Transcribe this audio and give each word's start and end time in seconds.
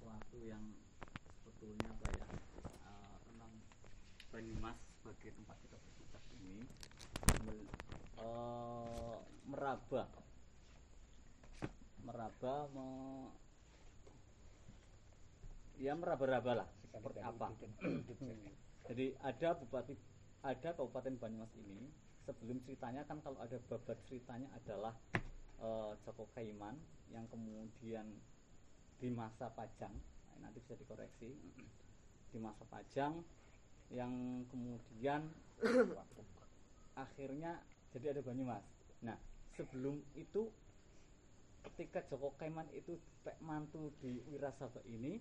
sesuatu 0.00 0.40
yang 0.48 0.64
sebetulnya 1.44 1.92
apa 1.92 2.08
ya 2.08 2.24
uh, 2.88 3.16
tentang 3.20 3.52
Banyumas 4.32 4.80
sebagai 4.96 5.36
tempat 5.36 5.60
kita 5.60 5.76
berpijak 5.76 6.24
ini 6.40 6.64
uh, 8.16 9.20
meraba. 9.44 10.08
Meraba 12.00 12.54
me, 12.72 12.88
ya 15.76 15.92
meraba-raba 15.92 16.64
lah 16.64 16.68
seperti 16.88 17.20
apa. 17.20 17.52
jadi 18.88 19.20
ada 19.20 19.52
bupati 19.52 20.00
ada 20.40 20.68
kabupaten 20.80 21.20
Banyumas 21.20 21.52
ini 21.60 21.92
sebelum 22.24 22.56
ceritanya 22.64 23.04
kan 23.04 23.20
kalau 23.20 23.36
ada 23.44 23.60
babat 23.68 24.00
ceritanya 24.08 24.48
adalah 24.56 24.96
uh, 25.60 25.92
Joko 26.08 26.24
Kaiman 26.32 26.80
yang 27.12 27.28
kemudian 27.28 28.08
di 29.00 29.08
masa 29.08 29.48
Pajang. 29.50 29.92
Nah, 29.96 30.36
nanti 30.46 30.60
bisa 30.60 30.76
dikoreksi. 30.76 31.32
Di 32.30 32.38
masa 32.38 32.62
Pajang 32.68 33.18
yang 33.90 34.46
kemudian 34.46 35.26
akhirnya 37.04 37.58
jadi 37.90 38.14
ada 38.14 38.22
Banyumas. 38.22 38.62
Nah 39.02 39.18
sebelum 39.58 39.98
itu 40.14 40.46
ketika 41.66 42.00
Joko 42.08 42.32
Kaiman 42.38 42.64
itu 42.72 42.96
mantu 43.44 43.92
di 44.00 44.22
Wirasaba 44.30 44.80
ini 44.88 45.20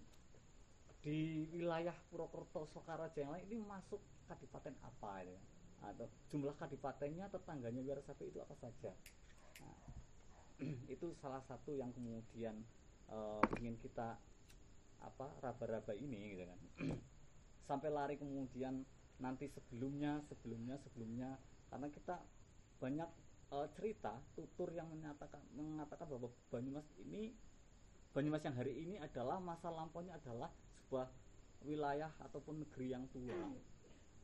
di 0.99 1.47
wilayah 1.55 1.95
Purwokerto 2.11 2.67
Sokaraja 2.75 3.23
yang 3.23 3.31
lain 3.31 3.45
ini 3.52 3.57
masuk 3.63 3.99
kadipaten 4.27 4.75
apa 4.83 5.23
ya? 5.23 5.39
atau 5.80 6.11
jumlah 6.27 6.52
kadipatennya 6.59 7.31
tetangganya 7.31 7.80
Wirasaba 7.80 8.23
itu 8.27 8.39
apa 8.43 8.55
saja? 8.59 8.91
Nah, 9.63 9.80
itu 10.93 11.07
salah 11.23 11.39
satu 11.47 11.71
yang 11.71 11.89
kemudian 11.95 12.59
uh, 13.11 13.43
ingin 13.59 13.75
kita 13.81 14.17
apa 14.99 15.27
raba-raba 15.39 15.93
ini 15.95 16.35
gitu 16.35 16.43
kan. 16.45 16.59
Sampai 17.69 17.89
lari 17.93 18.16
kemudian 18.17 18.83
nanti 19.19 19.47
sebelumnya 19.51 20.23
sebelumnya 20.27 20.75
sebelumnya. 20.83 21.29
Karena 21.69 21.88
kita 21.93 22.17
banyak 22.81 23.09
uh, 23.53 23.67
cerita 23.77 24.17
tutur 24.33 24.73
yang 24.73 24.89
menyatakan 24.89 25.41
mengatakan 25.53 26.05
bahwa 26.09 26.29
Banyumas 26.49 26.88
ini 27.01 27.33
Banyumas 28.09 28.41
yang 28.41 28.57
hari 28.57 28.73
ini 28.73 28.97
adalah 28.97 29.38
masa 29.38 29.69
lampaunya 29.69 30.17
adalah 30.17 30.49
sebuah 30.81 31.05
wilayah 31.61 32.09
ataupun 32.25 32.66
negeri 32.66 32.97
yang 32.97 33.05
tua. 33.13 33.38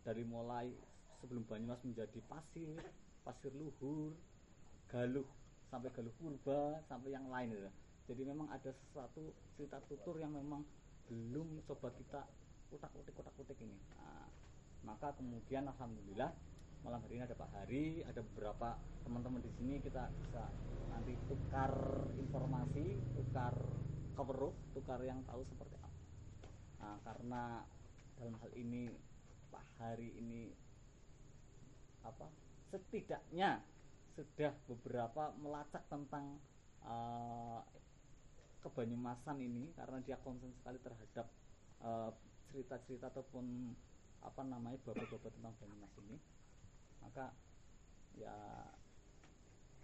Dari 0.01 0.25
mulai 0.25 0.73
sebelum 1.21 1.45
Banyumas 1.45 1.81
menjadi 1.85 2.17
pasir 2.25 2.81
pasir 3.25 3.49
luhur 3.57 4.13
galuh 4.89 5.25
sampai 5.73 5.89
galuh 5.89 6.13
purba 6.17 6.81
sampai 6.89 7.13
yang 7.13 7.25
lain 7.29 7.53
gitu. 7.57 7.71
Jadi 8.05 8.21
memang 8.21 8.47
ada 8.53 8.69
sesuatu 8.69 9.33
cerita 9.57 9.81
tutur 9.89 10.21
yang 10.21 10.33
memang 10.33 10.61
belum 11.09 11.61
coba 11.65 11.89
kita 11.97 12.21
utak-utik 12.69 13.13
utak-utik 13.17 13.57
ini. 13.61 13.77
Nah, 13.97 14.29
maka 14.85 15.13
kemudian 15.17 15.65
alhamdulillah 15.69 16.33
malam 16.85 17.01
hari 17.01 17.17
ini 17.17 17.23
ada 17.25 17.33
Pak 17.33 17.49
Hari 17.49 18.05
ada 18.05 18.21
beberapa 18.21 18.77
teman-teman 19.01 19.41
di 19.41 19.51
sini 19.57 19.81
kita 19.81 20.05
bisa 20.21 20.45
nanti 20.93 21.17
tukar 21.25 21.73
informasi 22.13 23.01
tukar 23.17 23.57
cover 24.13 24.53
tukar 24.77 25.01
yang 25.01 25.25
tahu 25.25 25.41
seperti 25.49 25.75
apa. 25.81 25.99
Nah, 26.81 26.97
karena 27.01 27.43
dalam 28.21 28.37
hal 28.37 28.51
ini 28.53 28.93
Pak 29.49 29.65
Hari 29.81 30.09
ini 30.21 30.53
apa 32.05 32.29
setidaknya 32.69 33.65
sudah 34.13 34.53
beberapa 34.69 35.33
melacak 35.41 35.81
tentang 35.89 36.37
uh, 36.85 37.65
kebanyumasan 38.65 39.37
ini 39.37 39.69
karena 39.77 40.01
dia 40.01 40.17
konsen 40.25 40.49
sekali 40.57 40.81
terhadap 40.81 41.29
uh, 41.85 42.09
cerita-cerita 42.49 43.13
ataupun 43.13 43.77
apa 44.25 44.41
namanya 44.41 44.81
bapak-bapak 44.81 45.29
tentang 45.37 45.53
Banyumas 45.61 45.93
ini 46.01 46.17
maka 47.05 47.29
ya 48.17 48.33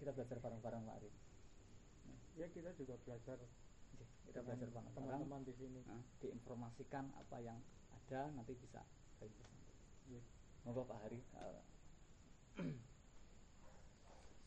kita 0.01 0.09
belajar 0.17 0.41
bareng-bareng 0.41 0.81
Pak 0.81 0.97
Arif 0.97 1.13
ya 2.33 2.47
kita 2.49 2.73
juga 2.73 2.97
belajar 3.05 3.37
ya, 4.01 4.07
kita 4.25 4.39
belajar 4.41 4.67
bareng 4.73 4.93
teman-teman 4.97 5.41
di 5.45 5.53
sini 5.53 5.85
nah, 5.85 6.01
diinformasikan 6.25 7.05
apa 7.21 7.37
yang 7.37 7.61
ada 7.93 8.33
nanti 8.33 8.57
bisa 8.57 8.81
bagi 9.21 9.35
pesan 9.37 9.61
ya. 10.09 10.21
Moga 10.65 10.81
Pak 10.89 10.97
Hari 11.05 11.19
uh, 11.37 11.61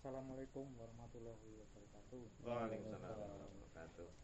Assalamualaikum 0.04 0.68
warahmatullahi 0.76 1.64
wabarakatuh. 1.64 2.44
Waalaikumsalam 2.44 3.24
warahmatullahi 3.24 3.56
wabarakatuh. 3.56 4.23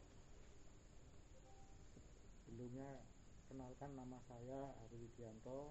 Sebelumnya 2.50 3.06
kenalkan 3.46 3.94
nama 3.94 4.18
saya 4.26 4.74
Ari 4.82 4.98
Widianto. 4.98 5.70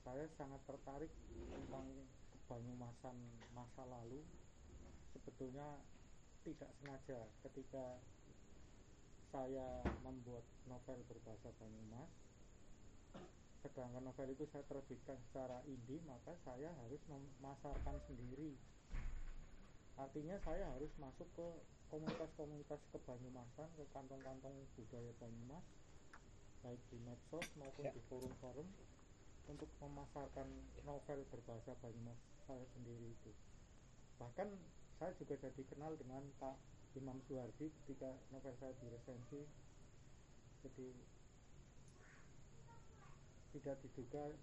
Saya 0.00 0.24
sangat 0.40 0.64
tertarik 0.64 1.12
tentang 1.52 1.84
Banyumasan 2.48 3.12
masa 3.52 3.84
lalu. 3.84 4.24
Sebetulnya 5.12 5.84
tidak 6.48 6.72
sengaja 6.80 7.28
ketika 7.44 8.00
saya 9.28 9.84
membuat 10.00 10.48
novel 10.64 11.04
berbahasa 11.12 11.52
Banyumas 11.60 12.08
sedangkan 13.60 14.00
novel 14.00 14.32
itu 14.32 14.48
saya 14.48 14.64
terbitkan 14.64 15.20
secara 15.28 15.60
indie 15.68 16.00
maka 16.08 16.36
saya 16.44 16.72
harus 16.84 17.00
memasarkan 17.08 17.96
sendiri 18.04 18.56
artinya 19.96 20.36
saya 20.44 20.68
harus 20.76 20.92
masuk 21.00 21.28
ke 21.32 21.48
komunitas-komunitas 21.94 22.82
ke 22.90 22.98
Banyumasan 23.06 23.70
ke 23.78 23.86
kantong-kantong 23.94 24.66
budaya 24.74 25.14
Banyumas 25.22 25.62
baik 26.66 26.82
di 26.90 26.98
medsos 27.06 27.46
maupun 27.54 27.86
ya. 27.86 27.94
di 27.94 28.02
forum-forum 28.10 28.66
untuk 29.46 29.70
memasarkan 29.78 30.50
novel 30.82 31.22
berbahasa 31.30 31.70
Banyumas 31.78 32.18
saya 32.50 32.66
sendiri 32.74 33.14
itu 33.14 33.30
bahkan 34.18 34.50
saya 34.98 35.14
juga 35.22 35.38
jadi 35.38 35.62
kenal 35.70 35.94
dengan 35.94 36.26
Pak 36.42 36.58
Imam 36.98 37.22
Suhardi 37.30 37.70
ketika 37.86 38.10
novel 38.34 38.58
saya 38.58 38.74
diresensi 38.82 39.46
jadi 40.66 40.88
tidak 43.54 43.78
diduga 43.86 44.34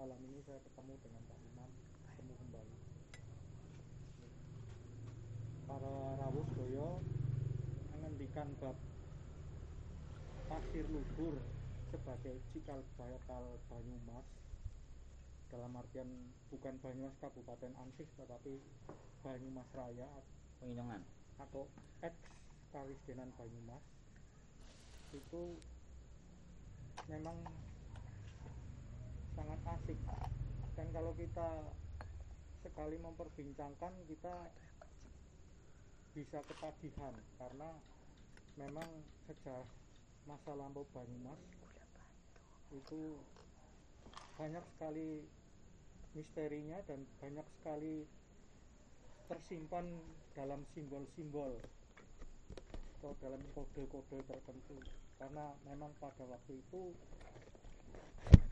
malam 0.00 0.16
ini 0.32 0.40
saya 0.48 0.64
ketemu 0.64 0.96
dengan 1.04 1.22
Pak 1.28 1.38
Imam 1.44 1.70
ketemu 2.08 2.32
kembali 2.40 2.85
para 5.66 5.92
rawuh 6.22 6.46
doyo 6.54 7.02
menghentikan 7.90 8.46
bab 8.62 8.78
pasir 10.46 10.86
luhur 10.86 11.42
sebagai 11.90 12.38
cikal 12.54 12.80
bakal 12.94 13.42
Banyumas. 13.66 14.26
Dalam 15.50 15.74
artian 15.74 16.06
bukan 16.50 16.74
Banyumas 16.82 17.14
Kabupaten 17.18 17.74
Ansih 17.82 18.06
tetapi 18.14 18.62
Banyumas 19.26 19.66
Raya 19.74 20.06
Penginongan 20.62 21.02
atau 21.42 21.66
ex 22.02 22.14
Karisdenan 22.70 23.34
Banyumas. 23.34 23.82
Itu 25.10 25.58
memang 27.10 27.42
sangat 29.34 29.60
asik. 29.66 29.98
Dan 30.78 30.86
kalau 30.94 31.10
kita 31.18 31.74
sekali 32.62 32.98
memperbincangkan 32.98 33.94
kita 34.10 34.34
bisa 36.16 36.40
ketagihan 36.48 37.12
karena 37.36 37.68
memang 38.56 38.88
sejak 39.28 39.68
masa 40.24 40.56
lampau 40.56 40.88
Banyumas 40.96 41.36
itu 42.72 43.20
banyak 44.40 44.64
sekali 44.72 45.28
misterinya 46.16 46.80
dan 46.88 47.04
banyak 47.20 47.44
sekali 47.60 48.08
tersimpan 49.28 49.84
dalam 50.32 50.64
simbol-simbol 50.72 51.52
atau 52.96 53.12
dalam 53.20 53.44
kode-kode 53.52 54.24
tertentu. 54.24 54.80
Karena 55.20 55.52
memang 55.68 55.92
pada 56.00 56.24
waktu 56.24 56.64
itu 56.64 56.96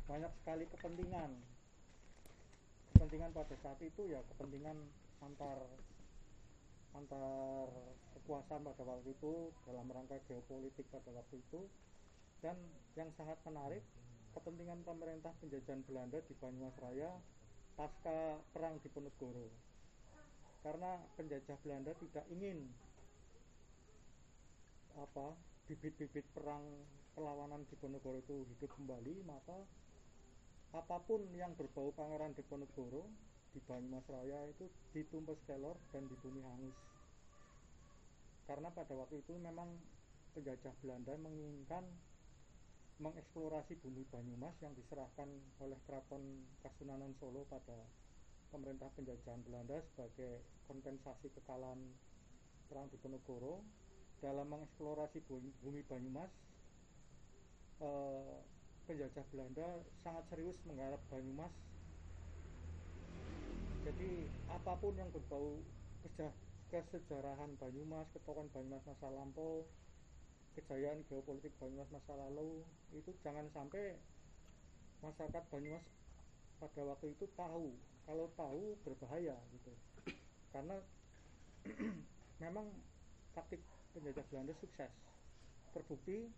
banyak 0.04 0.32
sekali 0.44 0.68
kepentingan. 0.68 1.32
Kepentingan 2.92 3.32
pada 3.32 3.56
saat 3.64 3.80
itu 3.80 4.12
ya 4.12 4.20
kepentingan 4.36 4.76
antar 5.24 5.64
antar 6.94 7.68
kekuasaan 8.18 8.62
pada 8.62 8.82
waktu 8.86 9.12
itu 9.14 9.50
dalam 9.66 9.86
rangka 9.90 10.18
geopolitik 10.30 10.86
pada 10.88 11.10
waktu 11.10 11.42
itu. 11.42 11.66
Dan 12.40 12.56
yang 12.94 13.10
sangat 13.18 13.40
menarik 13.46 13.82
kepentingan 14.36 14.82
pemerintah 14.86 15.32
penjajahan 15.40 15.82
Belanda 15.86 16.18
di 16.24 16.34
Banyumas 16.38 16.76
Raya 16.78 17.10
pasca 17.74 18.38
perang 18.54 18.78
di 18.82 18.88
Ponegoro. 18.90 19.50
Karena 20.62 20.96
penjajah 21.18 21.58
Belanda 21.60 21.92
tidak 21.98 22.24
ingin 22.32 22.64
apa 24.94 25.34
bibit-bibit 25.66 26.22
perang 26.36 26.62
perlawanan 27.18 27.66
di 27.66 27.74
Ponegoro 27.78 28.20
itu 28.20 28.46
hidup 28.54 28.70
kembali 28.78 29.26
maka 29.26 29.58
apa 30.74 30.98
pun 31.06 31.22
yang 31.34 31.54
berbau 31.54 31.94
Pangeran 31.94 32.34
Diponegoro 32.34 33.06
di 33.54 33.62
Banyumas 33.62 34.02
Raya 34.10 34.50
itu 34.50 34.66
ditumpes 34.90 35.38
kelor 35.46 35.78
dan 35.94 36.02
di 36.10 36.18
bumi 36.18 36.42
hangus. 36.42 36.74
Karena 38.50 38.68
pada 38.74 38.92
waktu 38.98 39.22
itu 39.22 39.38
memang 39.38 39.78
penjajah 40.34 40.74
Belanda 40.82 41.14
menginginkan 41.22 41.86
mengeksplorasi 42.98 43.78
bumi 43.78 44.02
Banyumas 44.10 44.58
yang 44.58 44.74
diserahkan 44.74 45.30
oleh 45.62 45.78
Keraton 45.86 46.42
Kasunanan 46.66 47.14
Solo 47.22 47.46
pada 47.46 47.78
pemerintah 48.50 48.90
penjajahan 48.98 49.42
Belanda 49.46 49.82
sebagai 49.94 50.42
kompensasi 50.66 51.30
kekalahan 51.38 51.78
perang 52.66 52.90
Diponegoro 52.90 53.62
dalam 54.22 54.50
mengeksplorasi 54.50 55.22
bumi, 55.30 55.50
bumi 55.62 55.82
Banyumas. 55.86 56.30
Eh, 57.82 58.36
penjajah 58.86 59.26
Belanda 59.32 59.66
sangat 60.04 60.24
serius 60.30 60.58
menggarap 60.68 61.00
Banyumas 61.10 61.50
jadi 63.84 64.32
apa 64.48 64.80
pun 64.80 64.96
yang 64.96 65.12
berbau 65.12 65.60
kesejarahan 66.72 67.52
Banyumas, 67.60 68.08
ketokan 68.16 68.48
Banyumas 68.48 68.80
masa 68.88 69.12
lampau 69.12 69.68
kejayaan 70.56 71.04
geopolitik 71.04 71.52
Banyumas 71.60 71.92
masa 71.92 72.16
lalu 72.16 72.64
itu 72.96 73.12
jangan 73.20 73.44
sampai 73.52 74.00
masyarakat 75.04 75.44
Banyumas 75.52 75.84
pada 76.56 76.80
waktu 76.88 77.12
itu 77.12 77.28
tahu. 77.36 77.76
Kalau 78.08 78.32
tahu 78.36 78.76
berbahaya 78.88 79.36
gitu. 79.52 79.72
Karena 80.48 80.80
memang 82.44 82.72
taktik 83.36 83.60
penjajah 83.92 84.24
Belanda 84.32 84.56
sukses. 84.60 84.92
Terbukti 85.76 86.32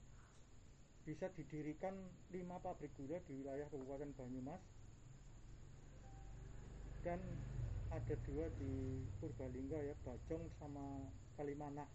bisa 1.07 1.31
didirikan 1.39 1.95
lima 2.35 2.59
pabrik 2.59 2.91
gula 2.99 3.23
di 3.31 3.39
wilayah 3.39 3.71
Kabupaten 3.71 4.11
Banyumas 4.19 4.59
dan 7.07 7.23
ada 7.95 8.19
dua 8.27 8.51
di 8.59 9.07
Purbalingga 9.23 9.79
ya 9.79 9.95
Bajong 10.03 10.43
sama 10.59 11.07
Kalimanah 11.39 11.87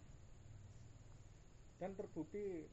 dan 1.76 1.92
terbukti 1.92 2.64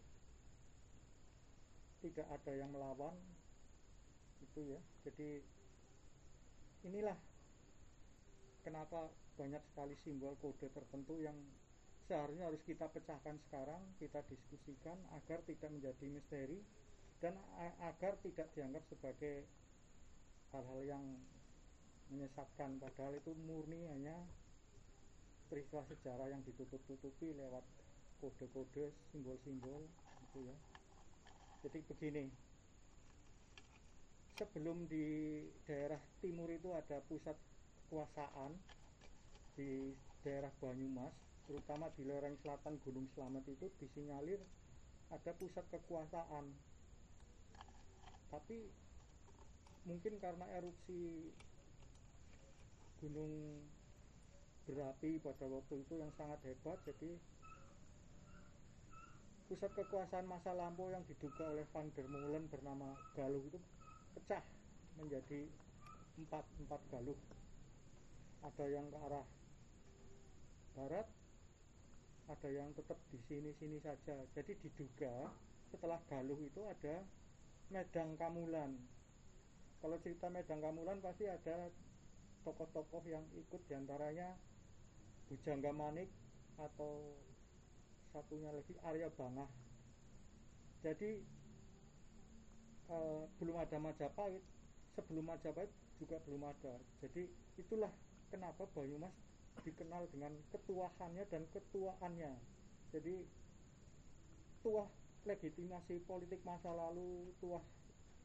tidak 1.99 2.23
ada 2.31 2.51
yang 2.55 2.71
melawan 2.71 3.11
itu 4.39 4.71
ya. 4.71 4.79
Jadi 5.03 5.43
inilah 6.87 7.19
kenapa 8.63 9.11
banyak 9.35 9.59
sekali 9.75 9.99
simbol 10.07 10.39
kode 10.39 10.71
tertentu 10.71 11.19
yang 11.19 11.35
seharusnya 12.07 12.47
harus 12.47 12.63
kita 12.63 12.87
pecahkan 12.87 13.35
sekarang 13.51 13.83
kita 13.99 14.23
diskusikan 14.31 14.95
agar 15.11 15.43
tidak 15.43 15.75
menjadi 15.75 16.05
misteri 16.07 16.63
dan 17.19 17.35
agar 17.83 18.15
tidak 18.23 18.47
dianggap 18.55 18.87
sebagai 18.87 19.43
hal-hal 20.55 20.81
yang 20.87 21.03
menyesatkan. 22.09 22.81
Padahal 22.81 23.17
itu 23.17 23.31
murni 23.45 23.85
hanya 23.89 24.17
peristiwa 25.49 25.81
sejarah 25.89 26.29
yang 26.29 26.41
ditutup-tutupi 26.45 27.33
lewat 27.33 27.65
kode-kode 28.21 28.93
simbol-simbol 29.09 29.87
gitu 30.29 30.39
ya. 30.45 30.55
Jadi 31.65 31.79
begini. 31.89 32.25
Sebelum 34.37 34.87
di 34.87 35.43
daerah 35.67 35.99
timur 36.23 36.47
itu 36.47 36.71
ada 36.71 37.03
pusat 37.11 37.35
kekuasaan 37.89 38.55
di 39.59 39.91
daerah 40.23 40.53
Banyumas 40.63 41.11
terutama 41.49 41.89
di 41.97 42.05
lereng 42.05 42.37
selatan 42.45 42.77
Gunung 42.85 43.09
Slamet 43.17 43.41
itu 43.49 43.67
disinyalir 43.81 44.37
ada 45.09 45.31
pusat 45.33 45.65
kekuasaan. 45.73 46.45
Tapi 48.29 48.69
mungkin 49.89 50.21
karena 50.21 50.45
erupsi 50.53 51.33
gunung 52.99 53.63
berapi 54.67 55.17
pada 55.23 55.49
waktu 55.49 55.81
itu 55.81 55.93
yang 55.97 56.11
sangat 56.13 56.37
hebat 56.45 56.77
jadi 56.85 57.17
pusat 59.49 59.73
kekuasaan 59.73 60.29
masa 60.29 60.53
lampau 60.53 60.93
yang 60.93 61.01
diduga 61.09 61.49
oleh 61.49 61.65
Van 61.73 61.89
der 61.97 62.05
Molen 62.05 62.45
bernama 62.53 62.93
Galuh 63.17 63.41
itu 63.49 63.57
pecah 64.13 64.45
menjadi 65.01 65.49
empat 66.21 66.45
empat 66.61 66.81
Galuh. 66.93 67.17
Ada 68.45 68.65
yang 68.69 68.85
ke 68.93 68.97
arah 69.09 69.25
barat 70.77 71.07
ada 72.29 72.49
yang 72.53 72.69
tetap 72.77 73.01
di 73.09 73.17
sini-sini 73.25 73.81
saja. 73.81 74.21
Jadi 74.37 74.53
diduga 74.61 75.33
setelah 75.73 75.97
Galuh 76.05 76.37
itu 76.37 76.61
ada 76.69 77.01
Medang 77.73 78.13
Kamulan. 78.21 78.77
Kalau 79.81 79.97
cerita 80.05 80.29
Medang 80.29 80.61
Kamulan 80.61 81.01
pasti 81.01 81.25
ada 81.25 81.73
tokoh-tokoh 82.43 83.03
yang 83.07 83.23
ikut 83.35 83.61
di 83.67 83.73
antaranya 83.75 84.35
Bujangga 85.29 85.69
Manik 85.69 86.09
atau 86.57 87.13
satunya 88.09 88.49
lagi 88.49 88.73
Arya 88.81 89.07
Bangah. 89.13 89.49
Jadi 90.81 91.21
uh, 92.89 93.29
belum 93.37 93.55
ada 93.59 93.77
Majapahit 93.77 94.41
sebelum 94.97 95.29
Majapahit 95.29 95.69
juga 96.01 96.17
belum 96.25 96.47
ada. 96.47 96.79
Jadi 97.03 97.29
itulah 97.59 97.91
kenapa 98.33 98.65
Banyumas 98.73 99.13
dikenal 99.61 100.07
dengan 100.09 100.33
ketuahannya 100.55 101.23
dan 101.27 101.43
ketuaannya. 101.51 102.33
Jadi 102.95 103.15
tuah 104.63 104.87
legitimasi 105.27 106.01
politik 106.07 106.41
masa 106.47 106.71
lalu 106.71 107.29
tuah 107.43 107.61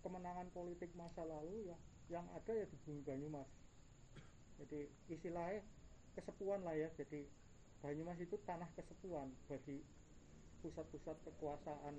kemenangan 0.00 0.48
politik 0.54 0.90
masa 0.94 1.26
lalu 1.26 1.68
ya 1.68 1.76
yang 2.12 2.26
ada 2.36 2.52
ya 2.52 2.64
di 2.68 2.76
bumi 2.84 3.02
Banyumas 3.02 3.48
jadi 4.62 4.86
istilahnya 5.10 5.62
kesepuan 6.14 6.62
lah 6.62 6.74
ya 6.78 6.88
jadi 6.94 7.26
Banyumas 7.84 8.16
itu 8.16 8.40
tanah 8.48 8.64
kesepuan 8.80 9.28
bagi 9.44 9.84
pusat-pusat 10.64 11.20
kekuasaan 11.20 11.92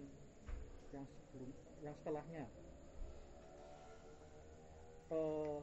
yang 0.89 1.05
sebelum 1.05 1.53
yang 1.85 1.93
setelahnya. 2.01 2.49
Uh, 5.13 5.61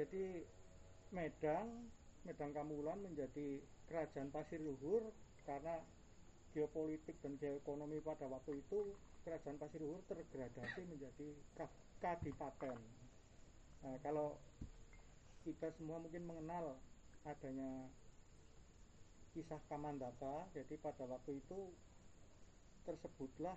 jadi 0.00 0.48
Medang, 1.12 1.92
Medang 2.24 2.56
Kamulan 2.56 3.04
menjadi 3.04 3.60
kerajaan 3.92 4.32
pasir 4.32 4.64
luhur 4.64 5.12
karena 5.44 5.76
geopolitik 6.56 7.20
dan 7.20 7.36
geoekonomi 7.36 8.00
pada 8.00 8.24
waktu 8.32 8.64
itu 8.64 8.96
kerajaan 9.28 9.60
pasir 9.60 9.84
luhur 9.84 10.00
tergradasi 10.08 10.88
menjadi 10.88 11.36
kadipaten. 12.00 12.80
Nah, 13.84 14.00
kalau 14.00 14.40
kita 15.46 15.70
semua 15.78 16.02
mungkin 16.02 16.26
mengenal 16.26 16.74
adanya 17.22 17.86
kisah 19.30 19.62
Kamandaka. 19.70 20.50
Jadi 20.58 20.74
pada 20.82 21.06
waktu 21.06 21.38
itu 21.38 21.70
tersebutlah 22.82 23.54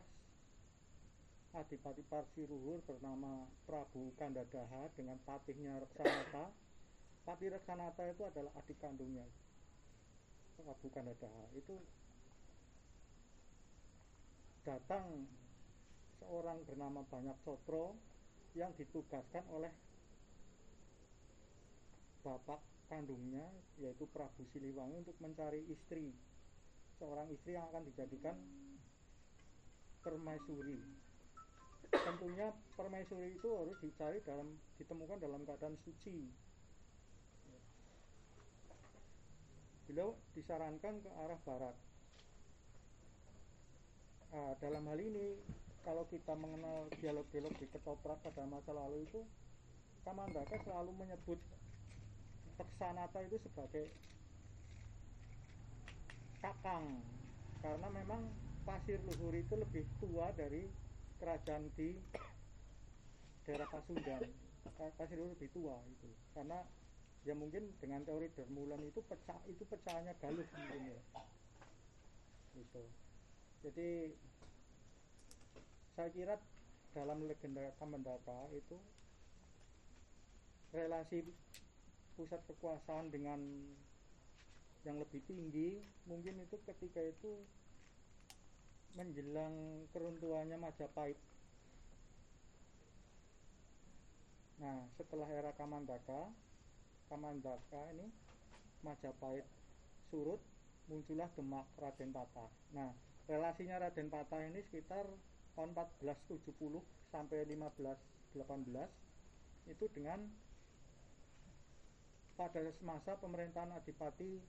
Adipati 1.50 2.05
Parsiruhur 2.05 2.86
bernama 2.86 3.50
Prabu 3.65 4.13
Kandadaha 4.22 4.93
dengan 4.93 5.17
patihnya 5.25 5.81
Reksanata. 5.81 6.53
Patih 7.25 7.50
Reksanata 7.58 8.05
itu 8.05 8.22
adalah 8.22 8.53
adik 8.53 8.77
kandungnya 8.77 9.25
Prabu 10.62 10.93
Kandadaha. 10.93 11.50
Itu 11.58 11.74
datang 14.62 15.25
seorang 16.22 16.62
bernama 16.69 17.01
Banyak 17.10 17.41
Sotro 17.41 17.98
yang 18.53 18.69
ditugaskan 18.77 19.41
oleh 19.50 19.74
bapak 22.23 22.59
kandungnya 22.89 23.45
yaitu 23.77 24.03
Prabu 24.09 24.43
Siliwangi 24.51 25.05
untuk 25.05 25.17
mencari 25.21 25.63
istri. 25.69 26.11
Seorang 26.99 27.31
istri 27.31 27.55
yang 27.55 27.69
akan 27.71 27.88
dijadikan 27.88 28.35
permaisuri. 30.03 30.79
Tentunya 31.89 32.51
permaisuri 32.75 33.39
itu 33.39 33.49
harus 33.55 33.77
dicari 33.79 34.19
dalam 34.27 34.59
ditemukan 34.77 35.17
dalam 35.21 35.41
keadaan 35.47 35.79
suci. 35.85 36.27
Beliau 39.88 40.13
disarankan 40.38 41.01
ke 41.01 41.09
arah 41.17 41.39
barat. 41.47 41.75
Nah, 44.29 44.53
dalam 44.61 44.85
hal 44.85 44.99
ini 45.01 45.41
kalau 45.81 46.05
kita 46.05 46.38
mengenal 46.38 46.85
dialog-dialog 47.01 47.55
di 47.57 47.65
ketoprak 47.65 48.21
pada 48.21 48.45
masa 48.45 48.69
lalu 48.77 49.07
itu 49.09 49.25
Kamandaka 50.05 50.55
selalu 50.63 50.95
menyebut 50.95 51.39
Teksanata 52.60 53.24
itu 53.24 53.39
sebagai 53.39 53.88
kakang. 56.44 57.00
Karena 57.63 57.88
memang 57.88 58.28
pasir 58.68 59.00
luhur 59.08 59.32
itu 59.32 59.56
lebih 59.56 59.88
tua 60.04 60.36
dari 60.36 60.68
kerajaan 61.24 61.72
di 61.80 61.96
daerah 63.48 63.68
Pasundan 63.72 64.28
pasir 65.00 65.16
luhur 65.16 65.39
lebih 65.39 65.48
tua 65.56 65.80
itu. 65.88 66.12
Karena 66.36 66.60
ya 67.24 67.32
mungkin 67.36 67.72
dengan 67.80 68.04
teori 68.04 68.28
Dermulan 68.36 68.84
itu 68.84 69.00
pecah 69.08 69.39
itu 69.48 69.63
pecahnya 69.63 70.12
Galuh 70.20 70.44
mungkin 70.44 70.82
ya. 70.92 71.01
Gitu. 72.60 72.84
Jadi 73.63 73.89
saya 75.96 76.10
kira 76.16 76.36
dalam 76.96 77.24
legenda 77.28 77.72
Kamendaka 77.75 78.48
itu 78.56 78.80
relasi 80.72 81.28
pusat 82.19 82.43
kekuasaan 82.51 83.15
dengan 83.15 83.39
yang 84.83 84.99
lebih 84.99 85.23
tinggi 85.23 85.79
mungkin 86.03 86.35
itu 86.43 86.59
ketika 86.67 86.99
itu 86.99 87.31
menjelang 88.99 89.88
keruntuhannya 89.95 90.59
Majapahit. 90.59 91.15
Nah, 94.59 94.83
setelah 94.99 95.31
era 95.31 95.55
Kamandaka, 95.55 96.27
Kamandaka 97.07 97.88
ini 97.95 98.11
Majapahit 98.83 99.47
surut, 100.11 100.43
muncullah 100.91 101.31
Demak 101.39 101.71
Raden 101.79 102.11
Patah. 102.11 102.51
Nah, 102.75 102.91
relasinya 103.31 103.79
Raden 103.79 104.11
Patah 104.11 104.43
ini 104.43 104.59
sekitar 104.67 105.07
tahun 105.55 105.71
1470 105.71 106.83
sampai 107.15 107.47
1518 107.47 109.71
itu 109.71 109.88
dengan 109.95 110.27
pada 112.39 112.63
masa 112.88 113.19
pemerintahan 113.19 113.75
Adipati 113.75 114.39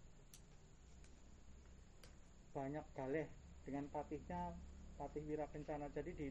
banyak 2.55 2.87
galeh 2.95 3.27
dengan 3.67 3.91
patihnya 3.91 4.55
patih 4.95 5.27
Wira 5.27 5.51
Kencana. 5.51 5.91
Jadi 5.91 6.15
di 6.15 6.29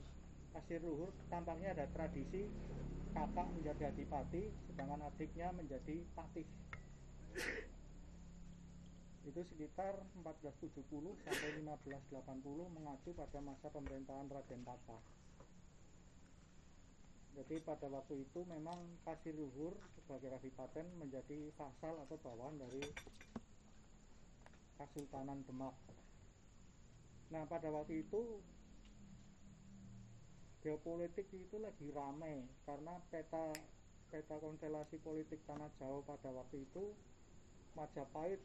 Pasir 0.55 0.79
Luhur 0.79 1.11
tampaknya 1.27 1.75
ada 1.75 1.85
tradisi 1.91 2.47
kakak 3.11 3.47
menjadi 3.59 3.91
adipati 3.91 4.47
sedangkan 4.71 5.03
adiknya 5.11 5.51
menjadi 5.51 5.99
patih. 6.15 6.47
Itu 9.27 9.41
sekitar 9.51 9.99
1470 10.23 10.79
sampai 11.27 11.49
1580 11.59 12.23
mengacu 12.71 13.09
pada 13.13 13.39
masa 13.43 13.67
pemerintahan 13.67 14.31
Raden 14.31 14.63
Patah 14.63 15.18
jadi 17.37 17.61
pada 17.61 17.85
waktu 17.89 18.25
itu 18.25 18.41
memang 18.49 18.77
Pasir 19.05 19.33
Luhur 19.37 19.73
sebagai 19.97 20.33
kadipaten 20.33 20.85
menjadi 20.97 21.53
fasal 21.53 21.97
atau 22.05 22.17
bawahan 22.21 22.57
dari 22.57 22.81
Kesultanan 24.79 25.45
Demak. 25.45 25.75
Nah 27.29 27.45
pada 27.45 27.69
waktu 27.69 28.01
itu 28.07 28.41
geopolitik 30.65 31.29
itu 31.31 31.55
lagi 31.61 31.87
ramai 31.93 32.43
karena 32.67 32.99
peta 33.07 33.55
peta 34.11 34.35
konstelasi 34.41 34.99
politik 34.99 35.39
tanah 35.47 35.71
Jawa 35.79 36.03
pada 36.03 36.29
waktu 36.35 36.67
itu 36.67 36.91
Majapahit 37.77 38.41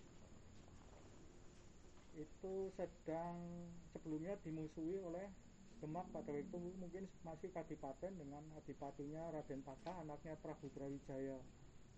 itu 2.14 2.54
sedang 2.78 3.34
sebelumnya 3.90 4.38
dimusuhi 4.46 5.02
oleh 5.02 5.26
Demak 5.84 6.08
pada 6.16 6.32
waktu 6.32 6.48
itu 6.48 6.56
mungkin 6.80 7.04
masih 7.28 7.52
kadipaten 7.52 8.16
dengan 8.16 8.40
adipatinya 8.56 9.28
Raden 9.36 9.60
Patah 9.60 10.00
anaknya 10.00 10.32
Prabu 10.40 10.72
Brawijaya 10.72 11.36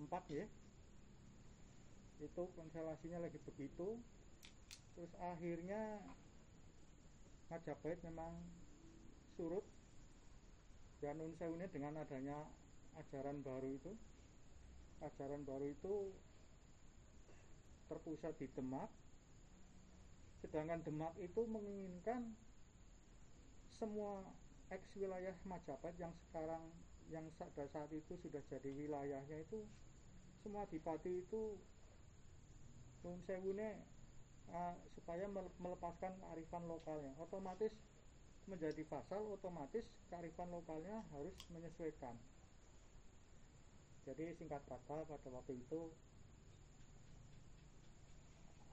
empat 0.03 0.27
ya. 0.27 0.43
Itu 2.19 2.51
konstelasinya 2.59 3.23
lagi 3.23 3.39
begitu. 3.47 3.95
Terus 4.99 5.13
akhirnya 5.23 6.03
Majapahit 7.47 8.03
memang 8.03 8.35
surut 9.39 9.63
dan 10.99 11.23
Unsewunya 11.23 11.71
dengan 11.71 12.03
adanya 12.03 12.43
ajaran 12.99 13.39
baru 13.47 13.71
itu. 13.71 13.95
Ajaran 14.99 15.47
baru 15.47 15.71
itu 15.71 16.11
terpusat 17.87 18.35
di 18.43 18.51
Demak. 18.51 18.91
Sedangkan 20.43 20.83
Demak 20.83 21.15
itu 21.23 21.47
menginginkan 21.47 22.35
semua 23.77 24.25
ex 24.73 24.83
wilayah 24.99 25.35
Majapahit 25.47 25.97
yang 26.01 26.13
sekarang 26.29 26.63
yang 27.07 27.27
pada 27.39 27.65
saat 27.71 27.91
itu 27.95 28.19
sudah 28.19 28.43
jadi 28.51 28.71
wilayahnya 28.75 29.47
itu 29.47 29.63
semua 30.43 30.67
dipati 30.67 31.23
itu 31.23 31.55
Nun 33.07 33.23
Sewune 33.23 33.79
uh, 34.51 34.75
supaya 34.99 35.31
melepaskan 35.63 36.19
kearifan 36.19 36.67
lokalnya. 36.67 37.15
Otomatis 37.23 37.71
menjadi 38.47 38.83
pasal 38.87 39.23
otomatis 39.31 39.87
kearifan 40.11 40.51
lokalnya 40.51 41.03
harus 41.15 41.35
menyesuaikan. 41.51 42.15
Jadi 44.07 44.39
singkat 44.39 44.63
kata 44.71 45.03
pada 45.07 45.29
waktu 45.35 45.59
itu 45.59 45.91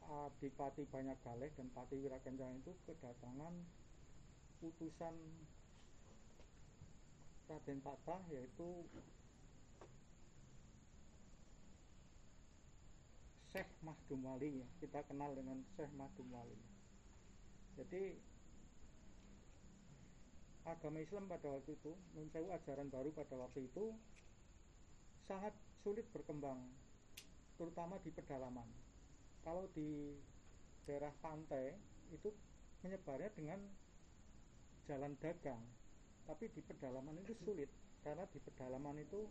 Adipati 0.06 0.86
Banyak 0.94 1.18
Galeh 1.26 1.50
dan 1.58 1.74
Pati 1.74 1.98
Wirakencana 1.98 2.54
itu 2.54 2.70
kedatangan 2.86 3.54
putusan 4.64 5.12
Raden 7.52 7.84
Patah 7.84 8.24
yaitu 8.32 8.88
Syekh 13.52 13.68
Mahdum 13.84 14.24
Wali 14.24 14.64
kita 14.80 15.04
kenal 15.04 15.36
dengan 15.36 15.60
Syekh 15.76 15.92
Mahdum 16.00 16.32
Wali 16.32 16.56
jadi 17.76 18.16
agama 20.64 21.04
Islam 21.04 21.28
pada 21.28 21.52
waktu 21.52 21.76
itu 21.76 21.92
menurut 22.16 22.56
ajaran 22.56 22.88
baru 22.88 23.12
pada 23.12 23.36
waktu 23.36 23.68
itu 23.68 23.92
sangat 25.28 25.52
sulit 25.84 26.08
berkembang 26.16 26.64
terutama 27.60 28.00
di 28.02 28.12
pedalaman. 28.12 28.68
Kalau 29.44 29.68
di 29.76 30.16
daerah 30.88 31.12
pantai 31.20 31.76
itu 32.12 32.32
menyebarnya 32.84 33.32
dengan 33.36 33.60
jalan 34.88 35.16
dagang 35.24 35.64
tapi 36.24 36.48
di 36.52 36.62
pedalaman 36.64 37.20
itu 37.20 37.36
sulit 37.44 37.68
karena 38.04 38.24
di 38.32 38.40
pedalaman 38.40 39.00
itu 39.00 39.28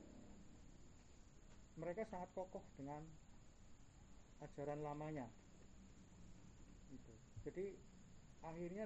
mereka 1.76 2.04
sangat 2.08 2.28
kokoh 2.36 2.60
dengan 2.76 3.00
ajaran 4.44 4.80
lamanya. 4.84 5.28
Gitu. 6.92 7.12
jadi 7.48 7.66
akhirnya 8.44 8.84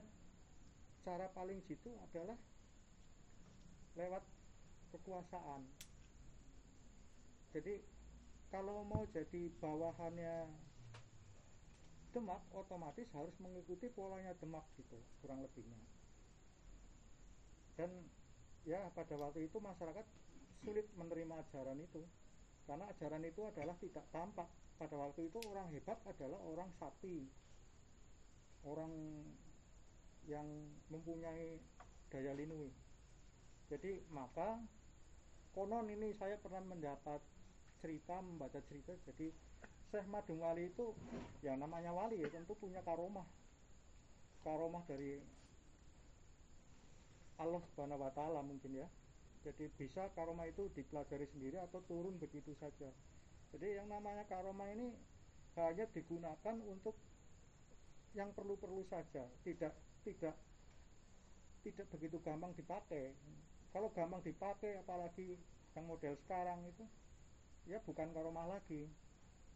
cara 1.02 1.26
paling 1.34 1.58
jitu 1.66 1.90
adalah 2.06 2.38
lewat 3.98 4.22
kekuasaan. 4.94 5.66
Jadi 7.50 7.82
kalau 8.54 8.86
mau 8.86 9.02
jadi 9.10 9.50
bawahannya 9.58 10.46
Demak 12.14 12.40
otomatis 12.54 13.04
harus 13.12 13.34
mengikuti 13.42 13.92
polanya 13.92 14.32
Demak 14.40 14.64
gitu 14.80 14.96
kurang 15.20 15.44
lebihnya 15.44 15.95
dan 17.76 17.92
ya 18.64 18.80
pada 18.92 19.14
waktu 19.20 19.46
itu 19.46 19.60
masyarakat 19.60 20.04
sulit 20.64 20.88
menerima 20.96 21.44
ajaran 21.46 21.78
itu. 21.80 22.02
Karena 22.66 22.90
ajaran 22.90 23.22
itu 23.22 23.46
adalah 23.46 23.78
tidak 23.78 24.04
tampak. 24.10 24.48
Pada 24.76 24.92
waktu 24.98 25.32
itu 25.32 25.38
orang 25.48 25.72
hebat 25.72 25.96
adalah 26.04 26.36
orang 26.44 26.68
sapi 26.76 27.24
orang 28.66 28.92
yang 30.26 30.44
mempunyai 30.90 31.62
daya 32.10 32.34
linui. 32.34 32.74
Jadi 33.70 34.02
maka 34.10 34.58
konon 35.54 35.86
ini 35.86 36.10
saya 36.18 36.34
pernah 36.42 36.60
mendapat 36.66 37.22
cerita 37.78 38.18
membaca 38.18 38.58
cerita. 38.66 38.92
Jadi 39.06 39.30
Syekh 39.86 40.06
Madung 40.10 40.42
Wali 40.42 40.66
itu 40.74 40.90
yang 41.46 41.62
namanya 41.62 41.94
wali 41.94 42.18
ya 42.18 42.28
tentu 42.28 42.58
punya 42.58 42.82
karomah. 42.82 43.26
Karomah 44.42 44.82
dari 44.90 45.22
Allah 47.36 47.60
Subhanahu 47.72 48.00
wa 48.00 48.12
taala 48.12 48.40
mungkin 48.40 48.76
ya. 48.76 48.88
Jadi 49.46 49.70
bisa 49.78 50.10
karoma 50.18 50.48
itu 50.50 50.66
dipelajari 50.74 51.28
sendiri 51.30 51.62
atau 51.62 51.78
turun 51.86 52.18
begitu 52.18 52.50
saja. 52.58 52.90
Jadi 53.54 53.78
yang 53.78 53.86
namanya 53.86 54.26
karoma 54.26 54.66
ini 54.74 54.90
hanya 55.54 55.86
digunakan 55.94 56.56
untuk 56.66 56.98
yang 58.16 58.32
perlu-perlu 58.32 58.82
saja, 58.88 59.28
tidak 59.44 59.72
tidak 60.02 60.34
tidak 61.62 61.86
begitu 61.92 62.16
gampang 62.24 62.50
dipakai. 62.56 63.12
Kalau 63.70 63.92
gampang 63.92 64.24
dipakai 64.24 64.80
apalagi 64.80 65.36
yang 65.76 65.84
model 65.84 66.16
sekarang 66.24 66.64
itu 66.66 66.84
ya 67.68 67.78
bukan 67.84 68.10
karomah 68.16 68.48
lagi. 68.48 68.88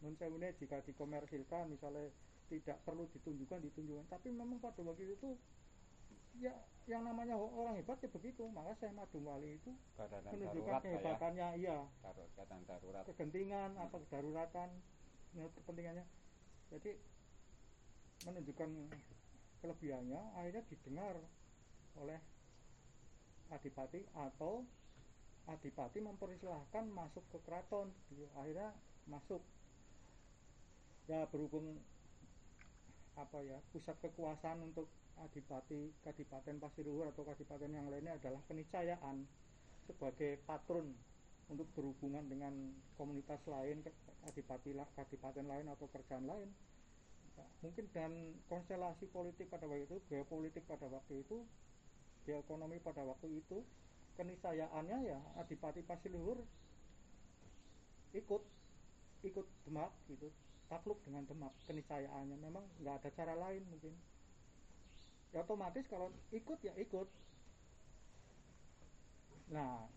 Nun 0.01 0.17
jika 0.17 0.81
dikomersilkan 0.81 1.69
misalnya 1.69 2.09
tidak 2.49 2.77
perlu 2.83 3.07
ditunjukkan 3.15 3.63
ditunjukkan, 3.63 4.07
tapi 4.11 4.33
memang 4.33 4.59
pada 4.59 4.81
waktu 4.83 5.13
itu 5.15 5.37
ya 6.39 6.53
yang 6.89 7.05
namanya 7.05 7.37
orang 7.37 7.77
hebat 7.77 8.01
ya 8.01 8.09
begitu. 8.09 8.47
Maka 8.51 8.73
saya 8.79 8.91
Madung 8.95 9.27
Wali 9.27 9.57
itu 9.61 9.71
Keadaan 9.95 10.27
menunjukkan 10.27 10.73
darurat, 10.73 10.83
kehebatannya 10.83 11.47
ya. 11.55 11.59
iya 11.59 11.77
keadaan 12.35 12.63
darurat. 12.65 13.03
Kegentingan 13.05 13.69
atau 13.77 13.97
kedaruratan 14.07 14.69
menurut 15.35 15.53
kepentingannya. 15.61 16.05
Jadi 16.71 16.91
menunjukkan 18.25 18.69
kelebihannya 19.61 20.21
akhirnya 20.37 20.63
didengar 20.69 21.15
oleh 21.99 22.19
adipati 23.51 24.07
atau 24.15 24.63
adipati 25.45 25.99
mempersilahkan 25.99 26.85
masuk 26.89 27.23
ke 27.29 27.37
keraton. 27.45 27.91
Akhirnya 28.35 28.73
masuk. 29.07 29.43
Ya 31.09 31.27
berhubung 31.27 31.81
apa 33.19 33.43
ya 33.43 33.59
pusat 33.75 33.99
kekuasaan 33.99 34.63
untuk 34.63 34.87
adipati 35.23 35.93
kadipaten 36.01 36.57
Pasiruhur 36.57 37.09
atau 37.13 37.23
kadipaten 37.23 37.71
yang 37.71 37.87
lainnya 37.87 38.17
adalah 38.17 38.41
keniscayaan 38.49 39.25
sebagai 39.85 40.41
patron 40.45 40.93
untuk 41.51 41.67
berhubungan 41.75 42.23
dengan 42.31 42.53
komunitas 42.95 43.41
lain 43.49 43.83
adipati 44.25 44.71
kadipaten 44.95 45.45
lain 45.45 45.67
atau 45.69 45.85
kerjaan 45.91 46.25
lain. 46.25 46.49
Mungkin 47.61 47.89
dan 47.93 48.11
konstelasi 48.49 49.09
politik 49.09 49.49
pada 49.49 49.65
waktu 49.65 49.85
itu 49.85 49.97
geopolitik 50.09 50.65
pada 50.65 50.85
waktu 50.89 51.25
itu 51.25 51.45
geoekonomi 52.25 52.77
pada 52.81 53.01
waktu 53.01 53.41
itu 53.41 53.65
kenisayaannya 54.17 54.97
ya 55.09 55.19
Adipati 55.41 55.81
Pasiluhur 55.81 56.45
ikut 58.13 58.43
ikut 59.25 59.47
Demak 59.65 59.91
gitu 60.11 60.29
takluk 60.69 61.01
dengan 61.07 61.25
Demak 61.25 61.53
kenisayaannya 61.65 62.37
memang 62.37 62.65
nggak 62.83 62.95
ada 63.01 63.09
cara 63.15 63.33
lain 63.33 63.63
mungkin 63.71 63.93
ya 65.31 65.43
otomatis 65.43 65.87
kalau 65.87 66.11
ikut 66.35 66.59
ya 66.63 66.75
ikut. 66.75 67.07
Nah 69.51 69.87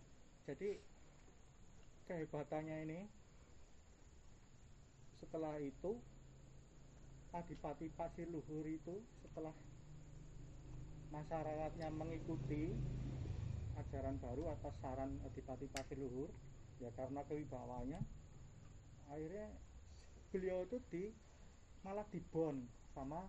jadi 0.46 0.78
kehebatannya 2.06 2.76
ini 2.86 3.00
setelah 5.18 5.56
itu 5.58 5.98
Adipati 7.34 7.90
Pasir 7.90 8.30
Luhur 8.30 8.62
itu 8.62 9.02
setelah 9.26 9.50
masyarakatnya 11.10 11.90
mengikuti 11.90 12.70
ajaran 13.74 14.22
baru 14.22 14.54
atas 14.54 14.74
saran 14.78 15.18
Adipati 15.26 15.66
Pasir 15.66 15.98
Luhur 15.98 16.30
ya 16.78 16.94
karena 16.94 17.26
kewibawanya 17.26 17.98
akhirnya 19.10 19.50
beliau 20.30 20.62
itu 20.66 20.78
di 20.90 21.04
malah 21.82 22.06
dibon 22.10 22.66
sama 22.94 23.26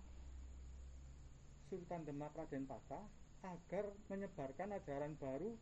Sultan 1.70 2.06
Demak 2.06 2.34
Raden 2.38 2.70
Patah 2.70 3.06
agar 3.46 3.86
menyebarkan 4.10 4.74
ajaran 4.74 5.14
baru 5.18 5.54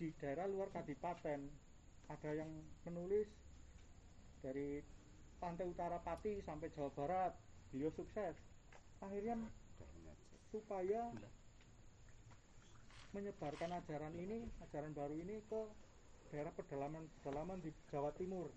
di 0.00 0.12
daerah 0.20 0.48
luar 0.48 0.72
Kadipaten 0.72 1.40
ada 2.08 2.30
yang 2.32 2.48
menulis 2.88 3.28
dari 4.40 4.80
pantai 5.38 5.68
utara 5.68 6.00
Pati 6.00 6.40
sampai 6.44 6.72
Jawa 6.72 6.90
Barat. 6.96 7.32
Beliau 7.70 7.92
sukses. 7.94 8.34
Akhirnya 9.00 9.38
supaya 10.50 11.08
menyebarkan 13.14 13.70
ajaran 13.74 14.14
ini 14.18 14.46
ajaran 14.70 14.92
baru 14.94 15.14
ini 15.18 15.38
ke 15.46 15.60
daerah 16.30 16.50
pedalaman 16.54 17.06
pedalaman 17.20 17.58
di 17.62 17.70
Jawa 17.90 18.10
Timur. 18.14 18.50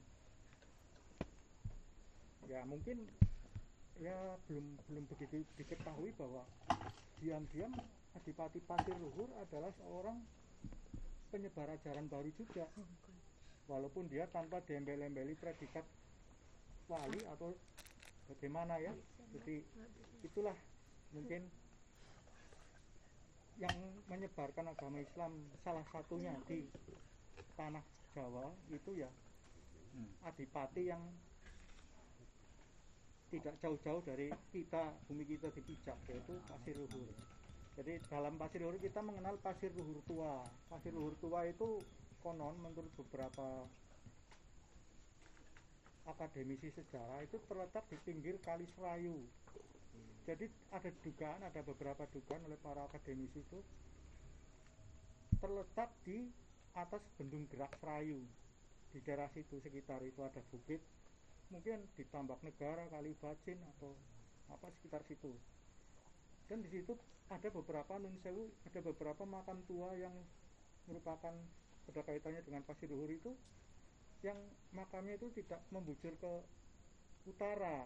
Ya 2.49 2.61
mungkin 2.67 3.07
ya 4.01 4.17
belum 4.49 4.65
belum 4.89 5.03
begitu 5.11 5.45
diketahui 5.57 6.13
bahwa 6.17 6.41
diam-diam 7.21 7.71
Adipati 8.13 8.61
Pasir 8.61 8.93
Luhur 9.01 9.25
adalah 9.41 9.73
seorang 9.73 10.21
penyebar 11.33 11.65
ajaran 11.73 12.05
baru 12.05 12.29
juga. 12.37 12.69
Walaupun 13.65 14.05
dia 14.05 14.29
tanpa 14.29 14.61
diembel-embeli 14.61 15.33
predikat 15.33 15.81
wali 16.85 17.25
atau 17.33 17.57
bagaimana 18.29 18.77
ya. 18.77 18.93
Jadi 19.33 19.65
itulah 20.21 20.53
mungkin 21.09 21.49
yang 23.57 23.77
menyebarkan 24.13 24.69
agama 24.69 25.01
Islam. 25.01 25.41
Salah 25.65 25.85
satunya 25.89 26.37
di 26.45 26.69
tanah 27.57 27.81
Jawa 28.13 28.45
itu 28.69 28.93
ya 28.93 29.09
hmm. 29.97 30.29
adipati 30.29 30.85
yang 30.85 31.01
tidak 33.33 33.57
jauh-jauh 33.65 34.05
dari 34.05 34.29
kita 34.53 34.93
bumi 35.09 35.25
kita 35.25 35.49
dipijak 35.49 35.97
yaitu 36.05 36.37
pasir 36.45 36.77
luhur. 36.77 37.09
Jadi 37.73 37.97
dalam 38.05 38.37
pasir 38.37 38.61
luhur 38.61 38.77
kita 38.77 39.01
mengenal 39.01 39.41
pasir 39.41 39.73
luhur 39.73 39.97
tua. 40.05 40.45
Pasir 40.69 40.93
luhur 40.93 41.17
tua 41.17 41.49
itu 41.49 41.81
konon 42.21 42.53
menurut 42.61 42.93
beberapa 42.93 43.65
akademisi 46.05 46.69
sejarah 46.77 47.25
itu 47.25 47.41
terletak 47.49 47.89
di 47.89 47.97
pinggir 48.05 48.37
Kali 48.45 48.69
Serayu. 48.77 49.17
Jadi 50.29 50.45
ada 50.69 50.93
dugaan, 51.01 51.41
ada 51.41 51.61
beberapa 51.65 52.05
dugaan 52.13 52.45
oleh 52.45 52.59
para 52.61 52.85
akademisi 52.85 53.41
itu 53.41 53.59
terletak 55.41 55.89
di 56.05 56.29
atas 56.77 57.01
bendung 57.17 57.49
gerak 57.49 57.73
Serayu. 57.81 58.21
Di 58.93 59.01
daerah 59.01 59.25
situ 59.33 59.57
sekitar 59.57 60.05
itu 60.05 60.21
ada 60.21 60.39
bukit 60.53 60.77
mungkin 61.53 61.85
di 61.93 62.03
Tambak 62.09 62.41
Negara, 62.41 62.89
Kali 62.89 63.13
Bacin 63.21 63.61
atau 63.77 63.93
apa 64.49 64.73
sekitar 64.73 65.05
situ. 65.05 65.37
Dan 66.49 66.65
di 66.65 66.69
situ 66.73 66.97
ada 67.29 67.47
beberapa 67.53 68.01
nun 68.01 68.17
sewu 68.25 68.49
ada 68.65 68.79
beberapa 68.81 69.23
makam 69.23 69.61
tua 69.69 69.93
yang 69.93 70.13
merupakan 70.89 71.31
ada 71.87 72.01
kaitannya 72.01 72.41
dengan 72.41 72.65
pasir 72.65 72.89
luhur 72.89 73.13
itu 73.13 73.31
yang 74.25 74.35
makamnya 74.73 75.19
itu 75.19 75.29
tidak 75.37 75.61
membujur 75.69 76.15
ke 76.17 76.33
utara. 77.29 77.85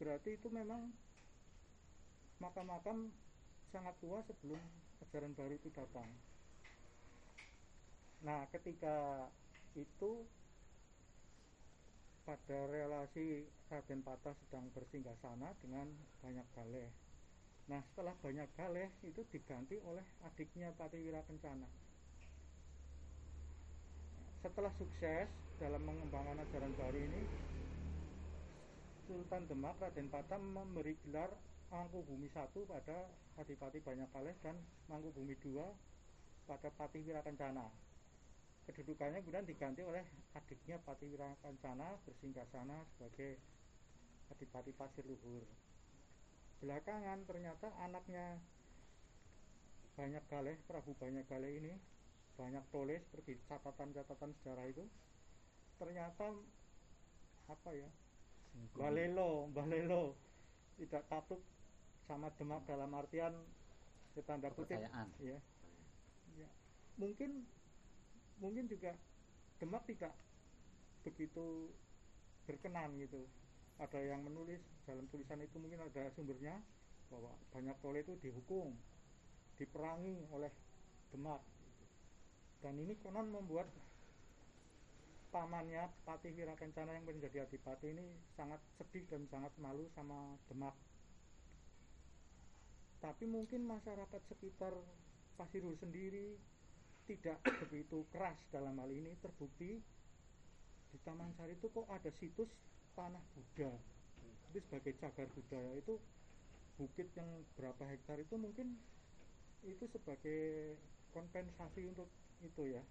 Berarti 0.00 0.38
itu 0.40 0.48
memang 0.48 0.90
makam-makam 2.42 3.12
sangat 3.70 3.94
tua 4.02 4.24
sebelum 4.26 4.58
ajaran 5.06 5.34
baru 5.34 5.54
itu 5.58 5.68
datang. 5.74 6.08
Nah 8.22 8.46
ketika 8.54 9.28
itu 9.74 10.26
pada 12.22 12.58
relasi 12.70 13.46
Raden 13.70 14.00
Patah 14.06 14.34
sedang 14.46 14.70
bersinggah 14.72 15.16
sana 15.22 15.50
dengan 15.62 15.90
banyak 16.22 16.46
galeh 16.54 16.88
nah 17.70 17.82
setelah 17.92 18.14
banyak 18.18 18.48
galeh 18.58 18.88
itu 19.06 19.22
diganti 19.30 19.78
oleh 19.86 20.02
adiknya 20.26 20.74
Patiwira 20.74 21.22
Kencana 21.26 21.66
setelah 24.42 24.74
sukses 24.78 25.30
dalam 25.62 25.82
mengembangkan 25.86 26.42
ajaran 26.42 26.74
baru 26.74 26.98
ini 26.98 27.22
Sultan 29.06 29.46
Demak 29.46 29.78
Raden 29.78 30.10
Patam 30.10 30.42
memberi 30.54 30.98
gelar 31.06 31.30
Mangku 31.72 32.04
Bumi 32.04 32.28
satu 32.36 32.68
pada 32.68 33.08
Adipati 33.40 33.80
Banyak 33.80 34.12
dan 34.44 34.56
Mangku 34.92 35.08
Bumi 35.16 35.32
dua 35.40 35.64
pada 36.44 36.68
Pati 36.68 37.00
Wirakencana. 37.00 37.91
Kedudukannya 38.62 39.26
kemudian 39.26 39.46
diganti 39.48 39.82
oleh 39.82 40.06
adiknya 40.38 40.78
Pati 40.86 41.10
Wirakencana 41.10 41.98
bersinggah 42.06 42.46
sana 42.54 42.78
sebagai 42.94 43.42
Adipati 44.30 44.72
Pasir 44.72 45.04
Luhur. 45.04 45.44
Belakangan 46.62 47.26
ternyata 47.26 47.74
anaknya 47.82 48.38
banyak 49.98 50.24
galeh 50.30 50.56
Prabu 50.64 50.96
Banyak 50.96 51.26
Galeh 51.28 51.52
ini 51.58 51.74
banyak 52.32 52.64
tulis 52.72 53.02
seperti 53.12 53.36
catatan-catatan 53.44 54.32
sejarah 54.40 54.64
itu 54.64 54.84
ternyata 55.76 56.32
apa 57.50 57.70
ya 57.76 57.90
balelo 58.72 59.52
balelo 59.52 60.16
tidak 60.80 61.04
tatuk 61.12 61.44
sama 62.08 62.32
Demak 62.40 62.64
dalam 62.64 62.88
artian 62.96 63.36
tanda 64.24 64.48
kutip 64.52 64.80
ya. 65.20 65.38
ya 66.36 66.48
mungkin 66.96 67.44
mungkin 68.42 68.66
juga 68.66 68.92
Demak 69.62 69.86
tidak 69.86 70.10
begitu 71.06 71.70
berkenan 72.50 72.98
gitu. 72.98 73.22
Ada 73.78 74.02
yang 74.02 74.26
menulis 74.26 74.58
dalam 74.82 75.06
tulisan 75.06 75.38
itu 75.38 75.62
mungkin 75.62 75.86
ada 75.86 76.10
sumbernya 76.18 76.58
bahwa 77.12 77.30
banyak 77.54 77.76
tole 77.78 78.02
itu 78.02 78.18
dihukum 78.18 78.74
diperangi 79.60 80.26
oleh 80.32 80.50
Demak 81.12 81.44
dan 82.64 82.78
ini 82.80 82.96
konon 83.04 83.28
membuat 83.28 83.68
pamannya 85.28 85.92
Patih 86.08 86.32
Wirakencana 86.32 86.96
yang 86.96 87.04
menjadi 87.04 87.44
adipati 87.44 87.92
ini 87.92 88.06
sangat 88.32 88.64
sedih 88.80 89.04
dan 89.12 89.28
sangat 89.28 89.52
malu 89.60 89.92
sama 89.92 90.40
Demak 90.48 90.72
tapi 93.04 93.28
mungkin 93.28 93.68
masyarakat 93.68 94.22
sekitar 94.32 94.72
Pasirul 95.36 95.76
sendiri 95.76 96.38
tidak 97.06 97.38
begitu 97.66 98.06
keras 98.14 98.38
dalam 98.54 98.78
hal 98.78 98.90
ini 98.90 99.14
terbukti 99.20 99.82
di 100.92 100.98
Taman 101.02 101.32
Sari 101.40 101.56
itu 101.56 101.72
kok 101.72 101.88
ada 101.88 102.10
situs 102.20 102.50
tanah 102.92 103.22
Buddha. 103.32 103.72
Itu 104.52 104.58
sebagai 104.68 104.92
cagar 105.00 105.28
budaya 105.32 105.72
itu 105.80 105.96
bukit 106.76 107.08
yang 107.16 107.28
berapa 107.56 107.82
hektar 107.88 108.20
itu 108.20 108.34
mungkin 108.36 108.76
itu 109.64 109.84
sebagai 109.88 110.74
kompensasi 111.16 111.88
untuk 111.88 112.08
itu 112.44 112.76
ya. 112.76 112.82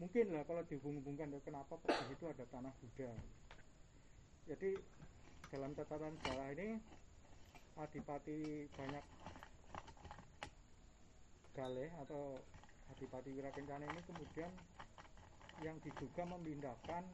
Mungkin 0.00 0.32
lah 0.32 0.42
kalau 0.48 0.64
dihubung-hubungkan 0.66 1.30
ya 1.30 1.40
kenapa 1.44 1.76
di 1.86 2.04
situ 2.10 2.24
ada 2.26 2.42
tanah 2.50 2.74
Buddha? 2.82 3.12
Jadi 4.50 4.74
dalam 5.50 5.74
catatan 5.74 6.14
sejarah 6.22 6.48
ini 6.54 6.78
adipati 7.78 8.66
banyak 8.74 9.04
galeh 11.54 11.90
atau 12.06 12.38
adipati 12.96 13.30
Wirakencana 13.34 13.86
ini 13.86 14.02
kemudian 14.06 14.52
yang 15.60 15.76
diduga 15.84 16.24
memindahkan 16.24 17.04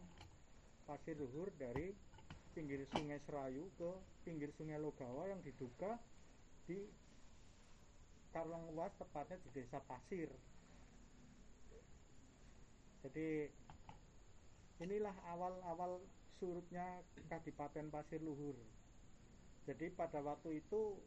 pasir 0.87 1.19
luhur 1.19 1.51
dari 1.59 1.91
pinggir 2.55 2.87
sungai 2.95 3.21
Serayu 3.27 3.69
ke 3.77 3.91
pinggir 4.25 4.49
sungai 4.57 4.79
Logawa 4.79 5.29
yang 5.29 5.43
diduga 5.45 5.99
di 6.65 6.81
Karlongwas 8.33 8.93
tepatnya 9.01 9.37
di 9.45 9.49
desa 9.57 9.81
Pasir. 9.85 10.29
Jadi 13.05 13.49
inilah 14.83 15.15
awal-awal 15.33 16.01
surutnya 16.37 17.01
Kadipaten 17.33 17.89
Pasir 17.89 18.21
Luhur. 18.21 18.57
Jadi 19.65 19.89
pada 19.93 20.21
waktu 20.21 20.61
itu 20.61 21.01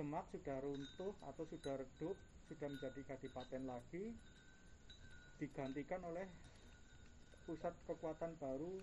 Demak 0.00 0.24
sudah 0.32 0.64
runtuh 0.64 1.12
atau 1.28 1.44
sudah 1.44 1.76
redup 1.76 2.16
sudah 2.50 2.66
menjadi 2.66 3.14
kadipaten 3.14 3.62
lagi 3.62 4.10
digantikan 5.38 6.02
oleh 6.02 6.26
pusat 7.46 7.70
kekuatan 7.86 8.34
baru 8.42 8.74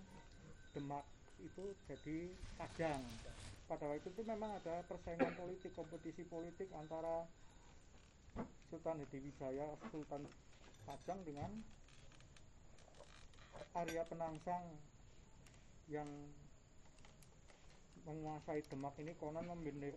Demak 0.72 1.04
itu 1.44 1.76
jadi 1.84 2.32
Pajang 2.56 3.04
pada 3.68 3.84
waktu 3.84 4.08
itu 4.08 4.22
memang 4.24 4.56
ada 4.56 4.80
persaingan 4.88 5.36
politik 5.36 5.76
kompetisi 5.76 6.24
politik 6.24 6.72
antara 6.72 7.28
Sultan 8.72 9.04
Hadiwijaya 9.04 9.76
Sultan 9.92 10.24
Pajang 10.88 11.20
dengan 11.28 11.52
Arya 13.76 14.08
Penangsang 14.08 14.64
yang 15.92 16.08
menguasai 18.08 18.64
Demak 18.72 18.96
ini 18.96 19.12
konon 19.20 19.44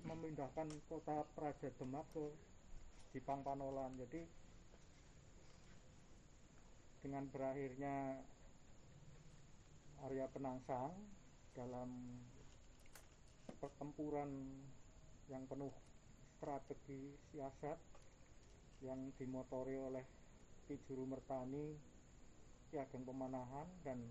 memindahkan 0.04 0.68
kota 0.92 1.24
Praja 1.32 1.72
Demak 1.80 2.04
ke 2.12 2.51
Jipang 3.12 3.44
Panolan. 3.44 3.92
Jadi 4.00 4.24
dengan 7.04 7.28
berakhirnya 7.28 8.24
Arya 10.02 10.26
Penangsang 10.32 10.96
dalam 11.54 12.20
pertempuran 13.60 14.32
yang 15.30 15.46
penuh 15.46 15.70
strategi 16.40 17.14
siasat 17.30 17.78
yang 18.82 19.14
dimotori 19.20 19.78
oleh 19.78 20.02
Ki 20.66 20.80
Juru 20.90 21.06
Mertani 21.06 21.78
Ki 22.72 22.82
Ageng 22.82 23.06
Pemanahan 23.06 23.70
dan 23.86 24.02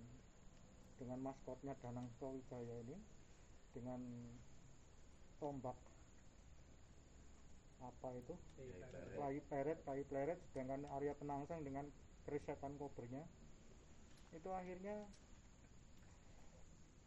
dengan 1.01 1.33
maskotnya 1.33 1.75
Danang 1.83 2.07
Wijaya 2.21 2.77
ini 2.87 2.97
dengan 3.75 3.99
tombak 5.43 5.90
apa 7.81 8.09
itu? 8.17 8.35
Kayu 9.17 9.41
pleret. 9.49 9.79
kayu 9.85 10.05
pleret 10.09 10.39
sedangkan 10.53 10.85
Arya 10.97 11.17
Penangsang 11.17 11.65
dengan 11.65 11.89
keris 12.29 12.45
kobernya 12.79 13.25
itu 14.31 14.51
akhirnya 14.53 15.09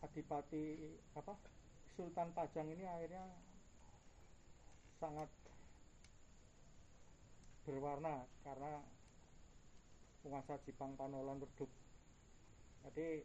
Adipati 0.03 0.91
apa 1.15 1.39
Sultan 1.95 2.35
Pajang 2.35 2.67
ini 2.67 2.83
akhirnya 2.83 3.23
sangat 4.99 5.31
berwarna 7.63 8.27
karena 8.43 8.83
penguasa 10.19 10.59
Jepang 10.67 10.99
Panolan 10.99 11.39
redup 11.39 11.71
jadi 12.83 13.23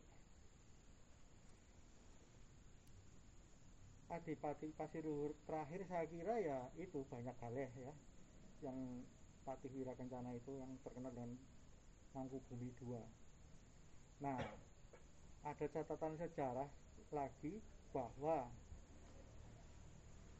Adipati 4.09 4.73
Pasiruhur 4.73 5.37
terakhir 5.45 5.85
saya 5.85 6.05
kira 6.09 6.35
ya 6.41 6.59
itu 6.81 7.05
banyak 7.13 7.37
galeh 7.41 7.69
ya. 7.77 7.93
Yang 8.65 9.05
Patih 9.45 9.73
Wira 9.73 9.93
Kencana 9.97 10.33
itu 10.33 10.57
yang 10.57 10.73
terkenal 10.85 11.13
dengan 11.13 11.37
Mangku 12.17 12.41
Bumi 12.49 12.73
II 12.81 13.01
nah 14.19 14.35
ada 15.47 15.67
catatan 15.71 16.19
sejarah 16.19 16.67
lagi 17.15 17.63
bahwa 17.95 18.51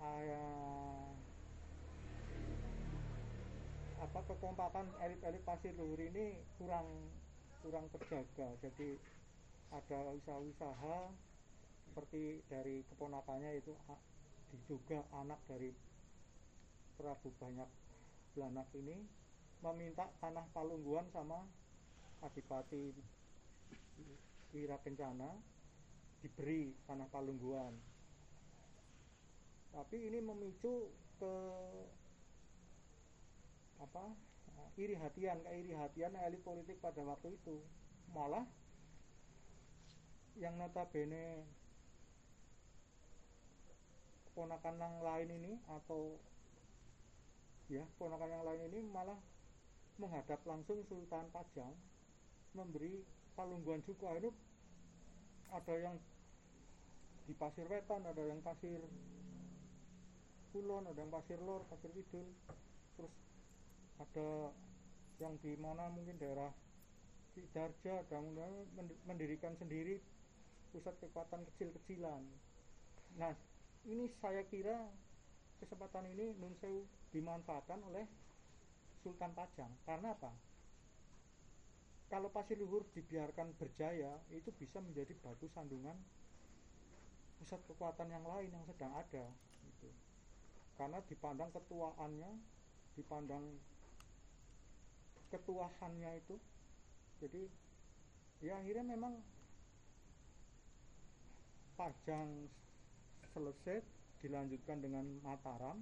uh, 0.03 1.09
apa 3.99 4.21
kekompakan 4.27 4.87
elit-elit 4.99 5.43
pasir 5.47 5.71
luhur 5.79 5.99
ini 5.99 6.43
kurang 6.59 6.87
kurang 7.63 7.87
terjaga. 7.95 8.55
Jadi 8.63 8.99
ada 9.71 9.99
usaha-usaha 10.15 10.99
seperti 11.89 12.45
dari 12.53 12.85
keponakannya 12.93 13.57
itu 13.57 13.73
diduga 14.53 15.01
anak 15.17 15.41
dari 15.49 15.73
Prabu 17.01 17.33
Banyak 17.41 17.71
Belanak 18.37 18.69
ini 18.77 19.01
meminta 19.65 20.07
tanah 20.21 20.47
Palungguan 20.53 21.09
sama 21.11 21.43
Adipati 22.23 22.93
Wira 24.53 24.77
Kencana 24.85 25.33
diberi 26.19 26.75
tanah 26.89 27.07
palungguan. 27.15 27.75
Tapi 29.71 29.97
ini 30.11 30.19
memicu 30.19 30.91
ke 31.21 31.35
apa 33.79 34.11
iri 34.75 34.99
hatian 34.99 35.39
ke 35.47 35.51
iri 35.55 35.75
hatian 35.79 36.19
elit 36.19 36.43
politik 36.43 36.83
pada 36.83 37.05
waktu 37.07 37.39
itu. 37.39 37.63
Malah 38.11 38.47
yang 40.41 40.57
notabene 40.59 41.45
keponakan 44.39 44.79
yang 44.79 44.95
lain 45.03 45.29
ini 45.35 45.53
atau 45.67 46.15
ya 47.67 47.83
keponakan 47.99 48.31
yang 48.31 48.47
lain 48.47 48.71
ini 48.71 48.87
malah 48.87 49.19
menghadap 49.99 50.39
langsung 50.47 50.79
Sultan 50.87 51.27
Pajang 51.35 51.75
memberi 52.55 53.03
palungguan 53.35 53.83
juga. 53.83 54.15
Itu 54.15 54.31
ada 55.51 55.75
yang 55.75 55.99
di 57.27 57.35
pasir 57.35 57.67
wetan 57.67 58.07
ada 58.07 58.23
yang 58.23 58.39
pasir 58.39 58.79
kulon 60.55 60.87
ada 60.87 61.03
yang 61.03 61.11
pasir 61.11 61.43
lor 61.43 61.67
pasir 61.67 61.91
kidul. 61.91 62.31
Terus 62.95 63.15
ada 63.99 64.55
yang 65.19 65.35
di 65.43 65.59
mana 65.59 65.91
mungkin 65.91 66.15
daerah 66.15 66.55
di 67.35 67.43
Darja 67.51 68.07
ada 68.07 68.23
mendirikan 69.03 69.59
sendiri 69.59 69.99
pusat 70.71 70.95
kekuatan 71.03 71.43
kecil-kecilan. 71.43 72.23
Nah 73.19 73.48
ini 73.89 74.05
saya 74.21 74.45
kira 74.45 74.77
kesempatan 75.65 76.05
ini 76.13 76.37
Nun 76.37 76.53
Sewu 76.61 76.85
dimanfaatkan 77.09 77.81
oleh 77.89 78.05
Sultan 79.01 79.33
Pajang 79.33 79.73
karena 79.89 80.13
apa 80.13 80.29
kalau 82.13 82.29
pasir 82.29 82.61
luhur 82.61 82.85
dibiarkan 82.93 83.57
berjaya 83.57 84.21
itu 84.29 84.53
bisa 84.61 84.81
menjadi 84.85 85.17
batu 85.25 85.49
sandungan 85.53 85.97
pusat 87.41 87.61
kekuatan 87.65 88.13
yang 88.13 88.25
lain 88.29 88.53
yang 88.53 88.65
sedang 88.69 88.93
ada 88.93 89.25
gitu. 89.65 89.89
karena 90.77 91.01
dipandang 91.09 91.49
ketuaannya 91.57 92.31
dipandang 92.93 93.45
ketuahannya 95.33 96.11
itu 96.21 96.37
jadi 97.25 97.43
ya 98.45 98.61
akhirnya 98.61 98.85
memang 98.85 99.17
Pajang 101.79 102.51
selesai 103.39 103.79
dilanjutkan 104.19 104.83
dengan 104.83 105.07
Mataram. 105.23 105.79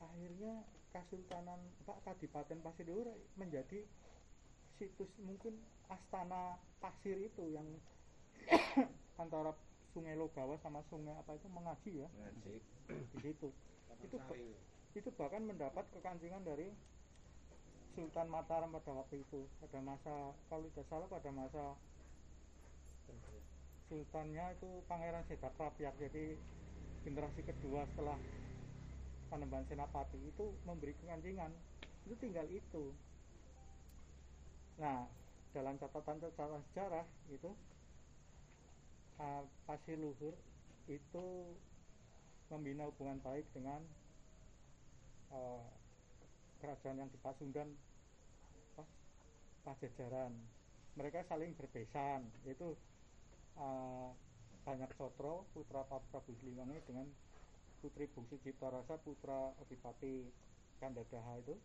Akhirnya 0.00 0.64
Kasultanan 0.92 1.60
Pak 1.84 2.00
Kadipaten 2.04 2.64
Pasir 2.64 2.88
Luhur 2.88 3.12
menjadi 3.36 3.84
situs 4.80 5.08
mungkin 5.20 5.56
astana 5.92 6.56
pasir 6.80 7.16
itu 7.20 7.44
yang 7.52 7.64
antara 9.22 9.52
Sungai 9.92 10.16
Logawa 10.16 10.56
sama 10.64 10.80
Sungai 10.88 11.12
apa 11.16 11.36
itu 11.36 11.48
mengaji 11.52 11.92
ya. 12.02 12.08
Mengaji. 12.16 12.56
di 13.12 13.18
situ 13.20 13.48
itu 14.02 14.16
itu 14.92 15.08
bahkan 15.14 15.44
mendapat 15.44 15.86
kekancingan 15.94 16.42
dari 16.44 16.68
Sultan 17.94 18.28
Mataram 18.32 18.72
pada 18.72 18.92
waktu 19.04 19.20
itu 19.20 19.44
pada 19.60 19.78
masa 19.84 20.32
kalau 20.48 20.66
tidak 20.72 20.88
salah 20.88 21.08
pada 21.08 21.30
masa 21.30 21.76
sultannya 23.92 24.56
itu 24.56 24.80
Pangeran 24.88 25.20
Sedap 25.28 25.52
Rapiak 25.60 25.92
jadi 26.00 26.40
generasi 27.04 27.44
kedua 27.44 27.84
setelah 27.92 28.16
Panembahan 29.28 29.68
Senapati 29.68 30.16
itu 30.16 30.56
memberi 30.64 30.96
kekancingan 30.96 31.52
itu 32.08 32.16
tinggal 32.16 32.48
itu. 32.48 32.96
Nah 34.80 35.04
dalam 35.52 35.76
catatan-catatan 35.76 36.64
sejarah 36.72 37.04
itu 37.28 37.52
uh, 39.20 39.44
Pasir 39.68 40.00
Luhur 40.00 40.32
itu 40.88 41.52
membina 42.48 42.88
hubungan 42.88 43.20
baik 43.20 43.44
dengan 43.52 43.84
uh, 45.36 45.68
kerajaan 46.64 46.96
yang 46.96 47.12
di 47.12 47.20
Pasundan 47.20 47.68
Pajajaran. 49.68 50.32
Mereka 50.96 51.28
saling 51.28 51.52
berbesan. 51.54 52.28
Itu 52.48 52.76
uh, 53.58 54.12
banyak 54.62 54.90
Sotro 54.94 55.44
putra 55.50 55.82
Prabu 55.88 56.32
Siliwangi 56.38 56.78
dengan 56.86 57.06
Putri 57.82 58.06
Bungsu 58.14 58.38
Cipta 58.46 58.70
Rasa 58.70 58.94
putra 59.02 59.50
Adipati 59.58 60.30
Kandadaha 60.78 61.42
itu. 61.42 61.58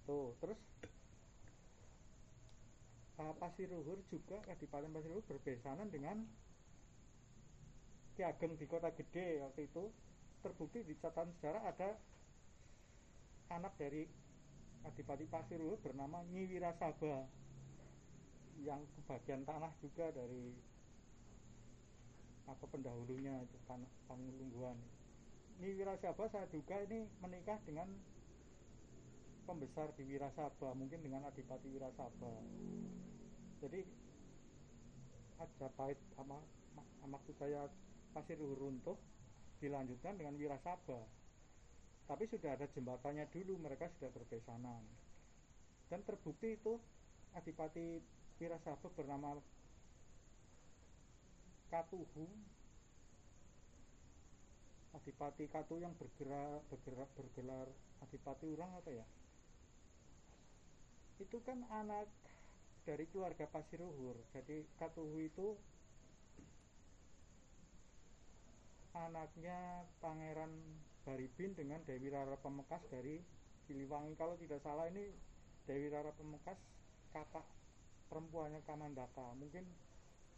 Itu 0.00 0.32
terus 0.40 0.58
uh, 3.20 3.34
Pasiruhur 3.36 4.00
juga 4.08 4.40
Adipati 4.48 4.88
Pasiruhur 4.88 5.24
berbesanan 5.28 5.92
dengan 5.92 6.24
Ki 8.16 8.24
Ageng 8.24 8.56
di 8.56 8.64
Kota 8.64 8.88
Gede 8.96 9.44
waktu 9.44 9.68
itu. 9.68 9.92
Terbukti 10.42 10.82
di 10.82 10.98
catatan 10.98 11.30
sejarah 11.38 11.62
ada 11.70 11.90
anak 13.52 13.78
dari 13.78 14.08
Adipati 14.82 15.28
Pasiruhur 15.30 15.78
bernama 15.78 16.24
Nyi 16.34 16.50
Wirasaba 16.50 17.28
yang 18.62 18.82
kebagian 18.98 19.42
tanah 19.46 19.70
juga 19.78 20.10
dari 20.10 20.71
apa 22.46 22.64
pendahulunya 22.70 23.42
itu 23.44 23.56
pan, 23.66 23.82
Panglungguan. 24.10 24.78
Ini 25.62 25.78
Wirasaba 25.78 26.26
saya 26.32 26.46
duga 26.50 26.76
ini 26.88 27.06
menikah 27.22 27.58
dengan 27.62 27.86
pembesar 29.46 29.94
di 29.94 30.06
Wirasaba 30.06 30.74
mungkin 30.74 31.02
dengan 31.02 31.26
Adipati 31.28 31.68
Wirasaba. 31.70 32.32
Jadi 33.62 33.80
Majapahit 35.38 35.98
sama 36.14 36.38
maksud 37.02 37.34
saya 37.38 37.66
Pasir 38.14 38.38
runtuh 38.38 38.94
dilanjutkan 39.58 40.18
dengan 40.18 40.38
Wirasaba. 40.38 41.02
Tapi 42.06 42.24
sudah 42.26 42.58
ada 42.58 42.66
jembatannya 42.70 43.30
dulu 43.30 43.58
mereka 43.62 43.88
sudah 43.96 44.10
berbesanan 44.10 44.82
dan 45.92 46.00
terbukti 46.08 46.56
itu 46.56 46.80
Adipati 47.36 48.00
Wirasaba 48.40 48.88
bernama 48.96 49.36
Katuhu 51.72 52.28
Adipati 54.92 55.48
Katu 55.48 55.80
yang 55.80 55.96
bergerak 55.96 56.60
bergerak 56.68 57.08
bergelar. 57.16 57.68
Adipati 58.04 58.44
Urang 58.44 58.76
apa 58.76 58.92
ya? 58.92 59.06
Itu 61.16 61.40
kan 61.40 61.64
anak 61.72 62.12
dari 62.84 63.08
keluarga 63.08 63.48
Pasiruhur 63.48 64.20
jadi 64.36 64.68
Katuhu 64.76 65.16
itu 65.24 65.56
anaknya 68.92 69.88
Pangeran 70.04 70.52
Baribin 71.08 71.56
dengan 71.56 71.80
Dewi 71.88 72.12
Rara 72.12 72.36
Pemekas 72.36 72.84
dari 72.92 73.18
Siliwangi. 73.64 74.14
Kalau 74.20 74.36
tidak 74.36 74.60
salah 74.60 74.86
ini 74.92 75.08
Dewi 75.64 75.88
Rara 75.88 76.12
Pemekas 76.12 76.60
kakak 77.16 77.46
perempuannya 78.12 78.60
Kamandaka. 78.68 79.32
Mungkin 79.40 79.64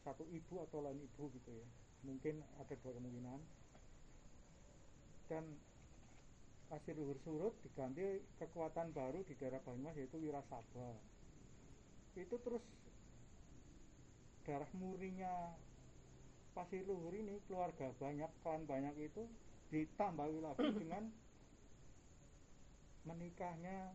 satu 0.05 0.29
ibu 0.29 0.61
atau 0.69 0.85
lain 0.85 1.01
ibu 1.01 1.33
gitu 1.33 1.51
ya. 1.51 1.67
Mungkin 2.05 2.45
ada 2.61 2.75
dua 2.77 2.93
kemungkinan. 2.95 3.41
Dan 5.33 5.45
pasir 6.69 6.93
luhur 6.97 7.17
surut 7.25 7.55
diganti 7.65 8.21
kekuatan 8.37 8.93
baru 8.93 9.25
di 9.25 9.33
daerah 9.41 9.61
Banyumas 9.65 9.97
yaitu 9.97 10.21
Wirasaba. 10.21 11.01
Itu 12.15 12.37
terus 12.45 12.65
darah 14.45 14.69
murinya 14.77 15.57
pasir 16.53 16.85
luhur 16.85 17.17
ini 17.17 17.41
keluarga 17.49 17.91
banyak 17.97 18.29
klan 18.45 18.63
banyak 18.69 18.95
itu 19.01 19.25
ditambah 19.73 20.29
lagi 20.45 20.69
dengan 20.85 21.09
menikahnya 23.09 23.91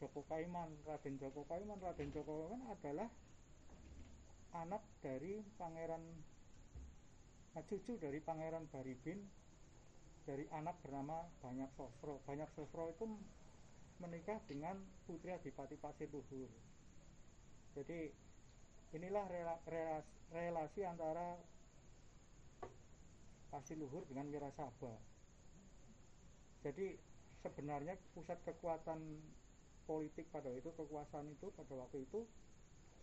Joko 0.00 0.26
Kaiman 0.26 0.68
Raden 0.84 1.16
Joko 1.20 1.46
Kaiman. 1.48 1.78
Raden 1.80 2.10
Joko 2.12 2.32
Kaiman 2.44 2.62
adalah 2.68 3.08
anak 4.54 4.82
dari 5.02 5.42
pangeran 5.58 6.02
cucu 7.54 7.98
dari 7.98 8.18
pangeran 8.18 8.66
Baribin 8.70 9.18
dari 10.26 10.46
anak 10.50 10.78
bernama 10.82 11.22
Banyak 11.42 11.70
Sosro 11.78 12.18
Banyak 12.26 12.50
Sosro 12.54 12.90
itu 12.90 13.06
menikah 14.02 14.42
dengan 14.50 14.78
putri 15.06 15.30
Adipati 15.30 15.78
Pasir 15.78 16.10
Luhur 16.10 16.50
jadi 17.74 18.06
inilah 18.94 19.26
relasi, 19.66 20.10
relasi 20.30 20.80
antara 20.86 21.34
Pasir 23.50 23.74
Luhur 23.78 24.06
dengan 24.06 24.30
Wirasaba. 24.30 24.94
Jadi 26.62 26.94
sebenarnya 27.42 27.98
pusat 28.14 28.38
kekuatan 28.46 28.98
politik 29.84 30.30
pada 30.30 30.48
itu 30.54 30.70
kekuasaan 30.72 31.28
itu 31.28 31.50
pada 31.52 31.74
waktu 31.76 32.06
itu 32.08 32.24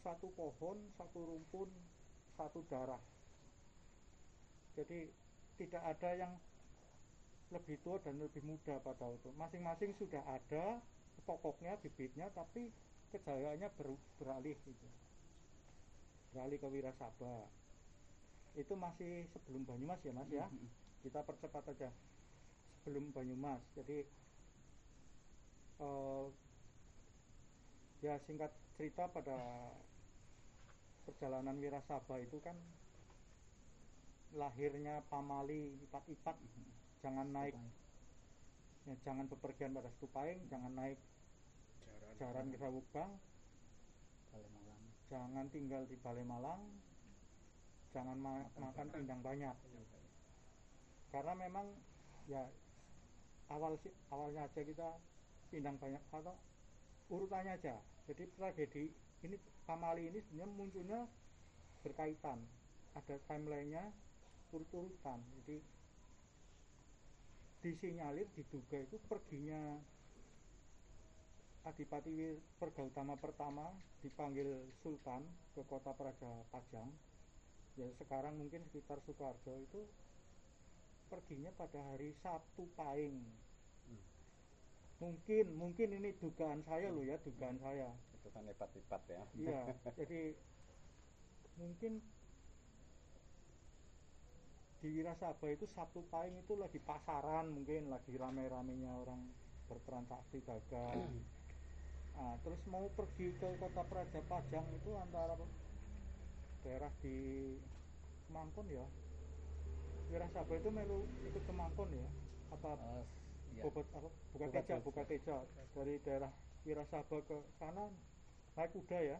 satu 0.02 0.34
pohon, 0.34 0.78
satu 0.98 1.20
rumpun, 1.26 1.70
satu 2.38 2.66
darah. 2.68 3.02
Jadi 4.76 5.10
tidak 5.62 5.84
ada 5.86 6.10
yang 6.18 6.34
lebih 7.52 7.78
tua 7.84 8.00
dan 8.02 8.18
lebih 8.18 8.42
muda 8.48 8.80
pada 8.82 9.06
waktu. 9.06 9.30
Masing-masing 9.36 9.92
sudah 10.00 10.24
ada 10.26 10.80
pokoknya, 11.28 11.78
bibitnya, 11.84 12.32
tapi 12.34 12.72
kejayaannya 13.12 13.70
ber, 13.76 13.94
beralih 14.18 14.58
gitu. 14.64 14.88
Beralih 16.32 16.58
ke 16.58 16.68
Wirasaba 16.72 17.52
itu 18.56 18.74
masih 18.76 19.28
sebelum 19.32 19.64
Banyumas 19.64 20.00
ya 20.04 20.12
Mas 20.12 20.28
ya. 20.28 20.48
Mm-hmm. 20.48 20.70
Kita 21.08 21.20
percepat 21.24 21.64
aja. 21.72 21.90
Sebelum 22.84 23.14
Banyumas. 23.16 23.62
Jadi 23.78 24.04
uh, 25.80 26.28
ya 28.02 28.18
singkat 28.26 28.52
cerita 28.76 29.06
pada 29.14 29.38
perjalanan 31.06 31.58
Wirasaba 31.58 32.22
itu 32.22 32.38
kan 32.42 32.56
lahirnya 34.36 35.04
pamali 35.12 35.76
ipat-ipat. 35.90 36.38
Jangan 37.02 37.28
naik. 37.34 37.58
Ya, 38.90 38.96
jangan 39.06 39.30
bepergian 39.30 39.78
pada 39.78 39.94
Stupaing 39.98 40.42
jangan 40.50 40.74
naik 40.74 40.98
jaran, 42.18 42.50
jaran 42.58 43.12
jangan 45.12 45.46
tinggal 45.52 45.84
di 45.86 46.00
Balai 46.00 46.24
Malang. 46.24 46.64
Jangan 47.92 48.16
ma 48.16 48.48
makan 48.56 48.88
pindang 48.96 49.20
banyak. 49.20 49.56
Karena 51.12 51.34
memang 51.36 51.68
ya 52.32 52.48
awal 53.52 53.76
sih 53.84 53.92
awalnya 54.08 54.48
aja 54.48 54.64
kita 54.64 54.96
pindang 55.52 55.76
banyak 55.76 56.00
atau 56.16 56.32
urutannya 57.12 57.60
aja. 57.60 57.76
Jadi 58.08 58.24
tragedi 58.40 58.96
ini 59.28 59.36
pamali 59.66 60.10
ini 60.10 60.20
sebenarnya 60.26 60.56
munculnya 60.56 61.00
berkaitan. 61.86 62.40
Ada 62.92 63.20
timelinenya 63.28 63.88
urut-urutan 64.52 65.24
jadi 65.40 65.64
disinyalir 67.64 68.28
diduga 68.36 68.84
itu 68.84 68.98
perginya 69.08 69.80
Adipati 71.62 72.36
Pergautama 72.58 73.14
pertama 73.16 73.70
dipanggil 74.02 74.50
Sultan 74.82 75.22
ke 75.54 75.62
kota 75.70 75.94
Praja 75.94 76.42
Pajang. 76.50 76.90
Ya 77.78 77.88
sekarang 78.02 78.36
mungkin 78.42 78.66
sekitar 78.68 78.98
Sukoharjo 79.06 79.56
itu 79.62 79.86
perginya 81.12 81.52
pada 81.60 81.76
hari 81.92 82.16
Sabtu 82.24 82.72
Pahing 82.80 83.20
hmm. 83.20 84.04
mungkin 85.04 85.46
mungkin 85.60 85.92
ini 86.00 86.16
dugaan 86.16 86.64
saya 86.64 86.88
loh 86.88 87.04
ya 87.04 87.20
dugaan 87.20 87.60
hmm. 87.60 87.66
saya 87.68 87.92
itu 88.22 88.30
kan 88.30 88.46
lipat-lipat 88.46 89.02
ya. 89.10 89.22
Iya 89.34 89.62
jadi 90.00 90.38
mungkin 91.58 92.00
di 94.82 94.88
Wirasaba 94.98 95.46
itu 95.50 95.66
Sabtu 95.70 96.02
Pahing 96.10 96.42
itu 96.42 96.58
lagi 96.58 96.82
pasaran 96.82 97.50
mungkin 97.54 97.90
lagi 97.90 98.18
rame-ramenya 98.18 98.94
orang 98.94 99.22
bertransaksi 99.70 100.46
dagang. 100.46 101.10
Nah, 102.12 102.36
terus 102.44 102.60
mau 102.68 102.86
pergi 102.92 103.34
ke 103.40 103.56
kota 103.56 103.82
Praja 103.88 104.20
Pajang 104.28 104.68
itu 104.76 104.92
antara 105.00 105.34
daerah 106.62 106.92
di 107.00 107.18
Mangkon 108.30 108.68
ya? 108.68 108.84
Wirasaba 110.12 110.54
itu 110.60 110.70
melu 110.70 111.08
ikut 111.24 111.40
ke 111.40 111.54
Mangkon 111.56 111.88
ya? 111.96 112.10
Apa 112.52 112.78
uh, 112.78 113.04
iya. 113.56 113.64
Bobot, 113.64 113.88
apa? 113.96 114.12
Buka, 114.36 114.44
buka 114.44 114.60
teja 114.60 114.76
buka 114.84 115.04
teja. 115.08 115.36
Dari 115.72 115.94
daerah 116.04 116.32
Wirasaba 116.68 117.18
ke 117.26 117.38
sana 117.58 117.90
naik 118.56 118.72
kuda 118.76 119.00
ya. 119.16 119.18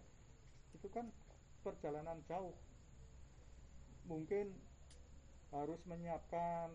Itu 0.76 0.88
kan 0.92 1.08
perjalanan 1.62 2.20
jauh. 2.28 2.56
Mungkin 4.10 4.52
harus 5.52 5.80
menyiapkan 5.86 6.72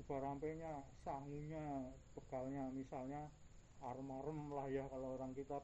ubah 0.00 0.18
rampenya 0.20 0.84
sangunya 1.04 1.90
bekalnya. 2.16 2.68
Misalnya 2.72 3.28
arem-arem 3.80 4.38
lah 4.52 4.68
ya 4.68 4.84
kalau 4.92 5.16
orang 5.16 5.32
kita 5.32 5.60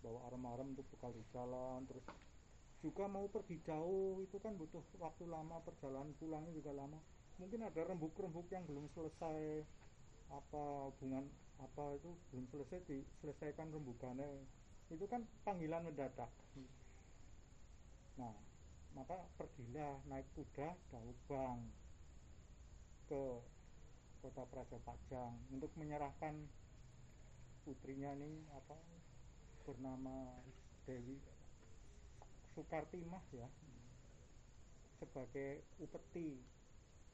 bawa 0.00 0.20
arem-arem 0.28 0.76
untuk 0.76 0.84
bekal 0.92 1.12
di 1.16 1.24
jalan 1.32 1.84
terus 1.88 2.04
juga 2.84 3.08
mau 3.08 3.24
pergi 3.32 3.56
jauh 3.64 4.20
itu 4.20 4.36
kan 4.36 4.52
butuh 4.60 4.84
waktu 5.00 5.24
lama 5.24 5.56
perjalanan 5.64 6.12
pulangnya 6.20 6.52
juga 6.52 6.76
lama. 6.76 7.00
Mungkin 7.40 7.64
ada 7.64 7.80
rembuk-rembuk 7.88 8.46
yang 8.52 8.68
belum 8.68 8.92
selesai 8.92 9.64
apa 10.28 10.64
hubungan 10.92 11.24
apa 11.56 11.96
itu 11.96 12.10
belum 12.32 12.44
selesai 12.52 12.84
diselesaikan 12.84 13.72
rembukannya 13.72 14.28
itu 14.92 15.04
kan 15.08 15.24
panggilan 15.44 15.84
mendadak. 15.84 16.30
Nah 18.20 18.34
maka 18.94 19.18
pergilah 19.34 19.98
naik 20.06 20.28
kuda 20.38 20.70
bang 21.26 21.58
ke 23.10 23.22
kota 24.22 24.42
Praja 24.48 24.78
Pajang 24.80 25.34
untuk 25.50 25.68
menyerahkan 25.76 26.32
putrinya 27.66 28.14
ini 28.16 28.44
apa 28.54 28.78
bernama 29.66 30.40
Dewi 30.86 31.18
Sukartimah 32.54 33.24
ya 33.34 33.48
sebagai 35.02 35.66
upeti 35.82 36.38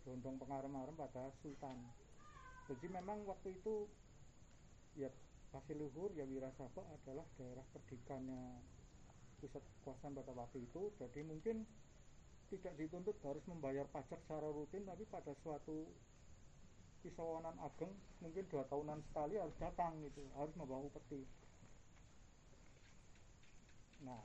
gondong 0.04 0.36
pengarem-arem 0.36 0.94
pada 0.94 1.32
Sultan. 1.40 1.80
Jadi 2.68 2.86
memang 2.92 3.24
waktu 3.26 3.56
itu 3.56 3.88
ya 4.94 5.08
Pasiluhur 5.50 6.14
ya 6.14 6.22
Wirasaba 6.26 6.86
adalah 6.94 7.26
daerah 7.34 7.66
perdikannya 7.74 8.62
pusat 9.42 9.62
kekuasaan 9.62 10.14
waktu 10.14 10.62
itu. 10.62 10.94
Jadi 10.98 11.20
mungkin 11.26 11.66
tidak 12.50 12.74
dituntut 12.78 13.14
harus 13.22 13.42
membayar 13.46 13.86
pajak 13.90 14.18
secara 14.26 14.50
rutin 14.50 14.82
tapi 14.82 15.06
pada 15.06 15.30
suatu 15.42 15.86
kisawanan 17.00 17.56
ageng 17.62 17.94
mungkin 18.20 18.44
dua 18.50 18.66
tahunan 18.68 19.00
sekali 19.08 19.40
harus 19.40 19.54
datang 19.56 19.96
gitu 20.02 20.26
harus 20.34 20.52
membawa 20.58 20.84
upeti. 20.84 21.22
Nah 24.02 24.20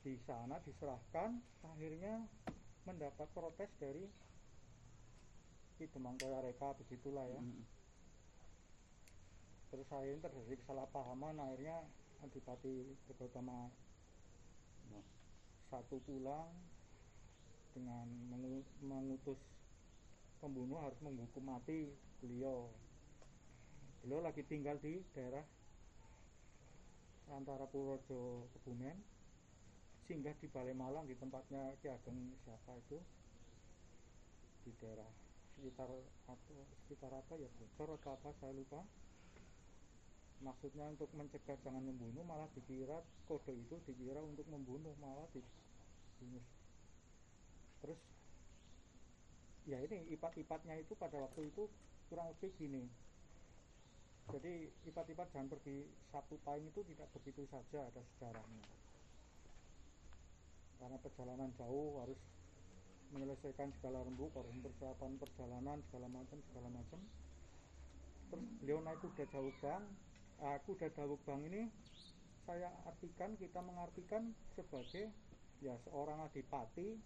di 0.00 0.16
sana 0.24 0.56
diserahkan 0.64 1.40
akhirnya 1.64 2.24
mendapat 2.88 3.28
protes 3.32 3.70
dari 3.80 4.04
Ki 5.76 5.88
Demang 5.90 6.16
Reka 6.20 6.76
begitulah 6.80 7.28
ya. 7.28 7.40
Mm. 7.40 7.64
Terus 9.74 9.90
saya 9.90 10.06
ini 10.06 10.22
terjadi 10.22 10.54
kesalahpahaman 10.62 11.34
akhirnya 11.34 11.82
Adipati 12.22 12.94
Tegautama 13.10 13.74
Oh. 14.94 15.02
satu 15.66 15.98
pulang 16.06 16.46
dengan 17.74 18.06
mengu- 18.30 18.70
mengutus 18.78 19.40
pembunuh 20.38 20.78
harus 20.78 20.94
menghukum 21.02 21.42
mati 21.42 21.90
beliau. 22.22 22.70
Beliau 24.06 24.22
lagi 24.22 24.46
tinggal 24.46 24.78
di 24.78 25.02
daerah 25.10 25.42
antara 27.34 27.66
Purworejo 27.66 28.46
Kebumen 28.54 28.94
singgah 30.06 30.38
di 30.38 30.46
Balai 30.54 30.76
Malang 30.78 31.10
di 31.10 31.18
tempatnya 31.18 31.74
Ki 31.82 31.90
Ageng 31.90 32.38
siapa 32.46 32.78
itu? 32.78 33.02
Di 34.62 34.70
daerah 34.78 35.10
sekitar 35.58 35.90
atau 36.30 36.62
sekitar 36.86 37.10
apa 37.10 37.34
ya? 37.42 37.50
Bocor 37.58 37.98
atau 37.98 38.14
apa 38.14 38.30
saya 38.38 38.54
lupa 38.54 38.86
maksudnya 40.44 40.84
untuk 40.92 41.08
mencegah 41.16 41.56
jangan 41.64 41.80
membunuh 41.80 42.20
malah 42.28 42.46
dikira 42.52 43.00
kode 43.24 43.56
itu 43.56 43.80
dikira 43.88 44.20
untuk 44.20 44.44
membunuh 44.52 44.92
malah 45.00 45.24
dibunuh. 45.32 46.44
Terus 47.80 48.00
ya 49.64 49.80
ini 49.80 50.04
ipat-ipatnya 50.12 50.76
itu 50.76 50.92
pada 51.00 51.16
waktu 51.16 51.48
itu 51.48 51.64
kurang 52.12 52.28
lebih 52.36 52.52
gini. 52.60 52.84
Jadi 54.28 54.68
ipat-ipat 54.88 55.32
jangan 55.32 55.48
pergi 55.56 55.88
Sabtu 56.12 56.36
Pahing 56.44 56.68
itu 56.68 56.80
tidak 56.92 57.08
begitu 57.16 57.44
saja 57.48 57.88
ada 57.88 58.00
sejarahnya. 58.14 58.64
Karena 60.80 60.96
perjalanan 61.00 61.50
jauh 61.56 62.04
harus 62.04 62.20
menyelesaikan 63.12 63.72
segala 63.80 64.04
rembuk 64.04 64.32
harus 64.36 64.52
persiapan 64.60 65.16
perjalanan 65.20 65.78
segala 65.88 66.08
macam 66.12 66.38
segala 66.52 66.68
macam. 66.72 67.00
Terus 68.32 68.46
beliau 68.60 68.80
naik 68.84 69.00
kuda 69.00 69.24
jauh 69.32 69.52
bang 69.60 69.84
ah, 70.42 70.58
kuda 70.66 70.90
dawuk 70.96 71.20
bang 71.22 71.42
ini 71.46 71.62
saya 72.44 72.68
artikan 72.84 73.38
kita 73.40 73.60
mengartikan 73.62 74.34
sebagai 74.52 75.08
ya 75.64 75.72
seorang 75.86 76.20
adipati 76.28 76.98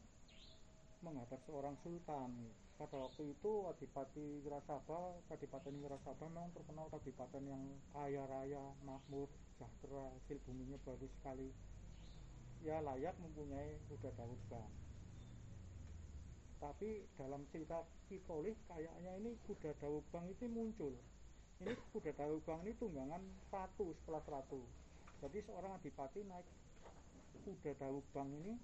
menghadap 1.02 1.38
seorang 1.46 1.78
sultan. 1.78 2.50
Pada 2.78 2.94
waktu 2.94 3.34
itu 3.34 3.52
adipati 3.70 4.42
Wirasaba 4.42 5.18
kadipaten 5.30 5.78
Wirasaba 5.82 6.26
memang 6.30 6.50
terkenal 6.54 6.86
kadipaten 6.90 7.42
yang 7.46 7.62
kaya 7.94 8.22
raya 8.26 8.62
makmur 8.86 9.30
sejahtera 9.54 10.10
hasil 10.14 10.38
buminya 10.46 10.78
bagus 10.86 11.10
sekali. 11.18 11.50
Ya 12.62 12.82
layak 12.82 13.14
mempunyai 13.22 13.78
kuda 13.86 14.10
dawuk 14.18 14.38
bang. 14.50 14.70
Tapi 16.58 17.06
dalam 17.14 17.46
cerita 17.54 17.86
Kitolih 18.10 18.58
kayaknya 18.66 19.14
ini 19.22 19.38
kuda 19.46 19.74
dawuk 19.78 20.02
bang 20.10 20.26
itu 20.26 20.50
muncul 20.50 20.94
ini 21.64 21.74
kuda 21.94 22.12
dawuk 22.14 22.40
bang 22.46 22.60
ini 22.66 22.72
tunggangan 22.78 23.22
ratu 23.50 23.94
sekelas 24.02 24.26
ratu 24.30 24.60
jadi 25.18 25.38
seorang 25.42 25.72
adipati 25.78 26.22
naik 26.26 26.46
kuda 27.42 27.72
dawuk 27.78 28.06
bang 28.14 28.30
ini 28.42 28.54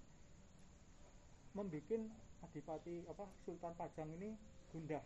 membuat 1.54 2.02
adipati 2.44 3.06
apa 3.08 3.24
Sultan 3.46 3.72
Pajang 3.78 4.10
ini 4.20 4.34
gundah. 4.74 5.00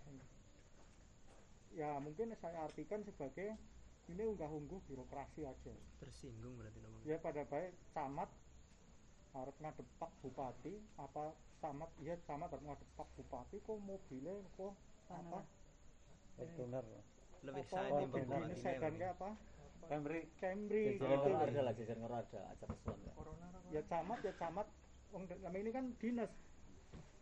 Ya 1.77 2.01
mungkin 2.01 2.33
saya 2.40 2.64
artikan 2.64 3.05
sebagai 3.05 3.55
ini 4.09 4.24
unggah-ungguh 4.24 4.81
birokrasi 4.88 5.44
aja. 5.44 5.74
Tersinggung 6.01 6.57
berarti 6.57 6.81
namanya. 6.81 7.05
Ya 7.05 7.16
pada 7.20 7.44
baik 7.44 7.77
camat 7.92 8.33
harus 9.37 9.57
ngadepak 9.61 10.11
bupati 10.24 10.81
apa 10.96 11.37
camat 11.61 11.92
ya 12.01 12.16
camat 12.24 12.48
harus 12.48 12.64
ngadepak 12.64 13.09
bupati 13.20 13.57
kok 13.61 13.79
mobilnya 13.85 14.35
kok 14.57 14.72
apa? 15.12 15.44
Fortuner 16.40 16.85
lebih 17.46 17.64
apa? 17.64 17.70
saya 17.70 17.88
oh, 17.94 17.98
timbang 18.11 18.42
ini 18.44 18.55
bupati 18.55 18.62
sedan 18.62 18.94
kayak 18.98 19.12
apa? 19.18 19.29
Gitu 19.88 21.05
ngoro 21.05 21.37
ada 21.40 21.61
lah 21.64 21.72
ngoro 21.72 22.16
ada 22.18 22.40
acara 22.53 22.72
kesuan 22.77 22.98
ya 23.09 23.12
ya 23.72 23.83
camat 23.88 24.18
ya 24.24 24.33
camat. 24.37 24.66
Wong 25.09 25.24
kami 25.24 25.59
ini 25.64 25.70
kan 25.72 25.85
dinas. 25.96 26.33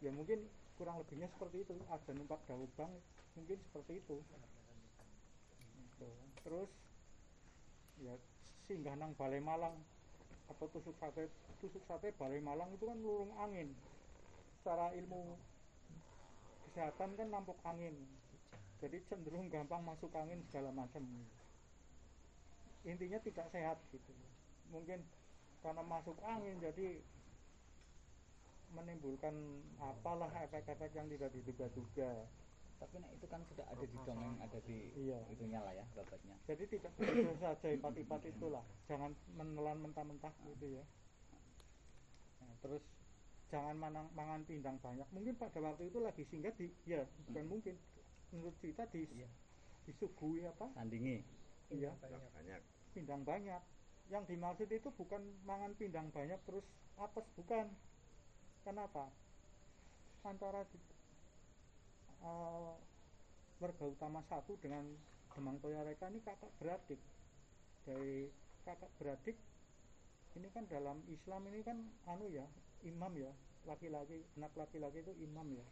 Ya 0.02 0.10
mungkin 0.10 0.42
kurang 0.74 0.98
lebihnya 1.02 1.30
seperti 1.30 1.62
itu. 1.62 1.74
Ada 1.86 2.10
numpak 2.14 2.42
dawuk 2.50 2.70
bang 2.74 2.92
mungkin 3.38 3.58
seperti 3.70 3.92
itu. 4.02 4.16
Terus 6.42 6.70
ya 8.02 8.14
singgah 8.66 8.94
nang 8.98 9.14
Balai 9.14 9.38
Malang 9.38 9.74
atau 10.46 10.66
tusuk 10.70 10.94
sate 10.98 11.30
tusuk 11.62 11.82
sate 11.86 12.10
Balai 12.18 12.42
Malang 12.42 12.70
itu 12.74 12.86
kan 12.86 12.98
lurung 12.98 13.30
angin. 13.38 13.70
Secara 14.62 14.90
ilmu 14.98 15.38
kesehatan 16.66 17.14
kan 17.14 17.28
nampuk 17.30 17.58
angin 17.62 17.94
jadi 18.82 18.96
cenderung 19.08 19.48
gampang 19.48 19.82
masuk 19.82 20.12
angin 20.16 20.40
segala 20.48 20.70
macam. 20.72 21.02
Intinya 22.86 23.18
tidak 23.22 23.46
sehat 23.50 23.78
gitu. 23.90 24.12
Mungkin 24.70 25.02
karena 25.64 25.82
masuk 25.82 26.16
angin 26.22 26.60
jadi 26.62 27.00
menimbulkan 28.74 29.34
apalah 29.78 30.30
efek-efek 30.42 30.90
yang 30.92 31.06
tidak 31.08 31.30
diduga-duga 31.32 32.26
tapi 32.76 33.00
nah, 33.00 33.08
itu 33.08 33.24
kan 33.24 33.40
sudah 33.48 33.64
ada 33.72 33.80
di 33.88 33.96
dongeng 34.04 34.36
ada 34.36 34.58
di 34.68 34.92
Iya. 34.92 35.16
itunya 35.32 35.64
lah 35.64 35.72
ya 35.72 35.84
babatnya 35.96 36.36
jadi 36.44 36.64
tidak 36.68 36.92
begitu 37.00 37.32
saja 37.40 37.68
ipat-ipat 37.72 38.22
itulah. 38.30 38.60
Jangan 38.86 39.16
menelan 39.34 39.80
mentah-mentah 39.80 40.30
gitu 40.44 40.78
ya. 40.78 40.84
Nah, 42.44 42.54
terus 42.60 42.84
jangan 43.48 43.74
manang, 43.80 44.06
mangan 44.12 44.44
pindang 44.44 44.76
banyak. 44.78 45.08
Mungkin 45.10 45.34
pada 45.40 45.58
waktu 45.58 45.88
itu 45.88 45.98
lagi 46.04 46.22
singgah 46.28 46.52
di 46.54 46.68
ya 46.84 47.02
bukan 47.26 47.42
Hmm. 47.48 47.50
mungkin 47.50 47.74
menurut 48.32 48.54
cerita 48.58 48.82
di 48.90 49.06
Iya. 49.06 49.28
disuguhi 49.86 50.42
apa? 50.46 50.66
Sandingi. 50.74 51.22
Iya. 51.70 51.94
Banyak. 52.02 52.62
Pindang 52.94 53.22
banyak. 53.22 53.62
Yang 54.06 54.24
dimaksud 54.30 54.68
itu 54.70 54.88
bukan 54.94 55.22
mangan 55.42 55.74
pindang 55.74 56.08
banyak 56.10 56.38
terus 56.46 56.66
apes 56.98 57.26
bukan. 57.34 57.66
Kenapa? 58.62 59.10
Antara 60.26 60.66
di- 60.66 60.82
eh, 62.22 62.72
warga 63.62 63.84
utama 63.86 64.20
satu 64.26 64.58
dengan 64.58 64.84
Demang 65.36 65.60
Toyareka 65.60 66.08
ini 66.10 66.18
kakak 66.24 66.50
beradik. 66.58 66.98
Dari 67.86 68.26
kakak 68.64 68.90
beradik 68.98 69.36
ini 70.36 70.48
kan 70.52 70.66
dalam 70.66 71.00
Islam 71.08 71.46
ini 71.48 71.60
kan 71.62 71.78
anu 72.10 72.26
ya 72.32 72.46
imam 72.82 73.12
ya. 73.14 73.30
Laki-laki 73.66 74.22
anak 74.38 74.54
laki-laki 74.54 75.02
itu 75.02 75.12
imam 75.22 75.46
ya. 75.54 75.66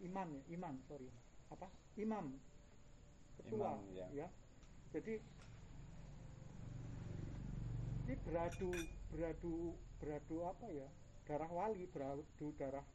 Iman 0.00 0.32
ya 0.32 0.42
iman 0.56 0.74
sorry 0.88 1.08
apa? 1.50 1.66
Imam. 1.98 2.38
Ketua 3.38 3.76
Imam, 3.76 3.78
ya. 3.94 4.06
ya. 4.14 4.28
Jadi 4.94 5.14
ini 8.06 8.14
beradu 8.26 8.70
beradu 9.14 9.54
beradu 10.02 10.36
apa 10.46 10.66
ya? 10.70 10.88
Darah 11.26 11.50
wali 11.50 11.86
beradu 11.90 12.46
darah 12.58 12.86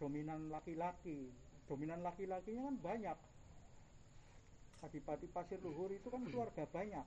dominan 0.00 0.48
laki-laki. 0.52 1.32
Dominan 1.66 2.00
laki-lakinya 2.04 2.70
kan 2.70 2.76
banyak. 2.78 3.18
Adipati 4.86 5.26
Pasir 5.32 5.58
Luhur 5.64 5.90
itu 5.90 6.06
kan 6.12 6.22
keluarga 6.28 6.62
banyak. 6.68 7.06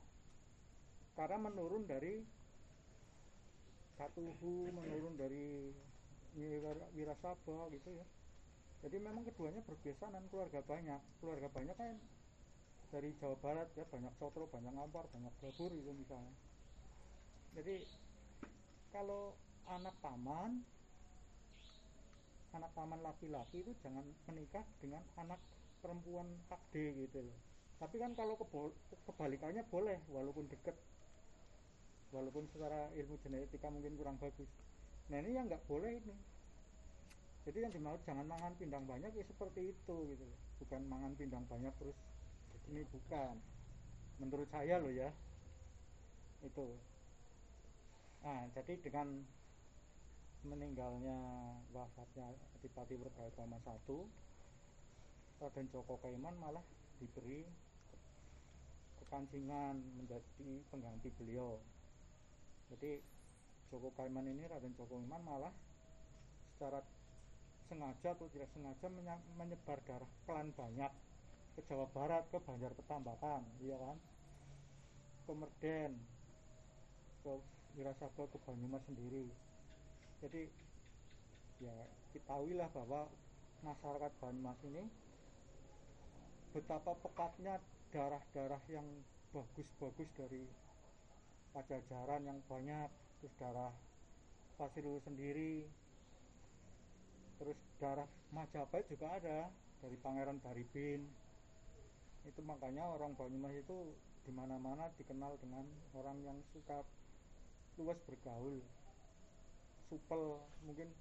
Karena 1.15 1.38
menurun 1.38 1.85
dari 1.85 2.25
Katuhu 3.99 4.71
menurun 4.71 5.19
dari 5.19 5.75
Wira- 6.39 6.91
Wirasaba 6.95 7.67
gitu 7.67 7.91
ya 7.91 8.06
jadi 8.80 8.98
memang 9.04 9.27
keduanya 9.27 9.60
bergesanan 9.67 10.23
keluarga 10.32 10.63
banyak. 10.63 11.02
Keluarga 11.19 11.52
banyak 11.52 11.75
kan 11.75 12.00
dari 12.90 13.12
Jawa 13.19 13.36
Barat 13.44 13.67
ya 13.75 13.84
banyak 13.86 14.13
Cotro 14.17 14.48
banyak 14.48 14.71
Ampar 14.71 15.06
banyak 15.12 15.34
Babur 15.44 15.71
itu 15.75 15.92
misalnya. 15.92 16.32
Jadi 17.60 17.84
kalau 18.96 19.36
anak 19.67 19.94
taman 20.00 20.63
anak 22.50 22.71
taman 22.73 23.00
laki-laki 23.06 23.62
itu 23.62 23.75
jangan 23.86 24.02
menikah 24.25 24.65
dengan 24.82 25.04
anak 25.19 25.38
perempuan 25.84 26.25
KD 26.48 27.04
gitu 27.04 27.19
loh. 27.21 27.38
Tapi 27.84 27.96
kan 28.00 28.15
kalau 28.15 28.40
kebalikannya 29.06 29.67
boleh 29.67 30.00
walaupun 30.08 30.48
deket. 30.48 30.75
Walaupun 32.10 32.50
secara 32.50 32.90
ilmu 32.98 33.21
genetika 33.21 33.69
mungkin 33.69 33.94
kurang 33.94 34.17
bagus. 34.17 34.50
Nah 35.13 35.21
ini 35.21 35.38
yang 35.38 35.46
nggak 35.46 35.62
boleh 35.69 36.02
ini 36.02 36.38
jadi 37.50 37.65
yang 37.65 37.73
dimaksud 37.73 38.06
jangan 38.06 38.29
mangan 38.29 38.54
pindang 38.62 38.85
banyak 38.85 39.10
ya 39.10 39.25
seperti 39.25 39.73
itu 39.73 39.95
gitu. 40.13 40.25
Bukan 40.62 40.85
mangan 40.85 41.17
pindang 41.17 41.41
banyak 41.50 41.73
terus 41.81 41.97
ini 42.69 42.85
bukan. 42.93 43.41
Menurut 44.21 44.45
saya 44.54 44.77
loh 44.77 44.93
ya. 44.93 45.10
Itu. 46.45 46.77
Nah 48.21 48.45
jadi 48.54 48.77
dengan 48.85 49.25
meninggalnya 50.45 51.17
wafatnya 51.73 52.37
Adipati 52.62 53.02
Werkayatama 53.02 53.58
I 53.65 53.97
Raden 55.41 55.67
Joko 55.73 55.97
Kaiman 56.06 56.37
malah 56.37 56.62
diberi 57.02 57.50
kekancingan 59.02 59.73
menjadi 59.97 60.50
pengganti 60.69 61.10
beliau. 61.17 61.58
Jadi 62.69 63.02
Joko 63.73 63.89
Kaiman 63.97 64.29
ini 64.29 64.45
Raden 64.45 64.77
Joko 64.77 65.02
Kaiman 65.02 65.25
malah 65.25 65.50
secara 66.54 66.85
sengaja 67.70 68.17
atau 68.17 68.26
tidak 68.34 68.50
sengaja 68.52 68.90
menyebar 69.38 69.80
darah 69.86 70.10
klan 70.26 70.50
banyak 70.58 70.92
ke 71.54 71.62
Jawa 71.70 71.86
Barat 71.94 72.26
ke 72.34 72.42
Banjar 72.42 72.74
Petambakan 72.74 73.46
iya 73.62 73.78
kan? 73.78 73.98
Ke 75.30 75.32
Merden 75.38 75.94
ke 77.22 77.32
Wirasaba 77.78 78.24
ke 78.34 78.38
Banyumas 78.44 78.82
sendiri. 78.90 79.30
Jadi 80.26 80.50
ya 81.62 81.76
ketahuilah 82.17 82.67
bahwa 82.74 83.06
masyarakat 83.62 84.12
Banyumas 84.17 84.60
ini 84.65 84.84
betapa 86.50 86.98
pekatnya 87.06 87.62
darah-darah 87.94 88.63
yang 88.74 88.88
bagus-bagus 89.30 90.10
dari 90.17 90.42
pajajaran 91.54 92.26
yang 92.26 92.40
banyak 92.50 92.90
terus 93.22 93.34
darah 93.38 93.74
Pasiru 94.60 95.00
sendiri 95.08 95.63
terus 97.40 97.58
darah 97.79 98.08
Majapahit 98.35 98.85
juga 98.92 99.08
ada 99.15 99.48
dari 99.79 99.96
Pangeran 100.04 100.37
Baribin 100.44 101.08
itu 102.27 102.42
makanya 102.44 102.83
orang 102.85 103.15
Banyumas 103.15 103.56
itu 103.56 103.96
di 104.27 104.31
mana-mana 104.35 104.92
dikenal 105.00 105.40
dengan 105.40 105.63
orang 105.96 106.19
yang 106.21 106.37
suka 106.52 106.83
luas 107.79 107.98
bergaul 108.04 108.60
supel 109.90 110.37
mungkin. 110.67 110.92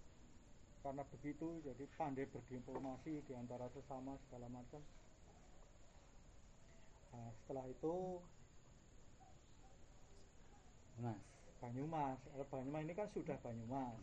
Karena 0.78 1.02
begitu 1.10 1.58
jadi 1.66 1.84
pandai 1.98 2.24
berdiplomasi 2.30 3.20
di 3.26 3.32
antara 3.34 3.66
sesama 3.74 4.14
segala 4.24 4.46
macam. 4.48 4.80
Nah, 7.12 7.28
setelah 7.42 7.66
itu 7.66 8.22
Mas 11.02 11.18
Banyumas. 11.58 12.18
Banyumas 12.48 12.82
ini 12.86 12.94
kan 12.94 13.10
sudah 13.10 13.36
Banyumas 13.42 13.98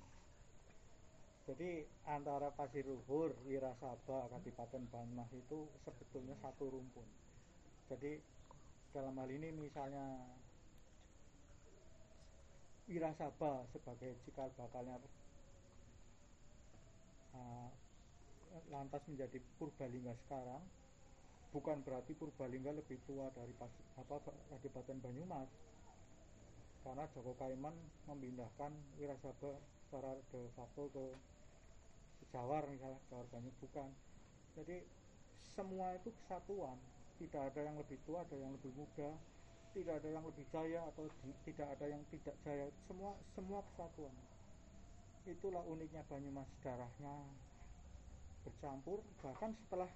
jadi 1.46 1.86
antara 2.10 2.50
Pasir 2.58 2.82
Luhur, 2.90 3.30
Wirasaba, 3.46 4.26
Kadipaten 4.34 4.90
Banyumas 4.90 5.30
itu 5.30 5.70
sebetulnya 5.86 6.34
satu 6.42 6.74
rumpun. 6.74 7.06
Jadi 7.86 8.18
dalam 8.90 9.14
hal 9.14 9.30
ini 9.30 9.54
misalnya 9.54 10.26
Wirasaba 12.90 13.62
sebagai 13.70 14.18
cikal 14.26 14.50
bakalnya 14.58 14.98
uh, 17.38 17.70
lantas 18.74 19.06
menjadi 19.06 19.38
Purbalingga 19.62 20.18
sekarang 20.26 20.66
bukan 21.54 21.78
berarti 21.86 22.18
Purbalingga 22.18 22.74
lebih 22.74 22.98
tua 23.06 23.30
dari 23.38 23.54
pas, 23.62 23.70
apa 24.02 24.18
Kadipaten 24.50 24.98
Banyumas. 24.98 25.50
Karena 26.82 27.06
Joko 27.14 27.38
Kaiman 27.38 27.74
memindahkan 28.10 28.74
Wirasaba 28.98 29.62
secara 29.86 30.18
de 30.34 30.42
facto 30.58 30.90
ke 30.90 31.35
Jawar 32.36 32.68
misalnya 32.68 33.00
Jawar 33.08 33.26
Banyumas 33.32 33.56
bukan. 33.64 33.90
Jadi 34.60 34.84
semua 35.56 35.96
itu 35.96 36.12
kesatuan. 36.24 36.76
Tidak 37.16 37.40
ada 37.40 37.62
yang 37.64 37.80
lebih 37.80 37.96
tua 38.04 38.28
ada 38.28 38.36
yang 38.36 38.52
lebih 38.60 38.76
muda. 38.76 39.16
Tidak 39.72 39.92
ada 39.92 40.08
yang 40.08 40.24
lebih 40.24 40.44
jaya 40.52 40.84
atau 40.92 41.08
tidak 41.48 41.68
ada 41.80 41.86
yang 41.88 42.04
tidak 42.12 42.36
jaya. 42.44 42.68
Semua 42.88 43.16
semua 43.36 43.60
kesatuan. 43.72 44.16
Itulah 45.28 45.64
uniknya 45.68 46.04
Banyumas 46.12 46.48
darahnya 46.64 47.16
bercampur 48.46 49.02
bahkan 49.26 49.58
setelah 49.66 49.90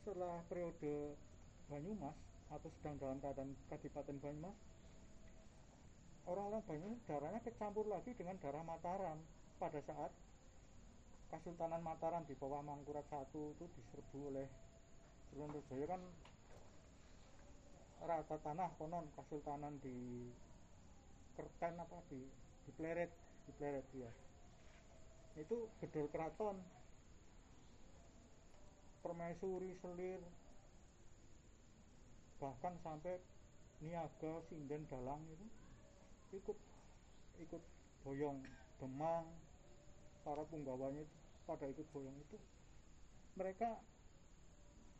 setelah 0.00 0.38
periode 0.46 1.18
Banyumas 1.66 2.14
atau 2.46 2.70
sedang 2.78 2.94
dalam 3.02 3.18
keadaan 3.18 3.50
Kadipaten 3.66 4.16
Banyumas 4.22 4.54
orang-orang 6.30 6.62
Banyumas 6.70 7.02
darahnya 7.10 7.40
kecampur 7.42 7.90
lagi 7.90 8.14
dengan 8.14 8.38
darah 8.38 8.62
Mataram 8.62 9.18
pada 9.58 9.82
saat 9.82 10.14
Kesultanan 11.26 11.82
Mataram 11.82 12.22
di 12.24 12.34
bawah 12.38 12.62
Mangkurat 12.62 13.06
I 13.10 13.26
itu 13.30 13.64
diserbu 13.66 14.18
oleh 14.30 14.48
Sunan 15.34 15.50
kan 15.66 16.02
rata 18.06 18.36
tanah 18.40 18.70
konon 18.78 19.10
Kesultanan 19.12 19.76
di 19.82 20.30
Kerten 21.34 21.76
apa 21.76 21.98
di 22.08 22.20
di 22.64 22.70
Pleret 22.72 23.10
di 23.44 23.52
Pleret 23.58 23.86
ya 23.92 24.10
itu 25.36 25.68
gedol 25.84 26.08
keraton. 26.08 26.56
Permaisuri 29.04 29.70
selir 29.78 30.18
bahkan 32.42 32.74
sampai 32.82 33.22
niaga 33.78 34.42
sinden 34.50 34.82
dalang 34.90 35.22
itu 35.30 35.46
ikut 36.36 36.58
ikut 37.38 37.62
boyong 38.02 38.42
demang 38.82 39.24
para 40.26 40.42
punggawanya 40.50 41.06
pada 41.46 41.70
ikut 41.70 41.86
boyong 41.94 42.18
itu 42.18 42.34
mereka 43.38 43.78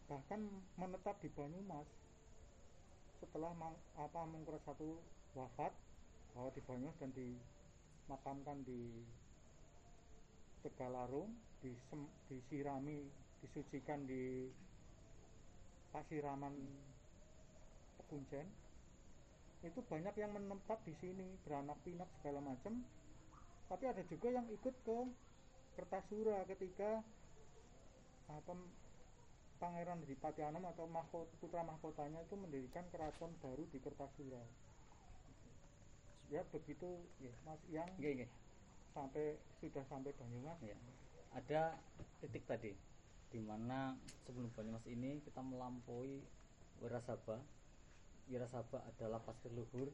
bahkan 0.06 0.38
menetap 0.78 1.18
di 1.18 1.26
Banyumas. 1.34 1.90
Setelah 3.18 3.50
mang, 3.58 3.74
apa 3.98 4.22
Mangkurat 4.22 4.62
satu 4.62 5.02
wafat 5.34 5.74
bahwa 6.30 6.54
di 6.54 6.62
Banyumas 6.62 6.94
dan 7.02 7.10
dimakamkan 7.10 8.62
di 8.62 9.02
Tegalarung 10.62 11.34
disem, 11.58 12.06
disirami 12.30 13.10
disucikan 13.42 14.06
di 14.06 14.46
Pasiraman 15.90 16.54
Kuncen 18.06 18.46
itu 19.66 19.82
banyak 19.82 20.14
yang 20.14 20.30
menetap 20.30 20.78
di 20.86 20.94
sini 21.02 21.26
beranak 21.42 21.74
pinak 21.82 22.06
segala 22.22 22.38
macam 22.38 22.86
tapi 23.66 23.84
ada 23.90 24.02
juga 24.06 24.28
yang 24.30 24.46
ikut 24.50 24.74
ke 24.86 24.98
Kertasura 25.76 26.46
ketika 26.48 27.02
apa 28.26 28.52
Pangeran 29.56 30.04
Adipati 30.04 30.44
Anom 30.44 30.68
atau 30.68 30.84
mahkota, 30.88 31.32
putra 31.40 31.64
mahkotanya 31.64 32.20
itu 32.24 32.36
mendirikan 32.36 32.84
keraton 32.92 33.32
baru 33.40 33.64
di 33.72 33.78
Kertasura 33.80 34.42
ya 36.26 36.42
begitu 36.50 37.06
Iya. 37.22 37.34
Mas 37.46 37.60
yang 37.70 37.88
Nggih, 37.98 38.12
nggih. 38.22 38.30
sampai 38.94 39.38
sudah 39.62 39.84
sampai 39.86 40.10
Banyumas 40.18 40.58
Ya. 40.62 40.74
Ada 41.36 41.76
titik 42.24 42.48
tadi 42.48 42.72
di 43.30 43.40
mana 43.42 43.94
sebelum 44.24 44.48
Banyumas 44.56 44.86
ini 44.88 45.20
kita 45.22 45.42
melampaui 45.44 46.24
Wirasaba. 46.80 47.40
Wirasaba 48.26 48.82
adalah 48.88 49.20
pasir 49.22 49.52
luhur. 49.52 49.88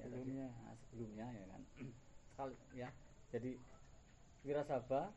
Ya, 0.00 0.08
tadi. 0.08 0.16
Sebelumnya. 0.18 0.48
Nah, 0.50 0.74
sebelumnya 0.88 1.26
ya 1.30 1.44
kan. 1.52 1.62
Sekali 2.34 2.56
ya. 2.74 2.90
Jadi 3.30 3.54
Wirasaba 4.42 5.14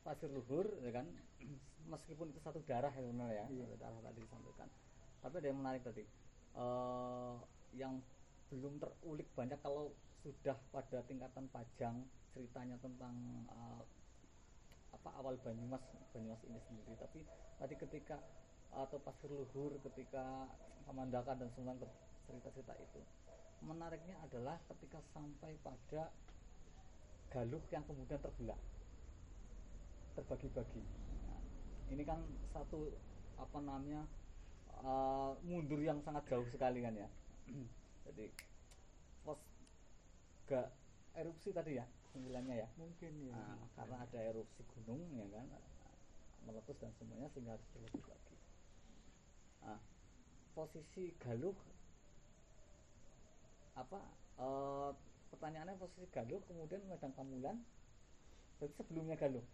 pasir 0.00 0.30
luhur 0.32 0.64
ya 0.80 0.90
kan 0.94 1.06
meskipun 1.92 2.30
itu 2.32 2.40
satu 2.40 2.62
darah 2.64 2.94
ya 2.94 3.04
benar 3.10 3.28
ya 3.30 3.44
Iya. 3.50 3.66
satu 3.66 3.76
darah 3.78 4.00
tadi 4.06 4.18
disampaikan 4.22 4.68
tapi 5.18 5.34
ada 5.42 5.46
yang 5.50 5.58
menarik 5.58 5.82
tadi 5.82 6.02
eh 6.56 7.34
yang 7.74 7.98
belum 8.48 8.78
terulik 8.78 9.26
banyak 9.34 9.58
kalau 9.60 9.90
sudah 10.22 10.54
pada 10.70 11.02
tingkatan 11.10 11.50
pajang 11.50 12.06
ceritanya 12.30 12.78
tentang 12.78 13.14
eh, 13.50 13.82
apa 14.94 15.10
awal 15.18 15.34
Banyumas 15.42 15.82
Banyumas 16.14 16.38
ini 16.46 16.58
sendiri 16.70 16.94
tapi 17.02 17.20
tadi 17.58 17.74
ketika 17.74 18.16
atau 18.70 18.98
pasir 19.02 19.30
luhur 19.30 19.74
ketika 19.90 20.46
Kamandakan 20.86 21.34
dan 21.42 21.50
semua 21.50 21.74
cerita-cerita 22.30 22.78
itu 22.78 23.02
menariknya 23.64 24.16
adalah 24.24 24.60
ketika 24.72 25.00
sampai 25.14 25.56
pada 25.64 26.12
Galuh 27.26 27.60
yang 27.74 27.82
kemudian 27.84 28.22
terbelah. 28.22 28.56
Terbagi-bagi. 30.14 30.82
Nah, 31.26 31.40
ini 31.92 32.02
kan 32.06 32.22
satu 32.54 32.94
apa 33.36 33.58
namanya 33.60 34.06
eh, 34.80 35.32
mundur 35.44 35.82
yang 35.82 36.00
sangat 36.00 36.24
jauh 36.30 36.46
sekali 36.48 36.80
kan 36.80 36.94
ya. 36.96 37.08
Jadi 38.06 38.30
pos 39.26 39.42
gak 40.48 40.70
erupsi 41.18 41.50
tadi 41.52 41.76
ya 41.76 41.84
sembilannya 42.14 42.54
ya. 42.56 42.68
Mungkin 42.80 43.12
ya. 43.28 43.34
Nah, 43.36 43.60
karena 43.76 43.96
ada 44.06 44.18
erupsi 44.22 44.62
gunung 44.86 45.12
ya 45.18 45.26
kan 45.34 45.46
meletus 46.46 46.78
dan 46.78 46.94
semuanya 46.96 47.28
sehingga 47.34 47.58
harus 47.58 47.68
diletus 47.74 48.06
lagi. 48.06 48.36
Nah, 49.66 49.80
posisi 50.54 51.10
Galuh 51.18 51.58
apa 53.76 54.00
eh, 54.40 54.90
pertanyaannya 55.30 55.76
posisi 55.76 56.08
Galuh 56.08 56.40
kemudian 56.48 56.80
Medang 56.88 57.12
Kamulan 57.12 57.60
berarti 58.56 58.74
sebelumnya 58.80 59.20
Galuh? 59.20 59.44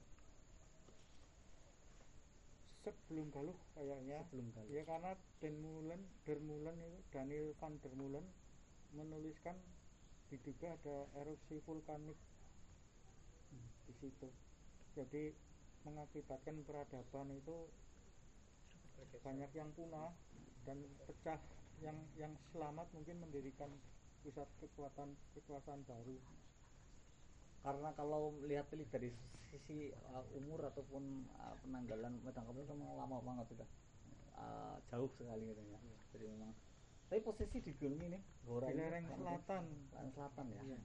Sebelum 2.83 3.31
Galuh 3.35 3.59
kayaknya. 3.75 4.23
Sebelum 4.31 4.47
Galuh. 4.55 4.71
Ya 4.71 4.83
karena 4.87 5.13
Denmulen 5.43 6.03
Dermulen 6.27 6.77
itu 6.79 6.99
Daniel 7.11 7.55
van 7.59 7.75
Dermulen 7.83 8.27
menuliskan 8.95 9.59
diduga 10.31 10.75
ada 10.79 10.97
erupsi 11.23 11.59
vulkanik 11.67 12.19
di 13.87 13.95
situ. 13.99 14.29
Jadi 14.95 15.35
mengakibatkan 15.83 16.63
peradaban 16.63 17.29
itu 17.35 17.67
banyak 19.23 19.51
yang 19.53 19.71
punah 19.75 20.15
dan 20.63 20.79
pecah 21.11 21.39
yang 21.83 21.99
yang 22.15 22.33
selamat 22.55 22.87
mungkin 22.95 23.19
mendirikan 23.19 23.71
pusat 24.23 24.49
kekuatan 24.59 25.09
kekuasaan 25.35 25.83
baru. 25.85 26.17
Karena 27.63 27.95
kalau 27.95 28.35
melihat 28.43 28.67
ini 28.75 28.87
dari 28.89 29.11
sisi 29.51 29.93
uh, 30.11 30.25
umur 30.35 30.65
ataupun 30.65 31.03
uh, 31.37 31.55
penanggalan 31.61 32.19
itu 32.25 32.73
memang 32.73 32.97
lama 32.97 33.19
banget 33.21 33.47
sudah. 33.53 33.69
Uh, 34.33 34.75
jauh 34.91 35.07
sekali 35.15 35.45
gitu 35.45 35.61
ya 35.63 35.79
jadi 36.11 36.25
memang 36.35 36.51
tapi 37.07 37.21
posisi 37.21 37.61
di 37.61 37.73
gunung 37.77 38.01
ini 38.01 38.17
Gora 38.43 38.67
di 38.67 38.75
ini 38.75 38.81
lereng 38.81 39.05
kan- 39.05 39.21
selatan. 39.21 39.63
lereng 39.93 40.13
selatan 40.17 40.45
ya. 40.51 40.63
Iya. 40.67 40.79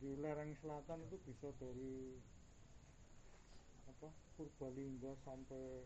di 0.00 0.10
lereng 0.18 0.52
selatan 0.58 0.98
itu 1.06 1.16
bisa 1.28 1.52
dari 1.60 2.16
apa 3.86 4.08
Purbalingga 4.34 5.12
sampai 5.22 5.84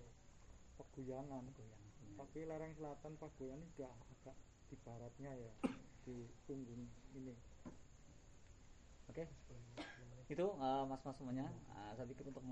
Peguyangan. 0.79 1.43
Peguyangan. 1.53 2.15
tapi 2.17 2.39
lereng 2.47 2.73
selatan 2.79 3.13
Paguyangan 3.19 3.61
ini 3.61 3.69
udah 3.77 3.93
agak 3.93 4.37
di 4.71 4.77
baratnya 4.87 5.33
ya 5.37 5.53
di 6.07 6.31
punggung 6.47 6.87
ini 7.19 7.35
Oke, 9.07 9.23
itu 10.27 10.47
uh, 10.59 10.85
mas-mas 10.85 11.17
semuanya. 11.17 11.47
Uh, 11.73 11.95
saya 11.95 12.05
pikir 12.11 12.27
untuk 12.27 12.43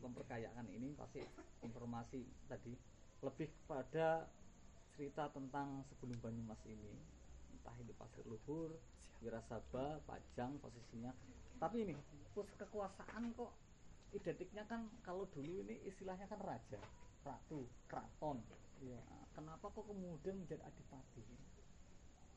memperkayakan 0.00 0.66
ini 0.70 0.94
pasti 0.96 1.20
informasi 1.60 2.22
tadi 2.46 2.72
lebih 3.20 3.50
kepada 3.50 4.24
cerita 4.96 5.28
tentang 5.34 5.84
sebelum 5.92 6.16
Banyumas 6.22 6.56
ini, 6.64 6.94
entah 7.52 7.74
itu 7.82 7.92
Pasir 7.98 8.24
Luhur, 8.24 8.78
Wirasaba, 9.20 10.00
Pajang 10.08 10.56
posisinya. 10.62 11.12
Tapi 11.60 11.84
ini 11.84 11.92
pus 12.32 12.48
kekuasaan 12.56 13.34
kok 13.36 13.52
identiknya 14.14 14.64
kan 14.64 14.88
kalau 15.04 15.28
dulu 15.34 15.52
ini 15.68 15.84
istilahnya 15.84 16.24
kan 16.30 16.40
raja, 16.40 16.80
ratu, 17.26 17.68
keraton. 17.90 18.40
Iya. 18.80 19.00
Nah, 19.04 19.24
kenapa 19.36 19.68
kok 19.68 19.84
kemudian 19.84 20.38
menjadi 20.38 20.64
adipati? 20.64 21.24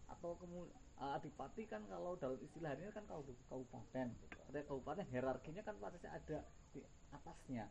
Atau 0.10 0.36
kemudian 0.42 0.68
adipati 1.00 1.64
kan 1.70 1.86
kalau 1.88 2.18
dalam 2.20 2.42
istilah 2.42 2.76
ini 2.76 2.92
kan 2.92 3.06
kau 3.08 3.24
kabupaten. 3.48 4.08
Ada 4.50 4.60
kabupaten 4.66 5.06
hierarkinya 5.08 5.62
kan 5.64 5.78
pasti 5.80 6.08
ada 6.10 6.44
di 6.74 6.82
atasnya. 7.14 7.66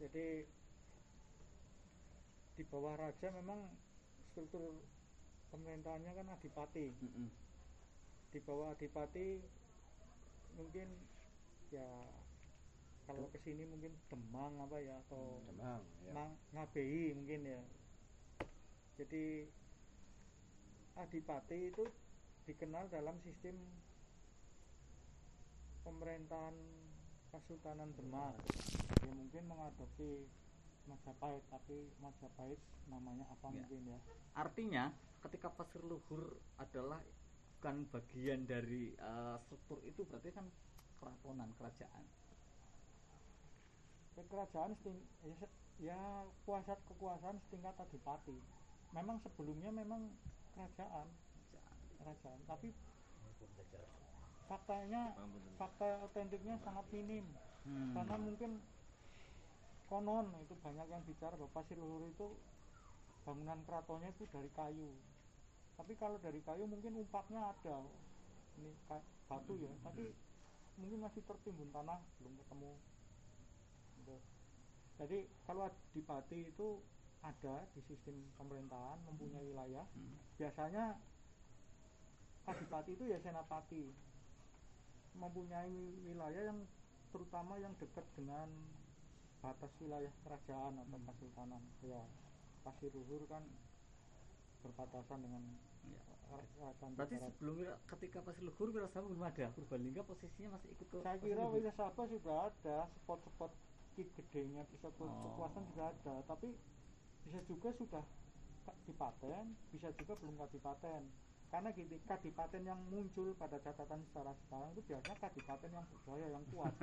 jadi 0.00 0.48
di 2.56 2.64
bawah 2.64 2.96
raja 2.96 3.28
memang 3.36 3.68
struktur 4.32 4.80
pemerintahannya 5.52 6.12
kan 6.16 6.26
adipati 6.40 6.96
Mm-mm. 7.04 7.28
di 8.32 8.38
bawah 8.40 8.72
adipati 8.72 9.44
mungkin 10.56 10.88
ya 11.68 11.84
kalau 13.04 13.28
ke 13.28 13.38
sini 13.44 13.68
mungkin 13.68 13.92
Demang 14.08 14.56
apa 14.56 14.80
ya 14.80 14.96
atau 15.08 15.44
Demang, 15.52 15.84
ya. 16.04 16.12
Mang 16.16 16.32
Ngabei 16.56 17.12
mungkin 17.12 17.40
ya 17.44 17.60
jadi 18.96 19.48
adipati 21.00 21.72
itu 21.72 21.84
dikenal 22.44 22.88
dalam 22.88 23.16
sistem 23.24 23.56
pemerintahan 25.80 26.56
Kesultanan 27.30 27.94
Demak 27.94 28.34
ya 29.00 29.12
mungkin 29.14 29.42
mengadopsi 29.46 30.26
Majapahit 30.84 31.44
tapi 31.48 31.88
Majapahit 32.02 32.58
namanya 32.90 33.24
apa 33.30 33.48
Ya. 33.48 33.54
mungkin 33.54 33.82
ya 33.86 33.98
Artinya 34.34 34.84
ketika 35.22 35.48
pasir 35.50 35.82
luhur 35.82 36.36
adalah 36.56 36.98
bukan 37.56 37.84
bagian 37.88 38.44
dari 38.44 38.92
eh, 38.92 39.36
struktur 39.46 39.78
itu 39.84 40.02
berarti 40.04 40.30
kan 40.32 40.46
keratonan 40.98 41.50
kerajaan. 41.56 42.04
kerajaan 44.20 44.76
seting- 44.76 45.08
ya, 45.24 45.36
ya 45.80 46.00
kuasa 46.44 46.76
kekuasaan 46.84 47.40
setingkat 47.48 47.72
adipati 47.80 48.36
memang 48.92 49.16
sebelumnya 49.24 49.72
memang 49.72 50.12
kerajaan. 50.60 51.08
Kerajaan 51.96 52.40
tapi 52.44 52.68
faktanya 54.44 55.16
fakta 55.56 56.04
otentiknya 56.04 56.60
sangat 56.60 56.84
minim. 56.92 57.24
Hmm. 57.60 57.92
karena 57.92 58.16
mungkin 58.16 58.56
konon 59.84 60.32
itu 60.40 60.56
banyak 60.64 60.86
yang 60.88 61.04
bicara 61.04 61.36
bahwa 61.36 61.52
pasir 61.52 61.76
luhur 61.76 62.08
itu 62.08 62.32
bangunan 63.24 63.60
keratonnya 63.68 64.08
itu 64.16 64.24
dari 64.32 64.48
kayu. 64.56 64.90
Tapi 65.76 65.92
kalau 66.00 66.16
dari 66.24 66.40
kayu 66.40 66.64
mungkin 66.64 67.04
umpaknya 67.04 67.52
ada. 67.52 67.84
Ini 68.60 68.72
batu 69.28 69.54
ya 69.60 69.72
tapi 69.84 70.12
mungkin 70.80 71.04
masih 71.04 71.20
tertimbun 71.24 71.68
tanah 71.68 72.00
belum 72.20 72.32
ketemu. 72.40 72.72
Jadi 75.00 75.18
kalau 75.48 75.64
adipati 75.64 76.52
itu 76.52 76.68
ada 77.20 77.68
di 77.70 77.80
sistem 77.84 78.16
pemerintahan 78.34 78.98
mempunyai 79.04 79.44
wilayah 79.44 79.84
Hmm. 79.92 80.16
biasanya 80.34 80.96
adipati 82.46 82.96
itu 82.96 83.04
ya 83.06 83.20
senapati 83.20 83.92
mempunyai 85.12 85.74
wilayah 86.02 86.42
yang 86.48 86.60
terutama 87.10 87.58
yang 87.58 87.74
dekat 87.76 88.06
dengan 88.14 88.48
batas 89.40 89.72
wilayah 89.78 90.12
kerajaan 90.22 90.78
atau 90.78 90.96
Hmm. 90.96 91.06
kesultanan 91.12 91.62
ya 91.82 92.00
pasir 92.60 92.92
luhur 92.92 93.24
kan 93.26 93.44
berbatasan 94.60 95.20
dengan 95.20 95.42
Ya. 95.80 95.96
kerajaan 96.28 96.92
Berarti 96.94 97.16
barat. 97.16 97.32
sebelum 97.34 97.54
ketika 97.88 98.18
pasir 98.20 98.44
luhur 98.44 98.68
Wirasaba 98.70 99.08
belum 99.08 99.24
ada. 99.24 99.48
Purbalingga 99.50 100.02
posisinya 100.04 100.54
masih 100.54 100.68
ikut 100.70 100.86
ke 100.86 100.96
saya 101.00 101.16
kira. 101.18 101.44
Wirasaba 101.48 102.02
sudah 102.06 102.36
ada 102.46 102.76
spot-spot 102.94 103.52
kit 103.90 104.08
gedenya 104.14 104.62
pusat 104.68 104.92
Oh. 104.94 105.08
kekuasaan 105.08 105.64
juga 105.72 105.84
ada 105.90 106.14
tapi 106.28 106.52
bisa 107.24 107.40
juga 107.46 107.68
sudah 107.76 108.04
kadipaten 108.66 109.44
bisa 109.72 109.88
juga 109.96 110.12
belum 110.18 110.36
kadipaten 110.36 111.02
karena 111.50 111.68
gini 111.74 111.98
kadipaten 112.06 112.62
yang 112.62 112.78
muncul 112.86 113.34
pada 113.34 113.58
catatan 113.58 114.06
secara 114.06 114.30
sekarang 114.46 114.70
itu 114.70 114.82
biasanya 114.86 115.18
kadipaten 115.18 115.70
yang 115.74 115.86
berjaya 115.90 116.26
yang 116.30 116.44
kuat. 116.54 116.74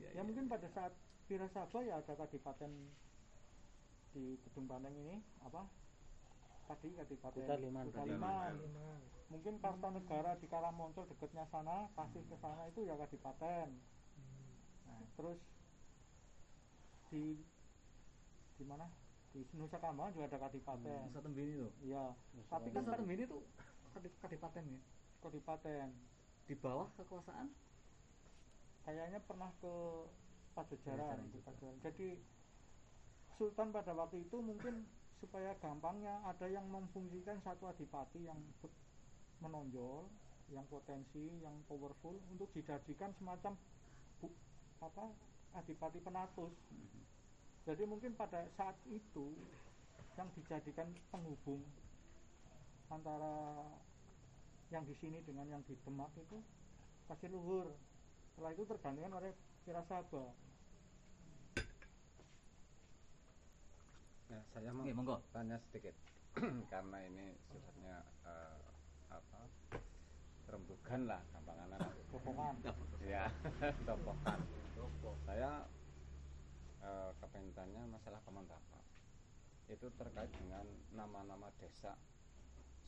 Ya 0.00 0.16
iya. 0.16 0.22
mungkin 0.24 0.48
pada 0.48 0.64
saat 0.72 0.96
Wirasaba 1.28 1.84
ya 1.84 2.00
ada 2.00 2.16
kadipaten 2.16 2.72
di 4.16 4.40
Gedung 4.40 4.64
Banteng 4.64 4.96
ini 4.96 5.20
apa? 5.44 5.68
Tadi 6.72 6.96
kadipaten 6.96 7.44
Kutaliman. 7.44 7.84
Kutaliman. 7.84 8.54
mungkin 9.28 9.60
Kartanegara 9.60 10.40
di 10.40 10.46
Karangmoncol 10.48 11.04
dekatnya 11.04 11.44
sana 11.52 11.86
kasih 11.94 12.24
ke 12.26 12.36
sana 12.40 12.64
itu 12.66 12.80
ya 12.82 12.96
kadipaten 12.96 13.68
nah, 14.88 15.02
terus 15.14 15.38
di 17.12 17.38
di 18.58 18.64
mana 18.66 18.90
di 19.30 19.46
Nusa 19.54 19.78
Kambangan 19.78 20.10
juga 20.10 20.26
ada 20.26 20.38
kadipaten 20.48 21.00
Nusa 21.06 21.20
Tembini 21.22 21.52
tuh. 21.54 21.70
iya. 21.82 22.04
Tapi 22.50 22.68
kan 22.70 22.82
Nusa 22.82 22.98
Tembini 22.98 23.24
tuh 23.26 23.42
kadip- 23.94 24.18
kadipaten 24.18 24.64
ya. 24.66 24.80
kadipaten 25.20 25.88
Di 26.50 26.54
bawah 26.58 26.90
kekuasaan? 26.98 27.46
Kayaknya 28.82 29.20
pernah 29.22 29.50
ke 29.62 29.72
Pajajaran 30.50 31.30
Pajajaran 31.30 31.78
jadi 31.80 32.18
Sultan 33.38 33.70
pada 33.70 33.94
waktu 33.94 34.20
itu 34.20 34.36
mungkin 34.42 34.84
supaya 35.16 35.54
gampangnya 35.56 36.20
ada 36.26 36.44
yang 36.44 36.66
memfungsikan 36.68 37.40
satu 37.40 37.70
adipati 37.70 38.24
yang 38.24 38.36
menonjol 39.40 40.08
yang 40.50 40.66
potensi 40.66 41.30
yang 41.40 41.54
powerful 41.64 42.18
untuk 42.28 42.50
dijadikan 42.52 43.14
semacam 43.16 43.54
bu- 44.18 44.36
apa 44.82 45.12
adipati 45.54 46.02
penatus 46.02 46.52
jadi 47.68 47.82
mungkin 47.84 48.16
pada 48.16 48.44
saat 48.56 48.76
itu 48.88 49.36
yang 50.16 50.28
dijadikan 50.36 50.88
penghubung 51.12 51.60
antara 52.90 53.64
yang 54.70 54.82
di 54.86 54.94
sini 54.98 55.22
dengan 55.22 55.46
yang 55.50 55.62
di 55.66 55.74
Demak 55.82 56.10
itu 56.18 56.38
pasir 57.06 57.30
luhur. 57.30 57.74
Setelah 58.34 58.50
itu 58.54 58.64
tergantikan 58.66 59.12
oleh 59.14 59.32
Wirasaba. 59.66 60.24
Nah, 64.30 64.42
saya 64.54 64.70
mau 64.70 64.86
Oke, 64.86 64.94
monggo. 64.94 65.16
tanya 65.34 65.58
sedikit. 65.68 65.94
Karena 66.72 66.98
ini 67.02 67.34
sifatnya 67.50 68.06
eh, 68.24 68.58
apa 69.10 69.40
rembugan 70.50 71.10
lah 71.10 71.20
gampangan 71.34 71.78
Bokongan 72.10 72.54
ya 73.02 73.26
topokan. 73.86 74.38
Saya 75.26 75.66
eh, 76.80 77.10
kepengen 77.20 77.52
tanya 77.52 77.82
masalah 77.88 78.20
Kementerian 78.24 78.84
itu 79.70 79.86
terkait 79.94 80.34
dengan 80.34 80.66
nama-nama 80.90 81.46
desa. 81.62 81.94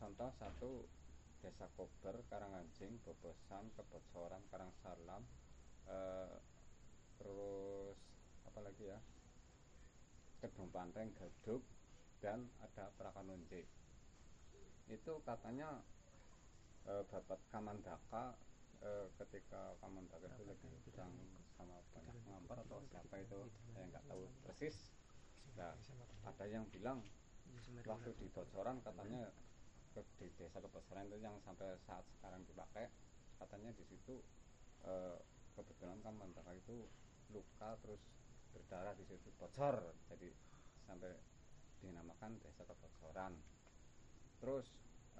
Contoh 0.02 0.34
satu 0.34 0.82
desa 1.38 1.70
Kober 1.78 2.26
Karanganjing 2.26 2.98
Bobosan 3.06 3.70
Kebocoran 3.78 4.42
Karangsalam 4.50 5.22
eh, 5.86 6.36
terus 7.22 7.98
apa 8.46 8.60
lagi 8.66 8.90
ya? 8.90 8.98
Kedung 10.42 10.74
Panteng 10.74 11.14
Gaduk 11.14 11.62
dan 12.18 12.50
ada 12.58 12.90
Prakanunci 12.98 13.62
itu 14.90 15.12
katanya 15.22 15.78
eh, 16.90 17.02
babat 17.06 17.38
Kamandaka 17.54 18.34
eh, 18.82 19.06
ketika 19.22 19.78
Kamandaka 19.78 20.26
itu 20.36 20.44
lagi 20.46 20.68
sama 21.54 21.78
banyak 21.94 22.16
ngampar 22.26 22.58
atau 22.66 22.82
siapa 22.90 23.14
itu 23.22 23.38
saya 23.70 23.84
nggak 23.88 24.04
tahu 24.10 24.22
persis. 24.42 24.76
Nah 25.54 25.74
ada 26.26 26.44
yang 26.50 26.66
bilang 26.74 27.02
waktu 27.86 28.10
di 28.18 28.26
bocoran 28.32 28.82
katanya 28.82 29.30
ke, 29.92 30.00
di 30.18 30.28
desa 30.40 30.58
kebocoran 30.58 31.04
itu 31.06 31.18
yang 31.20 31.36
sampai 31.44 31.76
saat 31.84 32.02
sekarang 32.18 32.42
dipakai 32.48 32.88
katanya 33.38 33.70
di 33.76 33.84
situ 33.86 34.18
eh, 34.88 35.18
kebetulan 35.54 36.00
kan 36.00 36.14
Mandaka 36.16 36.52
itu 36.56 36.88
luka 37.30 37.76
terus 37.84 38.00
berdarah 38.52 38.92
di 38.96 39.04
situ 39.08 39.28
bocor. 39.40 39.96
Jadi 40.12 40.28
sampai 40.84 41.12
dinamakan 41.82 42.38
desa 42.42 42.62
kebocoran 42.66 43.34
terus 44.42 44.66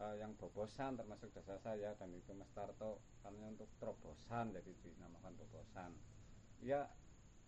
eh, 0.01 0.15
yang 0.21 0.33
bobosan 0.41 0.97
termasuk 0.97 1.29
desa 1.37 1.59
saya 1.61 1.93
dan 1.99 2.11
itu 2.15 2.33
Mas 2.33 2.49
Tarto 2.57 3.03
karena 3.21 3.51
untuk 3.51 3.69
terobosan 3.77 4.55
jadi 4.57 4.73
dinamakan 4.85 5.33
bobosan. 5.37 5.93
Ya 6.63 6.89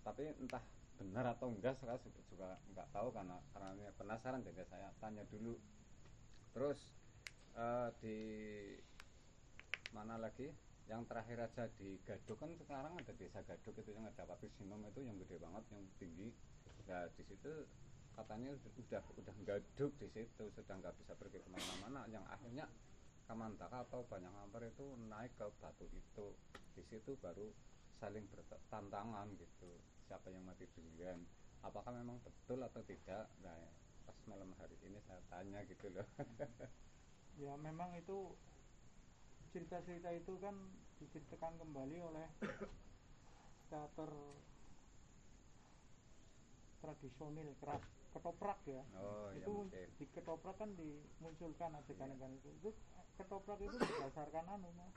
tapi 0.04 0.28
entah 0.36 0.60
benar 1.00 1.34
atau 1.34 1.50
enggak 1.50 1.74
saya 1.80 1.98
juga 2.30 2.60
nggak 2.70 2.88
tahu 2.94 3.08
karena 3.10 3.36
karena 3.56 3.90
penasaran 3.96 4.44
jadi 4.44 4.62
saya 4.68 4.88
tanya 5.00 5.24
dulu. 5.32 5.56
Terus 6.52 6.78
eh, 7.56 7.88
di 8.02 8.16
mana 9.94 10.18
lagi? 10.18 10.50
Yang 10.84 11.08
terakhir 11.08 11.38
aja 11.40 11.64
di 11.80 11.96
Gadok 12.04 12.36
kan 12.44 12.52
sekarang 12.60 12.92
ada 12.92 13.12
desa 13.16 13.40
Gadok 13.40 13.80
itu 13.80 13.90
yang 13.96 14.04
ada 14.04 14.28
pabrik 14.28 14.52
sinom 14.60 14.84
itu 14.84 15.00
yang 15.00 15.16
gede 15.16 15.40
banget 15.40 15.64
yang 15.72 15.84
tinggi. 15.96 16.28
Nah 16.84 17.08
di 17.16 17.22
situ 17.24 17.64
katanya 18.14 18.54
udah 18.54 19.02
udah 19.18 19.36
gaduk 19.42 19.92
di 19.98 20.08
situ 20.14 20.44
sudah 20.54 20.74
nggak 20.78 20.94
bisa 21.02 21.12
pergi 21.18 21.38
ke 21.42 21.48
mana-mana. 21.50 22.06
Yang 22.10 22.24
akhirnya 22.30 22.66
Kamantaka 23.24 23.88
atau 23.88 24.04
banyak 24.04 24.28
ngampar 24.28 24.68
itu 24.68 24.84
naik 25.08 25.32
ke 25.40 25.48
batu 25.56 25.88
itu. 25.96 26.26
Di 26.76 26.82
situ 26.92 27.16
baru 27.24 27.48
saling 27.96 28.28
bertantangan 28.28 29.32
gitu 29.40 29.70
siapa 30.04 30.28
yang 30.28 30.44
mati 30.44 30.68
duluan 30.76 31.24
apakah 31.64 31.96
memang 31.96 32.20
betul 32.20 32.60
atau 32.60 32.84
tidak. 32.84 33.24
Nah 33.40 33.56
pas 34.04 34.18
malam 34.28 34.52
hari 34.60 34.76
ini 34.84 35.00
saya 35.08 35.20
tanya 35.32 35.64
gitu 35.66 35.88
loh. 35.92 36.06
Ya 37.34 37.50
memang 37.58 37.90
itu 37.98 38.30
cerita-cerita 39.50 40.06
itu 40.14 40.38
kan 40.38 40.54
diceritakan 41.02 41.58
kembali 41.58 41.98
oleh 41.98 42.30
teater 43.66 44.10
tradisional 46.78 47.50
keras 47.58 47.82
ketoprak 48.14 48.58
ya. 48.64 48.82
Oh 48.94 49.28
ya 49.34 49.42
itu 49.42 49.50
mungkin. 49.50 49.86
di 49.98 50.06
ketoprak 50.14 50.56
kan 50.56 50.70
dimunculkan 50.78 51.70
adegan-adegan 51.74 52.30
Iya. 52.30 52.38
itu. 52.38 52.48
Itu 52.62 52.70
ketoprak 53.18 53.58
itu 53.60 53.76
berdasarkan 53.76 54.44
anu 54.54 54.70
Mas. 54.78 54.94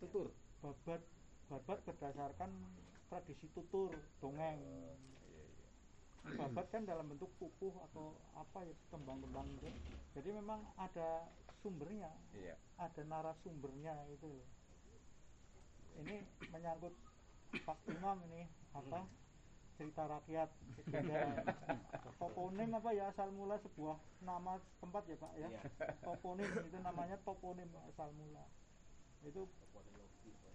tutur. 0.00 0.32
Babat 0.64 1.02
babat 1.52 1.78
berdasarkan 1.84 2.50
tradisi 3.12 3.46
tutur 3.52 3.92
dongeng. 4.24 4.58
Oh, 4.58 4.96
iya, 5.28 5.44
iya. 6.24 6.36
babat 6.40 6.66
kan 6.72 6.88
dalam 6.88 7.04
bentuk 7.12 7.28
pupuh 7.36 7.72
atau 7.92 8.16
apa 8.32 8.64
ya 8.64 8.74
kembang-kembang 8.88 9.44
itu. 9.60 9.68
Jadi 10.16 10.28
memang 10.32 10.64
ada 10.80 11.28
sumbernya. 11.60 12.08
Iya. 12.32 12.56
Ada 12.80 13.04
narasumbernya 13.04 13.94
itu. 14.08 14.26
Loh. 14.26 14.48
ini 15.94 16.26
menyangkut 16.50 16.90
Pak 17.62 17.78
Imam 17.86 18.18
ini 18.26 18.50
apa 18.74 19.06
cerita 19.74 20.06
rakyat 20.06 20.48
toponim 22.20 22.70
apa 22.78 22.90
ya 22.94 23.10
asal 23.10 23.28
mula 23.34 23.58
sebuah 23.58 23.98
nama 24.22 24.62
tempat 24.78 25.02
ya 25.10 25.16
Pak 25.18 25.32
ya? 25.34 25.48
Iya. 25.50 25.60
toponim 26.02 26.46
itu 26.46 26.78
namanya 26.80 27.16
toponim 27.26 27.66
asal 27.90 28.08
mula. 28.14 28.44
Itu 29.26 29.50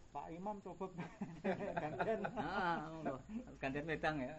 Pak 0.10 0.26
Imam 0.30 0.58
coba 0.60 0.90
gantian 1.82 2.20
nah 2.34 2.90
monggo. 2.90 3.16
gantian 3.58 3.86
wedang 3.86 4.18
ya 4.18 4.34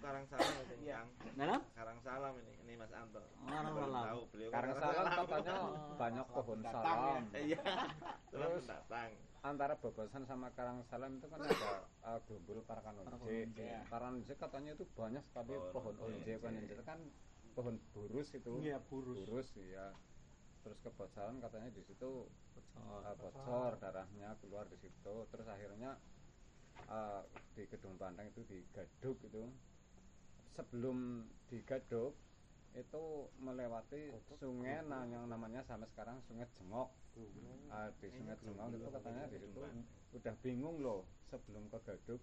Karang 0.00 0.24
Salam 0.26 0.52
sing 0.64 0.80
Iya. 0.80 1.00
Kang. 1.00 1.08
Nah, 1.36 1.60
Karang 1.72 1.98
Salam 2.00 2.32
ini 2.36 2.52
ini 2.60 2.72
Mas 2.76 2.92
Anto. 2.92 3.20
Karang 3.40 3.64
Baru 3.66 3.84
Salam. 3.84 4.04
Tahu 4.04 4.20
beliau 4.32 4.48
kan 4.48 4.56
Karang 4.56 4.76
salam 4.76 5.04
katanya 5.06 5.54
banyak 6.00 6.26
pohon 6.28 6.58
salam 6.62 7.20
Iya. 7.32 7.62
Terus 8.28 8.62
datang. 8.72 9.10
antara 9.44 9.74
Bobosan 9.76 10.24
sama 10.24 10.48
Karang 10.52 10.80
Salam 10.88 11.20
itu 11.20 11.26
kan 11.28 11.40
ada 11.40 11.84
uh, 12.00 12.18
gelumbul 12.24 12.64
Parakanonje. 12.64 13.12
Parakanonje. 13.84 14.32
Ya. 14.32 14.36
Katanya 14.40 14.70
itu 14.72 14.84
banyak 14.92 15.20
sekali 15.28 15.52
Pohon 15.68 15.94
onje 16.00 16.34
kan 16.40 16.52
itu 16.56 16.74
kan 16.80 16.98
pohon 17.52 17.76
burus 17.92 18.32
itu. 18.32 18.50
Iya, 18.58 18.80
burus. 18.88 19.20
Burus 19.28 19.48
ya. 19.54 19.92
Terus 20.64 20.78
kebocoran 20.80 21.36
katanya 21.38 21.68
di 21.70 21.82
situ 21.84 22.10
bocor. 22.56 23.04
uh, 23.04 23.14
bocor 23.20 23.72
darahnya 23.78 24.32
keluar 24.40 24.64
di 24.66 24.80
situ. 24.80 25.14
Terus 25.28 25.46
akhirnya 25.46 26.00
uh, 26.88 27.20
di 27.52 27.68
gedung 27.68 27.94
Banteng 28.00 28.32
itu 28.32 28.42
digaduk 28.48 29.20
itu. 29.22 29.44
Sebelum 30.56 31.26
digaduk 31.50 32.14
itu 32.74 33.04
melewati 33.38 34.10
sungai 34.42 34.82
nah, 34.82 35.06
yang 35.06 35.30
namanya 35.30 35.62
sampai 35.62 35.86
sekarang 35.94 36.18
Sungai 36.26 36.46
Jengok. 36.58 36.90
Ah, 37.70 37.86
di 38.02 38.10
Sungai 38.10 38.34
Jengok 38.42 38.74
itu 38.74 38.88
katanya 38.90 39.24
di 39.30 39.38
situ 39.38 39.60
udah 40.14 40.34
bingung 40.42 40.82
loh 40.82 41.06
sebelum 41.30 41.70
ke 41.70 41.78
Gaduk 41.86 42.22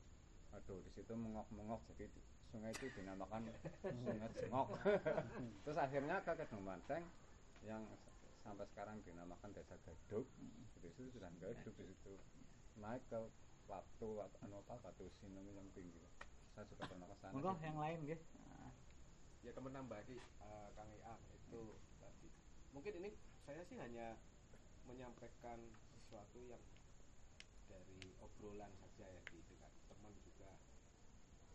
aduh 0.51 0.83
di 0.83 0.91
situ 0.91 1.13
mengok-mengok 1.15 1.79
jadi 1.95 2.11
di- 2.11 2.27
sungai 2.51 2.75
itu 2.75 2.91
dinamakan 2.99 3.47
Sungai 3.87 4.27
Jengok. 4.35 4.67
Terus 5.63 5.77
akhirnya 5.79 6.19
ke 6.19 6.31
Kedung 6.35 6.63
Banteng 6.67 7.03
yang 7.63 7.87
sampai 8.41 8.65
sekarang 8.73 8.97
dinamakan 9.05 9.53
Desa 9.53 9.77
Gaduk. 9.85 10.25
Di 10.81 10.89
situ 10.89 11.13
sudah 11.13 11.29
Gaduk 11.37 11.73
di 11.77 11.85
situ 11.93 12.13
naik 12.81 13.03
ke 13.09 13.21
batu 13.69 14.09
batu 14.17 14.37
anu 14.43 14.59
apa 14.65 14.75
batu 14.81 15.05
sinum 15.21 15.45
yang 15.53 15.67
tinggi. 15.77 16.01
Saya 16.57 16.65
juga 16.67 16.89
pernah 16.89 17.07
ke 17.07 17.15
sana. 17.21 17.33
Monggo 17.37 17.53
yang 17.61 17.79
lain 17.79 17.97
nggih. 18.03 18.19
Nah, 18.49 18.71
ya 19.45 19.51
kemen 19.55 19.71
nambahi 19.71 20.17
eh, 20.19 20.67
Kang 20.75 20.91
Ian 20.91 21.19
itu 21.31 21.61
tadi. 22.01 22.29
Mungkin 22.73 22.93
ini 23.03 23.09
saya 23.45 23.61
sih 23.69 23.77
hanya 23.79 24.17
menyampaikan 24.89 25.61
sesuatu 25.95 26.41
yang 26.49 26.61
dari 27.71 28.11
obrolan 28.19 28.71
saja 28.83 29.07
ya 29.07 29.21
di 29.31 29.39
dengan 29.47 29.71
teman 29.87 30.13
juga 30.25 30.51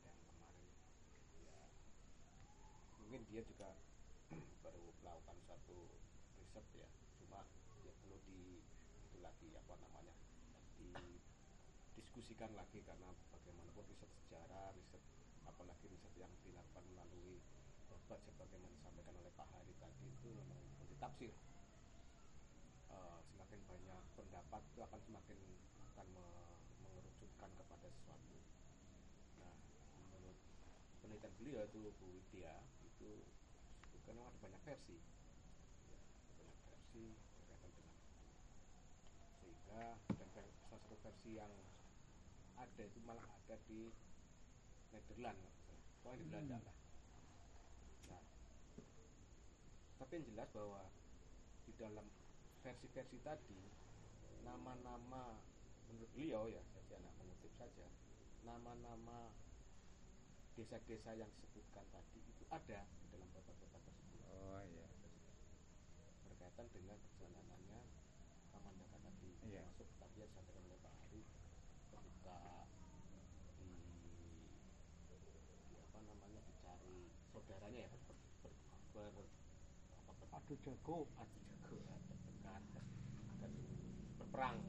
yang 0.07 0.16
kemarin. 0.32 0.70
Ya 1.45 1.59
mungkin 3.03 3.20
dia 3.28 3.43
juga 3.45 3.76
baru 4.64 4.84
melakukan 5.05 5.37
satu 5.45 5.96
riset 6.57 6.89
ya. 6.89 6.89
Cuma 7.21 7.45
ya 7.85 7.93
perlu 8.01 8.17
di 8.25 8.65
itu 9.13 9.17
lagi 9.21 9.53
apa 9.61 9.77
namanya 9.77 10.15
didiskusikan 10.81 12.49
lagi 12.57 12.81
karena 12.81 13.13
bagaimanapun 13.29 13.85
riset 13.93 14.09
sejarah 14.25 14.73
riset 14.73 15.03
apalagi 15.45 15.85
riset 15.93 16.15
yang 16.17 16.33
dilakukan 16.49 16.85
melalui 16.89 17.37
obat 17.93 18.25
sebagaimana 18.25 18.73
disampaikan 18.73 19.15
oleh 19.21 19.33
Pak 19.37 19.49
Hari 19.53 19.77
tadi 19.77 20.09
itu 20.09 20.29
memang 20.33 20.57
multitafsir 20.81 21.33
Eh, 22.87 23.19
semakin 23.29 23.61
banyak 23.69 24.03
pendapat 24.17 24.63
itu 24.73 24.81
akan 24.81 25.01
semakin 25.05 25.39
akan 25.93 26.07
me- 26.17 26.57
mengerucutkan 26.81 27.51
kepada 27.59 27.89
sesuatu. 27.93 28.37
Nah 29.43 29.53
menurut 30.01 30.39
penelitian 31.03 31.35
beliau 31.37 31.63
itu 31.69 31.93
Bu 32.01 32.07
Widya 32.09 32.55
itu 32.87 33.21
memang 34.07 34.31
ada 34.31 34.39
banyak 34.39 34.61
versi 34.65 34.97
versi 36.97 37.13
berkaitan 37.45 37.85
dengan 37.85 37.93
sehingga 39.37 39.85
dan 40.17 40.29
salah 40.33 40.53
satu 40.73 40.95
versi 41.05 41.31
yang 41.37 41.53
ada 42.57 42.83
itu 42.89 43.01
malah 43.05 43.27
ada 43.29 43.57
di 43.69 43.93
Nederland 44.97 45.41
pokoknya 46.01 46.17
di 46.17 46.27
Belanda 46.33 46.57
lah. 46.65 46.77
Nah. 48.09 48.25
Tapi 50.01 50.13
yang 50.17 50.27
jelas 50.33 50.49
bahwa 50.57 50.83
di 51.69 51.73
dalam 51.77 52.07
versi-versi 52.65 53.19
tadi 53.21 53.61
nama-nama 54.41 55.37
menurut 55.93 56.11
beliau 56.17 56.49
ya 56.49 56.63
saya 56.73 56.97
anak 57.03 57.13
mengutip 57.21 57.53
saja 57.61 57.87
nama-nama 58.41 59.35
desa-desa 60.57 61.13
yang 61.13 61.29
disebutkan 61.37 61.85
tadi 61.93 62.25
itu 62.25 62.45
ada 62.49 62.89
di 62.89 63.07
dalam 63.13 63.29
kota-kota 63.37 63.79
tersebut. 63.85 64.25
Oh 64.33 64.65
iya 64.65 64.87
berkaitan 66.37 66.68
dengan 66.68 67.01
perjalanannya 67.01 67.80
Kamandaka 68.53 68.97
tadi. 69.01 69.30
Iya. 69.49 69.64
termasuk 69.72 69.89
tadi 69.97 70.16
yang 70.20 70.28
disampaikan 70.28 70.62
oleh 70.68 70.78
Pak 70.84 70.93
Hari 71.01 71.20
ketika 71.89 72.39
di, 73.57 73.72
di 75.64 75.74
apa 75.80 75.99
namanya 76.05 76.41
dicari 76.45 77.09
saudaranya 77.32 77.89
ya 77.89 77.89
ber, 77.89 78.01
ber, 78.45 78.53
ber- 78.93 79.12
ber- 79.16 79.32
apa, 80.05 80.12
ber- 80.12 80.61
jago. 80.61 81.09
adu 81.16 81.41
jago 81.49 81.76
ya 81.80 81.97
dan 83.41 83.53
berperang 84.20 84.61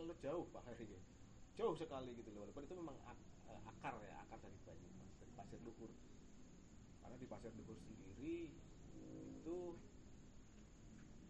terlalu 0.00 0.16
jauh 0.24 0.48
Pak 0.48 0.64
Heri 0.64 0.96
ya. 0.96 1.02
jauh 1.60 1.76
sekali 1.76 2.16
gitu 2.16 2.32
loh 2.32 2.48
walaupun 2.48 2.64
itu 2.64 2.72
memang 2.72 2.96
eh, 3.04 3.60
akar 3.68 4.00
ya 4.00 4.16
akar 4.24 4.40
dari 4.40 4.56
Banyumas 4.64 5.12
dari 5.20 5.28
Pasir 5.36 5.60
Luhur 5.60 5.92
karena 7.04 7.20
di 7.20 7.28
Pasir 7.28 7.52
Luhur 7.52 7.76
sendiri 7.84 8.48
itu 9.36 9.58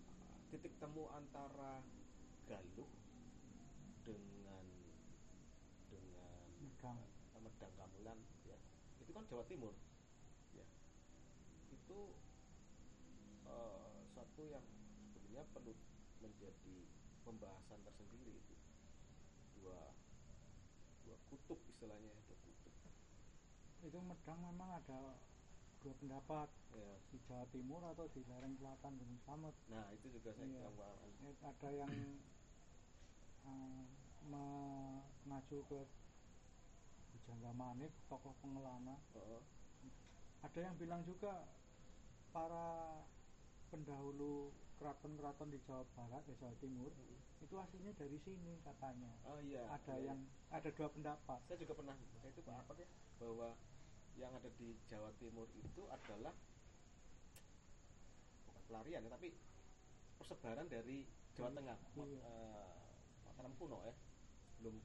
eh, 0.06 0.38
titik 0.54 0.70
temu 0.78 1.10
antara 1.10 1.82
Galuh 2.46 2.86
dengan 4.06 4.66
dengan 5.90 6.46
Medang. 6.62 7.02
Medang 7.42 7.74
Kamulan 7.74 8.18
ya 8.46 8.54
itu 9.02 9.10
kan 9.10 9.26
Jawa 9.26 9.42
Timur 9.50 9.74
ya 10.54 10.66
itu 11.74 12.00
eh, 13.50 13.98
satu 14.14 14.46
yang 14.46 14.62
sebenarnya 15.10 15.42
perlu 15.50 15.74
menjadi 16.22 16.86
pembahasan 17.26 17.82
tersendiri 17.82 18.38
itu 18.38 18.59
kutub 21.50 21.66
istilahnya 21.66 22.14
kutub 22.30 22.38
itu 23.82 23.98
Medang 24.06 24.38
memang 24.38 24.70
ada 24.78 25.18
dua 25.82 25.94
pendapat 25.98 26.46
ya 26.70 26.94
di 27.10 27.18
Jawa 27.26 27.42
Timur 27.50 27.82
atau 27.90 28.06
di 28.14 28.22
lereng 28.28 28.54
selatan 28.54 28.92
Gunung 29.00 29.18
Slamet. 29.26 29.56
Nah 29.66 29.88
itu 29.96 30.06
juga 30.14 30.30
saya 30.36 30.68
Pak 30.70 30.86
Aman. 30.94 31.10
Eh, 31.26 31.34
ada 31.42 31.68
yang 31.74 31.90
eh, 33.50 33.82
mengacu 34.30 35.58
ke 35.66 35.80
Bujangga 37.10 37.50
Manik 37.56 37.90
tokoh 38.06 38.36
pengelana 38.38 38.94
Heeh. 39.16 39.42
ada 40.46 40.58
yang 40.62 40.76
bilang 40.78 41.02
juga 41.02 41.50
para 42.30 43.02
pendahulu 43.74 44.54
keraton-keraton 44.80 45.52
di 45.52 45.60
Jawa 45.68 45.84
Barat 45.92 46.24
di 46.24 46.32
Jawa 46.40 46.56
Timur 46.56 46.88
itu 47.44 47.54
aslinya 47.56 47.92
dari 48.00 48.16
sini 48.24 48.56
katanya. 48.64 49.12
Oh 49.28 49.36
iya. 49.44 49.68
Ada 49.68 50.00
iya, 50.00 50.12
yang 50.12 50.20
iya. 50.24 50.56
ada 50.56 50.68
dua 50.72 50.88
pendapat. 50.88 51.38
Saya 51.44 51.56
juga 51.60 51.76
pernah 51.76 51.94
baca 51.96 52.26
itu 52.28 52.40
Pak 52.40 52.56
apa 52.64 52.72
ya 52.80 52.88
bahwa 53.20 53.48
yang 54.16 54.32
ada 54.32 54.48
di 54.56 54.76
Jawa 54.88 55.12
Timur 55.20 55.48
itu 55.52 55.82
adalah 55.92 56.32
bukan 58.48 58.62
pelarian 58.68 59.04
ya, 59.04 59.10
tapi 59.12 59.36
persebaran 60.16 60.66
dari 60.68 61.04
Jawa 61.36 61.48
Iya, 61.52 61.56
Tengah 61.60 61.76
iya. 62.08 62.20
eh, 62.24 62.72
Mataram 63.24 63.52
kuno 63.56 63.78
ya 63.84 63.94
sebelum 64.56 64.76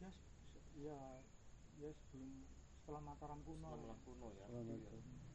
ya 0.00 0.10
ya 0.78 1.00
ya 1.80 1.90
sebelum 1.92 2.44
setelah 2.80 3.02
Mataram 3.04 3.40
kuno. 3.44 3.68
Setelah 3.68 3.80
Malang 3.84 4.00
kuno 4.08 4.28
ya 4.32 4.46
Setelah 4.48 4.76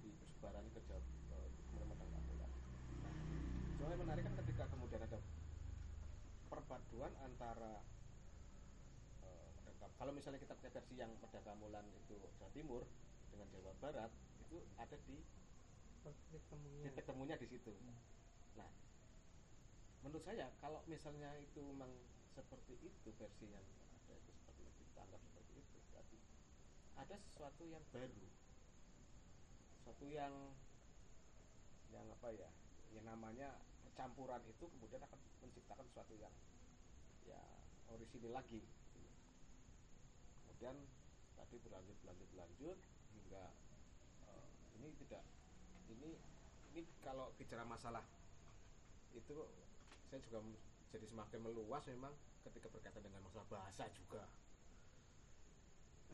di, 0.01 0.09
persebaran 0.17 0.65
ke 0.73 0.79
Jawa 0.89 1.01
ke 1.05 1.37
kemudian 1.69 1.87
Mataram 1.93 2.11
Kamulan. 2.17 2.51
Nah, 3.05 3.13
cuma 3.83 3.99
yang 3.99 4.07
menarik 4.07 4.23
kan 4.23 4.35
ketika 4.47 4.63
kemudian 4.71 5.03
ada 5.03 5.19
perpaduan 6.47 7.11
antara 7.19 7.83
Medang- 9.67 9.91
kalau 9.99 10.15
misalnya 10.15 10.39
kita 10.39 10.55
pakai 10.55 10.71
versi 10.71 10.95
yang 10.95 11.11
Medang 11.19 11.43
Kamulan 11.43 11.83
itu 11.91 12.15
Jawa 12.39 12.47
Timur 12.55 12.87
dengan 13.27 13.51
Jawa 13.51 13.75
Barat 13.83 14.07
itu 14.39 14.63
ada 14.79 14.95
di 15.03 15.19
titik 15.99 16.43
temunya. 16.47 16.83
titik 16.87 17.03
temunya 17.03 17.35
di 17.35 17.47
situ. 17.51 17.75
Nah, 18.55 18.71
menurut 19.99 20.23
saya 20.23 20.47
kalau 20.63 20.79
misalnya 20.87 21.35
itu 21.43 21.59
memang 21.59 21.91
seperti 22.39 22.79
itu 22.87 23.11
versi 23.19 23.51
yang 23.51 23.67
ada 24.07 24.15
itu 24.15 24.31
seperti 24.31 24.63
itu 24.63 24.79
kita 24.95 24.99
anggap 25.03 25.19
seperti 25.27 25.59
itu 25.59 25.75
berarti 25.91 26.17
ada 27.03 27.15
sesuatu 27.19 27.67
yang 27.67 27.83
baru, 27.91 28.27
sesuatu 29.75 30.07
yang 30.07 30.31
yang 31.91 32.07
apa 32.07 32.31
ya, 32.31 32.47
yang 32.95 33.03
namanya 33.11 33.59
percampuran 33.93 34.41
itu 34.49 34.65
kemudian 34.65 35.05
akan 35.05 35.21
menciptakan 35.45 35.85
sesuatu 35.85 36.17
yang 36.17 36.33
ya 37.29 37.37
orisinil 37.93 38.33
lagi. 38.33 38.65
Kemudian 40.41 40.73
tadi 41.37 41.61
berlanjut 41.61 41.93
berlanjut 42.01 42.27
berlanjut 42.33 42.77
hingga 43.13 43.43
eh, 44.33 44.49
ini 44.81 44.89
tidak 45.05 45.21
ini 45.93 46.17
ini 46.73 46.81
kalau 47.05 47.29
bicara 47.37 47.61
masalah 47.69 48.01
itu 49.13 49.45
saya 50.09 50.17
juga 50.25 50.41
jadi 50.89 51.05
semakin 51.05 51.45
meluas 51.45 51.85
memang 51.85 52.17
ketika 52.49 52.73
berkaitan 52.73 53.05
dengan 53.05 53.21
masalah 53.29 53.45
bahasa 53.45 53.85
juga 53.93 54.25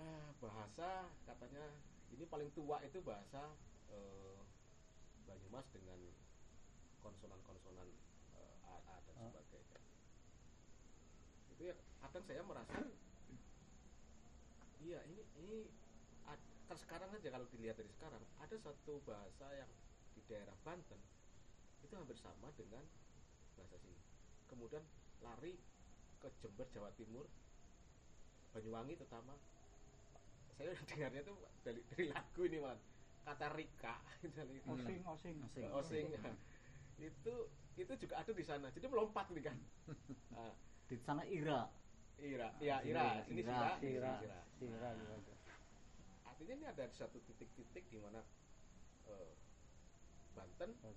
ah, 0.03 0.35
bahasa 0.43 1.07
katanya 1.23 1.63
ini 2.11 2.27
paling 2.27 2.51
tua 2.51 2.83
itu 2.83 2.99
bahasa 2.99 3.55
eh, 3.95 4.39
Banyumas 5.23 5.63
dengan 5.71 5.99
konsonan-konsonan 6.99 7.87
eh, 8.33 8.55
a, 8.63 8.73
a 8.77 8.95
dan 9.03 9.13
Ah. 9.17 9.31
sebagainya. 9.31 9.79
Itu 11.49 11.61
ya 11.63 11.75
kadang 11.99 12.23
saya 12.23 12.41
merasa 12.41 12.77
iya 14.79 14.99
ini 15.05 15.21
ini 15.37 15.59
ad- 16.25 16.47
kan 16.65 16.77
sekarang 16.77 17.09
aja 17.11 17.27
kalau 17.27 17.47
dilihat 17.49 17.75
dari 17.75 17.91
sekarang 17.91 18.23
ada 18.39 18.55
satu 18.57 19.03
bahasa 19.03 19.47
yang 19.53 19.67
di 20.15 20.21
daerah 20.25 20.55
Banten 20.63 20.99
itu 21.83 21.93
hampir 21.93 22.15
sama 22.15 22.47
dengan 22.55 22.83
bahasa 23.55 23.75
sini. 23.75 23.99
Kemudian 24.47 24.83
lari 25.19 25.59
ke 26.19 26.27
Jember 26.39 26.67
Jawa 26.69 26.91
Timur 26.95 27.27
Banyuwangi 28.49 28.95
terutama. 28.95 29.35
Saya 30.55 30.75
dengarnya 30.89 31.21
itu 31.23 31.35
dari, 31.63 31.79
dari 31.87 32.05
lagu 32.07 32.41
ini 32.43 32.57
malah 32.59 32.79
kata 33.23 33.47
Rika 33.53 33.95
dari 34.37 34.57
osing 34.65 34.99
osing. 35.03 35.37
Osing. 35.43 35.67
Osing 35.69 36.05
itu 36.99 37.33
itu 37.79 37.93
juga 37.95 38.19
ada 38.19 38.31
di 38.35 38.43
sana. 38.43 38.67
Jadi 38.75 38.85
melompat 38.91 39.31
nih 39.31 39.43
kan. 39.47 39.57
Ah, 40.39 40.53
di 40.87 40.95
sana 40.99 41.23
Ira. 41.27 41.67
Ira. 42.19 42.51
Ya 42.59 42.79
Sini 42.83 42.91
Ira 42.91 43.75
ini 43.79 43.95
Ira. 43.95 44.13
Sira 44.59 44.89
Nah, 44.91 45.15
ada. 45.15 45.35
artinya 46.27 46.53
ini 46.55 46.65
ada 46.67 46.83
satu 46.95 47.19
titik-titik 47.23 47.87
di 47.87 47.99
mana 47.99 48.23
eh, 49.07 49.31
Banten 50.35 50.71
eh, 50.83 50.95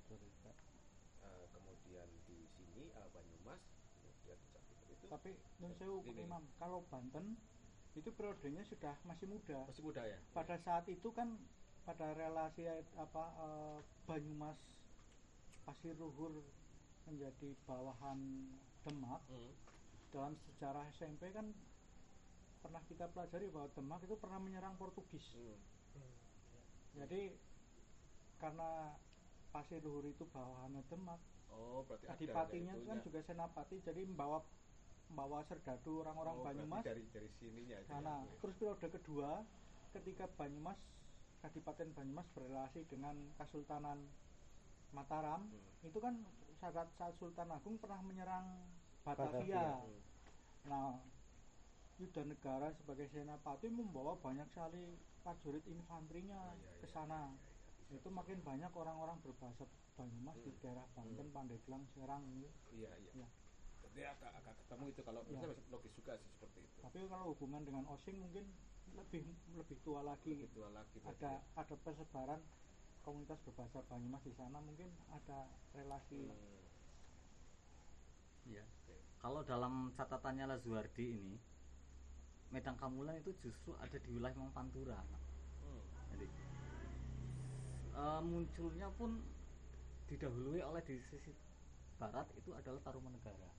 kemudian 1.54 2.08
di 2.26 2.38
sini 2.54 2.90
eh, 2.90 3.08
Banyumas 3.14 3.62
kemudian 4.02 4.38
di 4.38 4.94
itu. 4.94 5.04
Tapi 5.06 5.30
Pak 5.62 5.78
Ini. 6.10 6.26
Imam 6.26 6.42
kalau 6.58 6.82
Banten 6.90 7.38
itu 7.94 8.10
periodenya 8.14 8.62
sudah 8.66 8.94
masih 9.06 9.26
muda. 9.30 9.66
Masih 9.68 9.82
muda 9.84 10.02
ya? 10.06 10.18
Pada 10.34 10.56
saat 10.58 10.86
itu 10.88 11.10
kan 11.14 11.38
pada 11.82 12.14
relasi 12.14 12.66
apa 12.98 13.24
eh, 13.42 13.78
Banyumas 14.06 14.58
Pasir 15.62 15.94
Luhur 15.94 16.42
menjadi 17.04 17.54
bawahan 17.64 18.18
Demak 18.82 19.22
Hmm. 19.26 19.52
dalam 20.10 20.34
sejarah 20.36 20.84
SMP 20.92 21.30
kan 21.30 21.54
pernah 22.60 22.82
kita 22.84 23.06
pelajari 23.08 23.48
bahwa 23.48 23.68
Demak 23.72 24.00
itu 24.02 24.14
pernah 24.14 24.38
menyerang 24.38 24.74
Portugis 24.74 25.22
Hmm. 25.34 26.14
jadi 26.94 27.34
karena 28.38 28.98
Pasir 29.50 29.78
Luhur 29.80 30.04
itu 30.04 30.24
bawahannya 30.26 30.82
Demak 30.86 31.20
oh 31.50 31.84
berarti 31.84 32.06
adipatinya 32.08 32.72
kan 32.74 32.98
itunya. 32.98 33.04
juga 33.04 33.20
senapati 33.22 33.76
jadi 33.80 34.02
membawa 34.02 34.42
membawa 35.08 35.44
serdadu 35.44 36.00
orang-orang 36.00 36.36
Oh, 36.36 36.44
Banyumas 36.44 36.82
dari 36.82 37.04
dari 37.06 37.28
sininya 37.36 37.76
itu 37.76 37.92
Nah, 37.92 38.24
ya. 38.24 38.32
terus 38.40 38.56
periode 38.56 38.88
kedua 38.88 39.44
ketika 39.92 40.24
Banyumas 40.34 40.78
Kadipaten 41.38 41.90
Banyumas 41.92 42.24
berrelasi 42.32 42.86
dengan 42.86 43.18
Kesultanan 43.36 43.98
Mataram 44.92 45.40
Hmm. 45.42 45.88
itu 45.88 45.98
kan 45.98 46.14
saat 46.60 46.88
saat 46.94 47.14
Sultan 47.18 47.48
Agung 47.48 47.76
pernah 47.76 47.98
menyerang 48.00 48.46
Batavia. 49.02 49.32
Batavia. 49.32 49.66
Hmm. 49.82 50.00
Nah, 50.62 50.94
Yuda 51.98 52.22
Negara 52.24 52.70
sebagai 52.72 53.08
senapati 53.08 53.66
membawa 53.68 54.14
banyak 54.16 54.46
sekali 54.48 54.94
prajurit 55.22 55.64
infanterinya 55.66 56.38
Oh, 56.44 56.56
iya, 56.56 56.72
ke 56.78 56.86
iya, 56.86 56.92
sana. 56.92 57.20
iya, 57.88 57.98
Itu 57.98 58.08
makin 58.08 58.38
banyak 58.40 58.72
orang-orang 58.72 59.18
berbahasa 59.20 59.66
Banyumas 59.92 60.34
di 60.40 60.48
Hmm. 60.48 60.60
daerah 60.60 60.86
Banten, 60.96 61.26
Hmm. 61.28 61.36
Pandeglang, 61.36 61.84
Serang 61.92 62.24
ini. 62.26 62.48
iya 62.72 62.88
iya 62.96 63.12
Iya. 63.12 63.28
jadi 63.82 64.00
agak 64.08 64.30
agak 64.34 64.54
ketemu 64.56 64.84
itu 64.88 65.00
kalau 65.02 65.20
Iya. 65.20 65.30
bisa 65.36 65.46
logis 65.68 65.92
juga 65.92 66.12
sih 66.16 66.28
seperti 66.32 66.58
itu 66.64 66.78
Tapi 66.80 66.98
kalau 67.06 67.26
hubungan 67.36 67.60
dengan 67.60 67.84
Osing 67.92 68.16
mungkin 68.18 68.48
lebih 68.96 69.24
lebih 69.52 69.76
tua 69.84 70.00
lagi. 70.00 70.32
lebih 70.40 70.48
tua 70.56 70.68
lagi 70.70 70.96
ada 71.04 71.30
ya. 71.36 71.60
ada 71.60 71.74
persebaran 71.76 72.40
komunitas 73.02 73.38
berbahasa 73.42 73.82
Banyumas 73.90 74.22
di 74.22 74.34
sana 74.38 74.58
mungkin 74.62 74.88
ada 75.10 75.50
relasi 75.74 76.30
Hmm. 76.30 76.62
Iya. 78.42 78.64
Kalau 79.22 79.46
dalam 79.46 79.94
catatannya 79.94 80.50
Lazuardi 80.50 81.14
ini, 81.14 81.38
Medang 82.50 82.74
Kamulan 82.74 83.14
itu 83.22 83.30
justru 83.38 83.70
ada 83.78 83.94
di 83.94 84.08
wilayah 84.10 84.34
Mang 84.34 84.50
Pantura. 84.50 84.98
Hmm. 85.62 85.82
Jadi 86.10 86.26
eh, 87.94 88.20
munculnya 88.26 88.90
pun 88.98 89.22
didahului 90.10 90.60
oleh 90.60 90.82
di 90.82 90.98
sisi 91.06 91.30
barat 92.02 92.26
itu 92.34 92.50
adalah 92.50 92.82
Tarumanegara. 92.82 93.50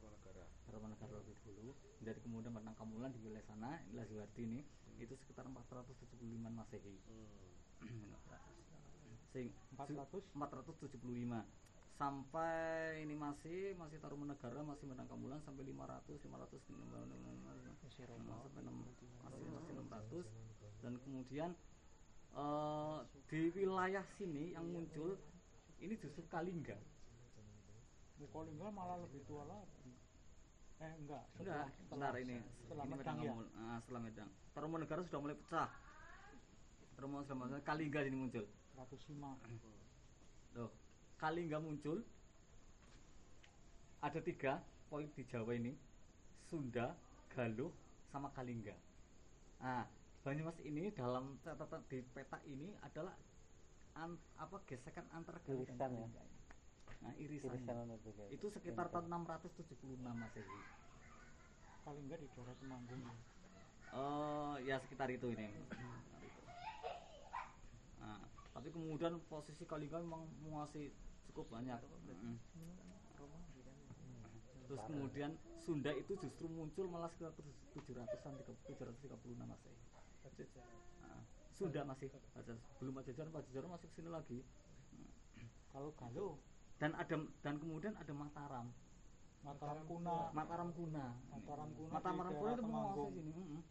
Negara 0.00 0.44
Tarumanegara 0.64 1.20
lebih 1.20 1.36
dulu. 1.44 1.76
Dari 2.00 2.16
kemudian 2.24 2.56
Medang 2.56 2.74
Kamulan 2.80 3.12
di 3.12 3.20
wilayah 3.20 3.44
sana, 3.44 3.76
Lazuardi 3.92 4.40
ini 4.40 4.60
itu 4.96 5.12
sekitar 5.20 5.44
475 5.44 6.16
Masehi. 6.48 6.96
Hmm. 7.84 8.16
Sing 9.30 9.46
400 9.78 10.26
475 10.34 11.46
sampai 11.94 13.04
ini 13.04 13.12
masih 13.12 13.76
masih 13.76 14.00
Tarumanegara 14.00 14.64
masih 14.64 14.88
Menang 14.88 15.06
Kamulan 15.06 15.38
sampai 15.44 15.68
500 15.68 16.16
500 16.18 16.58
Masih 17.84 18.02
Nah, 18.02 18.08
Roma. 18.08 18.34
sampai 18.42 18.60
enam- 18.64 18.82
masih 18.82 19.06
masih 19.52 19.72
600 19.76 20.24
dan 20.80 20.92
kemudian 21.04 21.50
eh, 22.32 22.98
di 23.28 23.40
wilayah 23.52 24.04
sini 24.16 24.56
yang 24.56 24.64
muncul 24.64 25.18
ini 25.78 25.94
justru 25.96 26.24
Kalingga 26.26 26.78
Mukolingga 28.16 28.68
malah 28.68 29.00
lebih 29.00 29.24
tua 29.24 29.48
lagi. 29.48 29.96
Eh 30.76 30.92
enggak 31.00 31.24
enggak 31.36 31.72
sebentar 31.72 32.12
ini. 32.16 32.36
setelah 32.60 32.84
ini 32.84 32.92
Medang 32.96 33.16
ya? 33.20 33.32
Ah, 33.56 33.80
setelah 33.80 34.00
Medang 34.00 34.28
Tarumanegara 34.52 35.00
sudah 35.04 35.20
mulai 35.20 35.36
pecah. 35.36 35.68
Taruman 36.96 37.24
sudah 37.24 37.36
mulai 37.36 37.64
Kalingga 37.64 38.00
ini 38.04 38.16
muncul 38.16 38.44
Ratusima 38.80 39.36
Loh, 40.56 40.72
Kalingga 41.20 41.60
muncul 41.60 42.00
ada 44.00 44.16
tiga 44.24 44.64
poin 44.88 45.04
di 45.12 45.20
Jawa 45.28 45.52
ini 45.52 45.76
Sunda, 46.48 46.96
Galuh, 47.36 47.68
sama 48.08 48.32
Kalingga. 48.32 48.72
Nah, 49.60 49.84
Banyumas 50.20 50.56
ini 50.64 50.88
dalam 50.92 51.36
catatan 51.44 51.80
di 51.88 52.00
peta 52.12 52.40
ini 52.48 52.72
adalah 52.80 53.16
an- 53.96 54.20
apa 54.40 54.56
gesekan 54.64 55.04
antara 55.12 55.36
Galuh 55.44 55.68
dan 55.68 55.76
ya? 55.76 55.84
Kalingga. 55.84 56.22
ini. 56.24 56.38
Nah, 57.00 57.12
irisannya. 57.20 57.60
Irisan 58.00 58.32
Itu 58.32 58.46
sekitar 58.48 58.88
tahun 58.88 59.12
676 59.12 59.76
Masehi. 60.00 60.60
Kalingga 61.84 62.16
di 62.16 62.26
daerah 62.32 62.56
Temanggung 62.56 63.00
ya. 63.04 63.14
Oh, 63.92 64.54
ya 64.64 64.76
sekitar 64.80 65.08
itu 65.12 65.32
ini. 65.36 65.48
Tapi 68.60 68.76
kemudian 68.76 69.16
posisi 69.32 69.64
Kalingga 69.64 70.04
memang 70.04 70.20
menguasai 70.44 70.92
cukup 71.32 71.48
banyak. 71.48 71.80
Mm. 71.80 72.36
Terus 74.68 74.84
kemudian 74.84 75.32
Sunda 75.64 75.88
itu 75.96 76.12
justru 76.20 76.44
muncul 76.44 76.84
malah 76.92 77.08
sekitar 77.08 77.32
700-an 77.72 78.36
736 78.68 79.16
Masehi. 79.48 79.80
Nah, 81.00 81.24
Sunda 81.56 81.88
masih 81.88 82.12
belum 82.84 83.00
Pajajaran, 83.00 83.32
Pajajaran 83.32 83.68
masuk 83.72 83.88
sini 83.96 84.12
lagi. 84.12 84.44
kalau 85.72 85.96
Galuh 85.96 86.36
Dan 86.76 86.92
ada 87.00 87.16
dan 87.40 87.56
kemudian 87.56 87.96
ada 87.96 88.12
Mataram. 88.12 88.68
Mataram 89.40 89.88
Kuna 89.88 90.36
Mataram 90.36 90.68
Kuna. 90.76 91.06
Mataram 91.32 91.68
Kuna 91.72 91.92
Mataram 91.96 92.28
Kuna 92.36 92.50
itu 92.52 92.62
menguasai 92.68 93.08
sini. 93.16 93.32
mm-mm. 93.32 93.62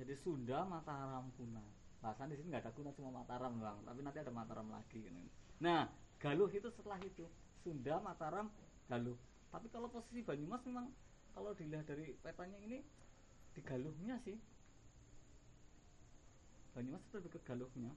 Jadi 0.00 0.14
Sunda, 0.16 0.64
Mataram, 0.64 1.28
Kuna. 1.36 1.75
Bahkan 2.02 2.26
di 2.30 2.36
sini 2.36 2.52
nggak 2.52 2.64
ada 2.66 2.72
Kuna 2.72 2.90
cuma 2.92 3.10
Mataram 3.22 3.56
doang, 3.56 3.80
tapi 3.82 4.00
nanti 4.02 4.18
ada 4.20 4.30
Mataram 4.30 4.68
lagi. 4.68 5.00
kan. 5.02 5.14
Nah, 5.60 5.82
Galuh 6.16 6.48
itu 6.48 6.68
setelah 6.72 6.96
itu 7.02 7.24
Sunda, 7.64 8.00
Mataram, 8.00 8.48
Galuh. 8.86 9.16
Tapi 9.50 9.66
kalau 9.68 9.88
posisi 9.88 10.20
Banyumas 10.22 10.62
memang 10.64 10.92
kalau 11.32 11.52
dilihat 11.52 11.84
dari 11.84 12.16
petanya 12.20 12.56
ini 12.58 12.80
di 13.52 13.60
Galuhnya 13.60 14.16
sih. 14.22 14.36
Banyumas 16.72 17.00
itu 17.08 17.16
lebih 17.16 17.32
ke 17.36 17.40
Galuhnya. 17.42 17.92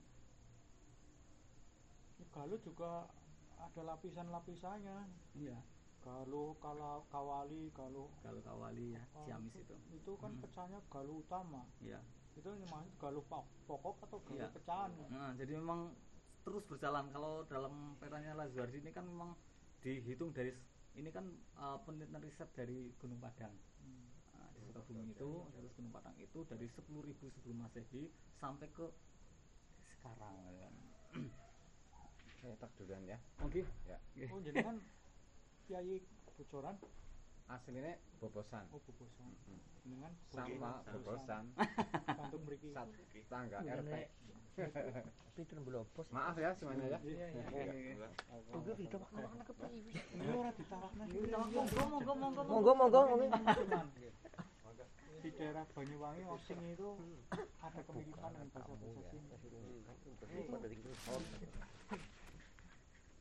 Galuh 2.30 2.60
juga 2.62 3.10
ada 3.58 3.82
lapisan-lapisannya 3.82 4.96
Iya, 5.34 5.58
Galuh, 6.00 6.54
Kala, 6.62 7.02
Kawali, 7.10 7.68
Galuh 7.74 8.08
Galuh 8.22 8.40
Kawali 8.40 8.94
ya, 8.94 9.02
Ciamis 9.26 9.52
itu, 9.52 9.60
itu. 9.66 9.74
itu 9.98 10.12
kan 10.16 10.32
Hmm. 10.32 10.40
pecahnya 10.40 10.78
Galuh 10.88 11.20
utama 11.20 11.66
Iya. 11.82 12.00
Itu 12.40 12.50
maksud 12.66 12.92
Galuh 12.96 13.24
po- 13.24 13.48
pokok 13.68 13.96
atau 14.08 14.18
Galuh 14.24 14.40
Iya. 14.40 14.48
pecahan 14.50 14.90
Nah, 15.12 15.30
jadi 15.36 15.52
memang 15.56 15.92
terus 16.40 16.64
berjalan 16.64 17.06
kalau 17.12 17.44
dalam 17.44 17.94
petanya 18.00 18.32
Lazuardi 18.34 18.80
ini 18.80 18.90
kan 18.90 19.04
memang 19.04 19.36
dihitung 19.80 20.32
dari 20.32 20.56
ini 20.96 21.08
kan 21.08 21.22
uh, 21.54 21.78
penelitian 21.84 22.20
riset 22.20 22.48
dari 22.52 22.90
Gunung 22.98 23.20
Padang. 23.20 23.54
Hmm. 23.78 24.08
Nah, 24.34 24.48
di 24.50 24.60
Sukabumi 24.66 25.14
itu, 25.14 25.30
atas 25.46 25.72
Gunung 25.76 25.92
Padang 25.92 26.16
itu 26.18 26.42
dari 26.44 26.66
10.000 26.66 26.90
sebelum 27.30 27.56
Masehi 27.62 28.10
sampai 28.36 28.66
ke 28.72 28.86
sekarang 29.94 30.34
ya 30.48 30.66
kan. 30.66 30.74
Eh, 32.40 32.56
tak 32.56 32.72
duluan 32.74 33.04
ya. 33.04 33.20
Oke. 33.44 33.60
Ya. 33.84 34.00
Oke. 34.00 34.24
oh 34.32 34.40
jadi 34.40 34.58
kan 34.64 34.76
Kiai 35.68 36.00
bocoran 36.34 36.76
Aslinya 37.50 37.98
bobosan. 38.18 38.62
oh 38.70 38.78
bobosan 38.80 39.30
Mm. 39.42 39.58
dengan 39.82 40.12
Sama 40.30 40.70
bobosan. 40.86 41.44
kantung 42.06 42.42
beriki 42.46 42.70
Sat 42.70 42.86
tangga 43.26 43.58
RT. 43.58 43.94
Pinter 45.32 45.58
belum 45.58 45.86
bos. 45.90 46.06
Maaf 46.10 46.36
ya 46.36 46.52
semuanya 46.52 46.94
ya. 46.94 46.98
iya 47.00 47.26
iya 47.28 47.44
Iya. 47.50 48.08
Oke, 48.52 48.72
kita 48.76 48.96
anak 49.10 49.50
ini 49.72 49.90
ditawakna 50.54 51.04
monggo 51.50 51.82
monggo 51.88 52.12
monggo 52.14 52.42
Monggo 52.44 52.72
monggo 52.76 53.00
monggo. 53.08 53.26
di 55.20 55.28
daerah 55.32 55.64
Banyuwangi 55.76 56.24
Osing 56.24 56.60
itu 56.70 56.88
ada 57.60 57.80
kemiripan 57.84 58.30
dengan 58.32 58.48
bahasa 58.50 58.72
bahasa 58.72 59.00
sini 59.04 59.28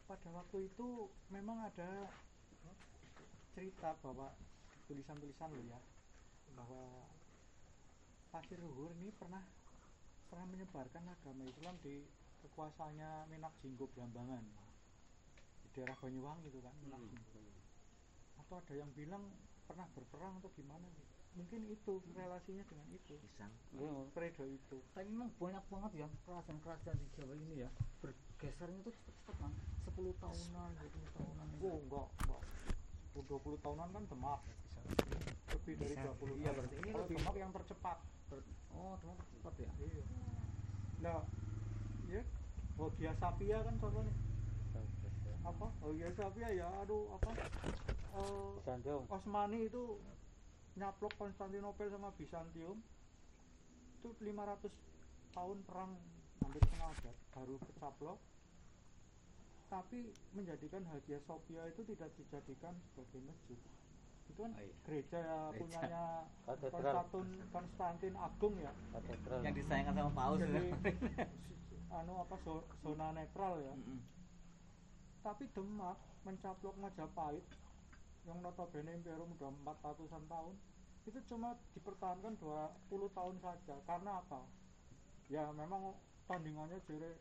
pada 0.08 0.28
waktu 0.32 0.58
itu 0.66 0.88
memang 1.30 1.60
ada 1.62 2.08
cerita 3.60 3.92
bahwa 4.00 4.32
tulisan-tulisan 4.88 5.52
lo 5.52 5.64
ya 5.68 5.76
bahwa 6.56 7.04
Pasir 8.32 8.56
Luhur 8.56 8.96
ini 9.04 9.12
pernah 9.12 9.44
pernah 10.32 10.48
menyebarkan 10.48 11.04
agama 11.04 11.44
Islam 11.44 11.76
di 11.84 12.08
kekuasaannya 12.40 13.28
Menak 13.28 13.52
Jinggo 13.60 13.92
Blambangan 13.92 14.48
di 15.60 15.68
daerah 15.76 16.00
Banyuwangi 16.00 16.48
itu 16.48 16.64
kan 16.64 16.72
Menak 16.88 17.04
Jinggo. 17.04 17.44
Atau 18.40 18.64
ada 18.64 18.74
yang 18.80 18.88
bilang 18.96 19.28
pernah 19.68 19.92
berperang 19.92 20.40
atau 20.40 20.48
gimana 20.56 20.88
gitu. 20.96 21.12
mungkin 21.36 21.62
itu 21.68 22.00
relasinya 22.16 22.64
dengan 22.64 22.88
itu. 22.96 23.20
Pisang. 23.20 23.52
Fredo 24.16 24.48
itu. 24.48 24.80
Tapi 24.96 25.12
memang 25.12 25.36
banyak 25.36 25.64
banget 25.68 25.92
ya 26.00 26.08
kerajaan-kerajaan 26.24 26.96
di 26.96 27.08
Jawa 27.12 27.36
ini 27.36 27.68
ya 27.68 27.70
bergesernya 28.00 28.88
tuh 28.88 28.96
cepet-cepet 28.96 29.36
man 29.44 29.52
10 29.84 30.24
tahunan 30.24 30.70
20 30.80 31.18
tahunan 31.20 31.48
oh 31.60 31.76
enggak 31.84 32.08
enggak. 32.24 32.40
Oh, 32.40 32.59
20 33.24 33.60
tahunan 33.60 33.90
kan 33.90 34.04
Demak 34.06 34.40
lebih 35.50 35.74
dari 35.76 35.94
20 35.94 36.06
Iya, 36.36 36.50
tahun. 36.50 36.56
berarti 36.56 36.76
ini 36.76 36.90
Kalau 36.90 37.02
lebih- 37.04 37.18
Demak 37.18 37.36
yang 37.36 37.52
tercepat. 37.52 37.98
Ber- 38.30 38.48
oh 38.72 38.94
cuma 38.98 39.14
cepet 39.20 39.54
ya? 39.60 39.70
Iya. 39.80 40.04
Nah 41.00 41.20
ya 42.08 42.22
Hogia 42.76 43.12
Sapia 43.14 43.58
kan 43.60 43.76
contohnya. 43.76 44.14
Apa? 45.42 45.68
Hogia 45.80 46.10
Sapia 46.12 46.50
ya 46.50 46.68
aduh 46.80 47.12
apa? 47.14 47.30
Eh, 48.10 48.52
Sanjung. 48.62 49.04
Osmani 49.08 49.66
itu 49.66 49.98
nyaplok 50.76 51.12
Konstantinopel 51.16 51.90
sama 51.90 52.14
Bizantium. 52.14 52.80
Itu 53.96 54.16
500 54.16 54.72
tahun 55.30 55.58
perang 55.64 55.92
hampir 56.40 56.62
setengah 56.64 56.90
abad 56.90 57.16
baru 57.30 57.56
kecaplok 57.62 58.18
tapi 59.70 60.00
menjadikan 60.34 60.82
Hagia 60.84 61.22
Sophia 61.22 61.62
itu 61.66 61.86
tidak 61.86 62.10
dijadikan 62.16 62.74
sebagai 62.84 63.22
masjid 63.24 63.60
itu 64.26 64.38
kan 64.38 64.52
Oh, 64.52 64.62
iya. 64.62 64.74
gereja 64.84 65.18
ya 65.18 65.40
Gereja. 65.48 65.58
punyanya. 65.58 66.04
Konstantin 66.46 67.26
Konstantin 67.50 68.14
Agung 68.16 68.56
ya 68.58 68.72
Katedral. 68.92 69.42
yang 69.42 69.54
disayangkan 69.54 69.94
sama 69.96 70.12
Paus 70.12 70.38
jadi 70.40 70.54
ya. 70.60 70.78
anu 71.98 72.14
apa 72.20 72.36
zo- 72.40 72.66
zona 72.80 73.10
netral 73.12 73.58
ya 73.58 73.74
Mm-mm. 73.74 73.98
tapi 75.20 75.50
Demak 75.50 75.98
mencaplok 76.22 76.78
Majapahit 76.78 77.42
yang 78.24 78.38
notabene 78.40 78.94
imperium 78.94 79.34
udah 79.34 79.50
400-an 79.66 80.24
tahun 80.28 80.56
itu 81.04 81.20
cuma 81.26 81.58
dipertahankan 81.74 82.38
20 82.38 82.86
tahun 83.10 83.36
saja 83.40 83.76
karena 83.84 84.12
apa 84.18 84.46
ya 85.26 85.50
memang 85.50 85.98
tandingannya 86.26 86.78
jere 86.86 87.18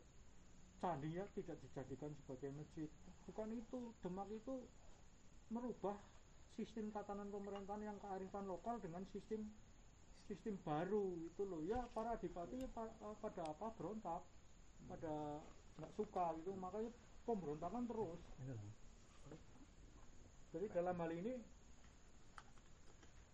candinya 0.79 1.27
tidak 1.35 1.59
dijadikan 1.63 2.11
sebagai 2.23 2.49
masjid. 2.55 2.89
Bukan 3.27 3.51
itu 3.53 3.93
Demak 4.01 4.27
itu 4.31 4.65
merubah 5.51 5.99
sistem 6.55 6.91
tatanan 6.91 7.31
pemerintahan 7.31 7.83
yang 7.83 7.97
kearifan 7.99 8.47
lokal 8.47 8.79
dengan 8.79 9.03
sistem 9.11 9.47
sistem 10.27 10.55
baru 10.63 11.15
itu 11.23 11.41
loh. 11.43 11.61
Ya 11.63 11.83
para 11.91 12.15
adipati 12.15 12.63
pa- 12.71 12.91
eh, 12.91 13.15
pada 13.19 13.43
apa 13.47 13.67
berontak. 13.75 14.23
Pada 14.87 15.43
nggak 15.79 15.93
suka 15.99 16.35
gitu. 16.41 16.55
Makanya 16.55 16.91
pemberontakan 17.27 17.83
terus. 17.85 18.21
Jadi 20.49 20.65
dalam 20.73 20.97
hal 20.97 21.11
ini 21.13 21.33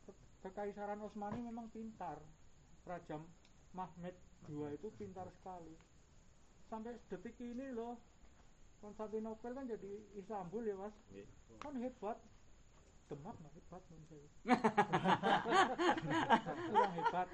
ke- 0.04 0.20
kekaisaran 0.44 1.00
Utsmani 1.00 1.40
memang 1.46 1.72
pintar. 1.72 2.20
Raja 2.86 3.18
Mahmed 3.74 4.14
II 4.46 4.70
itu 4.78 4.94
pintar 4.94 5.26
sekali 5.42 5.74
sampai 6.70 6.98
detik 7.12 7.36
ini 7.40 7.72
loh 7.74 7.98
Konstantinopel 8.84 9.52
kan 9.56 9.66
jadi 9.66 9.92
Istanbul 10.14 10.64
ya 10.68 10.76
mas. 10.78 10.96
Kan 11.58 11.74
hebat. 11.82 12.18
Demak 13.06 13.38
nggak 13.38 13.54
hebat 13.54 13.82
menurut 13.94 14.30
saya 16.26 16.54
kurang 16.70 16.94
hebat. 16.98 17.28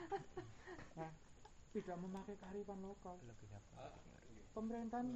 Nah 1.00 1.12
tidak 1.72 1.98
memakai 2.04 2.36
kearifan 2.36 2.80
lokal. 2.84 3.16
Pemerintahan 4.52 5.08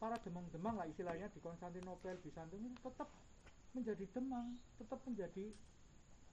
para 0.00 0.16
demang-demang 0.24 0.80
lah 0.80 0.86
istilahnya 0.88 1.28
di 1.28 1.40
Konstantinopel 1.44 2.16
Bizantium 2.24 2.70
itu 2.70 2.78
tetap 2.80 3.08
menjadi 3.76 4.04
demang 4.16 4.56
tetap 4.80 5.00
menjadi 5.04 5.46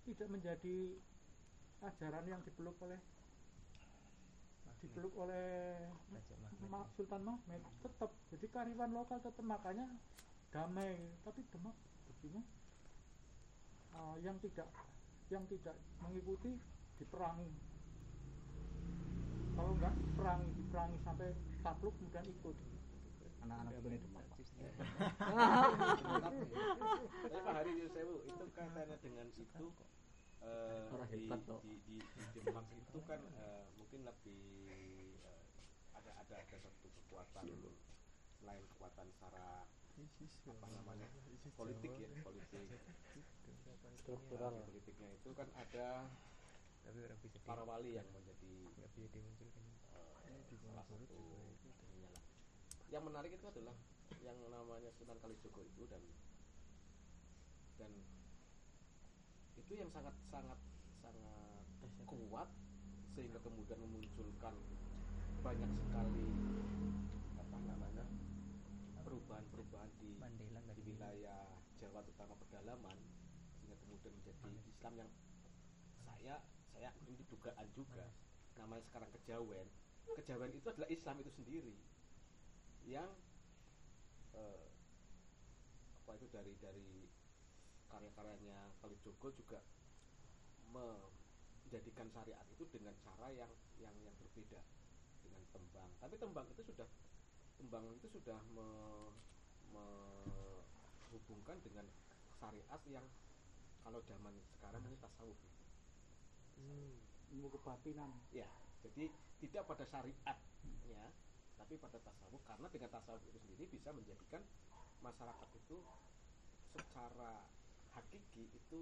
tidak 0.05 0.27
menjadi 0.31 0.77
ajaran 1.83 2.25
yang 2.29 2.41
dipeluk 2.45 2.77
oleh 2.79 3.01
dipeluk 4.83 5.13
oleh 5.19 5.87
Ma- 6.65 6.89
Sultan 6.97 7.21
Mahmud 7.21 7.61
tetap 7.85 8.09
jadi 8.33 8.45
kearifan 8.49 8.89
lokal 8.91 9.21
tetap 9.21 9.45
makanya 9.45 9.85
damai. 10.49 10.97
Tapi 11.21 11.45
demak 11.53 11.77
buktinya 12.09 12.41
uh, 13.95 14.17
yang 14.23 14.37
tidak 14.41 14.67
yang 15.29 15.45
tidak 15.47 15.75
mengikuti 16.01 16.57
diperangi. 16.97 17.49
Kalau 19.55 19.71
enggak 19.77 19.93
diperangi 20.03 20.49
diperangi 20.57 20.97
sampai 21.05 21.29
takluk 21.63 21.93
kemudian 22.01 22.25
ikut. 22.27 22.55
Anak-anak 23.45 23.73
ini 23.85 23.97
demak 24.01 24.25
Pak. 24.25 24.41
Hari 27.45 27.71
Yusewu 27.77 28.15
itu 28.25 28.45
katanya 28.55 28.97
dengan 29.03 29.27
itu 29.35 29.65
eh, 30.45 30.93
Orang 30.93 31.09
di, 31.09 31.25
di, 31.25 31.73
di, 31.85 31.97
di 31.99 32.39
Demak 32.45 32.65
itu 32.69 32.99
kan 33.09 33.19
eh, 33.19 33.63
mungkin 33.75 34.05
lebih 34.05 34.43
eh, 35.25 35.43
ada 35.97 36.11
ada 36.21 36.35
ada 36.37 36.57
satu 36.61 36.87
kekuatan 36.87 37.45
selain 38.39 38.63
kekuatan 38.77 39.05
secara 39.17 39.65
apa 40.45 40.67
namanya 40.75 41.07
politik 41.55 41.91
ya 41.97 42.07
politik. 42.21 42.61
Struktural. 44.05 44.53
Di 44.53 44.69
politiknya 44.69 45.09
itu 45.17 45.29
kan 45.33 45.49
ada 45.57 46.05
para 47.45 47.61
wali 47.65 47.97
yang 47.97 48.05
menjadi 48.13 48.53
eh, 48.85 48.89
salah 50.65 50.85
satu 50.85 51.17
yang 52.93 53.01
menarik 53.01 53.33
itu 53.33 53.45
adalah 53.49 53.75
yang 54.21 54.37
namanya 54.49 54.89
Sunan 54.97 55.17
Kalijogo 55.21 55.61
itu 55.65 55.83
dan 55.89 56.01
dan 57.81 57.91
itu 59.65 59.81
yang 59.81 59.89
sangat 59.89 60.13
sangat 60.29 60.59
sangat 61.01 61.39
kuat 62.05 62.49
sehingga 63.17 63.41
kemudian 63.41 63.81
memunculkan 63.81 64.53
banyak 65.41 65.71
sekali 65.73 66.29
apa 67.41 67.57
namanya 67.65 68.05
perubahan-perubahan 69.01 69.89
di 69.97 70.13
di 70.77 70.81
wilayah 70.85 71.49
Jawa 71.81 72.05
terutama 72.05 72.37
pedalaman 72.45 72.97
sehingga 73.57 73.77
kemudian 73.81 74.13
menjadi 74.21 74.49
Islam 74.69 74.93
yang 75.01 75.09
saya 76.05 76.35
saya 76.69 76.89
ini 77.09 77.25
dugaan 77.25 77.65
juga. 77.73 78.05
Namanya 78.61 78.85
sekarang 78.85 79.09
kejawen. 79.17 79.67
Kejawen 80.13 80.51
itu 80.53 80.67
adalah 80.69 80.89
Islam 80.93 81.25
itu 81.25 81.31
sendiri 81.33 81.75
yang 82.85 83.09
eh, 84.37 84.69
apa 86.05 86.11
itu 86.21 86.29
dari 86.29 86.53
dari 86.61 87.09
karya-karyanya 87.95 88.75
Kalijogo 88.83 89.31
juga 89.31 89.63
menjadikan 90.75 92.11
syariat 92.11 92.43
itu 92.51 92.67
dengan 92.67 92.91
cara 92.99 93.31
yang 93.31 93.47
yang 93.79 93.95
yang 94.03 94.11
berbeda 94.19 94.59
dengan 95.23 95.43
tembang. 95.55 95.89
Tapi 96.03 96.15
tembang 96.19 96.47
itu 96.51 96.61
sudah 96.67 96.87
tembang 97.55 97.87
itu 97.95 98.07
sudah 98.19 98.35
me- 98.51 99.15
menghubungkan 99.71 101.55
dengan 101.63 101.87
syariat 102.35 102.81
yang 102.91 103.07
kalau 103.87 104.03
zaman 104.03 104.35
sekarang 104.59 104.83
ini 104.91 104.99
tasawuf. 104.99 105.39
Ilmu 107.31 107.47
kebatinan. 107.47 108.11
Ya 108.35 108.51
jadi 108.83 109.07
tidak 109.39 109.63
pada 109.71 109.87
syariatnya 109.87 111.03
tapi 111.55 111.79
pada 111.79 112.03
tasawuf. 112.03 112.43
Karena 112.43 112.67
dengan 112.67 112.91
tasawuf 112.91 113.23
itu 113.23 113.39
sendiri 113.39 113.71
bisa 113.71 113.95
menjadikan 113.95 114.43
masyarakat 114.99 115.49
itu 115.55 115.79
secara 116.75 117.47
hakiki 117.95 118.51
itu 118.51 118.79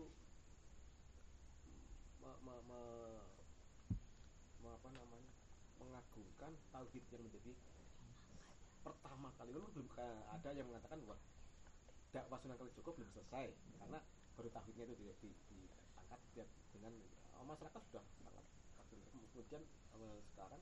me, 2.21 2.31
me- 2.45 2.63
me- 2.65 3.25
me- 4.65 4.73
apa 4.73 4.89
namanya 4.89 5.29
mengagungkan 5.77 6.51
tauhid 6.73 7.03
yang 7.13 7.21
menjadi 7.23 7.53
pertama 8.83 9.29
kali. 9.37 9.53
Memang 9.53 9.71
belum 9.71 9.87
ada 10.33 10.49
yang 10.51 10.67
mengatakan 10.67 10.99
bahwa 11.05 11.17
dakwah 12.11 12.37
Sunan 12.41 12.57
Kalijogo 12.57 12.91
belum 12.97 13.09
selesai. 13.13 13.53
Karena 13.79 13.99
baru 14.33 14.49
tauhidnya 14.49 14.89
itu 14.89 14.95
di- 14.97 15.17
di- 15.21 15.39
diangkat 15.53 16.19
dia 16.33 16.45
dengan 16.73 16.93
oh, 17.37 17.45
masyarakat 17.45 17.81
sudah 17.93 18.03
sangat 18.25 18.45
kemudian 19.33 19.65
eh, 19.97 20.19
sekarang 20.29 20.61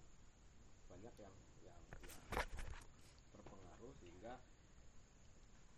banyak 0.88 1.16
yang 1.20 1.36
yang, 1.68 1.82
yang 2.08 2.24
terpengaruh 3.36 3.92
sehingga 4.00 4.40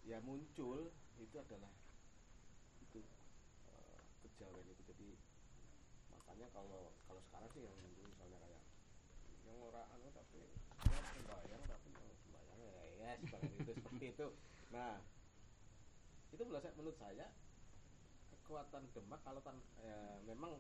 ya 0.06 0.22
muncul 0.22 0.94
itu 1.18 1.36
adalah 1.42 1.74
kejawen 4.34 4.66
itu 4.66 4.84
jadi 4.90 5.10
makanya 6.10 6.48
kalau 6.50 6.90
kalau 7.06 7.22
sekarang 7.30 7.50
sih 7.54 7.62
yang 7.62 7.76
muncul 7.78 8.04
misalnya 8.10 8.42
kayak 8.42 8.64
yang 9.46 9.58
orang 9.62 9.86
anu 9.94 10.10
tapi 10.10 10.42
ya 10.90 11.00
sembahyang 11.14 11.64
tapi 11.70 11.90
yang 11.94 12.18
sembahyang 12.26 12.60
ya 12.60 12.84
ya 12.98 13.12
seperti 13.22 13.56
itu 13.62 13.72
seperti 13.78 14.06
itu. 14.18 14.28
Nah 14.74 14.98
itu 16.34 16.42
menurut 16.42 16.66
saya, 16.66 16.74
menurut 16.74 16.98
saya 16.98 17.28
kekuatan 18.34 18.90
Demak 18.98 19.22
kalau 19.22 19.40
tan, 19.46 19.62
eh, 19.86 20.18
memang 20.26 20.58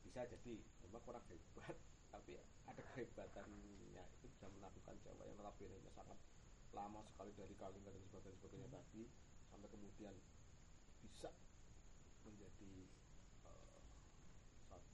bisa 0.00 0.24
jadi. 0.24 0.56
Demak 0.80 1.04
kurang 1.04 1.22
hebat 1.28 1.76
tapi 2.08 2.40
ada 2.64 2.82
kehebatannya. 2.96 4.04
Itu 4.18 4.26
bisa 4.32 4.48
menaklukkan 4.48 4.96
Jawa 5.04 5.28
yang 5.28 5.36
notabene 5.36 5.76
sangat 5.92 6.16
lama 6.72 7.04
sekali 7.04 7.34
dari 7.36 7.54
Kalingga 7.58 7.90
dan 7.90 8.02
sebagainya 8.08 8.36
sebagainya 8.40 8.68
tadi 8.70 9.02
sampai 9.50 9.68
kemudian 9.68 10.14
bisa 11.02 11.34
menjadi 12.22 12.86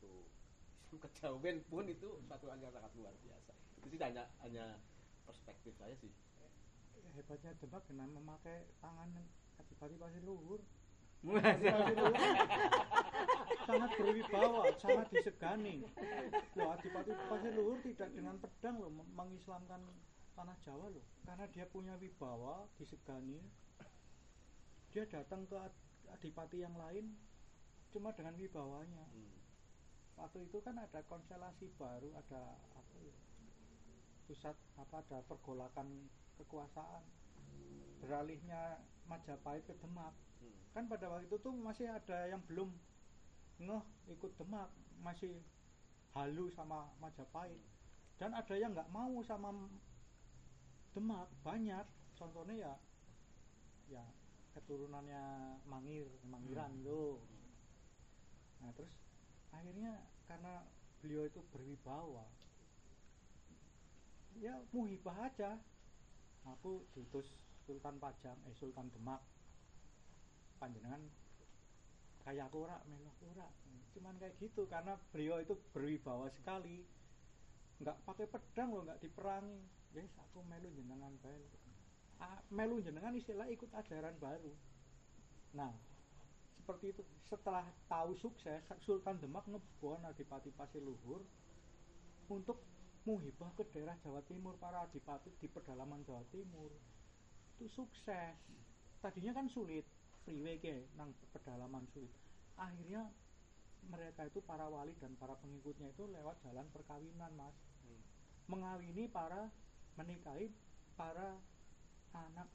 satu 0.07 0.96
Islam 0.96 1.02
kejawen 1.02 1.57
pun 1.66 1.84
itu 1.90 2.09
satu 2.30 2.46
hal 2.48 2.59
yang 2.62 2.70
sangat 2.72 2.92
luar 2.94 3.12
biasa. 3.20 3.52
Itu 3.82 3.86
sih 3.90 3.98
hanya 4.00 4.24
hanya 4.40 4.78
perspektif 5.26 5.74
saya 5.76 5.92
sih. 5.98 6.09
Hebatnya 7.18 7.52
Demak 7.59 7.82
dengan 7.90 8.09
memakai 8.14 8.70
tangan 8.78 9.11
adipati 9.59 9.96
pasir 9.98 10.22
luhur. 10.22 10.62
Sangat 13.66 13.90
berwibawa 13.98 14.70
sangat 14.78 15.11
disegani. 15.11 15.82
Loh 16.54 16.68
adipati 16.70 17.12
pasir 17.26 17.52
luhur 17.52 17.82
tidak 17.82 18.09
dengan 18.14 18.38
pedang 18.38 18.78
loh 18.78 18.92
mengislamkan 18.94 19.82
tanah 20.38 20.57
Jawa 20.62 20.86
loh. 20.94 21.04
Karena 21.26 21.44
dia 21.50 21.66
punya 21.66 21.98
wibawa 21.98 22.70
disegani. 22.78 23.42
Dia 24.94 25.04
datang 25.11 25.44
ke 25.50 25.57
ad- 25.59 25.84
adipati 26.14 26.62
yang 26.62 26.78
lain 26.78 27.11
cuma 27.90 28.14
dengan 28.14 28.38
wibawanya. 28.38 29.02
Hmm. 29.12 29.45
Waktu 30.16 30.48
itu 30.48 30.58
kan 30.64 30.76
ada 30.80 31.00
konstelasi 31.06 31.68
baru 31.76 32.12
ada 32.16 32.56
apa 32.76 32.96
ya? 33.00 33.16
Pusat 34.26 34.56
apa 34.80 35.04
ada 35.04 35.18
pergolakan 35.28 36.08
kekuasaan. 36.40 37.04
Beralihnya 38.02 38.80
Majapahit 39.06 39.64
ke 39.64 39.74
Demak. 39.78 40.12
Hmm. 40.36 40.52
kan 40.76 40.84
pada 40.84 41.08
waktu 41.08 41.24
itu 41.32 41.40
tuh 41.40 41.56
masih 41.56 41.88
ada 41.88 42.28
yang 42.28 42.44
belum 42.44 42.68
ngeh 43.56 43.84
ikut 44.12 44.32
Demak 44.36 44.68
masih 45.00 45.40
halu 46.12 46.50
sama 46.52 46.90
Majapahit. 47.00 47.60
Dan 48.16 48.32
ada 48.32 48.54
yang 48.56 48.72
nggak 48.72 48.92
mau 48.92 49.20
sama 49.24 49.52
Demak 50.96 51.28
banyak. 51.44 51.86
Contohnya 52.16 52.56
ya 52.56 52.74
ya 53.86 54.04
keturunannya 54.56 55.22
Mangir 55.68 56.08
Mangiran 56.26 56.72
itu. 56.80 57.20
Nah 58.64 58.72
terus 58.72 59.05
akhirnya 59.55 60.03
karena 60.26 60.66
beliau 61.03 61.26
itu 61.28 61.40
berwibawa 61.55 62.26
ya 64.40 64.55
muhibah 64.72 65.16
aja. 65.28 65.57
Aku 66.47 66.86
diutus 66.94 67.26
Sultan 67.66 67.99
Pajang 67.99 68.38
eh 68.47 68.55
Sultan 68.55 68.86
Demak. 68.92 69.18
Panjenengan 70.62 71.03
kayak 72.22 72.49
aku 72.51 72.68
ora 72.68 72.78
ora. 73.32 73.49
Cuman 73.97 74.14
kayak 74.20 74.36
gitu 74.38 74.68
karena 74.68 74.94
beliau 75.11 75.42
itu 75.42 75.57
berwibawa 75.74 76.30
sekali. 76.30 76.86
Nggak 77.82 77.97
pakai 78.07 78.26
pedang 78.30 78.70
loh 78.72 78.86
nggak 78.86 79.03
diperangi. 79.03 79.59
Yes 79.97 80.12
aku 80.20 80.44
melu 80.47 80.68
jenengan 80.76 81.12
bae. 81.24 81.44
Ah, 82.16 82.40
melu 82.49 82.80
jenengan 82.80 83.12
istilah 83.12 83.49
ikut 83.49 83.68
ajaran 83.72 84.16
baru. 84.20 84.53
Nah 85.57 85.72
seperti 86.66 86.90
itu. 86.90 87.02
Setelah 87.30 87.62
tahu 87.86 88.18
sukses 88.18 88.58
Sultan 88.82 89.22
Demak 89.22 89.46
ngebon 89.46 90.02
Adipati 90.02 90.50
Pasir 90.50 90.82
Luhur 90.82 91.22
untuk 92.26 92.58
muhibah 93.06 93.54
ke 93.54 93.62
daerah 93.70 93.94
Jawa 94.02 94.18
Timur. 94.26 94.58
Para 94.58 94.82
adipati 94.82 95.30
di 95.38 95.46
pedalaman 95.46 96.02
Jawa 96.02 96.26
Timur 96.34 96.74
itu 97.54 97.70
sukses. 97.70 98.34
Tadinya 98.98 99.30
kan 99.30 99.46
sulit 99.46 99.86
freeway 100.26 100.58
ke 100.58 100.90
nang 100.98 101.14
pedalaman 101.30 101.86
sulit. 101.94 102.10
Akhirnya 102.58 103.06
mereka 103.86 104.26
itu 104.26 104.42
para 104.42 104.66
wali 104.66 104.90
dan 104.98 105.14
para 105.14 105.38
pengikutnya 105.38 105.94
itu 105.94 106.10
lewat 106.10 106.42
jalan 106.42 106.66
perkawinan 106.74 107.30
mas. 107.38 107.54
Hmm. 107.86 108.02
mengawini 108.50 109.06
para 109.06 109.54
menikahi 109.94 110.50
para 110.98 111.38
anak 112.10 112.50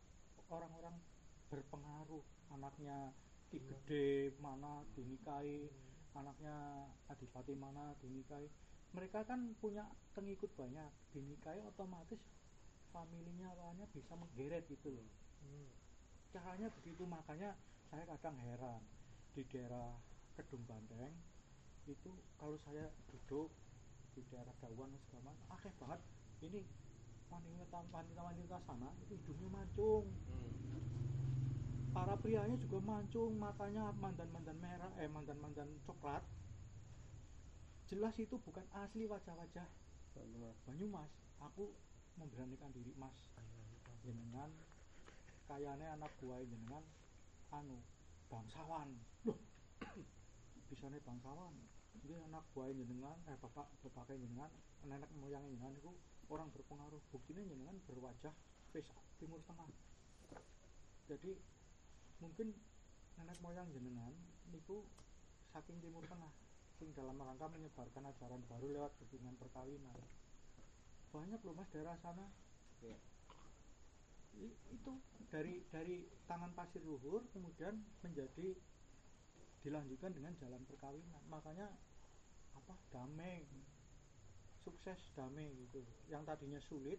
orang-orang 0.51 0.99
berpengaruh 1.47 2.23
anaknya 2.51 3.15
Ki 3.51 3.59
Gede 3.59 4.31
mana 4.39 4.79
dinikahi 4.95 5.67
anaknya 6.15 6.87
Adipati 7.11 7.51
mana 7.51 7.91
dinikahi. 7.99 8.47
Mereka 8.95 9.27
kan 9.27 9.51
punya 9.59 9.83
pengikut 10.15 10.47
banyak 10.55 10.87
dinikahi 11.11 11.59
otomatis 11.67 12.19
familinya 12.95 13.51
awalnya 13.51 13.83
bisa 13.91 14.15
menggeret 14.15 14.63
gitu 14.71 14.95
loh. 14.95 15.07
Caranya 16.31 16.71
begitu 16.79 17.03
makanya 17.03 17.59
saya 17.91 18.07
kadang 18.07 18.39
heran. 18.39 18.79
Di 19.35 19.43
daerah 19.51 19.99
Kedung 20.39 20.63
Banteng 20.63 21.11
itu 21.91 22.11
kalau 22.39 22.55
saya 22.63 22.87
duduk 23.11 23.51
di 24.15 24.23
daerah 24.31 24.55
Dawan 24.63 24.95
segala 25.07 25.35
macam, 25.35 25.55
akeh 25.59 25.73
banget. 25.75 25.99
Ini 26.39 26.61
wanita 27.27 27.83
wanita 27.91 28.21
wanita 28.23 28.57
sana 28.63 28.95
itu 29.03 29.19
hidungnya 29.19 29.59
mancung. 29.59 30.07
Hmm. 30.31 30.51
Para 31.91 32.15
prianya 32.23 32.55
juga 32.55 32.79
mancung 32.79 33.35
matanya 33.35 33.91
mandan-mandan 33.99 34.55
merah 34.63 34.91
eh 35.03 35.11
mandan-mandan 35.11 35.67
coklat. 35.83 36.23
Jelas 37.91 38.15
itu 38.15 38.39
bukan 38.39 38.63
asli 38.71 39.03
wajah-wajah 39.03 39.67
Banyumas. 40.67 41.11
Aku 41.39 41.71
memberanikan 42.15 42.71
diri 42.71 42.91
mas. 42.95 43.15
Jenengan 44.03 44.51
kayane 45.47 45.83
anak 45.87 46.11
buah 46.19 46.39
jenengan 46.47 46.83
anu 47.51 47.79
bangsawan. 48.31 48.91
Loh 49.27 49.39
bisane 50.71 50.99
bangsawan. 51.03 51.51
Ini 52.07 52.23
anak 52.31 52.47
buah 52.55 52.71
jenengan 52.71 53.19
eh 53.27 53.35
bapak 53.39 53.67
bapak 53.83 54.15
jenengan 54.15 54.51
nenek 54.87 55.11
moyang 55.19 55.43
jenengan 55.47 55.75
itu 55.75 55.91
orang 56.31 56.47
berpengaruh. 56.55 57.03
Buktinya 57.11 57.43
jenengan 57.43 57.75
berwajah 57.87 58.35
face 58.71 58.91
timur 59.19 59.43
tengah. 59.43 59.67
Jadi 61.11 61.35
mungkin 62.21 62.53
nenek 63.17 63.37
moyang 63.41 63.67
jenengan 63.73 64.13
niku 64.53 64.85
saking 65.51 65.81
timur 65.81 66.05
tengah 66.07 66.31
sing 66.81 66.93
dalam 66.97 67.17
rangka 67.17 67.45
menyebarkan 67.51 68.09
ajaran 68.09 68.41
baru 68.49 68.73
lewat 68.73 68.93
hubungan 69.05 69.37
perkawinan. 69.37 69.93
Banyak 71.13 71.41
loh 71.45 71.53
mas 71.53 71.69
daerah 71.69 71.93
sana. 72.01 72.25
I- 74.41 74.57
itu 74.71 74.93
dari 75.29 75.61
dari 75.69 76.07
tangan 76.25 76.55
pasir 76.57 76.81
luhur 76.81 77.21
kemudian 77.35 77.77
menjadi 78.01 78.57
dilanjutkan 79.61 80.15
dengan 80.15 80.33
jalan 80.41 80.65
perkawinan. 80.65 81.21
Makanya 81.29 81.69
apa 82.57 82.73
damai. 82.89 83.45
Sukses 84.65 84.97
damai 85.13 85.53
gitu. 85.53 85.85
Yang 86.09 86.33
tadinya 86.33 86.61
sulit 86.65 86.97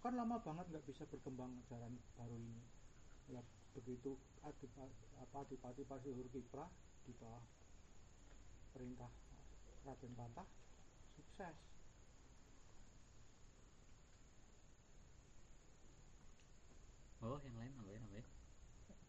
kan 0.00 0.16
lama 0.16 0.40
banget 0.40 0.66
nggak 0.66 0.86
bisa 0.88 1.04
berkembang 1.06 1.54
ajaran 1.62 1.94
baru 2.18 2.34
ini. 2.40 2.64
Ya 3.30 3.44
begitu 3.74 4.18
adipa, 4.42 4.84
apa 5.22 5.36
adipati 5.46 5.82
pasir 5.86 6.10
luhur 6.10 6.26
kiprah 6.32 6.70
di 7.06 7.12
bawah 7.18 7.44
perintah 8.74 9.10
Raden 9.86 10.12
Patah 10.14 10.48
sukses. 11.16 11.56
Oh 17.20 17.36
yang 17.44 17.56
lain 17.60 17.72
nambahin 17.76 18.00
nambahin 18.00 18.26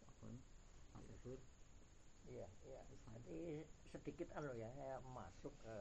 apa 0.03 0.23
ini? 0.27 0.41
Mas 0.91 1.07
Efur 1.15 1.39
Iya, 2.31 2.47
iya. 2.63 2.81
Jadi 2.87 3.67
sedikit 3.91 4.27
anu 4.39 4.55
ya, 4.55 4.71
saya 4.71 5.03
masuk 5.03 5.51
ke 5.59 5.75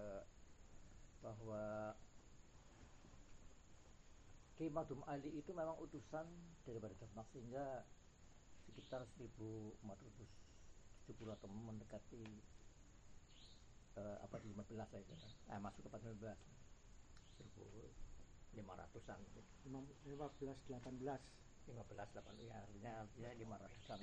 bahwa 1.21 1.95
Ki 4.57 4.67
Madum 4.73 5.01
Ali 5.07 5.31
itu 5.37 5.53
memang 5.53 5.77
utusan 5.79 6.27
daripada 6.65 6.97
Demak 6.97 7.29
sehingga 7.33 7.85
sekitar 8.69 9.09
1470 9.17 11.37
atau 11.37 11.49
mendekati 11.49 12.21
eh, 13.97 14.17
apa 14.21 14.37
di 14.43 14.53
15 14.53 14.77
lah 14.77 15.01
itu 15.01 15.15
kan. 15.17 15.33
Eh, 15.57 15.61
masuk 15.61 15.83
ke 15.87 15.91
15 15.93 16.37
500-an 18.51 19.19
gitu. 19.31 19.41
15 19.71 19.87
18 20.05 20.59
15 21.71 21.71
8 21.71 22.43
ya 22.43 22.59
artinya 22.59 23.07
artinya 23.07 23.31
500-an 23.31 24.03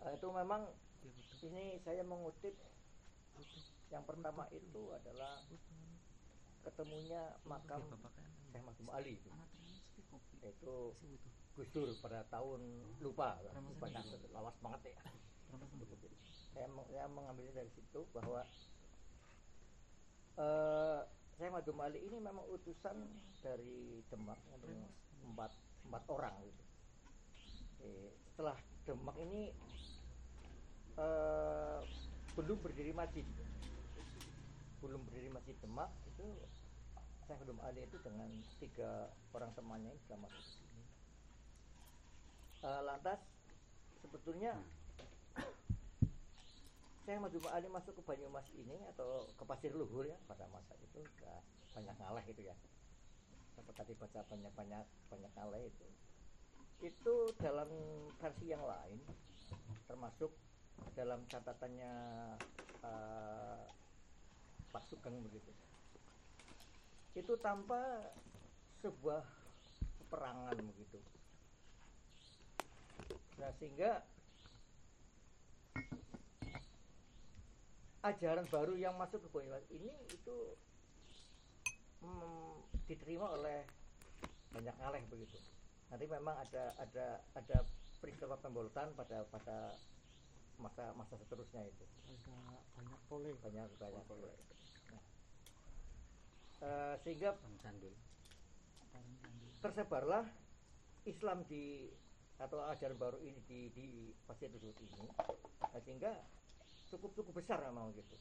Eh, 0.00 0.16
itu 0.16 0.28
memang 0.32 0.64
ini 1.44 1.76
saya 1.84 2.00
mengutip. 2.00 2.56
Yang 3.92 4.04
pertama 4.06 4.46
itu 4.54 4.82
adalah 4.96 5.44
ketemunya 6.64 7.36
makam 7.44 7.84
Syekh 8.48 8.64
Mahfum 8.64 8.88
Ali. 8.92 9.20
Itu. 9.20 9.28
Itu 10.40 10.74
Gus 11.58 11.68
Dur 11.74 11.90
pada 11.98 12.22
tahun 12.30 12.60
lupa. 13.02 13.38
Banyak 13.80 14.04
lawas 14.30 14.56
banget 14.62 14.94
ya. 14.94 15.02
Saya, 16.54 16.66
saya 16.66 17.06
mengambilnya 17.10 17.62
dari 17.62 17.70
situ 17.74 18.06
bahwa 18.14 18.42
eh 20.38 21.00
Syekh 21.40 21.56
Mahfum 21.56 21.80
Ali 21.80 22.04
ini 22.04 22.20
memang 22.20 22.44
utusan 22.52 23.00
dari 23.40 24.04
Demak 24.12 24.36
empat 25.24 25.48
empat 25.88 26.02
orang 26.12 26.36
gitu. 26.44 26.64
Eh, 27.80 28.12
setelah 28.28 28.60
Demak 28.84 29.16
ini 29.16 29.48
eh, 31.00 31.80
belum 32.36 32.60
berdiri 32.60 32.92
masjid. 32.92 33.24
Belum 34.84 35.00
berdiri 35.08 35.32
masjid 35.32 35.56
Demak 35.64 35.88
itu 36.12 36.28
Syekh 37.24 37.40
Mahfum 37.40 37.60
Ali 37.64 37.88
itu 37.88 37.96
dengan 38.04 38.28
tiga 38.60 39.08
orang 39.32 39.56
temannya 39.56 39.96
ini 39.96 40.00
sudah 40.04 40.20
masuk 40.20 40.59
Eh, 42.60 42.82
lantas 42.84 43.16
sebetulnya 44.04 44.52
saya 47.08 47.16
Mahfum 47.16 47.48
Ali 47.56 47.72
masuk 47.72 47.96
ke 47.96 48.02
Banyumas 48.04 48.44
ini 48.52 48.76
atau 48.92 49.24
ke 49.32 49.48
Pasir 49.48 49.72
Luhur 49.72 50.04
ya 50.04 50.20
pada 50.28 50.44
masa 50.52 50.76
itu 50.76 51.00
banyak 51.72 51.96
ngalah 51.96 52.20
itu 52.28 52.44
ya. 52.44 52.52
Saya 53.56 53.64
tadi 53.72 53.96
baca 53.96 54.20
banyak 54.28 54.52
banyak 54.52 54.84
banyak 55.08 55.32
ngalah 55.40 55.60
itu. 55.64 55.86
Itu 56.84 57.32
dalam 57.40 57.72
versi 58.20 58.52
yang 58.52 58.60
lain 58.60 59.00
termasuk 59.88 60.28
dalam 60.92 61.24
catatannya 61.32 61.92
eh, 62.84 63.60
Pak 64.68 64.84
Sugeng 64.84 65.16
begitu. 65.24 65.48
Itu 67.16 67.40
tanpa 67.40 68.04
sebuah 68.84 69.24
peperangan 70.04 70.60
begitu 70.60 71.00
nah 73.40 73.50
sehingga 73.56 74.04
ajaran 78.00 78.48
baru 78.48 78.74
yang 78.80 78.96
masuk 78.96 79.20
ke 79.20 79.28
Banyumas 79.28 79.64
ini 79.68 79.92
itu 80.08 80.36
mm, 82.00 82.54
diterima 82.88 83.28
oleh 83.36 83.68
banyak 84.50 84.74
ngaleh 84.80 85.02
begitu. 85.12 85.38
Nanti 85.92 86.04
memang 86.08 86.34
ada 86.40 86.72
ada 86.80 87.06
ada 87.36 87.56
peristiwa 88.00 88.40
pembolotan 88.40 88.88
pada 88.96 89.28
pada 89.28 89.76
masa 90.56 90.96
masa 90.96 91.14
seterusnya 91.20 91.60
itu. 91.68 91.84
Ada 92.08 92.36
banyak 92.80 93.00
pole 93.06 93.30
banyak 93.44 93.68
banyak 93.76 94.04
Nah, 94.90 95.02
eh, 96.64 96.94
sehingga 97.04 97.36
tersebarlah 99.60 100.24
Islam 101.04 101.44
di 101.44 101.92
atau 102.40 102.64
ajaran 102.72 102.96
baru 102.96 103.20
ini 103.20 103.36
di 103.44 103.60
di 103.76 103.86
Pasir 104.24 104.48
Luhur 104.48 104.72
ini. 104.80 105.08
Nah, 105.60 105.80
sehingga 105.84 106.12
cukup 106.88 107.12
cukup 107.12 107.44
besar 107.44 107.60
memang 107.60 107.92
gitu. 107.92 108.16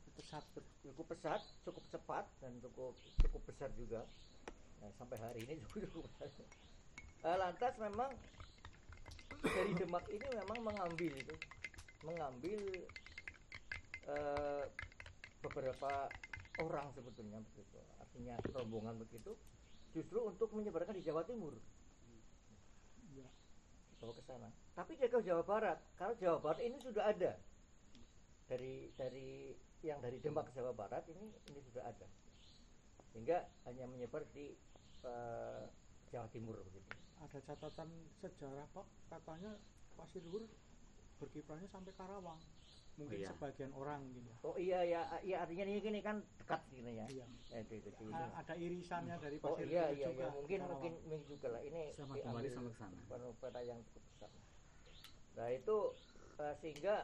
Cukup 0.00 0.12
pesat. 0.24 0.44
Cukup 0.80 1.06
pesat 1.12 1.42
cukup 1.68 1.84
cepat 1.92 2.24
dan 2.40 2.56
cukup 2.64 2.96
cukup 3.20 3.42
besar 3.44 3.68
juga. 3.76 4.08
Nah, 4.80 4.88
sampai 4.96 5.20
hari 5.20 5.44
ini 5.44 5.60
juga 5.68 5.84
cukup 5.92 6.08
besar. 6.08 6.28
Eh, 7.20 7.36
lantas 7.36 7.74
memang 7.76 8.10
dari 9.44 9.72
Demak 9.76 10.08
ini 10.08 10.26
memang 10.40 10.58
mengambil 10.64 11.12
itu 11.12 11.36
mengambil 12.00 12.60
eh, 14.08 14.64
beberapa 15.44 16.08
orang 16.64 16.88
sebetulnya 16.96 17.44
begitu. 17.52 17.76
Artinya 18.00 18.40
rombongan 18.56 18.96
begitu 19.04 19.36
justru 19.92 20.22
untuk 20.24 20.48
menyebarkan 20.56 20.96
di 20.96 21.04
Jawa 21.04 21.28
Timur 21.28 21.52
bawa 24.00 24.12
ke 24.16 24.22
sana. 24.24 24.48
Tapi 24.74 24.96
dia 24.96 25.12
ke 25.12 25.20
Jawa 25.20 25.44
Barat. 25.44 25.78
Kalau 26.00 26.16
Jawa 26.16 26.40
Barat 26.40 26.64
ini 26.64 26.80
sudah 26.80 27.04
ada 27.04 27.36
dari 28.48 28.90
dari 28.96 29.54
yang 29.84 30.00
dari 30.00 30.18
Demak 30.18 30.50
ke 30.50 30.58
Jawa 30.58 30.72
Barat 30.72 31.04
ini 31.12 31.30
ini 31.52 31.60
sudah 31.68 31.84
ada. 31.84 32.08
Sehingga 33.12 33.44
hanya 33.68 33.84
menyebar 33.86 34.24
di 34.32 34.56
eh, 35.04 35.64
Jawa 36.10 36.26
Timur 36.32 36.58
begitu. 36.66 36.90
ada 37.20 37.36
catatan 37.44 37.88
sejarah 38.24 38.64
pak 38.72 38.86
katanya 39.12 39.52
Pasir 39.92 40.24
Luhur 40.24 40.48
berkiprahnya 41.20 41.68
sampai 41.68 41.92
Karawang 41.92 42.40
mungkin 43.00 43.16
iya. 43.16 43.28
sebagian 43.32 43.72
orang 43.72 44.00
mungkin 44.04 44.24
ya 44.28 44.36
Oh 44.44 44.56
iya 44.56 44.80
ya, 44.84 45.00
iya 45.24 45.36
artinya 45.40 45.64
ini 45.64 45.80
gini 45.80 46.00
kan 46.04 46.20
dekat 46.36 46.60
gini 46.68 47.00
ya. 47.00 47.06
iya 47.08 47.24
Eh, 47.50 47.64
di, 47.64 47.80
di, 47.80 47.90
di- 47.90 48.12
A- 48.12 48.44
ada 48.44 48.54
irisannya 48.54 49.16
dari 49.16 49.36
Oh 49.40 49.56
pasir 49.56 49.66
iya 49.66 49.88
Gede 49.88 49.96
iya, 49.96 50.06
juga 50.12 50.22
iya. 50.22 50.36
mungkin 50.36 50.58
mungkin 50.68 50.92
mungkin 51.08 51.20
juga 51.26 51.48
lah 51.50 51.62
ini 51.64 51.82
Sama 51.90 52.12
diambil 52.14 52.28
kembali 52.28 52.48
sama 52.52 52.68
ke 52.68 52.76
sana. 52.76 53.28
peta 53.40 53.60
yang 53.64 53.78
cukup 53.88 54.02
besar. 54.06 54.30
Nah 55.34 55.48
itu 55.48 55.76
eh, 56.36 56.54
sehingga 56.60 56.94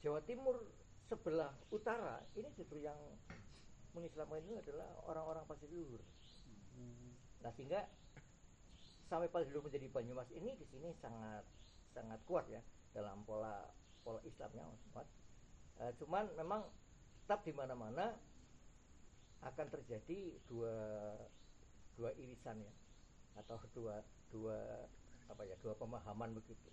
Jawa 0.00 0.20
Timur 0.22 0.56
sebelah 1.04 1.52
utara 1.68 2.22
ini 2.32 2.48
justru 2.54 2.78
yang 2.80 2.96
mengislamkan 3.92 4.42
itu 4.42 4.56
adalah 4.58 4.88
orang-orang 5.04 5.44
pasir 5.44 5.68
luhur. 5.68 6.00
Hmm. 6.74 7.14
Nah 7.40 7.50
sehingga 7.52 7.86
sampai 9.06 9.28
pasir 9.28 9.50
luhur 9.50 9.68
menjadi 9.68 9.86
Banyumas 9.90 10.30
ini 10.30 10.56
di 10.56 10.66
sini 10.66 10.90
sangat 10.98 11.44
sangat 11.94 12.18
kuat 12.26 12.48
ya 12.48 12.58
dalam 12.90 13.22
pola 13.22 13.70
pola 14.04 14.20
Islamnya 14.28 14.68
kuat. 14.92 15.08
Eh, 15.80 15.92
cuman 15.98 16.28
memang 16.38 16.62
tetap 17.24 17.40
di 17.42 17.52
mana-mana 17.56 18.14
akan 19.42 19.66
terjadi 19.72 20.40
dua 20.48 20.76
dua 21.96 22.10
irisan 22.20 22.60
ya 22.60 22.72
atau 23.40 23.58
dua 23.74 24.04
dua 24.30 24.58
apa 25.26 25.42
ya 25.48 25.56
dua 25.64 25.74
pemahaman 25.74 26.36
begitu. 26.36 26.68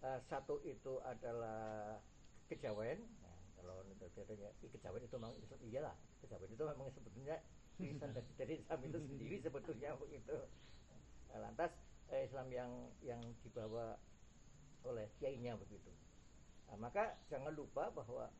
Eh, 0.00 0.20
satu 0.28 0.60
itu 0.64 1.00
adalah 1.04 2.00
kejawen. 2.48 3.04
Nah, 3.20 3.36
kalau 3.56 3.84
"Ih, 3.84 4.70
kejawen 4.72 5.02
itu 5.04 5.16
memang 5.16 5.34
iyalah. 5.64 5.96
Kejawen 6.24 6.50
itu 6.52 6.64
memang 6.64 6.88
sebetulnya 6.92 7.36
irisan 7.80 8.10
dari, 8.12 8.30
dari 8.36 8.54
Islam 8.60 8.80
itu 8.84 8.98
sendiri 9.00 9.36
sebetulnya 9.40 9.90
begitu. 9.96 10.36
Nah, 11.30 11.38
lantas 11.48 11.72
eh, 12.12 12.26
Islam 12.28 12.48
yang 12.52 12.70
yang 13.04 13.20
dibawa 13.44 13.96
oleh 14.84 15.06
kiainya 15.20 15.56
begitu. 15.60 15.92
Nah, 16.70 16.78
maka 16.78 17.18
jangan 17.26 17.50
lupa 17.50 17.90
bahwa 17.90 18.30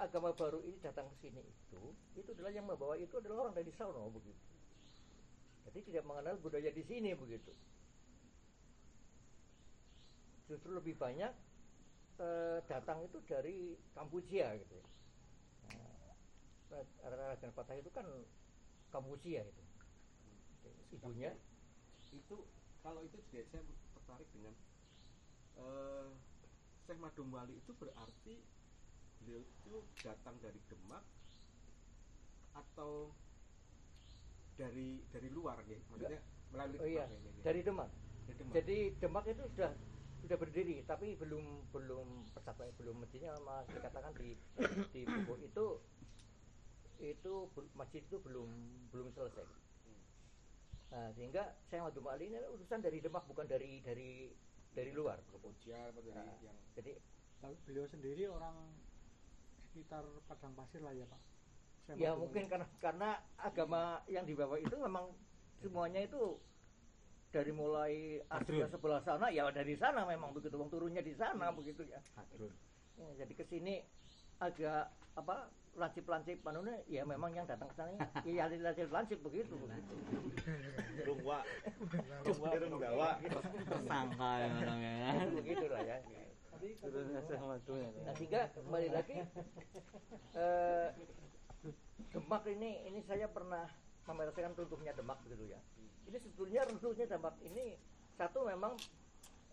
agama, 0.00 0.32
baru 0.32 0.64
ini 0.64 0.80
datang 0.80 1.04
ke 1.12 1.28
sini 1.28 1.44
itu, 1.44 1.82
itu 2.16 2.28
adalah 2.32 2.48
yang 2.48 2.64
membawa 2.64 2.96
itu 2.96 3.12
adalah 3.20 3.44
orang 3.44 3.54
dari 3.60 3.68
sana 3.76 4.00
begitu. 4.08 4.40
Jadi 5.68 5.78
tidak 5.92 6.08
mengenal 6.08 6.40
budaya 6.40 6.72
di 6.72 6.80
sini 6.80 7.12
begitu. 7.12 7.52
Justru 10.48 10.72
lebih 10.72 10.96
banyak 10.96 11.28
eh, 12.24 12.58
datang 12.64 13.04
itu 13.04 13.20
dari 13.28 13.76
Kampuchia 13.92 14.56
gitu. 14.64 14.80
ya. 14.80 14.86
Nah, 16.72 17.52
Patah 17.52 17.76
itu 17.76 17.92
kan 17.92 18.08
Kampuchia 18.88 19.44
itu. 19.44 19.62
Ibunya 20.88 21.36
itu 22.08 22.36
kalau 22.80 23.04
itu 23.04 23.20
juga 23.28 23.44
saya 23.52 23.62
tertarik 23.92 24.28
dengan 24.32 24.56
eh 25.58 26.08
Syekh 26.86 26.98
Madum 27.02 27.28
Wali 27.34 27.58
itu 27.58 27.72
berarti 27.76 28.34
beliau 29.20 29.42
itu 29.42 29.74
datang 30.00 30.38
dari 30.40 30.60
Demak 30.70 31.04
atau 32.54 33.12
dari 34.58 34.98
dari 35.12 35.28
luar 35.30 35.62
ya 35.68 35.78
maksudnya 35.90 36.20
melalui 36.50 36.78
Oh 36.80 36.88
iya, 36.88 37.04
Demak 37.04 37.12
ya, 37.12 37.18
ya, 37.18 37.30
ya. 37.30 37.42
dari 37.44 37.60
Demak. 37.62 37.90
Dari 38.26 38.36
Demak. 38.38 38.52
Jadi 38.56 38.78
Demak 38.98 39.24
itu 39.28 39.42
sudah 39.52 39.70
sudah 40.18 40.36
berdiri, 40.36 40.82
tapi 40.82 41.14
belum 41.14 41.70
belum 41.70 42.08
tercapai, 42.34 42.74
belum 42.74 42.96
mestinya 43.06 43.38
masih 43.38 43.78
dikatakan 43.78 44.12
di 44.18 44.34
di 44.90 45.00
buku 45.06 45.34
itu 45.46 45.66
itu 46.98 47.32
masjid 47.78 48.02
itu 48.02 48.18
belum 48.18 48.50
belum 48.90 49.14
selesai. 49.14 49.46
Nah, 50.88 51.12
sehingga 51.14 51.54
saya 51.68 51.84
Madum 51.86 52.08
Ali 52.10 52.32
ini 52.32 52.40
utusan 52.50 52.80
dari 52.82 52.98
Demak 52.98 53.28
bukan 53.28 53.46
dari 53.46 53.78
dari 53.84 54.32
dari 54.78 54.92
luar. 54.94 55.18
Kampuchia 55.30 55.90
atau 55.90 56.00
dari 56.02 56.14
Nah, 56.14 56.38
yang 56.42 56.56
jadi 56.78 56.92
Tapi 57.38 57.54
beliau 57.66 57.86
sendiri 57.86 58.24
orang 58.26 58.56
sekitar 59.68 60.02
padang 60.26 60.54
pasir 60.58 60.82
lah 60.82 60.90
ya 60.90 61.06
pak 61.06 61.20
Saya 61.86 61.94
ya 61.98 62.10
mungkin 62.18 62.50
karena 62.50 62.66
karena 62.82 63.10
agama 63.38 64.02
yang 64.10 64.26
dibawa 64.26 64.58
itu 64.58 64.74
memang 64.74 65.14
semuanya 65.62 66.02
itu 66.02 66.38
dari 67.28 67.52
mulai 67.52 68.24
Asia 68.32 68.66
sebelah 68.72 69.04
sana 69.04 69.28
ya 69.28 69.48
dari 69.52 69.76
sana 69.76 70.04
memang 70.08 70.32
begitu 70.32 70.56
wong 70.56 70.72
turunnya 70.72 71.04
di 71.04 71.12
sana 71.12 71.52
begitu 71.52 71.84
ya. 71.84 72.00
Ya, 72.98 73.08
jadi 73.24 73.32
ke 73.36 73.44
sini 73.46 73.84
agak 74.42 74.90
apa 75.14 75.50
lancip-lancip 75.78 76.42
manune 76.42 76.82
ya 76.90 77.06
memang 77.06 77.30
yang 77.30 77.46
datang 77.46 77.70
ke 77.70 77.74
sana 77.78 77.94
ya 78.26 78.50
lancip-lancip 78.50 79.18
begitu 79.22 79.54
begitu. 79.54 79.94
Rungwa. 81.06 81.46
Rungwa 82.26 82.48
Runggawa. 82.58 83.08
Tersangka 83.22 84.30
ya 84.42 84.48
orangnya 84.58 84.92
ya. 84.92 85.10
begitu 85.30 85.64
lah 85.70 85.82
ya. 85.86 85.96
Ya. 86.02 86.28
Nah, 88.02 88.14
sehingga 88.18 88.50
kembali 88.50 88.88
lagi 88.90 89.22
eh, 90.34 90.88
Demak 92.10 92.42
ini 92.50 92.82
ini 92.90 93.00
saya 93.06 93.30
pernah 93.30 93.70
memerasakan 94.10 94.58
runtuhnya 94.58 94.90
Demak 94.98 95.22
begitu 95.22 95.54
ya. 95.54 95.60
Ini 96.10 96.18
sebetulnya 96.18 96.66
runtuhnya 96.66 97.06
Demak 97.06 97.38
ini 97.46 97.78
satu 98.18 98.42
memang 98.42 98.74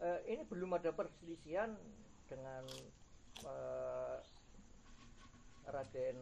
eh, 0.01 0.19
ini 0.33 0.41
belum 0.49 0.81
ada 0.81 0.89
perselisihan 0.89 1.77
dengan 2.25 2.65
eh, 3.45 4.17
Raden 5.65 6.17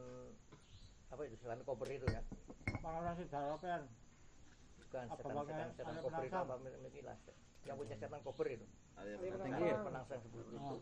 apa 1.13 1.21
itu 1.29 1.35
setan 1.37 1.61
kober 1.67 1.87
itu 1.91 2.07
ya? 2.09 2.21
Para 2.81 2.99
nasi 3.05 3.27
dalapan 3.29 3.85
bukan 4.81 5.05
setan 5.13 5.35
setan 5.45 5.69
setan 5.77 5.93
ada 5.93 6.01
kober 6.01 6.23
itu 6.25 6.37
apa 6.37 6.55
milikilah 6.59 7.17
yang 7.63 7.75
punya 7.79 7.95
setan 7.97 8.21
kober 8.23 8.47
itu. 8.49 8.65
Ada 8.97 9.09
yang 9.17 9.61
ya, 9.61 9.77
penangsang 9.81 10.21
sebelum 10.21 10.47
itu. 10.53 10.75
Oh. 10.77 10.81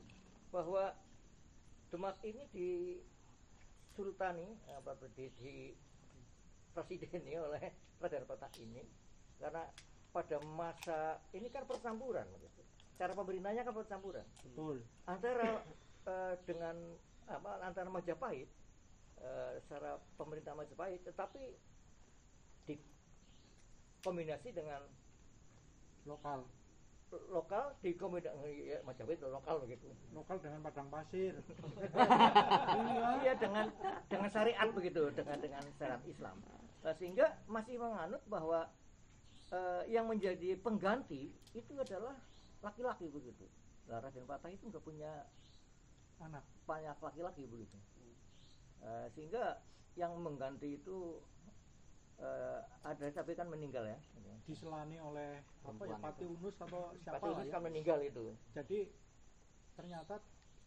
bahwa 0.52 0.96
Demak 1.92 2.24
ini 2.24 2.48
di 2.56 2.70
sultani 3.92 4.48
apa 4.72 4.96
di, 5.12 5.28
di 5.36 5.76
presideni 6.72 7.36
oleh 7.36 7.76
Raden 8.00 8.24
Patah 8.24 8.48
ini 8.64 8.80
karena 9.36 9.68
pada 10.16 10.40
masa 10.56 11.20
ini 11.36 11.52
kan 11.52 11.68
percampuran 11.68 12.24
begitu. 12.32 12.64
Cara 12.96 13.12
pemerintahnya 13.12 13.68
kan 13.68 13.76
percampuran. 13.76 14.24
Betul. 14.40 14.88
Antara 15.04 15.68
eh, 16.08 16.36
dengan 16.48 16.80
apa 17.38 17.62
antara 17.64 17.88
Majapahit 17.88 18.49
eh, 19.22 19.52
secara 19.64 19.99
pemerintah 20.20 20.56
Majapahit 20.58 21.02
tetapi 21.08 21.56
dikombinasi 22.68 24.49
dengan 24.52 24.82
lokal. 26.06 26.44
lokal 27.28 27.76
dikombinasi 27.84 28.72
ya, 28.72 28.80
Majapahit 28.88 29.20
lokal 29.20 29.60
begitu. 29.68 29.91
Lokal 30.16 30.40
dengan 30.40 30.64
padang 30.64 30.88
pasir. 30.88 31.36
Iya 33.22 33.38
dengan 33.38 33.68
dengan 34.10 34.30
syariat 34.32 34.72
begitu 34.72 35.12
dengan 35.12 35.38
dengan 35.44 35.64
syariat 35.76 36.02
Islam. 36.08 36.40
Nah, 36.82 36.94
sehingga 36.98 37.38
masih 37.45 37.78
menganut 37.78 38.24
bahwa 38.26 38.66
eh, 39.52 39.84
yang 39.91 40.08
menjadi 40.08 40.58
pengganti 40.58 41.30
itu 41.53 41.74
adalah 41.78 42.16
laki-laki 42.64 43.12
begitu. 43.12 43.45
Nah, 43.90 43.99
Raden 43.99 44.26
Patah 44.26 44.49
itu 44.49 44.72
nggak 44.72 44.84
punya 44.86 45.12
anak 46.22 46.43
banyak 46.69 46.98
laki-laki 47.02 47.43
begitu. 47.49 47.77
Eh, 48.81 49.07
sehingga 49.14 49.61
yang 49.99 50.18
mengganti 50.18 50.80
itu 50.81 51.22
eh, 52.18 52.60
ada 52.85 53.06
tapi 53.11 53.34
kan 53.38 53.49
meninggal 53.49 53.85
ya. 53.85 53.99
Diselani 54.45 54.98
oleh 54.98 55.38
apa 55.61 55.84
ya 55.85 55.98
Pati 56.02 56.26
Unus 56.26 56.57
atau 56.57 56.91
siapa 56.98 57.22
Pati 57.22 57.30
Unus 57.30 57.48
ya? 57.49 57.53
kan 57.53 57.61
meninggal 57.61 57.99
itu. 58.02 58.34
Jadi 58.57 58.89
ternyata 59.77 60.18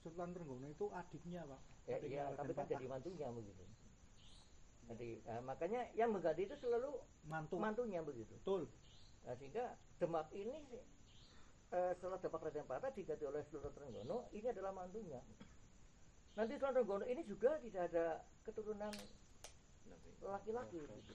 Sultan 0.04 0.36
Trenggono 0.36 0.68
itu 0.70 0.86
adiknya 0.92 1.42
pak. 1.48 1.60
Ya, 1.88 1.96
Adiknya 1.98 2.24
iya, 2.28 2.36
tapi 2.38 2.52
kan 2.52 2.66
jadi 2.68 2.86
mantunya 2.86 3.28
begitu. 3.32 3.64
Jadi 4.84 5.10
eh, 5.24 5.42
makanya 5.42 5.80
yang 5.96 6.12
mengganti 6.12 6.44
itu 6.44 6.54
selalu 6.60 6.92
mantu. 7.24 7.56
mantunya 7.56 8.04
begitu. 8.04 8.36
Betul. 8.44 8.68
Nah, 9.24 9.34
sehingga 9.40 9.74
Demak 9.96 10.28
ini 10.36 10.60
eh, 11.74 11.92
setelah 11.98 12.18
Demak 12.22 12.40
Raden 12.46 12.66
Patah 12.70 12.90
diganti 12.94 13.24
oleh 13.26 13.42
Sultan 13.50 13.74
Trenggono, 13.74 14.30
ini 14.30 14.46
adalah 14.46 14.70
mantunya. 14.70 15.18
Nanti 16.38 16.54
Sultan 16.54 16.74
Trenggono 16.78 17.04
ini 17.10 17.22
juga 17.26 17.58
tidak 17.58 17.82
ada 17.90 18.22
keturunan 18.46 18.92
laki-laki. 20.24 20.78
gitu. 20.80 21.14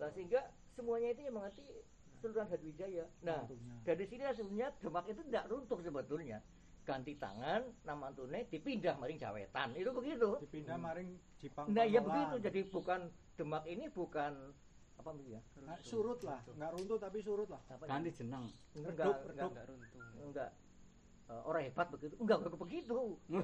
Nah, 0.00 0.08
sehingga 0.16 0.40
semuanya 0.78 1.12
itu 1.12 1.20
yang 1.28 1.34
mengerti 1.36 1.66
Sultan 2.22 2.46
Hadwijaya. 2.48 3.04
Nah, 3.20 3.44
mantunya 3.44 3.74
dari 3.84 4.04
sini 4.06 4.22
sebenarnya 4.32 4.68
Demak 4.80 5.04
itu 5.10 5.22
tidak 5.28 5.44
runtuh 5.50 5.80
sebetulnya. 5.82 6.38
Ganti 6.80 7.12
tangan, 7.20 7.62
nama 7.84 8.08
antune 8.08 8.48
dipindah 8.48 8.96
maring 8.96 9.20
Jawetan. 9.20 9.76
Itu 9.76 9.92
begitu. 9.92 10.40
dipindah 10.40 10.80
maring 10.80 11.10
Jipang 11.38 11.68
Nah, 11.70 11.84
ya 11.84 12.00
begitu. 12.00 12.40
Jadi 12.40 12.60
bukan 12.72 13.00
Demak 13.36 13.64
ini 13.68 13.88
bukan 13.92 14.32
apa 15.00 15.08
ya? 15.24 15.40
Nah, 15.60 15.76
surut 15.80 16.20
lah. 16.20 16.40
Nggak 16.46 16.70
runtuh 16.72 16.96
tapi 16.96 17.18
surut 17.20 17.46
lah. 17.46 17.60
Apa 17.66 17.84
Ganti 17.84 18.10
jeneng. 18.12 18.44
enggak, 18.72 18.94
redup 18.94 19.16
enggak, 19.26 19.26
redup 19.26 19.50
runtuh. 19.66 20.02
enggak. 20.22 20.50
Eh, 21.26 21.40
orang 21.44 21.62
hebat 21.64 21.86
begitu. 21.88 22.14
Enggak 22.16 22.36
enggak 22.38 22.58
begitu. 22.58 22.98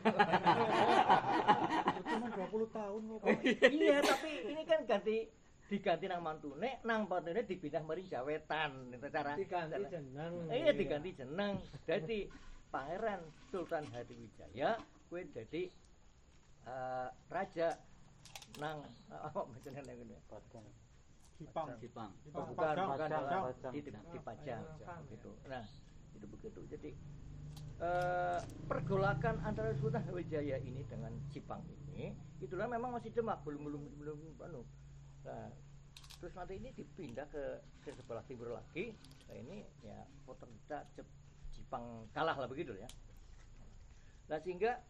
Cuma 2.07 2.27
20 2.29 2.69
tahun 2.73 3.01
kok 3.07 3.21
Oh, 3.23 3.31
iya. 3.71 3.97
Tapi 4.01 4.31
ini 4.47 4.63
kan 4.65 4.81
ganti 4.85 5.17
diganti 5.67 6.05
nang 6.07 6.23
mantune 6.23 6.79
nang 6.83 7.01
mantune 7.05 7.43
dipindah 7.43 7.83
maring 7.83 8.07
jawetan. 8.07 8.71
Itu 8.89 9.07
cara 9.09 9.35
Diganti 9.35 9.75
cara- 9.75 9.91
jeneng. 9.91 10.33
iya 10.49 10.71
diganti 10.71 11.11
jeneng 11.13 11.53
jadi 11.83 12.31
Pangeran 12.67 13.23
Sultan 13.47 13.87
Hadiwijaya 13.89 14.75
kuwi 15.07 15.23
dadi 15.31 15.71
eh, 16.67 17.09
raja 17.27 17.69
nang 18.59 18.83
apa 19.09 19.41
macamnya 19.45 19.83
ngene. 19.85 20.17
Jipang 20.19 20.41
Jepang 20.45 20.67
Oh, 21.77 21.81
Jipang 22.25 22.49
bukan, 22.49 22.57
Pajang, 22.57 22.87
bukan 22.89 23.09
Pajang. 23.11 23.43
bukan. 23.45 23.73
di, 23.73 23.81
di, 23.83 23.91
di 23.93 24.19
Pajang 24.25 24.63
Pajang. 24.81 25.01
gitu. 25.13 25.31
Nah, 25.45 25.65
itu 26.17 26.27
begitu. 26.27 26.61
Jadi 26.73 26.91
eh, 27.77 28.41
pergolakan 28.65 29.35
antara 29.45 29.71
Sultan 29.77 30.01
Hadiwijaya 30.01 30.57
ini 30.65 30.81
dengan 30.89 31.13
Jepang 31.29 31.61
ini 31.69 32.17
itulah 32.41 32.65
memang 32.65 32.97
masih 32.97 33.13
demak 33.13 33.45
belum 33.45 33.69
belum 33.69 33.83
belum 34.01 34.19
anu. 34.49 34.63
Nah, 35.29 35.53
terus 36.17 36.33
nanti 36.33 36.57
ini 36.57 36.73
dipindah 36.73 37.29
ke 37.29 37.45
ke 37.85 37.93
sebelah 37.93 38.25
timur 38.25 38.57
lagi. 38.57 38.97
Nah, 39.29 39.37
ini 39.37 39.69
ya 39.85 39.99
potensial 40.25 40.89
Jep- 40.97 41.13
Jepang 41.53 42.09
kalah 42.17 42.37
lah 42.37 42.49
begitu 42.49 42.73
ya. 42.73 42.89
Nah, 44.27 44.41
sehingga 44.41 44.81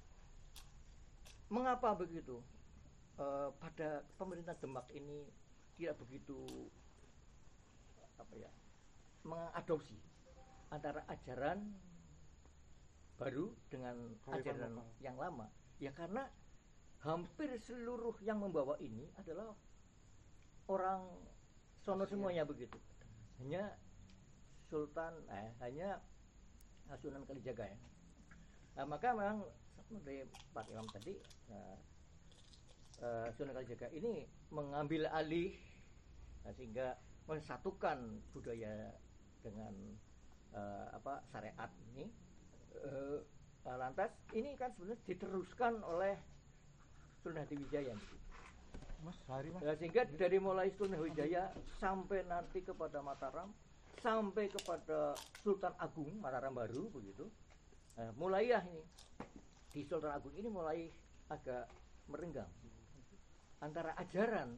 mengapa 1.51 1.95
begitu? 1.95 2.39
Eh, 3.17 3.49
pada 3.57 4.05
pemerintah 4.21 4.53
Demak 4.61 4.87
ini 4.93 5.25
tidak 5.77 6.01
begitu 6.01 6.41
apa 8.17 8.35
ya 8.35 8.51
mengadopsi 9.23 10.01
antara 10.73 11.05
ajaran 11.07 11.63
baru 13.17 13.53
dengan 13.73 13.97
Kearifan 14.25 14.41
ajaran 14.45 14.73
lokal. 14.77 14.87
yang 15.01 15.17
lama. 15.17 15.47
Ya 15.81 15.93
karena 15.93 16.29
hampir 17.01 17.53
seluruh 17.61 18.17
yang 18.25 18.41
membawa 18.41 18.77
ini 18.81 19.09
adalah 19.17 19.53
orang 20.69 21.05
sono 21.81 22.05
semuanya 22.05 22.45
begitu. 22.45 22.77
Hanya 23.41 23.77
Sultan 24.67 25.15
eh, 25.31 25.51
hanya 25.63 26.01
Sunan 26.99 27.23
Kalijaga 27.27 27.67
ya. 27.67 27.79
Nah 28.77 28.85
maka 28.85 29.15
memang 29.15 29.47
seperti 29.87 30.27
Pak 30.53 30.67
Imam 30.69 30.87
tadi 30.91 31.15
eh, 31.53 31.77
eh, 33.01 33.29
Sunan 33.37 33.55
Kalijaga 33.57 33.89
ini 33.95 34.27
mengambil 34.53 35.09
alih 35.13 35.57
nah, 36.47 36.55
sehingga 36.55 36.95
mensatukan 37.27 38.23
budaya 38.31 38.95
dengan 39.43 39.75
eh, 40.55 40.87
apa 40.95 41.27
syariat 41.35 41.71
ini. 41.91 42.07
Eh, 42.87 43.19
lantas 43.67 44.15
ini 44.31 44.55
kan 44.55 44.71
sebenarnya 44.79 45.03
diteruskan 45.11 45.83
oleh 45.83 46.15
Sunan 47.27 47.43
Hadiwijaya 47.43 47.99
Mas 49.03 49.19
hari 49.27 49.51
mas. 49.51 49.67
Nah, 49.67 49.75
sehingga 49.75 50.07
dari 50.07 50.39
mulai 50.39 50.71
Sunan 50.79 51.03
Hadiwijaya 51.03 51.51
sampai 51.83 52.23
nanti 52.31 52.63
kepada 52.63 53.03
Mataram 53.03 53.51
sampai 53.99 54.47
kepada 54.47 55.19
Sultan 55.43 55.75
Agung 55.83 56.15
Mataram 56.23 56.55
baru 56.55 56.87
begitu. 56.95 57.27
Nah, 57.99 58.15
mulai 58.15 58.55
ya 58.55 58.63
ini. 58.63 58.87
Di 59.75 59.83
Sultan 59.83 60.15
Agung 60.15 60.31
ini 60.39 60.47
mulai 60.47 60.87
agak 61.27 61.67
merenggang. 62.07 62.49
Antara 63.59 63.99
ajaran 63.99 64.55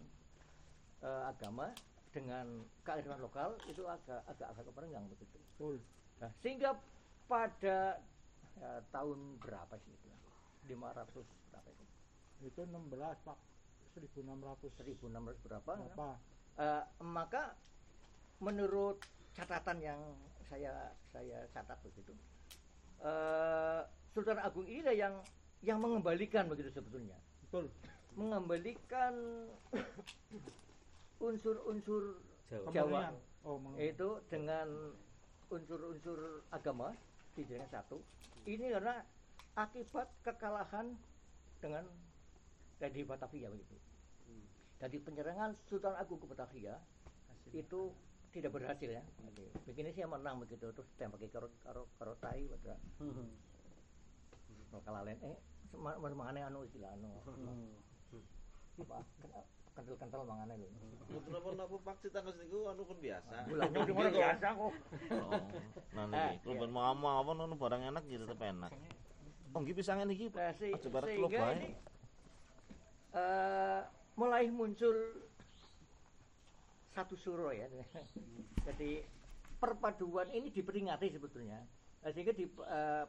eh, 1.03 1.23
agama 1.29 1.71
dengan 2.09 2.65
kearifan 2.83 3.21
lokal 3.21 3.55
itu 3.69 3.85
agak 3.85 4.25
agak 4.27 4.49
agak 4.57 4.73
merenggang 4.75 5.07
begitu 5.13 5.39
Betul. 5.55 5.77
Nah, 6.19 6.31
sehingga 6.43 6.75
pada 7.31 8.01
ya, 8.59 8.71
tahun 8.91 9.39
berapa 9.39 9.75
sih 9.85 9.93
itu? 9.93 10.09
500 10.73 11.15
berapa 11.53 11.69
itu? 11.71 11.85
itu 12.39 12.61
16 12.63 13.27
pak 13.27 13.39
1600 13.99 14.71
1600 15.03 15.47
berapa? 15.47 15.73
ya? 15.75 15.91
apa 15.95 16.11
Eh, 16.59 16.85
maka 17.07 17.55
menurut 18.43 18.99
catatan 19.31 19.79
yang 19.79 20.01
saya 20.51 20.91
saya 21.15 21.47
catat 21.55 21.79
begitu, 21.87 22.11
eh, 22.99 23.81
Sultan 24.11 24.43
Agung 24.43 24.67
ini 24.67 24.83
lah 24.83 24.91
yang 24.91 25.15
yang 25.63 25.79
mengembalikan 25.79 26.51
begitu 26.51 26.75
sebetulnya, 26.75 27.15
betul 27.47 27.71
mengembalikan 28.19 29.15
unsur-unsur 31.19 32.03
Jawa. 32.73 33.13
Oh 33.45 33.57
itu 33.79 34.09
dengan 34.27 34.69
unsur-unsur 35.49 36.19
agama 36.49 36.93
dijadikan 37.35 37.69
satu. 37.69 38.03
Ini 38.45 38.73
karena 38.73 39.05
akibat 39.55 40.09
kekalahan 40.23 40.97
dengan 41.59 41.85
dari 42.79 43.03
Batavia 43.03 43.49
begitu. 43.49 43.77
Jadi 44.79 44.97
penyerangan 44.99 45.59
Sultan 45.67 45.95
Agung 45.95 46.19
ke 46.19 46.27
Batavia 46.27 46.79
itu 47.51 47.91
tidak 48.31 48.53
berhasil 48.53 48.87
ya. 48.89 49.03
Begini 49.65 49.91
sih 49.91 50.01
yang 50.01 50.13
menang 50.13 50.39
begitu 50.39 50.71
terus 50.71 50.87
tembaki 50.95 51.27
karo 51.29 51.51
karo 51.63 51.89
karo 51.97 52.15
tai 52.17 52.47
pada 52.47 52.77
kalau 54.69 54.83
kalah 54.85 55.03
lain 55.03 55.19
eh 55.25 55.37
ma- 55.75 55.97
ma- 55.97 56.13
mangane 56.13 56.45
anu 56.45 56.61
iki 56.63 56.77
lah 56.77 56.93
anu 56.93 57.09
apa 58.79 59.03
kental-kental 59.79 60.27
mangane 60.27 60.59
lho. 60.59 60.67
Mboten 61.09 61.31
napa-napa 61.31 61.77
Pak 61.87 61.97
Citangkes 62.03 62.37
niku 62.37 62.67
anu 62.67 62.83
pun 62.83 62.99
biasa. 62.99 63.47
Udah 63.47 63.71
mulai 63.71 64.11
biasa 64.11 64.47
kok. 64.51 64.73
Oh, 65.15 65.41
nah 65.95 66.05
niki 66.05 66.37
kalau 66.43 66.55
ben 66.59 66.71
mau 66.75 66.91
apa 67.23 67.31
ngono 67.31 67.55
barang 67.55 67.83
enak 67.87 68.03
ya 68.05 68.19
tetep 68.19 68.41
enak. 68.43 68.73
Oh 69.55 69.63
nggih 69.63 69.73
pisangan 69.73 70.11
iki 70.11 70.29
Nah, 70.29 70.51
se- 70.53 70.75
Aja 70.75 70.89
bareng 70.91 71.15
klub 71.17 71.31
bae. 71.31 71.71
eh, 73.15 73.81
mulai 74.15 74.51
muncul 74.51 74.93
satu 76.91 77.15
suro 77.15 77.55
ya. 77.55 77.71
Jadi 78.67 79.01
perpaduan 79.57 80.29
ini 80.29 80.51
diperingati 80.51 81.09
sebetulnya. 81.09 81.63
Nah, 82.03 82.11
sehingga 82.11 82.35
di, 82.35 82.45
eh, 82.45 83.05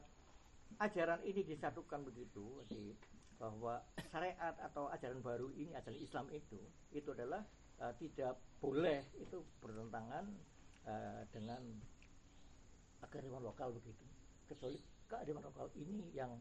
ajaran 0.78 1.20
ini 1.24 1.42
disatukan 1.44 2.06
begitu, 2.06 2.62
jadi 2.64 2.94
bahwa 3.40 3.80
syariat 4.12 4.54
atau 4.60 4.92
ajaran 4.92 5.24
baru 5.24 5.48
ini, 5.56 5.72
ajaran 5.72 5.96
Islam 5.96 6.28
itu, 6.36 6.60
itu 6.92 7.10
adalah 7.16 7.42
eh, 7.80 7.94
tidak 7.98 8.36
boleh 8.60 9.08
itu 9.16 9.40
bertentangan 9.64 10.28
eh, 10.84 11.24
dengan 11.32 11.64
kearifan 13.08 13.42
lokal 13.42 13.72
begitu. 13.72 14.04
Kecuali 14.46 14.78
kearifan 15.08 15.44
lokal 15.48 15.72
ini 15.80 16.12
yang 16.12 16.36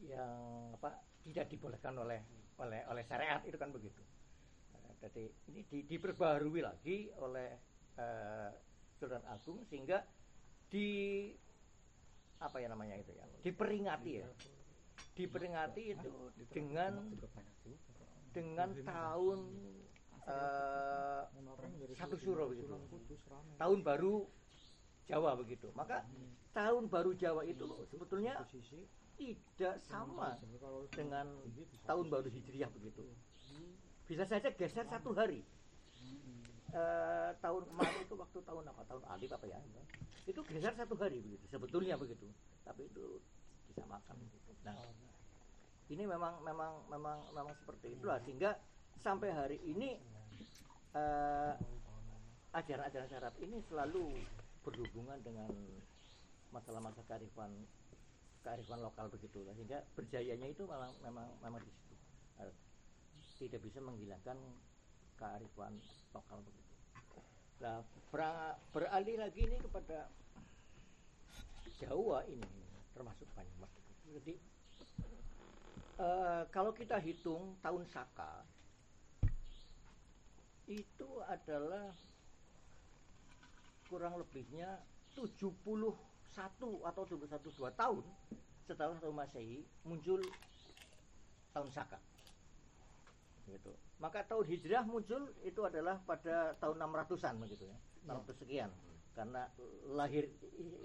yang 0.00 0.72
apa 0.80 0.96
tidak 1.20 1.52
dibolehkan 1.52 1.92
oleh 2.00 2.24
oleh 2.56 2.80
oleh 2.88 3.04
syariat 3.04 3.44
itu 3.44 3.60
kan 3.60 3.68
begitu. 3.68 4.00
Eh, 4.72 4.92
Jadi 5.04 5.24
ini 5.52 5.60
di- 5.68 5.84
diperbarui 5.84 6.64
lagi 6.64 7.12
oleh 7.20 7.60
eh, 8.00 8.50
Sultan 8.96 9.24
Agung 9.28 9.60
sehingga 9.68 10.00
di 10.72 11.28
apa 12.40 12.56
ya 12.56 12.72
namanya 12.72 12.96
itu 12.96 13.12
ya 13.12 13.28
diperingati 13.44 14.12
ya 14.16 14.28
diperingati 15.14 15.82
itu 15.96 16.12
dengan 16.54 17.10
dengan 18.30 18.70
tahun 18.86 19.38
eh, 20.26 21.22
satu 21.98 22.16
suro 22.16 22.50
begitu. 22.50 22.70
Tahun 23.58 23.78
baru 23.82 24.26
Jawa 25.10 25.34
begitu. 25.34 25.66
Maka 25.74 26.06
tahun 26.54 26.86
baru 26.86 27.10
Jawa 27.18 27.42
itu 27.42 27.66
sebetulnya 27.90 28.38
tidak 29.18 29.76
sama 29.84 30.38
dengan 30.94 31.26
tahun 31.84 32.06
baru 32.08 32.30
Hijriah 32.30 32.70
begitu. 32.70 33.02
Bisa 34.06 34.24
saja 34.26 34.50
geser 34.54 34.86
satu 34.86 35.10
hari. 35.14 35.42
Eh, 36.70 37.30
tahun 37.42 37.66
kemarin 37.66 37.98
itu 38.06 38.14
waktu 38.14 38.38
tahun 38.46 38.64
apa? 38.70 38.82
Tahun 38.86 39.02
alif 39.10 39.30
apa 39.34 39.46
ya? 39.50 39.58
Itu 40.30 40.46
geser 40.46 40.74
satu 40.78 40.94
hari 40.94 41.18
begitu 41.18 41.44
sebetulnya 41.50 41.98
begitu. 41.98 42.30
Tapi 42.62 42.86
itu 42.86 43.18
disamakan 43.70 44.16
begitu 44.18 44.52
nah 44.66 44.76
ini 45.90 46.06
memang 46.06 46.38
memang 46.46 46.86
memang 46.86 47.18
memang 47.34 47.54
seperti 47.58 47.98
itulah. 47.98 48.22
Sehingga 48.22 48.54
sampai 49.02 49.34
hari 49.34 49.58
ini 49.66 49.98
eh, 50.94 51.52
ajaran-ajaran 52.54 53.10
syarab 53.10 53.34
ini 53.42 53.58
selalu 53.66 54.06
berhubungan 54.62 55.18
dengan 55.22 55.50
masalah-masalah 56.54 57.06
kearifan 57.06 57.50
kearifan 58.40 58.80
lokal 58.80 59.06
begitu 59.12 59.44
sehingga 59.52 59.84
berjayanya 59.94 60.48
itu 60.48 60.62
memang 60.64 60.94
memang 61.02 61.26
memang 61.42 61.60
di 61.62 61.70
situ. 61.74 61.94
Eh, 62.38 62.54
tidak 63.42 63.60
bisa 63.66 63.82
menghilangkan 63.82 64.38
kearifan 65.18 65.74
lokal 66.14 66.38
begitu. 66.46 66.70
Nah, 67.60 67.82
ber- 68.14 68.56
beralih 68.72 69.20
lagi 69.20 69.42
ini 69.42 69.58
kepada 69.58 70.06
Jawa 71.82 72.24
ini 72.28 72.69
termasuk 72.94 73.26
Banyumas. 73.36 73.70
Jadi 74.10 74.34
eh, 75.98 76.42
kalau 76.50 76.72
kita 76.74 76.98
hitung 76.98 77.54
tahun 77.62 77.84
Saka 77.88 78.42
itu 80.70 81.10
adalah 81.26 81.90
kurang 83.90 84.22
lebihnya 84.22 84.78
71 85.18 85.50
atau 86.86 87.02
71 87.02 87.58
dua 87.58 87.70
tahun 87.74 88.06
setelah 88.62 88.94
tahun 89.02 89.16
Masehi 89.18 89.66
muncul 89.82 90.22
tahun 91.50 91.70
Saka 91.74 91.98
gitu. 93.50 93.74
Maka 93.98 94.22
tahun 94.24 94.46
Hijrah 94.46 94.86
muncul 94.86 95.26
itu 95.42 95.60
adalah 95.66 95.98
pada 96.06 96.54
tahun 96.62 96.78
600-an 96.78 97.34
begitu 97.42 97.66
ya. 97.66 97.76
600 98.06 98.40
sekian. 98.46 98.70
Karena 99.12 99.42
lahir 99.90 100.30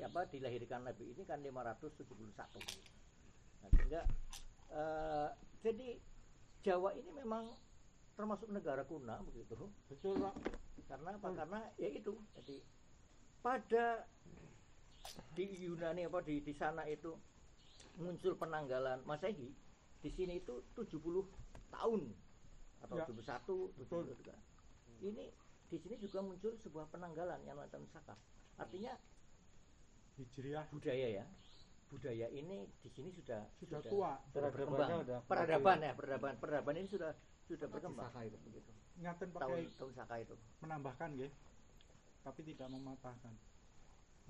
apa 0.02 0.26
dilahirkan 0.28 0.82
Nabi 0.84 1.14
ini 1.14 1.24
kan 1.24 1.40
571 1.40 2.02
nah, 3.62 3.70
sehingga 3.70 4.02
eh, 4.74 5.30
jadi 5.62 5.88
Jawa 6.66 6.98
ini 6.98 7.12
memang 7.14 7.46
termasuk 8.18 8.50
negara 8.50 8.82
kuno 8.84 9.22
begitu 9.30 9.56
betul 9.86 10.18
pak 10.18 10.36
karena 10.86 11.18
apa 11.18 11.28
Hmm. 11.30 11.38
karena 11.38 11.60
ya 11.78 11.90
itu 11.90 12.14
jadi 12.38 12.58
pada 13.42 13.86
di 15.38 15.46
Yunani 15.66 16.10
apa 16.10 16.22
di 16.22 16.42
di 16.42 16.54
sana 16.54 16.86
itu 16.90 17.14
muncul 17.98 18.34
penanggalan 18.36 19.06
Masehi 19.06 19.54
di 20.02 20.10
sini 20.10 20.42
itu 20.42 20.66
70 20.74 21.02
tahun 21.70 22.02
atau 22.82 22.96
Ya. 22.98 23.06
71 23.06 23.74
Betul. 23.78 24.06
72 24.10 24.18
juga. 24.22 24.36
ini 25.02 25.26
di 25.70 25.78
sini 25.82 25.96
juga 25.98 26.20
muncul 26.22 26.54
sebuah 26.62 26.86
penanggalan 26.94 27.42
yang 27.46 27.58
namanya 27.58 27.82
Saka 27.90 28.16
artinya 28.56 28.94
hijriah. 30.16 30.66
budaya 30.72 31.08
ya. 31.22 31.26
Budaya 31.86 32.28
ini 32.34 32.66
di 32.82 32.90
sini 32.90 33.10
sudah 33.14 33.46
sudah 33.62 33.80
tua. 33.86 34.18
sudah 34.34 34.50
berkembang. 34.50 34.90
peradaban 35.30 35.78
ya 35.82 35.94
peradaban. 35.94 36.34
Peradaban 36.42 36.76
ini 36.82 36.88
sudah 36.90 37.12
sudah 37.46 37.68
berkembang. 37.70 38.10
Saka 38.10 38.26
itu. 38.26 38.38
begitu. 38.42 38.72
Ngaten 39.02 39.28
pakai 39.34 39.70
tahun 39.76 39.92
Saka 39.94 40.16
itu. 40.22 40.36
Menambahkan 40.66 41.10
ya 41.18 41.30
tapi 42.26 42.42
tidak 42.42 42.68
mematahkan. 42.74 43.34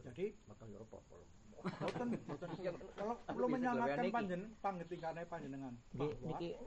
Jadi 0.03 0.35
makan 0.51 0.67
Eropa 0.75 0.99
boten 1.07 2.09
boten. 2.27 2.49
Ya, 2.65 2.71
kalau 2.99 3.15
belum 3.31 3.49
niki. 3.55 4.11
panjen 4.11 4.41
pangetikane 4.59 5.23
panjenengan 5.25 5.73
niki 5.95 6.59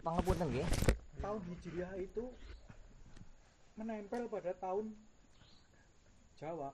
pangapunten 0.00 0.48
nggih. 0.48 0.66
tahun 1.20 1.40
hijriah 1.52 1.92
itu 2.00 2.24
menempel 3.74 4.30
pada 4.30 4.54
tahun 4.54 4.94
Jawa 6.38 6.70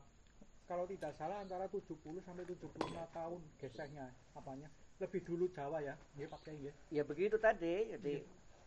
kalau 0.65 0.87
tidak 0.87 1.13
salah 1.19 1.43
antara 1.43 1.67
70 1.67 1.83
sampai 2.23 2.45
75 2.47 2.71
tahun 3.11 3.41
geseknya 3.59 4.07
apanya 4.33 4.69
lebih 5.01 5.25
dulu 5.25 5.49
Jawa 5.51 5.81
ya 5.81 5.97
nggih 6.15 6.29
pakai 6.29 6.53
nggih 6.55 6.75
Ya 6.93 7.03
begitu 7.03 7.37
tadi. 7.37 7.89
Jadi 7.97 8.15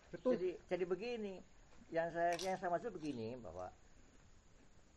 betul 0.10 0.34
jadi 0.36 0.50
jadi 0.68 0.86
begini. 0.86 1.36
Yang 1.94 2.08
saya 2.18 2.32
yang 2.42 2.58
saya 2.58 2.70
maksud 2.74 2.90
begini 2.92 3.38
bahwa 3.38 3.70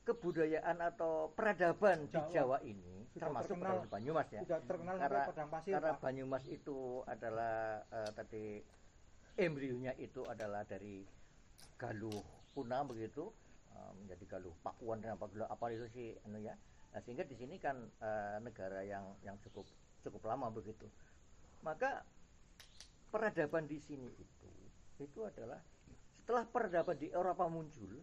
kebudayaan 0.06 0.78
atau 0.80 1.28
peradaban 1.34 2.08
di 2.08 2.16
Jawa. 2.16 2.32
Jawa 2.32 2.58
ini 2.64 3.04
Sudah 3.12 3.20
termasuk 3.20 3.48
terkenal. 3.52 3.68
peradaban 3.76 3.90
Banyumas 3.92 4.28
ya. 4.32 4.40
sudah 4.46 4.60
terkenal 4.64 4.94
Karena- 4.96 5.26
padang 5.28 5.48
pasir 5.50 5.72
Karena 5.76 5.92
Pak. 5.92 6.00
Banyumas 6.00 6.44
itu 6.48 6.78
adalah 7.04 7.56
eh, 7.84 8.10
tadi 8.16 8.44
embrionya 9.36 9.92
itu 9.98 10.24
adalah 10.24 10.62
dari 10.64 11.04
Galuh 11.76 12.24
Kuna 12.56 12.80
begitu 12.88 13.28
eh, 13.76 13.92
menjadi 14.00 14.24
Galuh 14.24 14.56
Pakuan 14.64 15.04
dan 15.04 15.20
apa 15.20 15.28
apa 15.28 15.64
itu 15.76 15.84
sih 15.92 16.16
anu 16.24 16.40
ya. 16.40 16.56
Nah, 16.96 17.04
sehingga 17.04 17.28
di 17.28 17.36
sini 17.36 17.60
kan 17.60 17.76
eh, 18.00 18.40
negara 18.40 18.80
yang 18.80 19.12
yang 19.20 19.36
cukup 19.44 19.68
cukup 20.00 20.24
lama 20.24 20.48
begitu. 20.48 20.88
Maka 21.60 22.00
peradaban 23.12 23.68
di 23.68 23.76
sini 23.76 24.08
itu 24.16 24.48
itu 24.96 25.20
adalah 25.20 25.60
setelah 26.16 26.48
peradaban 26.48 26.96
di 26.96 27.12
Eropa 27.12 27.44
muncul 27.52 28.00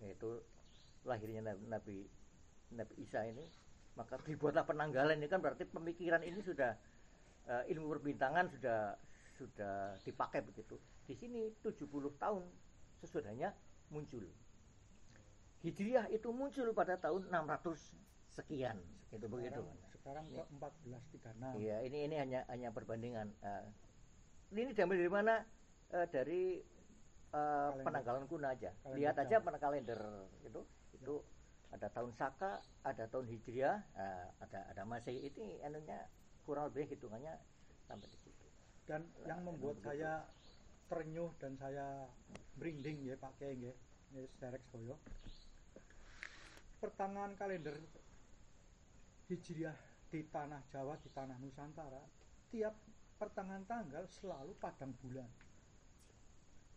yaitu 0.00 0.40
lahirnya 1.04 1.52
Nabi 1.68 2.06
Nabi, 2.72 2.94
Isa 3.02 3.26
ini 3.26 3.42
maka 3.98 4.16
dibuatlah 4.22 4.64
penanggalan 4.64 5.18
ini 5.18 5.26
kan 5.26 5.42
berarti 5.42 5.66
pemikiran 5.66 6.22
ini 6.22 6.40
sudah 6.40 6.72
eh, 7.50 7.72
ilmu 7.74 7.90
perbintangan 7.98 8.46
sudah 8.54 8.94
sudah 9.36 9.98
dipakai 10.06 10.46
begitu 10.46 10.78
di 11.04 11.18
sini 11.18 11.50
70 11.58 11.90
tahun 12.16 12.44
sesudahnya 13.02 13.50
muncul 13.90 14.24
Hijriah 15.60 16.08
itu 16.08 16.28
muncul 16.32 16.72
pada 16.72 16.96
tahun 16.96 17.28
600 17.28 17.76
sekian 18.32 18.80
itu 19.10 19.26
begitu 19.26 19.60
sekarang, 20.00 20.24
ke 20.32 20.42
1436 20.56 21.60
Iya, 21.60 21.76
ini 21.84 21.98
ini 22.08 22.16
hanya 22.16 22.40
hanya 22.48 22.72
perbandingan. 22.72 23.28
Eh, 23.44 23.64
ini 24.56 24.72
diambil 24.72 24.96
dari 24.96 25.12
mana? 25.12 25.34
Eh, 25.92 26.06
dari 26.08 26.42
Kalender. 27.30 27.84
penanggalan 27.84 28.24
kuno 28.26 28.46
aja. 28.48 28.70
Kalender 28.80 28.96
Lihat 28.96 29.16
aja 29.20 29.36
pada 29.38 29.58
kalender 29.60 30.00
itu, 30.42 30.60
itu 30.96 31.14
ada 31.70 31.86
tahun 31.92 32.10
Saka, 32.16 32.58
ada 32.82 33.04
tahun 33.06 33.26
Hijriah, 33.28 33.76
eh, 33.94 34.26
ada 34.40 34.60
ada 34.72 34.82
Masehi. 34.88 35.30
Ini 35.30 35.62
anunya 35.62 36.06
kurang 36.48 36.72
lebih 36.72 36.90
hitungannya 36.90 37.36
sampai 37.84 38.08
di 38.08 38.18
situ. 38.18 38.46
dan 38.88 39.06
yang 39.22 39.46
membuat 39.46 39.78
saya 39.86 40.26
terenyuh 40.90 41.30
dan 41.38 41.54
saya 41.54 42.02
merinding 42.58 43.06
ya 43.06 43.14
Pak 43.14 43.38
Kiai 43.38 43.54
nggih 43.54 43.76
ya 44.10 44.26
Derek 44.42 44.66
Soyo 44.74 44.98
pertengahan 46.82 47.38
kalender 47.38 47.78
Hijriah 49.30 49.78
di 50.10 50.26
tanah 50.26 50.66
Jawa 50.66 50.98
di 50.98 51.06
tanah 51.14 51.38
Nusantara 51.38 52.02
tiap 52.50 52.74
pertengahan 53.22 53.62
tanggal 53.70 54.02
selalu 54.10 54.58
padang 54.58 54.90
bulan 54.98 55.30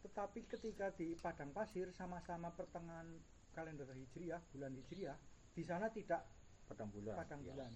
tetapi 0.06 0.46
ketika 0.46 0.94
di 0.94 1.18
padang 1.18 1.50
pasir 1.50 1.90
sama-sama 1.90 2.54
pertengahan 2.54 3.10
kalender 3.58 3.90
Hijriah 3.90 4.46
bulan 4.54 4.78
Hijriah 4.78 5.18
di 5.58 5.66
sana 5.66 5.90
tidak 5.90 6.22
Padang 6.64 6.90
bulan. 6.94 7.18
padang 7.18 7.42
Iya. 7.42 7.50
bulan 7.50 7.72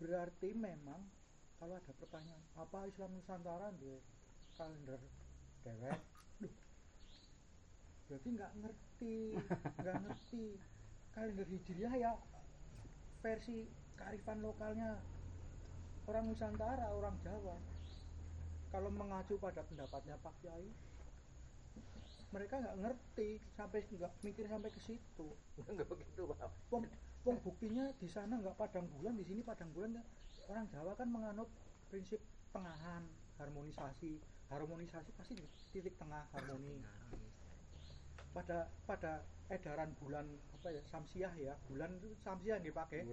berarti 0.00 0.48
memang 0.56 1.00
kalau 1.60 1.78
ada 1.78 1.92
pertanyaan 1.94 2.42
apa 2.58 2.88
Islam 2.88 3.14
Nusantara 3.14 3.68
di 3.76 3.94
kalender 4.56 4.98
dewek 5.64 6.00
Duh, 6.42 6.54
berarti 8.08 8.28
nggak 8.34 8.52
ngerti 8.62 9.16
nggak 9.82 9.96
ngerti 10.06 10.44
kalender 11.12 11.46
hijriah 11.48 11.94
ya 11.96 12.12
versi 13.22 13.70
kearifan 13.96 14.42
lokalnya 14.42 14.98
orang 16.10 16.26
Nusantara 16.26 16.90
orang 16.90 17.14
Jawa 17.22 17.56
kalau 18.72 18.88
mengacu 18.88 19.36
pada 19.36 19.62
pendapatnya 19.62 20.16
Pak 20.18 20.34
Kiai 20.42 20.68
mereka 22.32 22.64
nggak 22.64 22.78
ngerti 22.80 23.28
sampai 23.52 23.84
nggak 23.84 24.12
mikir 24.24 24.48
sampai 24.48 24.70
ke 24.72 24.80
situ 24.80 25.28
Enggak 25.68 25.86
begitu, 25.86 26.24
Pak. 26.24 26.48
Wong, 26.72 26.84
wong 27.28 27.36
buktinya 27.44 27.92
di 28.00 28.08
sana 28.08 28.40
nggak 28.40 28.56
padang 28.56 28.88
bulan, 28.98 29.14
di 29.14 29.24
sini 29.24 29.44
padang 29.44 29.70
bulan. 29.76 30.00
ya. 30.00 30.02
Orang 30.48 30.66
Jawa 30.72 30.92
kan 30.96 31.08
menganut 31.12 31.48
prinsip 31.92 32.18
tengahan, 32.50 33.04
harmonisasi. 33.36 34.16
Harmonisasi 34.52 35.10
pasti 35.16 35.32
di 35.40 35.46
titik 35.72 35.96
tengah 35.96 36.28
harmoni. 36.36 36.76
Pada 38.36 38.68
pada 38.84 39.24
edaran 39.48 39.92
bulan 39.96 40.28
apa 40.56 40.68
ya 40.72 40.82
samsiah 40.88 41.32
ya, 41.40 41.56
bulan 41.68 41.96
itu 42.00 42.12
samsiah 42.20 42.60
yang 42.60 42.66
dipakai. 42.68 43.04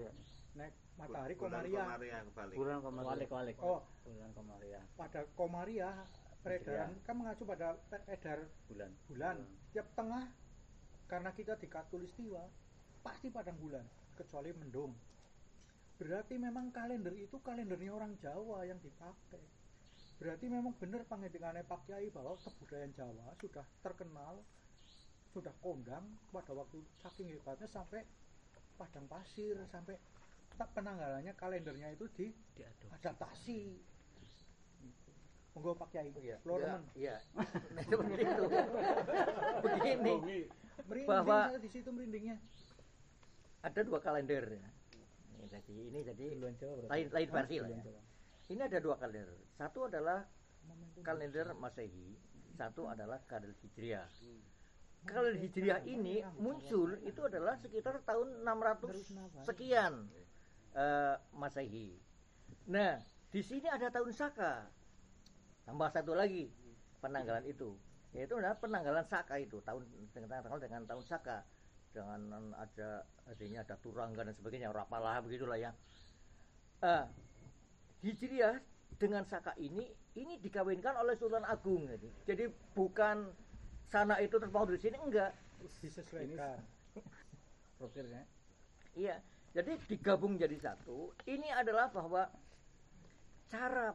Naik 0.60 0.76
matahari 1.00 1.34
Bulan 1.40 1.64
komaria. 1.64 1.84
Komaria 1.84 2.18
kebalik. 2.28 2.56
Bulan 2.60 2.78
kemarin. 2.84 3.08
Walik 3.08 3.30
walik. 3.32 3.56
Oh. 3.64 3.82
Bulan 4.04 4.32
Komaria. 4.36 4.82
Pada 4.98 5.22
komaria 5.38 5.90
peredaran 6.44 6.92
kan 7.04 7.16
mengacu 7.16 7.44
pada 7.48 7.78
edar 8.10 8.40
Bulan. 8.68 8.92
bulan. 9.08 9.38
Tiap 9.72 9.88
tengah 9.96 10.26
karena 11.08 11.30
kita 11.34 11.56
di 11.58 11.68
katulistiwa 11.68 12.44
pasti 13.02 13.32
padang 13.32 13.58
bulan 13.60 13.86
kecuali 14.18 14.52
mendung. 14.56 14.92
Berarti 16.00 16.40
memang 16.40 16.72
kalender 16.72 17.12
itu 17.16 17.40
kalendernya 17.44 17.92
orang 17.92 18.16
Jawa 18.24 18.64
yang 18.64 18.80
dipakai. 18.80 19.59
Berarti 20.20 20.46
memang 20.52 20.76
benar 20.76 21.08
pengedikannya 21.08 21.64
Pak 21.64 21.88
Kiai 21.88 22.12
bahwa 22.12 22.36
kebudayaan 22.36 22.92
Jawa 22.92 23.32
sudah 23.40 23.64
terkenal, 23.80 24.44
sudah 25.32 25.56
kondang 25.64 26.04
pada 26.36 26.52
waktu 26.52 26.84
saking 27.00 27.32
hebatnya 27.32 27.72
sampai 27.72 28.04
padang 28.76 29.08
pasir 29.08 29.56
sampai 29.72 29.96
tak 30.60 30.76
penanggalannya 30.76 31.32
kalendernya 31.40 31.96
itu 31.96 32.04
diadaptasi. 32.12 33.80
Gitu. 34.84 35.12
Monggo 35.56 35.72
Pak 35.80 35.88
Kiai. 35.96 36.12
Iya. 36.20 37.16
Nah, 37.40 37.84
seperti 37.88 38.20
itu. 38.20 38.46
Begini. 39.64 40.16
Merinding 40.84 41.08
Bahwa- 41.08 41.56
di 41.64 41.70
situ 41.72 41.90
merindingnya. 41.96 42.38
ada 43.60 43.80
dua 43.84 44.00
kalender 44.00 44.56
ya. 44.56 44.68
Ini 45.40 45.48
jadi 45.52 45.76
ini 45.92 46.00
jadi 46.04 46.24
lain 46.88 47.08
lain 47.12 47.28
versi 47.32 47.60
lah 47.60 47.70
ya. 47.72 47.84
Ini 48.50 48.66
ada 48.66 48.82
dua 48.82 48.98
kalender. 48.98 49.30
Satu 49.54 49.86
adalah 49.86 50.26
kalender 51.06 51.54
Masehi, 51.54 52.18
satu 52.58 52.90
adalah 52.90 53.22
kalender 53.30 53.54
Hijriah. 53.62 54.10
Kalender 55.06 55.38
Hijriah 55.38 55.86
ini 55.86 56.26
muncul 56.42 56.98
itu 57.06 57.22
adalah 57.22 57.56
sekitar 57.62 58.02
tahun 58.02 58.42
600 58.42 59.46
sekian 59.46 60.10
eh, 60.74 61.16
Masehi. 61.38 61.94
Nah, 62.74 62.98
di 63.30 63.42
sini 63.46 63.70
ada 63.70 63.94
tahun 63.94 64.10
Saka. 64.18 64.66
Tambah 65.70 65.94
satu 65.94 66.18
lagi 66.18 66.50
penanggalan 66.98 67.46
itu, 67.46 67.78
yaitu 68.18 68.34
adalah 68.34 68.58
penanggalan 68.58 69.06
Saka 69.06 69.38
itu 69.38 69.62
tahun 69.62 69.86
dengan 70.10 70.42
tanggal 70.42 70.58
dengan 70.58 70.90
tahun 70.90 71.06
Saka 71.06 71.46
dengan 71.94 72.54
ada 72.58 73.06
adanya 73.30 73.62
ada 73.62 73.78
turangga 73.78 74.26
dan 74.26 74.34
sebagainya 74.34 74.74
rapalah 74.74 75.22
begitulah 75.22 75.58
ya. 75.62 75.70
Eh, 76.82 77.06
Hijriah 78.04 78.60
dengan 79.00 79.24
Saka 79.28 79.56
ini 79.60 79.88
ini 80.20 80.36
dikawinkan 80.40 80.96
oleh 81.00 81.16
Sultan 81.16 81.48
Agung 81.48 81.88
jadi. 81.88 82.10
Jadi 82.28 82.46
bukan 82.76 83.32
sana 83.88 84.20
itu 84.20 84.36
terpaut 84.38 84.70
di 84.70 84.80
sini 84.80 85.00
enggak. 85.00 85.32
disesuaikan. 85.84 86.56
Rokirnya. 87.84 88.24
Iya, 88.96 89.20
jadi 89.52 89.76
digabung 89.92 90.40
jadi 90.40 90.56
satu. 90.56 91.12
Ini 91.28 91.52
adalah 91.52 91.92
bahwa 91.92 92.32
cara 93.52 93.92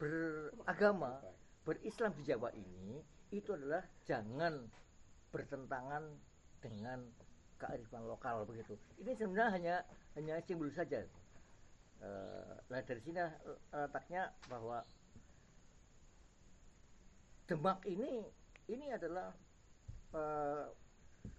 beragama, 0.00 1.22
berislam 1.62 2.10
di 2.18 2.26
Jawa 2.26 2.50
ini 2.56 2.98
itu 3.30 3.54
adalah 3.54 3.84
jangan 4.08 4.66
bertentangan 5.30 6.02
dengan 6.58 6.98
kearifan 7.60 8.08
lokal 8.08 8.48
begitu. 8.48 8.74
Ini 8.98 9.12
sebenarnya 9.14 9.50
hanya 9.54 9.76
hanya 10.16 10.34
simbol 10.42 10.72
saja. 10.72 11.04
Eh, 12.00 12.54
nah 12.72 12.80
dari 12.80 13.00
sini 13.04 13.20
eh, 13.20 13.30
letaknya 13.72 14.32
bahwa 14.48 14.80
Demak 17.44 17.82
ini 17.84 18.24
ini 18.70 18.86
adalah 18.94 19.34
eh, 20.14 20.64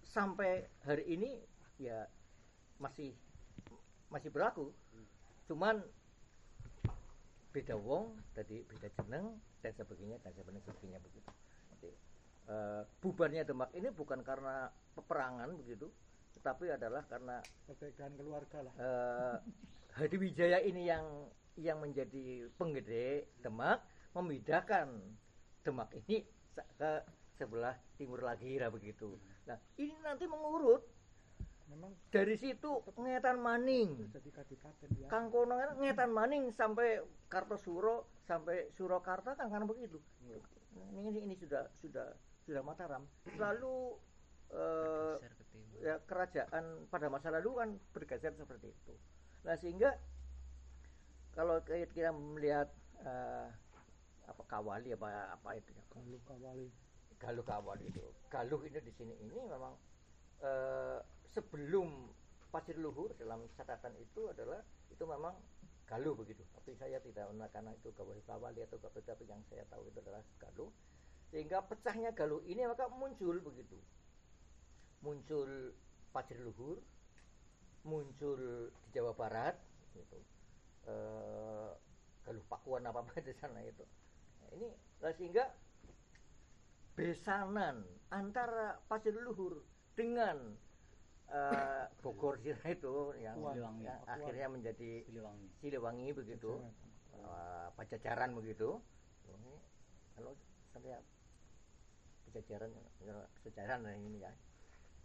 sampai 0.06 0.68
hari 0.84 1.08
ini 1.08 1.40
ya 1.80 2.06
masih 2.78 3.16
masih 4.12 4.28
berlaku. 4.28 4.70
Cuman 5.48 5.82
beda 7.50 7.74
wong, 7.74 8.14
tadi 8.36 8.62
beda 8.64 8.88
jeneng 9.02 9.34
dan 9.64 9.72
sebagainya 9.74 10.20
dan 10.22 10.32
sebagainya, 10.36 10.62
sebagainya 10.68 11.00
begitu. 11.00 11.30
Jadi, 11.74 11.90
eh, 12.52 12.82
bubarnya 13.02 13.42
Demak 13.42 13.72
ini 13.74 13.88
bukan 13.90 14.20
karena 14.22 14.70
peperangan 14.94 15.48
begitu, 15.58 15.88
tetapi 16.34 16.72
adalah 16.72 17.04
karena 17.06 17.38
perbedaan 17.68 18.12
keluarga 18.16 18.58
lah 18.64 18.74
eh, 18.80 19.36
Hadi 19.92 20.16
Wijaya 20.16 20.58
ini 20.64 20.88
yang 20.88 21.04
yang 21.60 21.84
menjadi 21.84 22.48
penggede 22.56 23.28
Demak 23.44 23.84
membedakan 24.16 25.00
Demak 25.60 25.92
ini 25.94 26.24
ke 26.56 26.92
sebelah 27.36 27.76
timur 27.96 28.20
lagi 28.20 28.60
lah 28.60 28.68
begitu. 28.68 29.16
Nah 29.48 29.56
ini 29.80 29.94
nanti 30.04 30.28
mengurut 30.28 30.84
memang 31.72 31.96
dari 32.12 32.36
situ 32.36 32.84
ngetan 33.00 33.40
maning 33.40 33.96
ya 35.00 35.08
Kang 35.08 35.32
Kono 35.32 35.56
kan 35.56 35.80
ngetan 35.80 36.12
maning 36.12 36.52
sampai 36.52 37.00
Kartosuro 37.32 38.20
sampai 38.28 38.68
Surakarta 38.76 39.32
kan 39.32 39.48
kan 39.48 39.64
begitu. 39.64 39.96
Ini, 40.28 41.08
ini 41.08 41.20
ini 41.30 41.34
sudah 41.36 41.68
sudah 41.80 42.12
sudah 42.44 42.60
Mataram. 42.60 43.08
Lalu 43.38 43.96
eh, 44.52 45.14
ya 45.82 45.98
kerajaan 46.06 46.86
pada 46.86 47.10
masa 47.10 47.32
lalu 47.32 47.50
kan 47.58 47.70
bergeser 47.90 48.32
seperti 48.36 48.70
itu. 48.70 48.94
Nah 49.42 49.56
sehingga 49.58 49.90
kalau 51.32 51.58
kita 51.64 51.88
kita 51.90 52.12
melihat 52.12 52.68
eh, 53.02 53.48
apa 54.28 54.42
kawali 54.46 54.94
apa 54.94 55.34
apa 55.34 55.48
itu 55.58 55.70
ya? 55.74 55.84
Galuh 55.90 56.22
kawali. 56.28 56.68
Galuh 57.18 57.44
kawali 57.44 57.84
itu. 57.88 58.00
Galuh 58.30 58.60
ini 58.68 58.78
di 58.78 58.92
sini 58.94 59.14
ini 59.18 59.40
memang 59.48 59.74
eh, 60.44 60.98
sebelum 61.32 62.12
pasir 62.52 62.76
luhur 62.76 63.16
dalam 63.16 63.48
catatan 63.56 63.96
itu 63.96 64.28
adalah 64.28 64.60
itu 64.92 65.02
memang 65.08 65.34
galuh 65.88 66.14
begitu. 66.14 66.44
Tapi 66.54 66.76
saya 66.78 67.00
tidak 67.00 67.26
menekan 67.32 67.72
itu 67.74 67.90
kawali 67.96 68.22
kawali 68.28 68.60
atau 68.68 68.78
apa 68.78 69.00
tapi 69.02 69.24
yang 69.26 69.40
saya 69.48 69.64
tahu 69.66 69.88
itu 69.88 69.98
adalah 69.98 70.22
galuh. 70.38 70.70
Sehingga 71.32 71.64
pecahnya 71.64 72.12
galuh 72.12 72.44
ini 72.44 72.68
maka 72.68 72.92
muncul 72.92 73.40
begitu 73.40 73.80
muncul 75.02 75.74
pasir 76.14 76.38
luhur 76.38 76.78
muncul 77.82 78.70
di 78.70 78.88
Jawa 78.94 79.12
Barat 79.14 79.58
gitu. 79.94 80.18
Eh, 80.86 81.70
galuh 82.22 82.44
Pakuan 82.46 82.86
apa 82.86 83.02
apa 83.02 83.18
di 83.26 83.34
sana 83.34 83.58
itu. 83.66 83.82
Nah, 84.42 84.48
ini 84.54 84.68
sehingga 85.18 85.50
besanan 86.94 87.82
antara 88.14 88.78
pasir 88.86 89.14
luhur 89.18 89.66
dengan 89.98 90.54
eh, 91.26 91.84
Bogor 92.02 92.38
itu 92.38 93.16
yang, 93.18 93.36
Siliwangi. 93.42 93.82
yang 93.82 94.00
akhirnya 94.06 94.46
menjadi 94.46 94.90
Siliwangi. 95.10 95.48
Siliwangi 95.58 96.08
begitu. 96.14 96.62
Eh, 97.18 97.68
Pajajaran 97.74 98.30
begitu. 98.38 98.78
Kalau 100.12 100.32
saya 100.70 101.02
Pajajaran 102.30 102.70
ya, 103.02 103.16
Pajajaran 103.42 103.80
ini 103.98 104.22
ya 104.22 104.30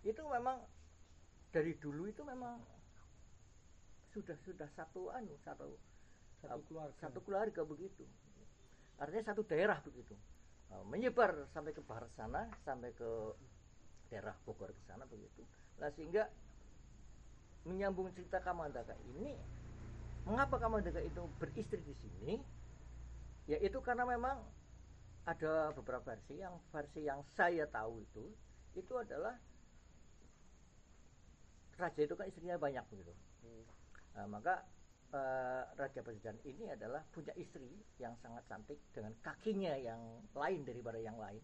itu 0.07 0.23
memang 0.23 0.63
dari 1.51 1.75
dulu 1.75 2.07
itu 2.07 2.23
memang 2.23 2.55
sudah 4.15 4.37
sudah 4.47 4.69
satu 4.71 5.11
anu 5.11 5.35
satu 5.43 5.67
satu 6.39 6.61
keluarga. 6.69 6.95
satu 6.97 7.19
keluarga 7.21 7.61
begitu. 7.67 8.07
Artinya 8.97 9.33
satu 9.33 9.43
daerah 9.43 9.77
begitu. 9.83 10.15
Uh, 10.67 10.83
menyebar 10.87 11.47
sampai 11.55 11.71
ke 11.71 11.79
barat 11.83 12.11
sana 12.15 12.47
sampai 12.67 12.91
ke 12.91 13.09
daerah 14.11 14.35
Bogor 14.47 14.71
ke 14.71 14.81
sana 14.87 15.03
begitu. 15.07 15.43
Nah 15.79 15.91
sehingga 15.95 16.27
menyambung 17.67 18.11
cerita 18.15 18.39
Kamandaka 18.39 18.95
ini 19.15 19.35
mengapa 20.23 20.55
Kamandaka 20.59 21.03
itu 21.03 21.23
beristri 21.39 21.83
di 21.83 21.95
sini? 21.99 22.33
Yaitu 23.47 23.79
karena 23.79 24.03
memang 24.03 24.43
ada 25.27 25.75
beberapa 25.75 26.15
versi 26.15 26.39
yang 26.39 26.55
versi 26.71 27.03
yang 27.03 27.19
saya 27.35 27.67
tahu 27.67 27.99
itu 27.99 28.23
itu 28.79 28.93
adalah 28.95 29.35
raja 31.77 32.01
itu 32.03 32.13
kan 32.17 32.25
istrinya 32.27 32.57
banyak 32.57 32.83
begitu 32.89 33.13
Nah, 34.17 34.25
maka 34.25 34.65
eh, 35.13 35.61
Raja 35.77 36.01
Pajajaran 36.01 36.41
ini 36.41 36.73
adalah 36.73 37.05
punya 37.13 37.29
istri 37.37 37.69
yang 38.01 38.17
sangat 38.17 38.41
cantik 38.49 38.81
dengan 38.89 39.13
kakinya 39.21 39.77
yang 39.77 40.01
lain 40.33 40.65
daripada 40.65 40.97
yang 40.97 41.21
lain. 41.21 41.37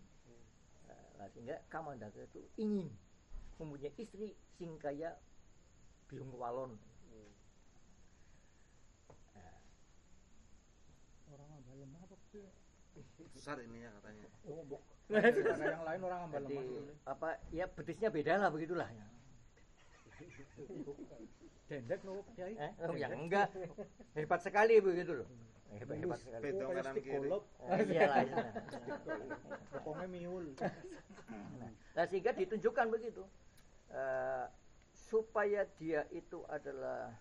Eh, 0.90 1.10
nah, 1.22 1.30
sehingga 1.30 1.62
Kamandaka 1.70 2.18
itu 2.34 2.42
ingin 2.58 2.90
mempunyai 3.62 3.94
istri 3.94 4.34
sing 4.58 4.74
kaya 4.82 5.14
biung 6.10 6.34
walon. 6.34 6.74
orang 11.34 11.50
ambalan 11.50 11.90
apa 11.98 12.16
sih 12.30 12.46
Besar 13.34 13.58
ininya 13.58 13.90
katanya. 13.98 14.30
oh 14.46 14.62
bok 14.70 14.84
yang 15.10 15.82
lain 15.82 16.02
orang 16.06 16.20
Jadi 16.30 16.54
mas 16.54 16.70
apa 17.10 17.30
ya 17.50 17.66
betisnya 17.66 18.10
beda 18.14 18.38
lah 18.38 18.50
begitulah 18.54 18.86
ya. 18.86 19.06
dendek 21.70 22.00
no 22.06 22.22
kiai? 22.36 22.54
Eh, 22.54 22.72
oh, 22.86 22.96
ya 22.96 23.08
enggak. 23.10 23.50
Hebat 24.14 24.42
sekali 24.44 24.78
begitu 24.84 25.24
loh. 25.24 25.28
Hebat 25.74 25.96
hebat 25.98 26.20
sekali. 26.22 26.44
Oh, 26.54 26.70
kayak 26.70 26.86
kanan 26.86 26.96
kiri. 27.02 27.12
golop 27.18 27.44
Eh, 27.66 27.82
iyalah, 27.90 28.20
iyalah. 28.22 28.52
pokoknya 29.82 30.08
miul. 30.10 30.48
Nah, 31.94 32.10
sehingga 32.10 32.34
ditunjukkan 32.34 32.90
begitu 32.90 33.22
Eh, 33.94 34.46
supaya 34.90 35.70
dia 35.78 36.02
itu 36.10 36.42
adalah 36.50 37.14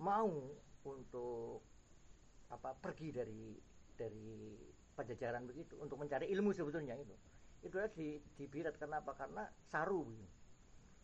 mau 0.00 0.32
untuk 0.88 1.60
apa 2.48 2.72
pergi 2.80 3.12
dari 3.12 3.52
dari 3.92 4.56
pajajaran 4.96 5.44
begitu 5.44 5.76
untuk 5.76 6.00
mencari 6.00 6.32
ilmu 6.32 6.56
sebetulnya 6.56 6.96
itu. 6.96 7.12
Itu 7.60 7.76
adalah 7.76 7.92
di 7.92 8.16
dibirat 8.40 8.80
kenapa 8.80 9.12
karena 9.12 9.44
saru 9.68 10.08
begitu 10.08 10.41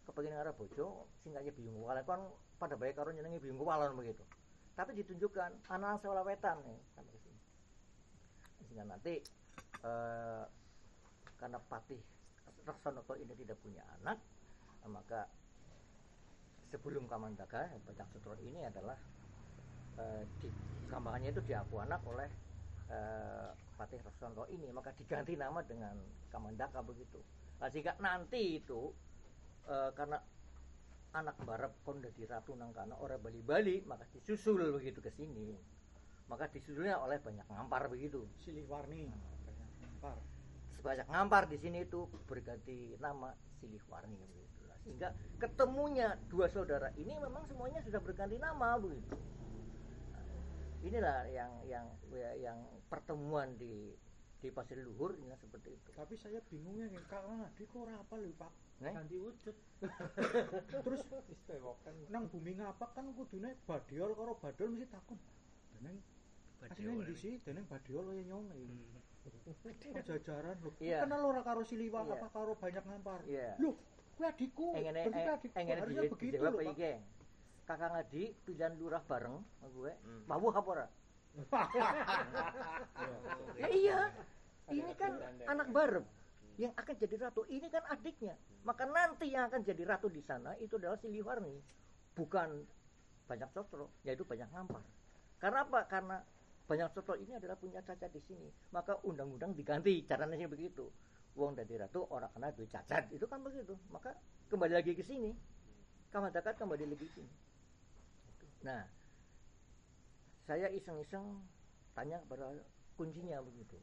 kepengen 0.09 0.41
arah 0.41 0.57
bojo 0.57 1.05
singkatnya 1.21 1.53
biung 1.53 1.85
walan 1.85 2.01
kan 2.09 2.25
pada 2.57 2.81
baik 2.81 2.97
karo 2.97 3.13
nyenengi 3.13 3.45
walon 3.53 3.93
begitu. 3.93 4.25
Tapi 4.73 4.97
ditunjukkan 4.97 5.69
anak 5.69 6.01
sekolah 6.01 6.25
wetan 6.25 6.57
nih 6.65 6.81
sampai 6.97 7.13
ke 7.13 7.21
sini. 7.21 7.41
Sehingga 8.65 8.85
nanti 8.89 9.21
eh, 9.85 10.45
karena 11.37 11.59
patih 11.69 12.01
Raksanata 12.65 13.17
ini 13.17 13.33
tidak 13.33 13.57
punya 13.65 13.81
anak 14.01 14.21
maka 14.89 15.29
sebelum 16.73 17.09
Kamandaka 17.09 17.69
Bajang 17.85 18.09
Sutro 18.13 18.37
ini 18.41 18.65
adalah 18.65 18.97
eh, 20.01 20.25
di 20.41 20.49
kambangannya 20.89 21.33
itu 21.37 21.43
diaku 21.45 21.81
anak 21.85 22.01
oleh 22.09 22.29
eh, 22.89 23.51
Patih 23.77 24.01
Raksanata 24.05 24.49
ini. 24.53 24.73
Maka 24.73 24.97
diganti 24.97 25.37
nama 25.37 25.61
dengan 25.65 25.97
Kamandaka 26.33 26.81
begitu. 26.85 27.21
Nah, 27.59 27.69
sehingga 27.73 27.99
nanti 27.99 28.63
itu 28.63 28.95
eh, 29.69 29.91
karena 29.95 30.19
anak 31.17 31.37
barep 31.45 31.73
kon 31.85 32.05
dadi 32.05 32.25
ratu 32.29 32.53
nang 32.53 32.73
kana 32.73 32.97
ora 33.01 33.17
bali-bali 33.17 33.81
maka 33.85 34.05
disusul 34.13 34.73
begitu 34.73 34.99
ke 35.05 35.13
sini. 35.13 35.55
Maka 36.29 36.49
disusulnya 36.53 37.01
oleh 37.01 37.17
banyak 37.21 37.45
ngampar 37.49 37.89
begitu. 37.89 38.29
Silih 38.45 38.69
warni. 38.69 39.09
Par 40.01 40.17
sebanyak 40.79 41.09
ngampar 41.11 41.51
di 41.51 41.59
sini 41.59 41.83
itu 41.83 42.07
berganti 42.31 42.95
nama 43.03 43.35
Silih 43.59 43.83
Warni 43.91 44.15
begitu 44.15 44.49
sehingga 44.89 45.13
ketemunya 45.37 46.17
dua 46.33 46.49
saudara 46.49 46.89
ini 46.97 47.13
memang 47.21 47.45
semuanya 47.45 47.85
sudah 47.85 48.01
berganti 48.01 48.41
nama 48.41 48.81
begitu. 48.81 49.13
Nah, 50.17 50.25
inilah 50.81 51.29
yang 51.29 51.53
yang 51.69 51.87
ya, 52.09 52.31
yang 52.41 52.59
pertemuan 52.89 53.53
di 53.61 53.93
di 54.39 54.49
Pasir 54.49 54.79
Luhur 54.79 55.15
ini 55.15 55.35
seperti 55.35 55.75
itu 55.75 55.91
tapi 55.93 56.15
saya 56.15 56.39
bingungnya 56.47 56.87
nih 56.89 57.03
karena 57.07 57.51
di 57.53 57.65
kok 57.65 57.83
ora 57.83 57.99
apa 57.99 58.15
lho 58.15 58.31
pak 58.35 58.53
Nih? 58.79 58.95
ganti 58.95 59.17
wujud 59.19 59.57
terus 60.87 61.03
nang 62.07 62.31
bumi 62.31 62.55
ngapak 62.55 62.91
kan 62.95 63.11
kudune 63.13 63.59
badiol 63.67 64.15
karo 64.15 64.39
badol 64.39 64.69
mesti 64.71 64.87
takon 64.87 65.19
deneng 65.75 65.99
asline 66.61 67.03
ndi 67.03 67.15
sih 67.15 67.35
deneng 67.43 67.67
badiol 67.67 68.07
kaya 68.07 68.23
nyong 68.25 68.47
jajaran 70.03 70.57
lho 70.59 70.71
Iya. 70.79 71.03
kenal 71.03 71.23
ora 71.25 71.43
karo 71.43 71.63
siliwa 71.63 72.01
Iya. 72.01 72.15
apa 72.15 72.27
karo 72.31 72.53
banyak 72.55 72.85
ngampar 72.85 73.21
Iya. 73.27 73.59
lho 73.59 73.75
Kuwi 74.19 74.27
adikku. 74.27 74.75
Engene 74.75 75.07
Berarti 75.07 75.31
adikku. 75.31 75.55
engene 75.55 75.79
Harusnya 75.79 76.03
di- 76.03 76.11
begitu 76.11 76.43
iki. 76.43 76.75
Geng. 76.75 77.01
Kakang 77.63 77.95
Adi 77.95 78.23
pilihan 78.43 78.75
lurah 78.75 78.99
bareng 79.01 79.39
sama 79.55 79.71
gue. 79.71 79.93
Hmm. 80.03 80.23
Mawuh 80.27 80.51
apa 80.51 80.67
ora? 80.69 80.87
Ya 83.59 83.69
iya. 83.71 84.01
Ini 84.69 84.93
kan 85.01 85.17
anak 85.49 85.69
barep 85.73 86.05
yang 86.61 86.75
akan 86.75 86.95
jadi 86.99 87.17
ratu. 87.29 87.47
Ini 87.49 87.67
kan 87.73 87.85
adiknya. 87.89 88.35
Maka 88.67 88.85
nanti 88.85 89.33
yang 89.33 89.49
akan 89.49 89.65
jadi 89.65 89.83
ratu 89.87 90.13
di 90.13 90.21
sana 90.21 90.53
itu 90.61 90.77
adalah 90.77 90.99
Siliwarni. 91.01 91.57
Bukan 92.19 92.49
banyak 93.31 93.49
cotro, 93.55 93.95
yaitu 94.03 94.27
banyak 94.27 94.49
ngampar. 94.51 94.83
Karena 95.39 95.63
apa? 95.65 95.81
Karena 95.87 96.17
banyak 96.69 96.89
cotro 96.93 97.15
ini 97.17 97.33
adalah 97.39 97.57
punya 97.57 97.81
cacat 97.81 98.11
di 98.13 98.21
sini. 98.27 98.49
Maka 98.75 98.99
undang-undang 99.07 99.55
diganti. 99.55 100.05
Caranya 100.05 100.51
begitu. 100.51 100.91
Wong 101.39 101.55
dari 101.55 101.79
ratu 101.79 102.03
orang 102.11 102.35
kena 102.35 102.51
duit 102.51 102.69
cacat. 102.69 103.09
Itu 103.15 103.31
kan 103.31 103.41
begitu. 103.41 103.79
Maka 103.95 104.13
kembali 104.51 104.75
lagi 104.75 104.93
ke 104.99 105.07
sini. 105.07 105.33
Kamadakat 106.11 106.59
kembali 106.59 106.85
lagi 106.85 107.07
ke 107.07 107.15
sini. 107.15 107.33
Nah, 108.67 108.83
saya 110.49 110.73
iseng-iseng 110.73 111.45
tanya 111.93 112.17
kepada 112.25 112.57
kuncinya 112.97 113.45
begitu. 113.45 113.77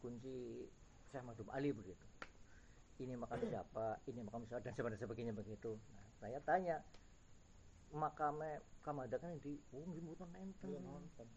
Kunci 0.00 0.64
Syekh 1.12 1.20
Madhum 1.20 1.52
Ali 1.52 1.68
begitu. 1.76 2.00
Ini 2.96 3.12
makam 3.20 3.44
siapa? 3.44 4.00
Ini 4.08 4.24
makam 4.24 4.48
siapa? 4.48 4.64
Dan 4.64 4.72
sebagainya 4.72 5.04
sebagainya 5.04 5.34
begitu. 5.36 5.76
Nah, 5.92 6.08
saya 6.16 6.40
tanya 6.48 6.80
makamnya 7.92 8.64
kamadakan 8.80 9.36
di 9.44 9.60
oh 9.76 9.84
nggih 9.84 10.00
mboten 10.00 10.32
nenten. 10.32 11.28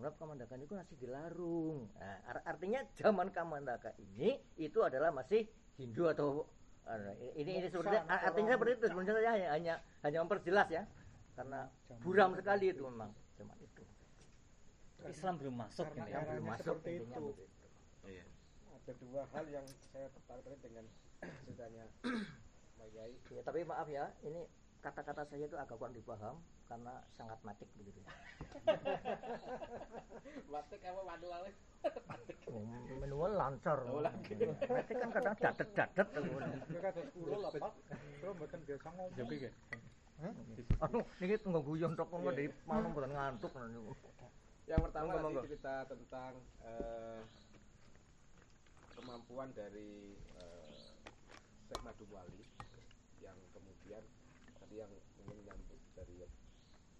Sebab 0.00 0.14
kamandakan 0.16 0.62
itu 0.62 0.78
masih 0.78 0.96
dilarung 1.02 1.90
nah, 1.98 2.22
ar- 2.30 2.46
artinya 2.46 2.86
zaman 2.94 3.34
kamandaka 3.34 3.90
ini 3.98 4.38
itu 4.54 4.78
adalah 4.78 5.10
masih 5.10 5.50
Hindu 5.74 6.06
atau 6.06 6.46
uh, 6.86 7.14
ini 7.34 7.58
ini 7.58 7.66
sebenarnya 7.66 8.06
artinya 8.06 8.54
seperti 8.54 8.78
itu. 8.78 8.86
sebenarnya 8.94 9.14
saya 9.18 9.50
hanya, 9.58 9.74
hanya 10.06 10.18
memperjelas 10.22 10.70
ya. 10.70 10.86
Karena 11.34 11.66
buram 11.98 12.38
sekali 12.38 12.70
itu. 12.70 12.86
memang 12.86 13.10
cuma 13.38 13.54
itu 13.58 13.82
Islam 15.06 15.34
belum 15.38 15.54
masuk 15.56 15.86
Karena 15.88 16.02
ini 16.02 16.10
yang 16.10 16.24
ya. 16.26 16.30
belum 16.34 16.46
masuk 16.50 16.64
seperti 16.74 16.90
intinya 16.92 17.16
itu. 17.16 17.28
begitu. 17.30 17.66
Iya. 18.02 18.24
ada 18.68 18.92
dua 18.98 19.22
hal 19.30 19.44
yang 19.46 19.66
saya 19.88 20.06
tertarik 20.10 20.42
tadi 20.42 20.56
dengan 20.60 20.84
ceritanya 21.46 21.84
Pak 22.74 22.88
Yai 22.92 23.12
Ya, 23.28 23.40
tapi 23.42 23.58
maaf 23.62 23.86
ya, 23.86 24.10
ini 24.22 24.42
kata-kata 24.78 25.22
saya 25.24 25.44
itu 25.44 25.54
agak 25.54 25.74
kurang 25.74 25.90
dipaham 25.92 26.36
karena 26.64 26.94
sangat 27.10 27.38
matik 27.42 27.66
begitu. 27.74 27.98
ya. 27.98 28.10
Batik 30.48 30.80
apa 30.82 31.02
manualnya 31.04 31.52
Oh, 32.48 32.62
manual 32.98 33.32
lancar. 33.34 33.78
Oh, 33.86 34.00
lagi. 34.00 34.34
Matik 34.66 34.96
kan 34.96 35.10
kadang 35.10 35.34
dadet-dadet. 35.36 36.08
Ini 36.10 36.78
kata 36.80 37.00
sepuluh 37.04 37.38
lah, 37.38 37.50
Pak. 37.54 37.72
Kalau 38.18 38.32
mboten 38.34 38.60
biasa 38.64 38.88
ngomong. 38.90 39.14
Niki 40.18 41.36
tunggu 41.38 41.62
guyon 41.62 41.94
tok 41.94 42.10
ngono 42.10 42.34
dari 42.34 42.50
malam 42.66 42.90
mboten 42.90 43.14
ngantuk 43.14 43.54
niku. 43.70 43.94
Yang 44.66 44.80
pertama 44.90 45.10
Monggo, 45.16 45.40
tadi 45.40 45.46
cerita 45.48 45.74
tentang 45.86 46.32
eh, 46.66 47.22
kemampuan 48.98 49.48
dari 49.54 50.18
eh, 50.42 50.90
Syekh 51.70 51.80
Madum 51.86 52.10
Wali 52.10 52.42
yang 53.22 53.38
kemudian 53.54 54.02
tadi 54.58 54.74
yang 54.82 54.90
ingin 55.22 55.38
nyambut 55.46 55.80
dari 55.94 56.26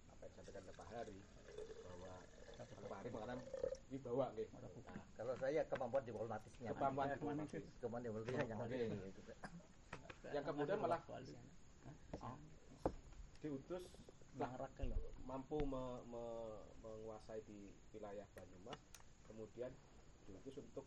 apa 0.09 0.21
yang 0.23 0.31
disampaikan 0.31 0.63
Pak 0.71 0.87
Hari 0.87 1.19
bahwa 1.83 2.11
Pak 2.55 2.97
Hari 3.03 3.09
mengatakan 3.11 3.39
wibawa 3.91 4.25
nggih. 4.33 4.47
Nah, 4.55 4.71
Kalau 5.19 5.33
saya 5.37 5.61
kemampuan 5.67 6.03
diplomatisnya. 6.07 6.69
kemampuan 6.71 7.07
diplomatis. 7.11 7.63
Kemampuan 7.83 8.01
diplomatisnya 8.07 8.47
gitu. 9.11 9.31
Yang 10.31 10.45
kemudian 10.47 10.77
malah 10.79 11.03
diutus 13.39 13.83
nah, 14.35 14.47
Mangrak 14.51 14.71
loh. 14.83 14.99
mampu 15.23 15.57
me- 15.63 16.03
me- 16.05 16.63
menguasai 16.83 17.39
di 17.47 17.71
wilayah 17.91 18.27
Banyumas 18.35 18.79
kemudian 19.27 19.71
diutus 20.27 20.59
untuk 20.59 20.85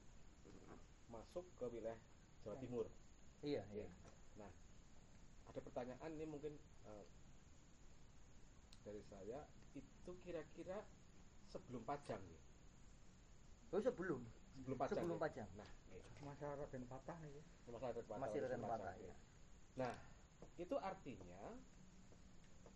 masuk 1.09 1.45
ke 1.57 1.67
wilayah 1.69 1.99
Jawa 2.45 2.57
Timur 2.61 2.87
Iya, 3.43 3.67
iya. 3.75 3.87
ada 5.43 5.59
pertanyaan 5.59 6.11
ini 6.15 6.25
mungkin 6.25 6.55
eh, 6.87 7.05
dari 8.81 9.03
saya 9.05 9.45
itu 9.75 10.13
kira-kira 10.25 10.81
sebelum 11.51 11.85
Pajang 11.85 12.23
ya 12.23 12.41
Oh, 13.73 13.81
sebelum 13.81 14.21
sebelum 14.55 14.77
Pajang 14.79 14.97
sebelum 15.01 15.17
ya? 15.17 15.23
Pajang. 15.25 15.49
nah 15.57 15.71
ya. 15.91 16.05
Masa 16.23 16.47
Raden 16.57 16.85
Patah 16.87 17.19
nih. 17.25 17.45
masalah 17.67 17.91
Raden 17.93 18.05
Patah, 18.05 18.21
Masih 18.21 18.39
Raden 18.45 18.63
Patah 18.63 18.95
ya. 19.01 19.15
Nah, 19.75 19.95
itu 20.55 20.77
artinya 20.77 21.43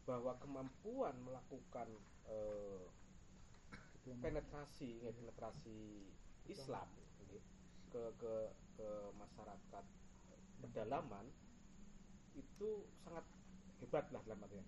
bahwa 0.07 0.39
kemampuan 0.39 1.15
melakukan 1.27 1.91
eh, 2.31 2.87
penetrasi, 4.23 5.03
ya, 5.03 5.11
penetrasi 5.11 6.07
Islam 6.47 6.87
ya, 7.27 7.43
ke 7.91 8.03
ke 8.23 8.35
ke 8.79 8.89
masyarakat 9.19 9.85
pedalaman 10.63 11.27
itu 12.39 12.87
sangat 13.03 13.27
hebat 13.83 14.07
lah 14.15 14.23
dalam 14.25 14.47
artian, 14.47 14.67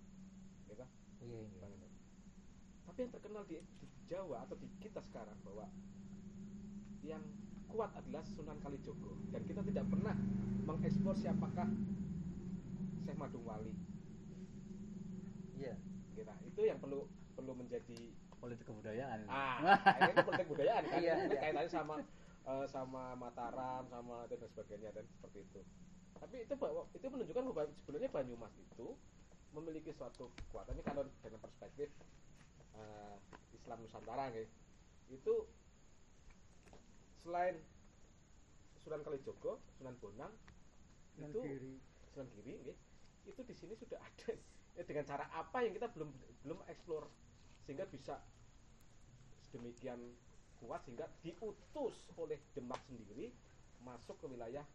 ya 0.67 0.75
kan? 0.75 0.89
Iya, 1.23 1.39
iya. 1.47 1.89
Tapi 2.89 2.97
yang 3.05 3.11
terkenal 3.13 3.43
di, 3.47 3.61
di 3.79 3.87
Jawa 4.09 4.43
atau 4.43 4.57
di 4.59 4.67
kita 4.81 4.99
sekarang 5.05 5.37
bahwa 5.45 5.69
yang 7.05 7.23
kuat 7.69 7.93
adalah 7.95 8.25
Sunan 8.25 8.57
Kalijogo 8.59 9.15
dan 9.29 9.45
kita 9.45 9.61
tidak 9.61 9.85
pernah 9.87 10.17
mengeksplor 10.65 11.15
siapakah 11.15 11.69
Syekh 13.05 13.17
Madung 13.17 13.45
Wali. 13.45 13.88
Iya. 15.59 15.75
Kira 16.15 16.33
itu 16.41 16.61
yang 16.63 16.79
perlu 16.79 17.05
perlu 17.35 17.53
menjadi 17.53 17.99
Politik 18.39 18.71
kebudayaan. 18.71 19.27
ah 19.27 19.59
ini 19.99 20.23
politik 20.23 20.47
budayaan 20.47 20.83
kan 20.87 20.95
Iya, 20.97 21.13
iya. 21.27 21.39
kaitannya 21.43 21.67
sama 21.67 21.95
eh, 22.47 22.65
sama 22.71 23.11
Mataram 23.13 23.83
sama 23.85 24.23
dan 24.25 24.39
sebagainya 24.39 24.95
dan 24.95 25.03
seperti 25.11 25.43
itu. 25.43 25.59
Tapi 26.15 26.47
itu 26.47 26.53
bahwa 26.55 26.87
itu 26.89 27.03
menunjukkan 27.03 27.43
bahwa 27.51 27.67
sebenarnya 27.75 28.09
Banyumas 28.09 28.55
itu 28.55 28.95
memiliki 29.51 29.91
suatu 29.91 30.31
kekuatan 30.39 30.71
ini 30.71 30.83
kalau 30.87 31.03
dengan 31.19 31.39
perspektif 31.43 31.91
eh, 32.73 33.15
Islam 33.51 33.83
Nusantara 33.83 34.31
nggih. 34.31 34.47
Itu 35.11 35.51
selain 37.19 37.59
Sunan 38.79 39.03
Kalijogo, 39.03 39.59
Sunan 39.75 39.99
Bonang 39.99 40.31
Dan 41.19 41.27
itu 41.27 41.39
kiri. 41.43 41.73
Sunan 42.15 42.27
Giri 42.31 42.53
nggih, 42.55 42.77
itu 43.27 43.41
di 43.43 43.51
sini 43.53 43.75
sudah 43.75 43.99
ada 44.07 44.31
ya, 44.77 44.83
dengan 44.83 45.05
cara 45.05 45.25
apa 45.33 45.57
yang 45.63 45.73
kita 45.73 45.87
belum 45.93 46.09
belum 46.43 46.59
eksplor 46.67 47.07
sehingga 47.65 47.85
bisa 47.89 48.19
sedemikian 49.49 49.99
kuat 50.59 50.83
sehingga 50.83 51.07
diutus 51.23 52.09
oleh 52.19 52.37
Demak 52.53 52.81
sendiri 52.85 53.31
masuk 53.79 54.19
ke 54.19 54.25
wilayah 54.27 54.65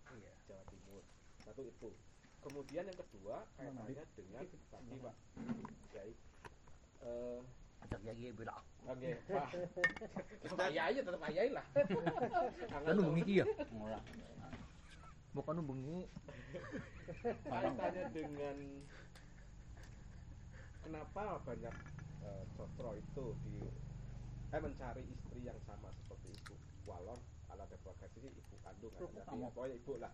Jawa 0.49 0.65
Timur. 0.73 1.03
Satu 1.45 1.61
itu. 1.61 1.93
Kemudian 2.41 2.85
yang 2.85 2.99
kedua 2.99 3.45
kaitannya 3.57 4.05
dengan 4.17 4.45
tadi 4.69 4.97
Pak 5.01 5.15
Kiai 5.93 6.13
eh 7.05 7.41
Ajak 7.85 8.01
ya 8.17 8.33
beda. 8.33 8.57
Oke, 8.89 9.11
Pak. 9.29 9.49
Tetap 10.41 10.59
ayai 10.73 10.97
tetap 10.97 11.23
ayai 11.29 11.49
lah. 11.53 11.65
Kan 12.85 12.97
bengi 12.97 13.45
ya. 13.45 13.47
Bukan 15.37 15.61
bengi. 15.69 16.09
kaitannya 17.25 18.05
dengan 18.13 18.57
kenapa 20.85 21.41
banyak 21.43 21.75
cotro 22.57 22.93
itu 22.95 23.25
di 23.45 23.57
eh, 24.53 24.61
mencari 24.61 25.03
istri 25.09 25.41
yang 25.43 25.57
sama 25.65 25.89
seperti 25.97 26.29
ibu 26.31 26.55
Walon 26.85 27.19
ala 27.49 27.65
ini 28.21 28.29
ibu 28.31 28.55
kandung. 28.61 28.93
Ya, 28.93 29.49
pokoknya 29.51 29.75
ibu 29.81 29.93
lah 29.99 30.13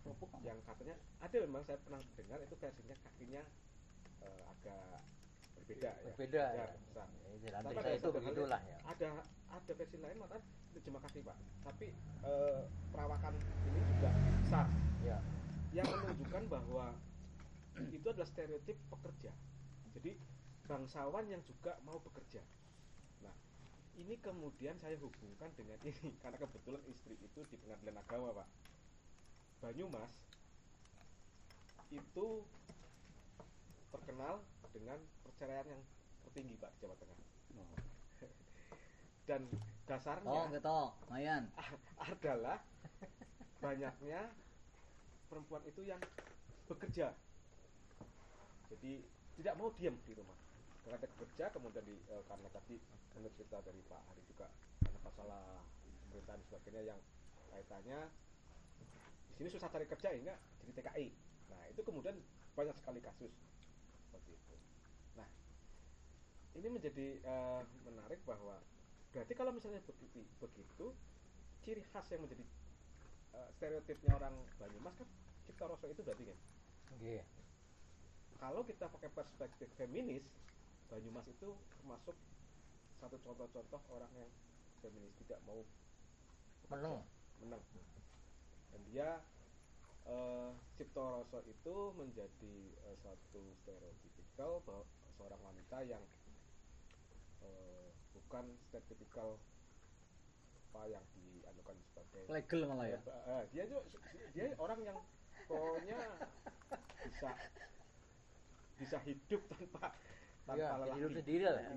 kamu. 0.00 0.16
yang 0.42 0.58
katanya 0.64 0.96
ada 1.20 1.36
memang 1.44 1.62
saya 1.68 1.76
pernah 1.84 2.00
dengar 2.16 2.38
itu 2.40 2.54
versinya 2.56 2.96
kakinya 3.04 3.42
eh, 4.24 4.42
agak 4.48 5.04
berbeda 5.60 5.90
ya 5.92 6.10
Berbeda 6.16 6.42
ya. 6.56 6.66
besar. 6.88 7.08
Ya, 7.40 7.48
Tapi 7.62 7.90
itu 7.96 8.08
begitulah 8.10 8.60
ya. 8.64 8.78
ada 8.84 9.08
ada 9.50 9.72
versi 9.76 9.96
lain 10.00 10.16
mata 10.18 10.36
itu 10.72 10.78
cuma 10.88 10.98
kaki 11.04 11.20
pak 11.22 11.36
tapi 11.62 11.92
eh, 12.24 12.60
perawakan 12.90 13.34
ini 13.68 13.80
juga 13.96 14.10
besar 14.42 14.66
Ya. 15.00 15.16
yang 15.72 15.88
menunjukkan 15.88 16.44
bahwa 16.52 16.92
itu 17.88 18.04
adalah 18.04 18.28
stereotip 18.28 18.76
pekerja. 18.92 19.32
Jadi 19.96 20.14
bangsawan 20.66 21.26
yang 21.26 21.42
juga 21.42 21.74
mau 21.82 21.98
bekerja. 21.98 22.42
Nah, 23.26 23.34
ini 23.98 24.14
kemudian 24.22 24.78
saya 24.78 24.94
hubungkan 25.02 25.50
dengan 25.58 25.78
ini 25.90 26.14
karena 26.22 26.38
kebetulan 26.38 26.82
istri 26.86 27.18
itu 27.18 27.40
di 27.50 27.56
pengadilan 27.58 27.98
agama, 27.98 28.42
Pak. 28.42 28.48
Banyumas 29.60 30.12
itu 31.90 32.26
terkenal 33.90 34.40
dengan 34.70 34.98
perceraian 35.26 35.66
yang 35.66 35.82
tertinggi, 36.26 36.54
Pak, 36.56 36.70
di 36.74 36.78
Jawa 36.86 36.94
Tengah. 36.96 37.18
Dan 39.28 39.42
dasarnya 39.90 40.30
Oh, 40.30 40.46
gitu. 40.48 40.80
Mayan. 41.10 41.50
adalah 42.10 42.62
banyaknya 43.60 44.32
perempuan 45.28 45.62
itu 45.68 45.84
yang 45.84 46.00
bekerja 46.64 47.12
jadi 48.70 49.02
tidak 49.40 49.56
mau 49.56 49.72
diam 49.80 49.96
di 50.04 50.12
rumah. 50.12 50.36
Karena 50.84 51.00
kerja 51.00 51.44
kemudian 51.56 51.84
di, 51.88 51.96
eh, 51.96 52.22
karena 52.28 52.48
tadi 52.52 52.76
menurut 53.16 53.32
cerita 53.40 53.56
dari 53.64 53.80
Pak 53.88 54.00
Hari 54.12 54.22
juga 54.28 54.46
karena 54.84 55.00
masalah 55.00 55.42
pemerintahan 56.08 56.40
dan 56.40 56.44
sebagainya 56.44 56.82
yang 56.92 57.00
kaitannya. 57.48 58.00
Di 59.32 59.32
sini 59.40 59.48
susah 59.48 59.72
cari 59.72 59.88
kerja 59.88 60.12
hingga 60.12 60.36
jadi 60.60 60.72
TKI 60.76 61.08
nah 61.50 61.66
itu 61.66 61.80
kemudian 61.82 62.14
banyak 62.54 62.76
sekali 62.78 63.00
kasus 63.02 63.32
seperti 64.06 64.36
itu. 64.36 64.54
Nah 65.18 65.26
ini 66.60 66.68
menjadi 66.68 67.06
eh, 67.24 67.62
menarik 67.88 68.20
bahwa 68.28 68.60
berarti 69.10 69.32
kalau 69.34 69.50
misalnya 69.50 69.82
begitu, 69.82 70.22
begitu 70.38 70.94
ciri 71.64 71.82
khas 71.90 72.06
yang 72.12 72.22
menjadi 72.22 72.44
eh, 73.34 73.48
stereotipnya 73.56 74.14
orang 74.14 74.36
Banyumas 74.60 74.94
kan 74.94 75.08
Cipta 75.48 75.64
Rasa 75.66 75.90
itu 75.90 76.04
berarti 76.04 76.24
kan? 76.28 76.38
Iya. 77.00 77.24
Kalau 78.40 78.64
kita 78.64 78.88
pakai 78.88 79.12
perspektif 79.12 79.68
feminis 79.76 80.24
Banyumas 80.90 81.22
itu 81.30 81.54
termasuk 81.78 82.16
satu 82.98 83.16
contoh-contoh 83.22 83.78
orang 83.94 84.10
yang 84.16 84.26
feminis 84.82 85.14
tidak 85.22 85.38
mau 85.46 85.62
Meneng. 86.66 87.02
menang 87.38 87.62
dan 88.70 88.80
dia 88.90 89.08
eh, 90.06 90.50
Cipto 90.78 91.26
itu 91.46 91.74
menjadi 91.94 92.54
eh, 92.90 92.96
satu 93.02 93.42
stereotipikal 93.62 94.62
bahwa 94.66 94.82
seorang 95.18 95.40
wanita 95.44 95.78
yang 95.86 96.02
eh, 97.44 97.88
bukan 98.16 98.50
stereotipikal 98.66 99.38
apa 100.70 100.86
yang 100.86 101.02
dianukan 101.18 101.74
sebagai 101.90 102.22
legal 102.30 102.60
malah 102.70 102.86
ya 102.86 102.98
Eh, 103.02 103.44
dia 103.50 103.64
juga 103.66 103.82
dia 104.30 104.54
orang 104.58 104.80
yang 104.86 104.98
pokoknya 105.50 105.98
bisa 107.10 107.30
bisa 108.80 108.96
hidup 109.04 109.42
tanpa 109.46 109.92
tanpa 110.40 110.56
Iya, 110.56 110.68
lelaki. 110.74 110.96
hidup 110.98 111.10
sendiri 111.14 111.44
lah. 111.44 111.62
Iya. 111.62 111.70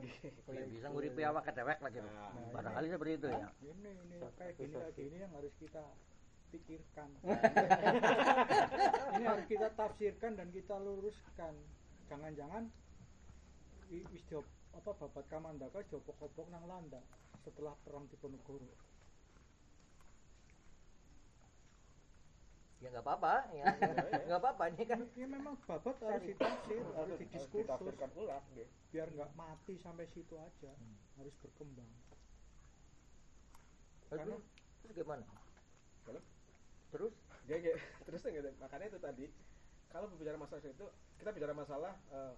Ya, 0.50 0.64
bisa 0.66 0.86
nguripi 0.88 1.22
awak 1.22 1.44
kedewek 1.46 1.78
lagi. 1.78 2.00
Nah, 2.00 2.32
Nah, 2.32 2.50
Barangkali 2.50 2.88
seperti 2.90 3.14
itu 3.14 3.28
ya. 3.28 3.48
ini 3.62 3.92
ini 3.94 4.16
kayak 4.34 4.54
gini 4.56 4.74
kayak 4.74 4.94
gini 4.96 5.16
yang 5.20 5.32
harus 5.32 5.54
kita 5.60 5.84
pikirkan 6.50 7.10
ini 9.14 9.26
harus 9.26 9.46
kita 9.50 9.74
tafsirkan 9.74 10.38
dan 10.38 10.48
kita 10.50 10.78
luruskan 10.78 11.54
jangan-jangan 12.06 12.70
wis 13.90 14.22
job 14.30 14.46
apa 14.72 14.94
babat 14.94 15.26
kamandaka 15.30 15.82
jopok-opok 15.90 16.46
nang 16.50 16.66
landa 16.66 17.02
setelah 17.42 17.74
perang 17.82 18.06
Diponegoro 18.06 18.70
Ya 22.84 22.92
nggak 22.92 23.06
apa-apa, 23.08 23.48
ya. 23.64 23.66
Nggak 24.28 24.40
apa-apa 24.44 24.64
ini 24.76 24.84
kan 24.84 25.00
ini 25.16 25.26
memang 25.32 25.56
babat 25.64 25.96
harus 26.04 26.28
ditafsir 26.28 26.84
harus 26.84 27.16
didiskursus 27.16 27.64
ditafsirkan 27.64 28.12
ulang 28.20 28.44
gitu. 28.52 28.68
biar 28.92 29.08
nggak 29.08 29.32
mati 29.40 29.80
sampai 29.80 30.04
situ 30.12 30.36
aja 30.36 30.76
harus 31.16 31.32
berkembang. 31.40 31.88
Terus, 34.12 34.44
terus 34.84 34.94
gimana? 35.00 35.24
Kalau 36.04 36.20
Terus? 36.92 37.14
Dia 37.48 37.58
kayak 37.64 37.80
terus 38.06 38.22
gitu. 38.28 38.50
makanya 38.60 38.86
itu 38.92 39.00
tadi 39.00 39.26
kalau 39.88 40.12
berbicara 40.12 40.36
masalah 40.36 40.62
itu 40.62 40.88
kita 41.18 41.30
bicara 41.32 41.54
masalah 41.56 41.94
eh, 42.12 42.36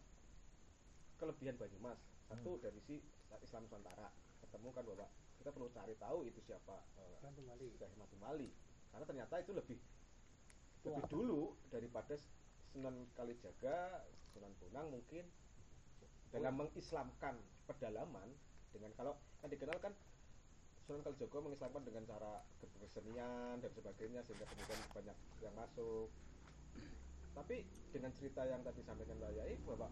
kelebihan 1.18 1.58
Banyumas 1.58 1.98
satu 2.30 2.62
dari 2.62 2.78
si 2.86 3.02
Islam 3.42 3.66
Nusantara. 3.66 4.14
Ketemu 4.46 4.70
kan 4.78 4.84
bahwa 4.86 5.08
kita 5.42 5.50
perlu 5.50 5.68
cari 5.74 5.98
tahu 5.98 6.20
itu 6.30 6.38
siapa 6.46 6.86
eh, 7.02 7.18
kembali. 7.18 7.68
Syekh 7.82 7.90
Ahmad 7.98 8.14
Mali 8.22 8.50
karena 8.94 9.06
ternyata 9.10 9.36
itu 9.44 9.52
lebih 9.52 9.78
lebih 10.86 11.06
dulu 11.10 11.58
daripada 11.74 12.14
Sunan 12.70 13.10
Kalijaga 13.18 14.06
Sunan 14.36 14.54
Bonang 14.62 14.94
mungkin 14.94 15.26
dalam 16.30 16.54
mengislamkan 16.60 17.40
pedalaman 17.66 18.30
dengan 18.76 18.92
kalau 19.00 19.16
kan 19.42 19.50
dikenal 19.50 19.78
kan 19.82 19.94
Sunan 20.86 21.02
Kalijogo 21.02 21.50
mengislamkan 21.50 21.82
dengan 21.82 22.06
cara 22.06 22.46
kesenian 22.78 23.58
dan 23.58 23.72
sebagainya 23.74 24.22
sehingga 24.22 24.46
kemudian 24.46 24.80
banyak 24.94 25.18
yang 25.42 25.56
masuk. 25.58 26.14
Tapi 27.34 27.66
dengan 27.90 28.14
cerita 28.14 28.46
yang 28.46 28.62
tadi 28.62 28.86
sampaikan 28.86 29.18
Mbak 29.18 29.32
Yai 29.34 29.58
bahwa 29.66 29.90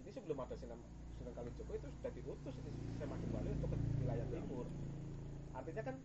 ini 0.00 0.08
sebelum 0.08 0.40
ada 0.40 0.56
Sunan, 0.56 0.80
Sunan 1.20 1.32
Kalijogo 1.36 1.72
itu 1.76 1.88
sudah 2.00 2.12
diutus 2.16 2.54
ini 2.56 2.72
Syekh 2.96 3.28
Bali 3.28 3.50
untuk 3.52 3.68
ke 3.68 3.76
wilayah 4.00 4.26
timur. 4.32 4.66
Artinya 5.52 5.82
kan 5.92 5.96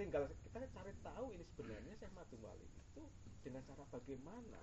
tinggal 0.00 0.22
kita 0.48 0.64
cari 0.72 0.92
tahu 1.04 1.26
ini 1.36 1.44
sebenarnya 1.52 1.92
Syekh 2.00 2.12
Madumali 2.16 2.64
itu 2.64 2.87
dengan 3.44 3.62
cara 3.64 3.84
bagaimana? 3.88 4.60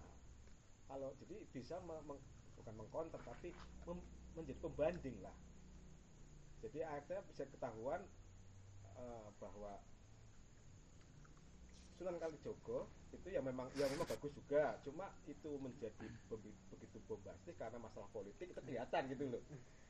Kalau 0.85 1.09
jadi 1.21 1.41
bisa 1.49 1.81
me- 1.81 2.03
meng- 2.05 2.25
bukan 2.55 2.73
mengkonter 2.77 3.19
tapi 3.25 3.49
mem- 3.87 4.07
menjadi 4.35 4.59
pembanding 4.61 5.17
lah. 5.21 5.35
Jadi 6.61 6.81
akhirnya 6.81 7.21
bisa 7.29 7.43
ketahuan 7.45 8.01
eh, 8.95 9.27
bahwa 9.41 9.77
Sunan 11.95 12.19
Kalijogo 12.19 12.91
itu 13.15 13.27
ya 13.31 13.39
memang 13.39 13.71
ya 13.79 13.87
memang 13.87 14.03
bagus 14.07 14.31
juga. 14.35 14.75
Cuma 14.83 15.07
itu 15.25 15.49
menjadi 15.57 16.05
begitu 16.27 16.97
bombastis 17.07 17.55
karena 17.55 17.79
masalah 17.79 18.07
politik 18.11 18.51
itu 18.51 18.61
kelihatan 18.61 19.07
gitu 19.07 19.31
loh. 19.31 19.43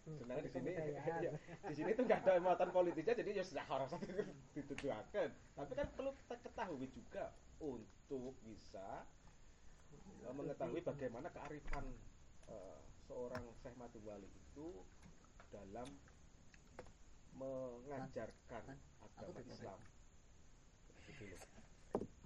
Sebenarnya 0.05 0.45
di 0.45 0.51
sini 0.53 0.69
ya, 1.25 1.31
di 1.65 1.73
sini 1.73 1.89
tuh 1.97 2.05
nggak 2.05 2.21
ada 2.29 2.37
muatan 2.37 2.69
politiknya 2.69 3.17
jadi 3.17 3.41
ya 3.41 3.43
sudah 3.43 3.65
harus 3.65 3.89
dituduhkan 4.53 5.33
tapi 5.57 5.71
kan 5.73 5.87
perlu 5.97 6.13
kita 6.13 6.35
ketahui 6.45 6.87
juga 6.93 7.33
untuk 7.59 8.35
bisa 8.43 9.05
eh, 10.25 10.33
mengetahui 10.33 10.81
bagaimana 10.83 11.31
kearifan 11.31 11.85
eh, 12.51 12.79
seorang 13.07 13.43
Syekh 13.61 13.75
Madubali 13.77 14.27
itu 14.27 14.83
dalam 15.53 15.87
mengajarkan 17.35 18.63
agama 19.03 19.39
Islam. 19.43 19.79
Gitu 21.05 21.23
loh. 21.31 21.41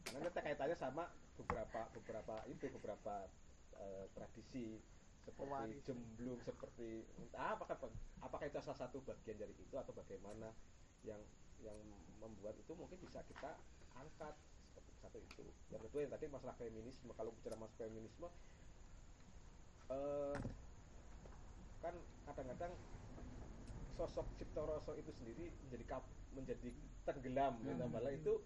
Karena 0.09 0.27
kita 0.33 0.41
kaitannya 0.41 0.77
sama 0.77 1.03
beberapa 1.37 1.81
beberapa 1.93 2.35
itu 2.49 2.65
beberapa 2.79 3.15
eh, 3.77 4.05
tradisi 4.13 4.81
seperti 5.29 5.85
jemblung 5.85 6.39
seperti 6.41 7.05
apakah 7.37 7.77
apakah 8.23 8.45
itu 8.49 8.57
salah 8.65 8.79
satu 8.87 8.97
bagian 9.05 9.37
dari 9.37 9.53
itu 9.61 9.75
atau 9.77 9.93
bagaimana 9.93 10.49
yang 11.05 11.21
yang 11.61 11.77
membuat 12.17 12.55
itu 12.57 12.71
mungkin 12.73 12.97
bisa 13.03 13.21
kita 13.27 13.55
angkat 13.93 14.33
satu 15.01 15.17
itu. 15.19 15.43
Yang 15.71 15.81
kedua 15.89 15.99
yang 16.05 16.13
tadi 16.13 16.25
masalah 16.27 16.55
feminisme 16.59 17.09
kalau 17.15 17.31
bicara 17.33 17.55
masalah 17.55 17.79
feminisme 17.87 18.27
eh, 19.89 20.35
kan 21.79 21.95
kadang-kadang 22.27 22.73
sosok 23.95 24.27
Cipto 24.39 24.63
Roso 24.63 24.95
itu 24.95 25.11
sendiri 25.11 25.51
menjadi 25.67 25.85
kap- 25.87 26.15
menjadi 26.31 26.69
tenggelam 27.03 27.59
malah 27.91 28.13
itu 28.15 28.39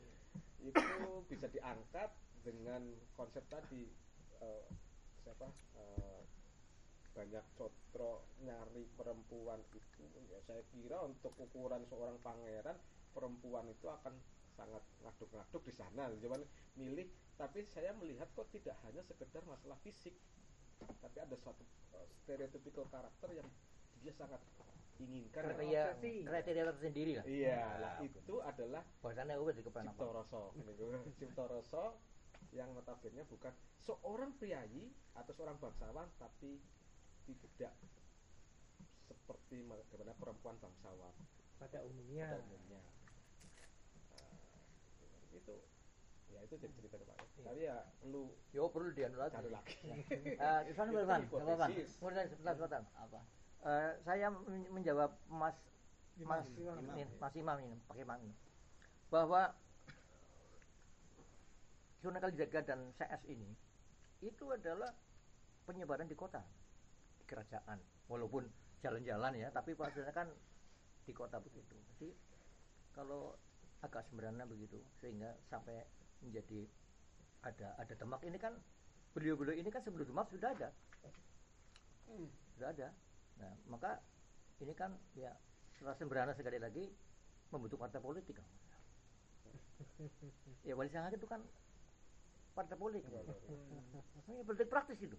itu 0.64 0.82
bisa 1.30 1.46
diangkat 1.52 2.10
dengan 2.42 2.82
konsep 3.14 3.44
tadi 3.50 3.86
eh, 4.42 4.66
siapa 5.22 5.48
eh, 5.78 6.22
banyak 7.14 7.46
cotro 7.54 8.26
nyari 8.42 8.90
perempuan 8.98 9.62
itu. 9.70 10.04
Ya 10.34 10.42
saya 10.50 10.66
kira 10.74 10.98
untuk 11.06 11.38
ukuran 11.38 11.86
seorang 11.86 12.18
pangeran 12.26 12.74
perempuan 13.14 13.70
itu 13.70 13.86
akan 13.86 14.18
sangat 14.54 14.84
ngaduk-ngaduk 15.02 15.62
di 15.66 15.74
sana. 15.74 16.10
Cuman 16.18 16.42
milih 16.78 17.10
tapi 17.36 17.66
saya 17.66 17.92
melihat 17.98 18.30
kok 18.38 18.48
tidak 18.54 18.78
hanya 18.86 19.02
sekedar 19.02 19.42
masalah 19.50 19.78
fisik. 19.82 20.14
Tapi 20.80 21.18
ada 21.20 21.36
suatu 21.40 21.64
eh, 21.98 22.08
stereotypical 22.24 22.86
karakter 22.90 23.30
yang 23.34 23.48
dia 24.04 24.14
sangat 24.14 24.42
inginkan. 25.02 25.42
Kriteria 25.42 25.84
kriteria 26.28 26.64
tersendiri 26.76 27.12
lah. 27.18 27.26
iya 27.26 27.58
Nah, 27.58 27.78
lah 27.82 27.94
itu 28.06 28.36
adalah 28.44 28.84
Bahasanya 29.02 29.40
gue 29.40 29.54
di 29.58 29.64
kepala 29.66 29.90
Cipto 29.90 30.08
Roso 30.14 30.44
Cipto 31.18 31.44
Roso 31.50 31.86
yang 32.54 32.70
notabene 32.78 33.26
bukan 33.26 33.50
seorang 33.82 34.38
priayi 34.38 34.94
atau 35.18 35.34
seorang 35.34 35.58
bangsawan 35.58 36.06
tapi 36.22 36.62
tidak 37.26 37.74
seperti 39.10 39.66
bagaimana 39.66 40.14
perempuan 40.20 40.56
bangsawan. 40.62 41.14
Pada 41.58 41.80
umumnya. 41.82 42.38
Pada 42.38 42.44
umumnya 42.46 42.82
itu 45.34 45.56
ya 46.30 46.40
itu 46.42 46.56
jadi 46.58 46.74
cerita 46.74 46.96
Pak 46.98 47.18
tapi 47.44 47.62
ya 47.62 47.78
perlu 48.00 48.34
Yo 48.50 48.70
perlu 48.70 48.90
dianu 48.90 49.18
lagi. 49.18 49.34
cari 49.34 49.50
lagi 49.50 49.78
Eh, 50.34 50.60
Irfan, 50.72 50.90
Irfan, 50.90 51.22
apa-apa. 51.30 51.66
Kemudian 51.70 52.26
sebentar, 52.30 52.54
sebentar. 52.56 52.82
Apa? 52.98 53.20
Eh, 53.64 53.92
saya 54.02 54.28
men- 54.30 54.72
menjawab 54.72 55.14
Mas 55.28 55.56
Mas 56.20 56.46
ini, 56.48 56.70
Mas 57.18 57.34
Imam 57.34 57.58
ini, 57.58 57.74
pakai 57.86 58.02
Imam 58.02 58.18
ini. 58.22 58.36
Bahwa 59.10 59.50
Sunan 61.98 62.20
Kalijaga 62.20 62.60
dan 62.64 62.92
CS 62.94 63.24
ini 63.26 63.48
itu 64.20 64.46
adalah 64.48 64.92
penyebaran 65.64 66.06
di 66.06 66.14
kota, 66.14 66.44
di 67.18 67.24
kerajaan. 67.24 67.80
Walaupun 68.08 68.44
jalan-jalan 68.80 69.34
ya, 69.34 69.48
tapi 69.50 69.72
pastinya 69.74 70.12
kan 70.12 70.28
di 71.02 71.12
kota 71.12 71.40
begitu. 71.40 71.76
Jadi 71.96 72.12
kalau 72.92 73.40
agak 73.84 74.08
sederhana 74.08 74.48
begitu, 74.48 74.80
sehingga 75.04 75.36
sampai 75.52 75.84
menjadi 76.24 76.66
ada 77.44 77.76
ada 77.76 77.94
demak. 77.94 78.24
Ini 78.24 78.40
kan 78.40 78.56
beliau-beliau 79.12 79.54
ini 79.60 79.70
kan 79.70 79.84
sebelum 79.84 80.08
Demak 80.08 80.32
sudah 80.32 80.56
ada. 80.56 80.70
Sudah 82.56 82.72
ada. 82.72 82.88
Nah 83.38 83.52
maka 83.68 84.00
ini 84.64 84.72
kan 84.74 84.96
ya 85.14 85.36
setelah 85.76 85.94
sembrono 86.00 86.32
sekali 86.34 86.58
lagi 86.58 86.88
membentuk 87.52 87.78
partai 87.78 88.00
politik. 88.00 88.40
Ya 90.64 90.80
wali 90.80 90.88
sangat 90.88 91.20
itu 91.20 91.28
kan 91.28 91.44
partai 92.56 92.80
politik. 92.80 93.04
Ini 94.32 94.42
politik 94.48 94.72
praktis 94.72 94.96
itu. 95.04 95.18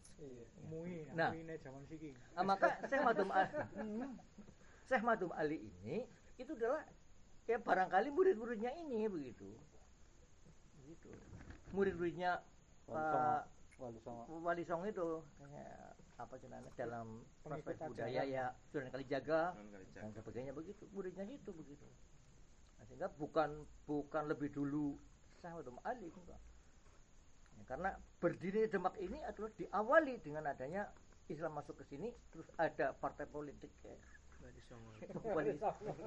Mui, 0.72 1.04
Nah. 1.12 1.36
ini 1.36 1.60
zaman 1.60 1.84
siki. 1.84 2.16
Ah, 2.32 2.40
maka 2.40 2.80
Syekh 2.88 3.04
Madum 3.04 3.28
Ali, 3.36 3.52
Syekh 4.88 5.04
Madum 5.04 5.30
Ali 5.36 5.60
ini 5.60 6.08
itu 6.40 6.56
adalah 6.56 6.80
ya 7.44 7.58
barangkali 7.60 8.08
murid-muridnya 8.08 8.72
ini 8.80 9.08
begitu. 9.08 9.48
Begitu. 10.80 11.10
Murid-muridnya. 11.76 12.40
Pak 12.84 13.48
Wali 13.80 14.00
Songo. 14.04 14.24
Wali 14.40 14.62
itu 14.62 15.08
kayak 15.40 15.96
apa 16.14 16.34
sih 16.38 16.46
namanya 16.46 16.70
dalam 16.78 17.26
ajaran. 17.42 17.90
budaya 17.90 18.22
ya 18.22 18.54
Sunan 18.70 18.90
Kalijaga 18.92 19.56
dan 19.96 20.10
sebagainya 20.14 20.52
begitu. 20.54 20.86
Muridnya 20.94 21.26
itu 21.26 21.50
begitu. 21.50 21.84
Nah, 22.78 22.84
sehingga 22.86 23.08
bukan 23.18 23.66
bukan 23.88 24.30
lebih 24.30 24.54
dulu 24.54 24.94
Madum 25.44 25.76
Ali 25.84 26.08
enggak. 26.08 26.40
Ya, 27.60 27.62
karena 27.68 27.90
berdiri 28.16 28.64
Demak 28.72 28.96
ini 28.96 29.20
adalah 29.20 29.52
diawali 29.60 30.14
dengan 30.24 30.48
adanya 30.48 30.88
Islam 31.28 31.56
masuk 31.56 31.80
ke 31.80 31.84
sini 31.88 32.12
terus 32.32 32.48
ada 32.60 32.92
partai 32.96 33.24
politik 33.28 33.72
kayak 33.80 33.96
wali 35.24 35.52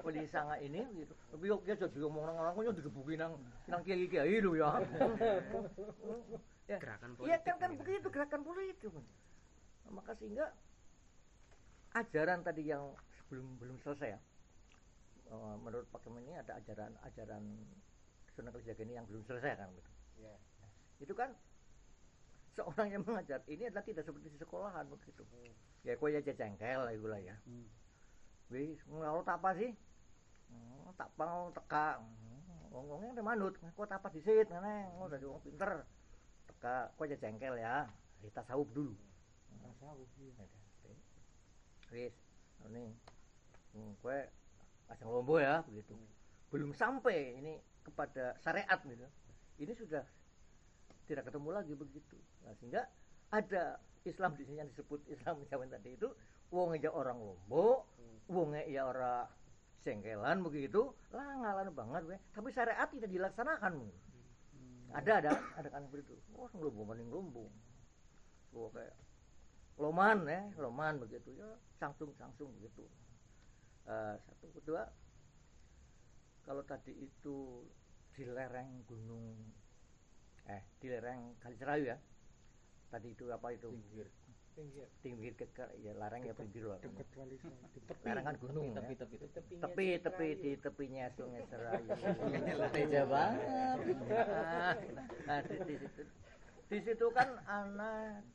wali 0.03 0.21
sanga 0.29 0.55
ini 0.59 0.81
gitu 0.93 1.13
tapi 1.31 1.45
kok 1.49 1.61
dia 1.65 1.75
jadi 1.77 1.97
ngomong 2.03 2.23
nang 2.27 2.37
orang 2.37 2.53
kok 2.53 2.77
digebuki 2.77 3.15
nang 3.17 3.33
nang 3.65 3.81
kiai 3.81 4.05
kiai 4.05 4.37
lu 4.41 4.57
ya 4.57 4.77
ya 6.67 6.77
Gerakan 6.77 7.15
iya 7.23 7.37
politik 7.39 7.43
kan 7.47 7.55
kan 7.57 7.69
gitu. 7.71 7.79
begitu 7.81 8.07
gerakan 8.11 8.41
politik 8.43 8.91
maka 9.87 10.11
sehingga 10.19 10.51
ajaran 11.95 12.43
tadi 12.43 12.63
yang 12.67 12.91
belum 13.31 13.57
belum 13.57 13.77
selesai 13.81 14.15
ya 14.15 14.21
Eh, 15.27 15.55
menurut 15.59 15.83
Pak 15.91 16.07
Kemen 16.07 16.23
ini 16.23 16.39
ada 16.39 16.55
ajaran 16.55 16.95
ajaran 17.03 17.43
Sunan 18.31 18.47
Kalijaga 18.47 18.79
ini 18.87 18.95
yang 18.95 19.03
belum 19.11 19.27
selesai 19.27 19.59
kan 19.59 19.67
gitu. 19.75 19.91
Ya. 20.23 20.31
itu 21.03 21.11
kan 21.11 21.35
seorang 22.55 22.95
yang 22.95 23.03
mengajar 23.03 23.43
ini 23.45 23.67
adalah 23.67 23.83
tidak 23.83 24.07
seperti 24.07 24.31
di 24.31 24.39
sekolahan 24.39 24.87
begitu 24.87 25.27
ya 25.83 25.99
kok 25.99 26.07
ya 26.07 26.23
jengkel 26.23 26.81
itu 26.89 27.07
lah 27.11 27.19
ya 27.19 27.35
Hmm. 27.43 27.67
Wis 28.51 28.79
ngono 28.87 29.23
tak 29.27 29.43
apa 29.43 29.55
sih? 29.59 29.71
Hmm, 30.47 30.91
tak 30.95 31.09
pang 31.19 31.51
teka 31.51 31.99
Hmm, 31.99 32.71
wong-wongnya 32.71 33.19
udah 33.19 33.25
manut. 33.25 33.53
Kok 33.59 33.87
tak 33.87 33.99
apa 33.99 34.07
disit 34.15 34.47
ngene? 34.47 34.95
Ngono 34.95 35.11
dadi 35.11 35.25
wong 35.27 35.43
pinter. 35.43 35.83
Teka 36.47 36.95
kok 36.95 37.03
aja 37.03 37.17
jengkel 37.19 37.55
ya? 37.59 37.87
Kita 38.23 38.41
sahub 38.47 38.71
dulu. 38.71 38.95
Tasawuf. 39.63 40.09
iya. 40.19 40.45
wis 41.87 42.13
ini 42.67 42.91
hmm, 43.71 43.95
kue 44.03 44.19
asal 44.91 45.11
lombo 45.11 45.39
ya 45.39 45.63
begitu. 45.67 45.95
Belum 46.51 46.71
sampai 46.75 47.39
ini 47.39 47.59
kepada 47.83 48.35
syariat 48.43 48.79
gitu. 48.83 49.07
Ini 49.63 49.73
sudah 49.75 50.03
tidak 51.07 51.31
ketemu 51.31 51.49
lagi 51.55 51.73
begitu. 51.75 52.17
Nah, 52.43 52.51
sehingga 52.59 52.83
ada 53.31 53.79
Islam 54.03 54.35
di 54.35 54.43
sini 54.43 54.59
yang 54.59 54.69
disebut 54.71 55.03
Islam 55.07 55.43
zaman 55.47 55.71
tadi 55.71 55.95
itu 55.95 56.11
wongnya 56.51 56.91
orang 56.91 57.19
lombo 57.19 57.87
wongnya 58.27 58.63
ya 58.67 58.87
orang 58.87 59.27
sengkelan 59.83 60.43
begitu 60.43 60.91
lah 61.15 61.39
ngalan 61.39 61.71
banget 61.71 62.03
we. 62.07 62.17
tapi 62.35 62.51
syariat 62.51 62.87
tidak 62.91 63.07
dilaksanakan 63.07 63.87
ada 64.91 65.11
ada 65.23 65.31
ada 65.55 65.67
kan 65.71 65.83
seperti 65.87 66.15
itu 66.15 66.15
oh 66.35 66.51
lombo 66.59 66.83
maning 66.83 67.07
lombo 67.07 67.47
oh, 68.55 68.67
kayak 68.71 68.95
loman 69.77 70.25
ya 70.25 70.41
loman 70.57 70.97
begitu 70.97 71.37
ya 71.37 71.47
sangsung 71.77 72.09
sangsung 72.17 72.49
begitu. 72.57 72.83
Eh, 73.87 74.15
satu 74.25 74.51
kedua 74.51 74.83
kalau 76.43 76.65
tadi 76.65 76.91
itu 76.97 77.63
di 78.11 78.25
lereng 78.25 78.83
gunung 78.89 79.37
eh 80.49 80.63
di 80.81 80.89
lereng 80.89 81.37
Kaliserayu 81.39 81.93
ya. 81.93 81.97
Tadi 82.87 83.13
itu 83.13 83.29
apa 83.29 83.53
itu. 83.53 83.69
Pinggir. 84.57 84.89
pinggir 84.99 85.33
ke 85.33 85.45
ke- 85.53 85.69
ya 85.77 85.93
lereng 85.93 86.25
ya 86.25 86.33
pinggir 86.33 86.65
wali 86.65 87.37
Songo. 87.37 87.61
Di 87.69 87.79
tepi. 87.79 88.05
lereng 88.09 88.25
kan 88.25 88.35
gunung 88.41 88.73
Tapi 88.73 88.89
ya. 88.89 88.97
tapi 88.97 89.15
tapi. 89.21 89.53
tepi 89.55 89.87
tepi 90.01 90.27
di 90.35 90.51
tepinya 90.57 91.05
sungai 91.13 91.45
Serayu 91.45 91.93
Teja 92.73 93.03
banget. 93.05 93.77
nah, 95.29 95.39
di, 95.45 95.55
di 95.61 95.75
situ 95.77 96.01
di 96.67 96.79
situ 96.81 97.05
kan 97.13 97.29
anak 97.45 98.25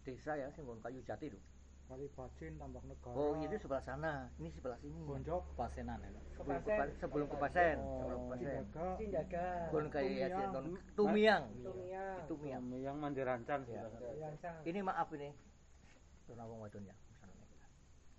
desa 0.00 0.32
ya 0.32 0.46
singgon 0.54 0.78
kayu 0.78 1.02
jati 1.02 1.28
itu 1.28 1.40
Kali 1.86 2.10
Bacin, 2.10 2.58
Tambak 2.58 2.82
Negara. 2.82 3.14
oh 3.14 3.38
ini 3.38 3.54
sebelah 3.54 3.78
sana 3.78 4.26
ini 4.38 4.50
sebelah 4.50 4.74
sini 4.76 4.98
Gonjok. 5.02 5.54
Pasenan 5.54 5.98
ya. 6.00 6.18
sebelum 6.34 6.58
ke, 6.58 6.70
Pa- 6.72 6.94
sebelum 6.98 7.26
ke 7.26 7.36
Pasen 7.38 7.76
Oh, 7.78 7.94
sebelum 7.96 8.18
ke 8.18 8.26
Pasen 8.28 8.42
Cindaga. 8.42 8.86
Cindaga. 8.98 9.46
Gon 9.70 9.86
kayak 9.86 10.10
ya 10.10 10.26
Tumiang. 10.26 10.66
Tumiang 10.94 11.42
Tumiang. 11.62 12.18
Tumiang 12.26 12.62
Yang 12.76 12.96
mandirancang 12.96 13.60
Ya. 13.66 13.86
ini 14.62 14.78
maaf 14.82 15.06
ini 15.14 15.30
karena 16.26 16.44
wong 16.44 16.60
wadon 16.62 16.84
ya 16.84 16.96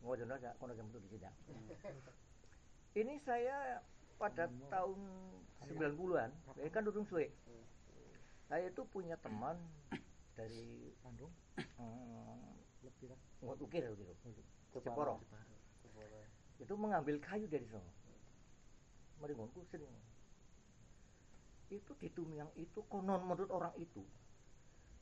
wadon 0.02 0.32
aja 0.32 0.56
kono 0.58 0.74
jam 0.74 0.88
di 0.88 1.10
sidang 1.12 1.36
ini 2.96 3.20
saya 3.28 3.84
pada 4.18 4.50
tahun 4.72 5.00
90-an 5.68 6.32
ya 6.58 6.70
kan 6.72 6.82
durung 6.88 7.06
suwe 7.06 7.30
saya 8.48 8.72
itu 8.72 8.88
punya 8.88 9.20
teman 9.20 9.60
dari 10.40 10.96
Bandung. 11.04 11.34
hmm, 11.60 12.56
Lebih 12.88 13.12
lah. 13.12 13.20
ngot 13.44 13.60
ukir 13.60 13.84
gitu 13.84 14.14
Jeporo 14.80 15.20
itu 16.58 16.74
mengambil 16.74 17.20
kayu 17.20 17.46
dari 17.52 17.68
sana 17.68 17.92
meringonku 19.20 19.66
sering 19.68 19.92
itu 21.68 21.92
di 22.00 22.08
Tumiang 22.16 22.48
itu 22.56 22.80
konon 22.88 23.28
menurut 23.28 23.52
orang 23.52 23.76
itu. 23.76 24.00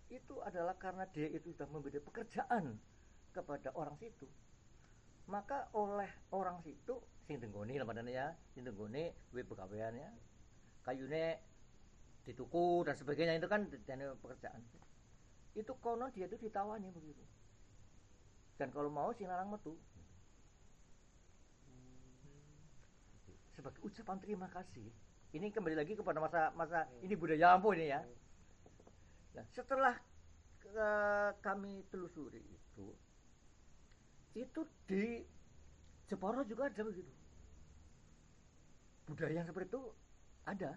Itu 0.10 0.42
adalah 0.42 0.74
karena 0.78 1.06
dia 1.14 1.30
itu 1.30 1.54
sudah 1.54 1.70
memberi 1.70 2.02
pekerjaan 2.02 2.78
kepada 3.36 3.76
orang 3.76 4.00
situ. 4.00 4.24
Maka 5.28 5.68
oleh 5.76 6.08
orang 6.32 6.64
situ 6.64 6.96
sing 7.28 7.42
tenggoni 7.42 7.76
lamadane 7.76 8.14
ya 8.14 8.30
sing 8.54 8.62
tenggoni 8.62 9.10
duwe 9.34 9.42
pegaweannya 9.42 10.14
kayune 10.86 11.42
dituku 12.24 12.86
dan 12.86 12.96
sebagainya 12.96 13.36
itu 13.36 13.50
kan 13.52 13.68
jadi 13.68 14.16
pekerjaan. 14.24 14.64
Itu 15.52 15.76
konon 15.84 16.14
dia 16.16 16.32
itu 16.32 16.40
ditawani 16.40 16.88
begitu. 16.96 17.22
Dan 18.56 18.72
kalau 18.72 18.88
mau 18.88 19.12
si 19.12 19.28
larang 19.28 19.52
metu. 19.52 19.76
Sebagai 23.52 23.82
ucapan 23.84 24.20
terima 24.20 24.48
kasih 24.52 24.88
ini 25.36 25.52
kembali 25.52 25.76
lagi 25.76 26.00
kepada 26.00 26.24
masa 26.24 26.56
masa 26.56 26.88
ini 27.04 27.12
budaya 27.20 27.56
Lampung 27.56 27.76
ini 27.76 27.92
ya. 27.92 28.00
Nah, 29.36 29.44
setelah 29.52 29.96
eh, 30.64 31.32
kami 31.44 31.84
telusuri 31.92 32.40
itu 32.40 32.96
itu 34.36 34.62
di 34.86 35.24
Jepara 36.06 36.44
juga 36.46 36.68
ada 36.70 36.82
begitu. 36.84 37.12
Budaya 39.10 39.42
yang 39.42 39.48
seperti 39.48 39.72
itu 39.72 39.84
ada. 40.46 40.72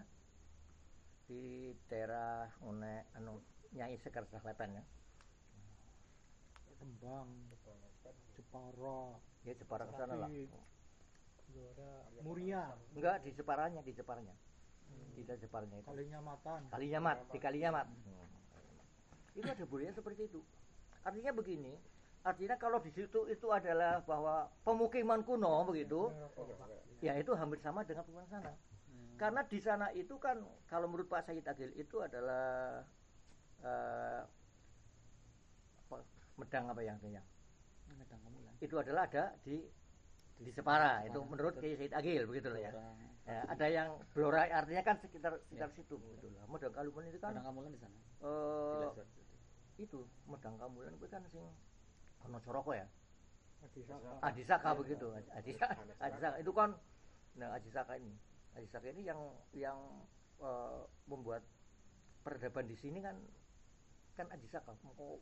Di 1.29 1.75
daerah 1.91 2.49
one 2.65 3.05
anu 3.13 3.37
Nyai 3.75 3.99
Sekar 4.01 4.25
Selatan 4.31 4.81
ya. 4.81 4.83
Rembang. 6.79 7.29
Jepara. 8.39 9.13
ya 9.45 9.53
Jepara 9.53 9.83
ke 9.85 9.93
sana 9.93 10.15
lah. 10.15 10.29
Muria. 12.25 12.73
enggak 12.95 13.21
di 13.21 13.29
Jeparanya 13.35 13.81
di 13.85 13.93
Jeparanya. 13.93 14.33
Tidak 15.13 15.37
Jeparanya 15.37 15.77
itu. 15.83 15.85
Kalinya 15.85 16.19
Matan. 16.23 16.61
Kalinyamat 16.73 17.17
di 17.29 17.37
Kalinyamat 17.37 17.85
itu 19.39 19.47
ada 19.47 19.65
budaya 19.69 19.91
seperti 19.93 20.27
itu. 20.27 20.41
Artinya 21.05 21.31
begini 21.31 21.73
artinya 22.19 22.55
kalau 22.59 22.83
di 22.83 22.91
situ 22.91 23.25
itu 23.31 23.47
adalah 23.47 24.03
bahwa 24.03 24.51
pemukiman 24.67 25.23
kuno 25.23 25.63
begitu 25.63 26.11
ya 26.99 27.15
itu 27.15 27.31
hampir 27.31 27.59
sama 27.63 27.87
dengan 27.87 28.03
pemukiman 28.03 28.27
sana 28.27 28.51
karena 29.15 29.41
di 29.47 29.59
sana 29.59 29.87
itu 29.91 30.15
kan 30.19 30.39
kalau 30.67 30.87
menurut 30.87 31.07
Pak 31.07 31.27
Said 31.27 31.43
Agil 31.47 31.71
itu 31.75 31.99
adalah 31.99 32.79
eh, 33.63 34.21
apa, 35.87 35.97
medang 36.39 36.71
apa 36.71 36.81
ya 36.83 36.95
artinya 36.95 37.23
Medang 37.89 38.19
Kamulan. 38.23 38.53
itu 38.63 38.75
adalah 38.79 39.03
ada 39.07 39.35
di 39.43 39.63
di 40.39 40.51
Separa 40.55 41.03
itu 41.03 41.19
menurut 41.27 41.59
Kiai 41.59 41.75
Said 41.75 41.91
Agil 41.91 42.23
begitu 42.23 42.47
loh 42.47 42.61
ya. 42.63 42.71
Ya, 43.29 43.45
ada 43.45 43.65
yang 43.69 43.89
Blora 44.15 44.47
artinya 44.47 44.81
kan 44.81 44.95
sekitar 45.03 45.35
sekitar 45.45 45.69
situ 45.75 45.99
gitu 45.99 46.31
lah. 46.33 46.47
Medang 46.47 46.71
Kaluman 46.71 47.03
itu 47.11 47.19
kan 47.19 47.35
Medang 47.35 47.47
Kamulan 47.51 47.71
di 47.75 47.79
sana. 47.83 47.97
eh, 48.23 48.87
Jelas. 48.95 49.07
itu 49.77 49.99
Medang 50.31 50.55
Kamulan 50.55 50.95
itu 50.95 51.07
kan 51.11 51.21
sing 51.27 51.43
kono 52.19 52.39
Coroko 52.43 52.71
ya. 52.75 52.87
Adisaka. 53.59 54.09
Adisaka 54.23 54.69
begitu. 54.75 55.07
Adisaka, 55.35 55.83
Adisaka 55.99 56.37
itu 56.39 56.51
kan 56.55 56.75
nah 57.35 57.55
Adisaka 57.55 57.95
ini. 57.99 58.15
Adisaka 58.55 58.87
ini 58.91 59.03
yang 59.07 59.19
yang 59.55 59.79
eh, 60.39 60.81
membuat 61.07 61.43
peradaban 62.23 62.67
di 62.67 62.75
sini 62.75 62.99
kan 62.99 63.15
kan 64.19 64.27
aji 64.35 64.47
saka 64.51 64.75
kok 64.75 65.19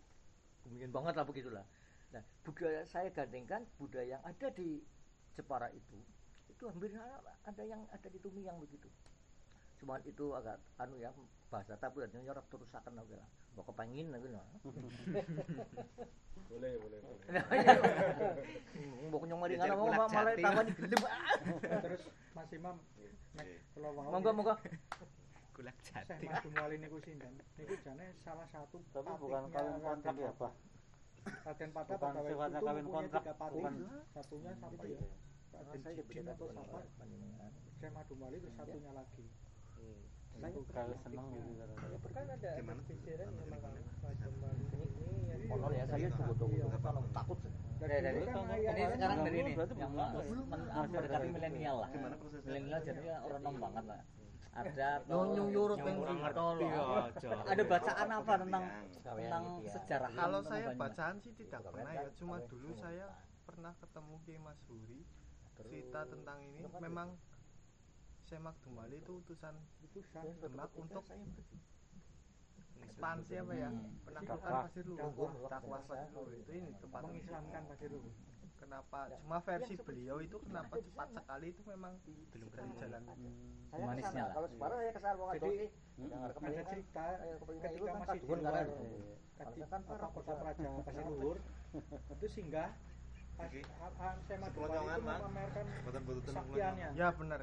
kemudian 0.65 0.89
banget 0.89 1.13
lah 1.13 1.25
begitulah 1.25 1.65
nah 2.09 2.23
budaya 2.41 2.81
saya 2.89 3.13
gandengkan 3.13 3.61
budaya 3.77 4.17
yang 4.17 4.23
ada 4.25 4.47
di 4.49 4.81
Jepara 5.37 5.69
itu 5.69 6.01
itu 6.49 6.63
hampir 6.65 6.89
ada 7.45 7.63
yang 7.63 7.85
ada 7.93 8.07
di 8.09 8.17
Tumiang 8.17 8.57
begitu 8.57 8.89
cuma 9.77 10.01
itu 10.03 10.25
agak 10.33 10.57
anu 10.81 10.97
ya 10.97 11.13
bahasa 11.47 11.77
tapi 11.77 12.03
dan 12.03 12.21
nyorok 12.25 12.45
terus 12.49 12.69
akan 12.73 12.99
aku 12.99 13.13
lah. 13.15 13.29
Mau 13.53 13.63
kepengin 13.65 14.13
aku 14.13 14.27
lah 14.29 14.45
boleh 16.47 16.73
boleh 16.79 16.99
boleh. 17.03 17.25
Mau 19.11 19.23
nyong 19.23 19.39
mari 19.39 19.55
ngono 19.59 19.73
mau 19.75 20.07
malah 20.07 20.33
tambah 20.35 20.63
gelem. 20.79 21.01
Terus 21.85 22.03
Mas 22.35 22.51
Imam 22.55 22.75
nek 23.35 23.47
kula 23.75 23.89
wau 23.91 24.11
monggo 24.13 24.31
monggo. 24.31 24.55
Kulak 25.55 25.77
jati. 25.83 26.27
Madumwali 26.29 26.75
niku 26.79 26.97
sinten? 27.01 27.33
Niku 27.57 27.75
jane 27.81 28.13
salah 28.21 28.47
satu 28.53 28.77
Tapi 28.93 29.11
bukan 29.17 29.49
kawin 29.49 29.75
kontrak 29.81 30.15
ya, 30.21 30.31
Pak? 30.37 30.53
Raden 31.27 31.69
Pada 31.73 31.93
Bukan 31.97 32.13
sifatnya 32.23 32.59
kawin 32.61 32.87
kontrak, 32.87 33.23
bukan. 33.25 33.73
satunya 34.13 34.51
Apa 34.53 34.67
itu 34.69 34.75
itu 34.77 34.87
ya? 34.93 35.01
Ya? 35.01 35.59
Raden 35.65 35.81
beda 35.81 36.31
atau 36.37 36.47
siapa? 36.53 36.79
itu 38.37 38.49
satunya 38.53 38.91
lagi 38.93 39.25
Saya 40.37 40.53
Satu 40.53 40.61
kalau 40.69 40.97
senang 41.01 41.27
gitu 41.33 41.49
kan 42.13 42.25
ada 42.29 42.49
Gimana? 42.61 42.81
pikiran 42.85 43.29
memang 43.33 43.73
macam 44.05 44.31
ini 44.37 45.09
yang 45.25 45.41
konon 45.49 45.71
ya 45.73 45.85
saya 45.89 46.07
tunggu-tunggu. 46.13 46.65
Kalau 46.77 47.01
takut 47.09 47.37
ayah- 47.81 48.13
ini 48.13 48.25
sekarang 48.93 49.19
dari 49.25 49.37
ini. 49.41 49.51
yang 49.57 49.91
mendekati 50.85 51.27
milenial 51.33 51.75
lah. 51.81 51.89
Milenial 52.45 52.79
jadinya 52.85 53.15
orang 53.25 53.41
nom 53.41 53.55
banget 53.57 53.85
lah. 53.89 54.01
Ada 54.57 54.89
Nyung 55.05 55.37
nyung 55.37 55.49
yurut 55.53 55.77
yang 55.77 56.01
kurang 56.01 56.17
pengen 56.17 56.33
ngerti. 56.33 56.65
ya, 56.65 56.81
ada 57.45 57.63
bacaan 57.63 58.07
apa 58.09 58.33
tentang 58.41 58.63
tentang 59.05 59.43
gitu 59.45 59.61
ya. 59.61 59.71
sejarah 59.77 60.09
Kalau 60.11 60.39
saya 60.41 60.67
bacaan 60.73 61.15
sih 61.21 61.33
tidak 61.37 61.59
pernah 61.61 61.85
kan, 61.85 61.93
ya, 61.93 62.09
cuma 62.17 62.35
kalau 62.37 62.49
dulu 62.49 62.67
itu 62.73 62.81
saya 62.81 63.05
pernah 63.45 63.73
ketemu 63.77 64.13
Kiai 64.25 64.39
Mas 64.41 64.59
Huri 64.65 64.99
cerita 65.53 65.99
tentang 66.09 66.37
ini. 66.41 66.61
Memang 66.81 67.07
Semak 68.27 68.59
Dumali 68.59 68.99
itu 68.99 69.23
utusan 69.23 69.55
utusan 69.87 70.23
Demak 70.43 70.67
ketika 70.67 70.83
untuk 70.83 71.03
saya 71.07 71.23
ekspansi 72.83 73.33
apa 73.39 73.53
ya? 73.55 73.69
Hmm. 73.71 74.03
Penaklukan. 74.03 74.51
Pasir 74.51 74.83
Luhur, 74.83 75.31
dakwah 75.47 75.81
Pasir 75.87 76.09
Luhur 76.11 76.29
itu 76.35 76.51
ini 76.51 76.71
tempat 76.83 77.01
mengislamkan 77.07 77.61
Pasir 77.71 77.89
Luhur. 77.95 78.11
Kenapa? 78.57 78.99
Ya. 79.07 79.17
Cuma 79.23 79.37
versi 79.39 79.73
beliau 79.79 80.17
itu 80.19 80.35
itu 80.35 80.37
kenapa 80.43 80.75
cepat 80.75 81.07
sekali 81.13 81.47
itu 81.55 81.61
memang 81.71 81.93
Belum 82.35 82.49
dari 82.51 82.71
jalan. 82.83 83.01
Saya 83.71 83.83
Manisnya 83.87 84.23
lah. 84.27 84.33
Kalau 84.35 84.47
sekarang 84.51 84.77
saya 84.81 84.91
ke 84.91 84.99
sana 84.99 85.15
mau 85.15 85.29
Jadi. 85.31 85.57
Hmm. 85.95 86.09
Ada 86.27 86.63
cerita 86.67 87.05
itu 87.15 87.53
ketika 87.63 87.85
kan 87.87 87.95
masih 88.03 88.19
di 88.19 88.27
luar. 88.27 88.65
Kan. 89.37 89.47
Kan 89.47 89.47
apa 89.47 89.77
para 89.87 90.07
kota 90.11 90.33
Praja 90.35 90.67
Pasir 90.83 91.05
Luhur. 91.07 91.37
Itu 92.17 92.27
singgah. 92.27 92.69
Pas 93.37 93.53
Syekh 94.25 94.41
Madumwali 94.41 94.73
Peloncongan, 94.73 94.97
itu 94.97 95.05
Mas. 95.05 95.19
memamerkan 95.21 95.65
kesaktiannya. 96.25 96.87
Ya 96.97 97.07
benar. 97.13 97.39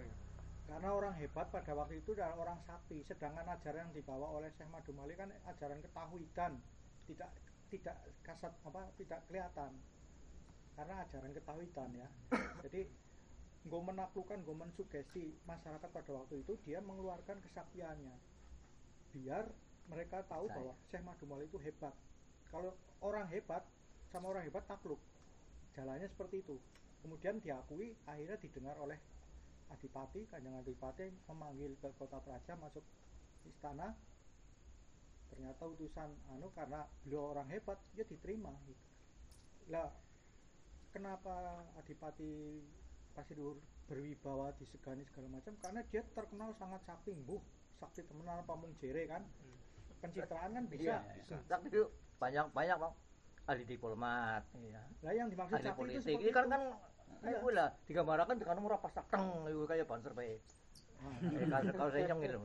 Karena 0.74 0.90
orang 0.90 1.14
hebat 1.22 1.46
pada 1.54 1.70
waktu 1.70 2.02
itu 2.02 2.18
adalah 2.18 2.34
orang 2.34 2.58
sakti 2.66 2.98
sedangkan 3.06 3.46
ajaran 3.46 3.86
yang 3.86 3.94
dibawa 3.94 4.26
oleh 4.34 4.50
Syekh 4.58 4.66
Madumali 4.74 5.14
kan 5.14 5.30
ajaran 5.46 5.78
ketahuidan 5.78 6.58
tidak 7.06 7.30
tidak 7.70 7.94
kasat 8.26 8.50
apa 8.66 8.90
tidak 8.98 9.22
kelihatan. 9.30 9.70
Karena 10.74 11.06
ajaran 11.06 11.30
ketahuidan 11.30 11.90
ya. 11.94 12.08
Jadi 12.66 12.90
gue 13.70 13.80
menaklukkan 13.86 14.42
gue 14.42 14.56
mensugesti 14.58 15.38
masyarakat 15.46 15.86
pada 15.94 16.10
waktu 16.10 16.42
itu 16.42 16.58
dia 16.66 16.82
mengeluarkan 16.82 17.38
kesaktiannya. 17.46 18.18
Biar 19.14 19.46
mereka 19.86 20.26
tahu 20.26 20.50
Saya. 20.50 20.58
bahwa 20.58 20.74
Syekh 20.90 21.06
Madumali 21.06 21.46
itu 21.46 21.58
hebat. 21.62 21.94
Kalau 22.50 22.74
orang 22.98 23.30
hebat 23.30 23.62
sama 24.10 24.34
orang 24.34 24.42
hebat 24.42 24.66
takluk. 24.66 24.98
Jalannya 25.78 26.10
seperti 26.10 26.42
itu. 26.42 26.58
Kemudian 27.06 27.38
diakui 27.38 27.94
akhirnya 28.10 28.42
didengar 28.42 28.74
oleh 28.82 28.98
Adipati, 29.72 30.26
Kanjeng 30.28 30.56
Adipati 30.58 31.08
memanggil 31.28 31.76
ke 31.80 31.88
kota 31.96 32.20
Praja 32.20 32.52
masuk 32.60 32.84
istana. 33.48 33.96
Ternyata 35.32 35.66
utusan 35.66 36.10
anu 36.30 36.52
karena 36.54 36.86
beliau 37.02 37.34
orang 37.34 37.48
hebat, 37.50 37.80
dia 37.96 38.06
diterima 38.06 38.52
gitu. 38.68 38.84
Lah 39.72 39.90
kenapa 40.92 41.64
Adipati 41.80 42.62
Pasidur 43.14 43.58
berwibawa 43.86 44.50
disegani 44.58 45.06
segala 45.06 45.38
macam? 45.38 45.54
Karena 45.62 45.80
dia 45.86 46.02
terkenal 46.14 46.50
sangat 46.58 46.82
sakti, 46.82 47.14
buh, 47.14 47.38
sakti 47.78 48.02
temenan 48.02 48.42
pamung 48.42 48.74
jere 48.82 49.06
kan. 49.06 49.22
Pencitraan 50.02 50.50
kan 50.52 50.64
bisa. 50.66 50.98
Iya, 51.00 51.22
iya. 51.30 51.38
Tak 51.46 51.62
itu 51.64 51.88
banyak 52.18 52.50
banyak 52.50 52.76
bang. 52.76 52.94
Ahli 53.44 53.64
diplomat. 53.68 54.42
Iya. 54.56 54.82
Lah 55.04 55.12
yang 55.14 55.28
dimaksud 55.30 55.56
Ahli 55.56 55.66
sakti 55.68 55.72
itu 55.72 55.80
politik. 55.80 56.02
seperti 56.02 56.24
Ini 56.26 56.32
kan 56.34 56.44
itu. 56.44 56.52
kan 56.52 56.62
Iya. 57.24 57.38
Ayo 57.38 57.48
lah, 57.50 57.68
digambarkan 57.82 58.36
dengan 58.36 58.56
murah 58.58 58.76
pas 58.76 58.92
tak 58.92 59.06
teng, 59.08 59.24
itu 59.44 59.64
kayak 59.64 59.84
banser 59.84 60.12
baik. 60.12 60.40
Ah, 60.96 61.12
Eh, 61.20 61.70
kalau 61.70 61.90
saya 61.90 62.04
nyong 62.06 62.20
gitu. 62.22 62.38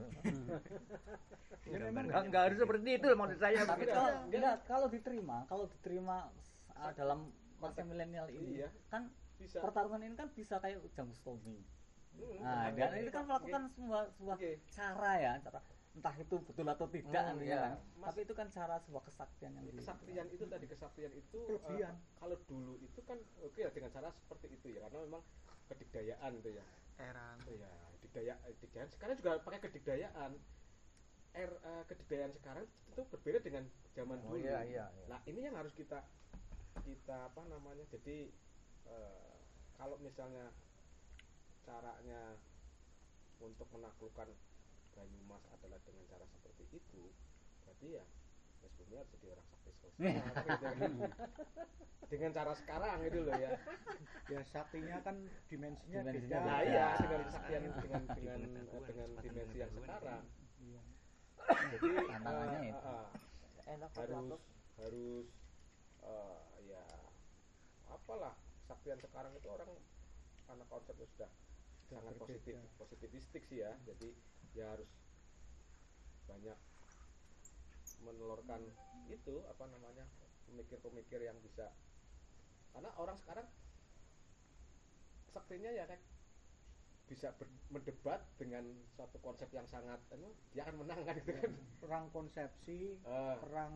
ya 1.66 1.78
memang 1.82 2.04
Enggak, 2.04 2.22
enggak 2.26 2.42
harus 2.44 2.58
seperti 2.58 2.90
itu 2.94 3.08
maksud 3.10 3.38
saya. 3.38 3.60
tapi 3.64 3.84
begitu. 3.86 4.50
kalau 4.66 4.88
diterima 4.88 5.38
kalau 5.46 5.66
diterima 5.70 6.18
uh, 6.74 6.92
dalam 6.92 7.30
masa 7.56 7.84
milenial 7.84 8.28
ini 8.28 8.60
Iya. 8.60 8.70
kan 8.88 9.08
bisa 9.38 9.60
pertarungan 9.60 10.02
ini 10.02 10.16
kan 10.16 10.28
bisa 10.30 10.58
kayak 10.58 10.80
ujang 10.82 11.12
stomi 11.14 11.60
Hmm, 12.10 12.42
nah 12.42 12.68
dan 12.68 13.00
itu 13.00 13.12
kan 13.14 13.24
melakukan 13.24 13.62
sebuah 13.70 14.12
sebuah 14.12 14.36
Oke. 14.36 14.60
cara 14.68 15.12
ya 15.16 15.34
cara 15.40 15.60
entah 15.92 16.16
itu 16.16 16.36
betul 16.40 16.66
atau 16.66 16.86
tidak 16.88 17.24
Hmm, 17.34 17.42
ya 17.42 17.58
kan 17.60 17.74
Mas- 17.98 18.08
tapi 18.08 18.20
itu 18.22 18.34
kan 18.34 18.48
cara 18.48 18.78
sebuah 18.80 19.04
kesaktian 19.04 19.52
yang 19.52 19.66
di- 19.66 19.76
kesaktian 19.76 20.28
itu 20.30 20.44
tadi 20.46 20.66
kesaktian 20.66 21.12
itu 21.12 21.40
Kelebihan. 21.44 21.92
eh, 21.92 22.16
kalau 22.16 22.38
dulu 22.46 22.74
itu 22.78 23.00
kan 23.04 23.18
oke 23.40 23.58
ya 23.58 23.70
dengan 23.70 23.90
cara 23.90 24.10
seperti 24.14 24.48
itu 24.52 24.66
ya 24.70 24.86
karena 24.86 25.00
memang 25.04 25.24
kedikdayaan 25.68 26.32
itu 26.36 26.50
ya 26.52 26.66
Eran. 27.00 27.38
Oh 27.44 27.54
ya 27.54 27.72
dikdaya 28.00 28.34
dikdayaan 28.56 28.90
sekarang 28.90 29.16
juga 29.16 29.40
pakai 29.40 29.60
kedikdayaan 29.62 30.32
er 31.32 31.52
eh, 31.52 31.84
kedikdayaan 31.86 32.34
sekarang 32.34 32.66
itu 32.88 33.02
berbeda 33.08 33.40
dengan 33.40 33.64
zaman 33.92 34.18
Oh 34.20 34.24
dulu 34.30 34.40
iya 34.40 34.62
iya. 34.64 34.86
iya. 34.88 35.06
nah 35.08 35.20
ini 35.26 35.42
yang 35.42 35.54
harus 35.54 35.74
kita 35.74 36.06
kita 36.82 37.28
apa 37.28 37.42
namanya 37.46 37.84
jadi 37.90 38.30
eh, 38.86 39.34
kalau 39.74 39.98
misalnya 39.98 40.54
caranya 41.62 42.38
untuk 43.40 43.68
menaklukkan 43.70 44.28
Banyumas 45.00 45.44
adalah 45.50 45.80
dengan 45.82 46.04
cara 46.06 46.26
seperti 46.28 46.64
itu 46.70 47.04
berarti 47.64 47.88
ya 47.96 48.04
Mas 48.60 48.72
Bumi 48.76 48.94
harus 48.94 49.10
jadi 49.16 49.28
orang 49.32 49.46
sakti 49.48 49.72
sosial 49.80 50.12
gitu 50.20 50.56
kan. 50.60 50.92
dengan 52.10 52.32
cara 52.34 52.54
sekarang 52.54 52.98
itu 53.02 53.20
loh 53.22 53.38
ya 53.38 53.52
ya 54.28 54.42
saktinya 54.44 54.98
kan 55.00 55.16
dimensinya 55.48 56.00
Dimensinya 56.04 56.40
beda. 56.40 56.40
nah 56.44 56.60
iya 56.62 56.76
Ya. 56.76 56.88
dengan 57.00 57.22
kesaktian 57.24 57.62
dengan 57.78 58.02
dengan 58.10 58.40
dengan, 58.44 58.82
dengan 58.84 59.10
dimensi 59.22 59.58
yang 59.58 59.72
sekarang 59.72 60.22
Iya. 60.60 60.82
jadi 61.72 61.88
Tantangannya 62.04 62.60
eh, 62.60 62.68
itu. 62.68 62.80
eh, 62.84 63.08
eh, 63.64 63.74
Enak 63.74 63.90
harus 63.96 64.42
harus 64.76 65.28
eh, 66.04 66.40
ya 66.68 66.84
apalah 67.88 68.34
kesaktian 68.60 69.00
sekarang 69.00 69.32
itu 69.34 69.48
orang 69.48 69.70
karena 70.44 70.66
konsepnya 70.68 71.08
sudah 71.08 71.32
Sudah 71.88 71.96
sangat 71.96 72.12
berbeda. 72.12 72.22
positif 72.28 72.56
positivistik 72.76 73.44
sih 73.46 73.58
ya 73.62 73.72
jadi 73.82 74.10
ya 74.54 74.66
harus 74.70 74.90
banyak 76.26 76.58
menelurkan 78.00 78.62
itu 79.10 79.44
apa 79.46 79.64
namanya 79.68 80.06
pemikir-pemikir 80.46 81.20
yang 81.20 81.38
bisa. 81.42 81.70
Karena 82.72 82.90
orang 82.96 83.18
sekarang 83.18 83.48
saktinya 85.30 85.70
ya 85.70 85.86
kayak 85.86 86.02
bisa 87.06 87.34
ber- 87.34 87.50
mendebat 87.74 88.22
dengan 88.38 88.62
suatu 88.94 89.18
konsep 89.18 89.50
yang 89.50 89.66
sangat 89.66 89.98
anu, 90.14 90.30
dia 90.54 90.62
akan 90.62 90.86
menang 90.86 91.02
kan 91.02 91.18
gitu 91.18 91.34
kan? 91.34 91.54
perang 91.82 92.06
konsepsi 92.14 93.02
Eh, 93.02 93.36
perang 93.42 93.74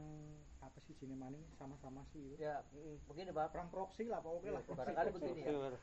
apa 0.61 0.77
sih 0.85 0.93
sini 0.93 1.17
maning 1.17 1.41
sama-sama 1.57 2.05
sih 2.13 2.37
Ya, 2.37 2.61
mm, 2.69 3.09
begini 3.09 3.33
Pak. 3.33 3.49
perang 3.49 3.73
proksi 3.73 4.05
lah 4.05 4.21
pokoknya 4.21 4.53
lah. 4.53 4.63
Barangkali 4.69 5.09
begini 5.17 5.41
ya. 5.41 5.73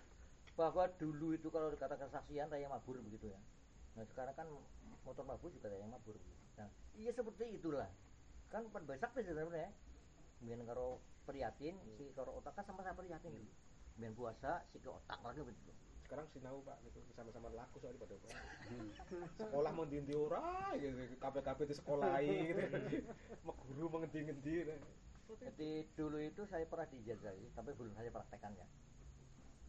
Bahwa 0.55 0.85
dulu 0.95 1.35
itu 1.35 1.51
kalau 1.51 1.75
dikatakan 1.75 2.07
saksian 2.07 2.47
raya 2.47 2.71
mabur 2.71 3.03
begitu 3.03 3.35
ya. 3.35 3.39
Nah 3.97 4.05
sekarang 4.07 4.35
kan 4.37 4.47
motor 5.03 5.25
mabur 5.27 5.51
juga 5.51 5.71
raya 5.71 5.87
mabur. 5.87 6.15
begitu. 6.15 6.45
Nah 6.59 6.69
iya 6.95 7.11
seperti 7.15 7.59
itulah. 7.59 7.89
Kan 8.51 8.67
sih 9.15 9.25
sebenarnya. 9.27 9.71
Kemudian 10.41 10.65
karo 10.65 10.99
prihatin, 11.29 11.77
si 11.99 12.11
karo 12.17 12.41
otak 12.41 12.57
kan 12.57 12.65
sama-sama 12.65 13.05
prihatin 13.05 13.31
dulu. 13.33 13.51
Kemudian 13.95 14.15
puasa, 14.17 14.65
si 14.73 14.81
ke 14.81 14.89
otak 14.89 15.21
lagi 15.21 15.41
begitu. 15.45 15.73
sekarang 16.11 16.27
sinau 16.35 16.59
pak 16.67 16.75
itu 16.83 16.99
sama-sama 17.15 17.55
laku 17.55 17.79
soalnya 17.79 18.03
pada 18.03 18.19
Pak. 18.19 18.35
sekolah 19.39 19.71
mau 19.71 19.87
ndi 19.87 20.11
ora 20.19 20.75
gitu 20.75 21.07
kabeh-kabeh 21.23 21.71
di 21.71 21.75
sekolah 21.79 22.19
gitu 22.19 22.67
mau 23.47 23.55
guru 23.55 23.87
mau 23.87 24.03
ngendi-ngendi 24.03 24.75
Jadi 25.39 25.87
dulu 25.95 26.19
itu 26.19 26.43
saya 26.51 26.67
pernah 26.67 26.91
dijajahi, 26.91 27.55
tapi 27.55 27.71
belum 27.79 27.95
saya 27.95 28.11
praktekkan 28.11 28.51
ya. 28.59 28.67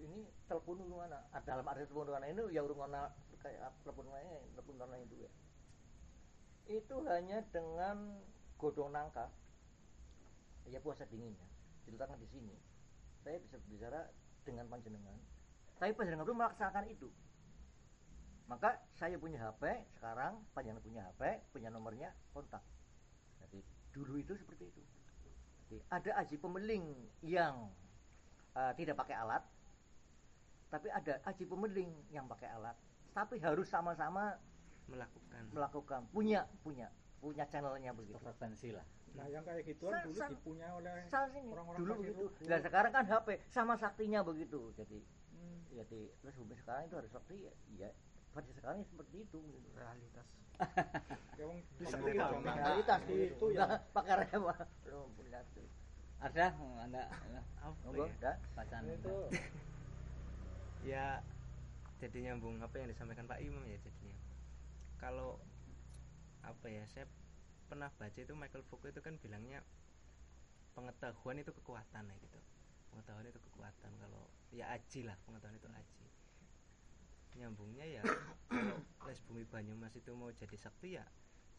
Ini 0.02 0.26
telepon 0.50 0.82
mana? 0.90 1.22
Ah, 1.30 1.42
dalam 1.46 1.62
arti 1.70 1.86
telepon 1.86 2.10
mana? 2.10 2.26
Ini 2.26 2.42
ya 2.50 2.66
urung 2.66 2.82
ana 2.90 3.14
kayak 3.38 3.70
telepon 3.86 4.10
mana 4.10 4.42
telepon 4.58 4.76
mana 4.82 4.98
itu 4.98 5.16
ya. 5.22 5.32
Itu 6.66 7.06
hanya 7.06 7.46
dengan 7.54 8.18
godong 8.58 8.90
nangka. 8.90 9.30
Ya 10.66 10.82
puasa 10.82 11.06
dingin 11.06 11.38
ya. 11.38 11.48
Diletakkan 11.86 12.18
di 12.18 12.30
sini. 12.34 12.54
Saya 13.22 13.38
bisa 13.46 13.62
bicara 13.70 14.10
dengan 14.42 14.66
panjenengan. 14.66 15.18
Tapi 15.78 15.94
panjenengan 15.94 16.26
belum 16.26 16.40
melaksanakan 16.42 16.86
itu. 16.90 17.10
Maka 18.50 18.82
saya 18.98 19.16
punya 19.22 19.38
HP 19.38 19.64
sekarang 19.96 20.42
panjenengan 20.52 20.82
punya 20.82 21.02
HP 21.14 21.22
punya 21.54 21.70
nomornya 21.70 22.10
kontak. 22.34 22.66
Jadi 23.46 23.62
dulu 23.94 24.18
itu 24.18 24.34
seperti 24.34 24.66
itu. 24.70 24.82
Ada 25.88 26.26
aji 26.26 26.36
pemeling 26.36 26.84
yang 27.24 27.70
eh, 28.58 28.74
tidak 28.76 29.00
pakai 29.00 29.16
alat 29.16 29.44
tapi 30.72 30.88
ada 30.88 31.20
aji 31.22 31.44
pemeling 31.44 31.92
yang 32.10 32.26
pakai 32.26 32.48
alat. 32.50 32.74
Tapi 33.12 33.38
harus 33.38 33.68
sama-sama 33.68 34.40
melakukan. 34.88 35.44
melakukan. 35.52 36.02
Punya 36.10 36.48
punya. 36.64 36.88
Punya 37.20 37.44
channelnya 37.46 37.92
begitu. 37.92 38.18
Frekuensi 38.18 38.72
lah. 38.72 38.88
Nah, 39.12 39.28
yang 39.28 39.44
kayak 39.44 39.68
gituan 39.68 39.92
Sa- 39.92 40.04
dulu 40.08 40.16
sa- 40.16 40.32
dipunya 40.32 40.68
oleh 40.72 40.92
orang-orang 41.52 41.78
dulu 41.78 41.94
begitu. 42.00 42.24
dan 42.48 42.60
sekarang 42.64 42.92
kan 42.92 43.04
HP 43.04 43.28
sama 43.52 43.76
saktinya 43.76 44.24
begitu. 44.24 44.72
Jadi 44.74 45.04
Hmm. 45.36 45.60
jadi 45.70 46.02
terus 46.18 46.36
hubungan 46.40 46.56
sekarang 46.58 46.84
itu 46.88 46.96
harus 46.96 47.12
sakti 47.12 47.38
ya, 47.44 47.54
ya 47.78 47.90
pada 48.32 48.48
sekarang 48.56 48.80
ya 48.80 48.86
seperti 48.88 49.16
itu. 49.22 49.40
Gitu. 49.44 49.68
realitas. 49.76 50.28
Ya, 51.36 51.46
itu 51.50 51.84
ngomong. 52.16 52.44
realitas. 52.46 53.00
Itu 53.02 53.12
begitu. 53.12 53.46
ya. 53.52 53.66
Nggak 53.68 53.80
pakai 53.92 54.14
rema 54.24 54.56
belum 54.86 55.08
punya 55.18 55.40
itu 55.44 55.64
ada 56.22 56.46
anda 56.80 57.02
apa 57.60 57.74
monggo 57.84 58.06
ya? 58.22 58.34
bacaan. 58.56 58.84
Itu 58.88 59.16
ya 60.82 61.22
jadi 62.02 62.32
nyambung 62.32 62.58
apa 62.66 62.82
yang 62.82 62.90
disampaikan 62.90 63.30
Pak 63.30 63.40
Imam 63.46 63.62
ya 63.70 63.78
jadinya. 63.78 64.18
Kalau 64.98 65.38
apa 66.42 66.68
ya 66.70 66.82
saya 66.90 67.06
pernah 67.70 67.94
baca 67.94 68.18
itu 68.18 68.34
Michael 68.34 68.66
Foucault 68.66 68.90
itu 68.90 69.02
kan 69.06 69.22
bilangnya 69.22 69.62
pengetahuan 70.74 71.38
itu 71.38 71.54
kekuatan 71.54 72.10
ya 72.10 72.16
gitu. 72.18 72.40
Pengetahuan 72.90 73.30
itu 73.30 73.38
kekuatan 73.38 73.92
kalau 74.02 74.26
ya 74.50 74.74
aji 74.74 75.06
lah 75.06 75.16
pengetahuan 75.24 75.62
itu 75.62 75.70
aji. 75.70 76.06
Nyambungnya 77.38 77.86
ya 77.86 78.02
kalau 78.50 78.82
les 79.06 79.22
bumi 79.30 79.46
Banyumas 79.46 79.94
itu 79.94 80.12
mau 80.18 80.34
jadi 80.34 80.58
sakti 80.58 80.98
ya 80.98 81.06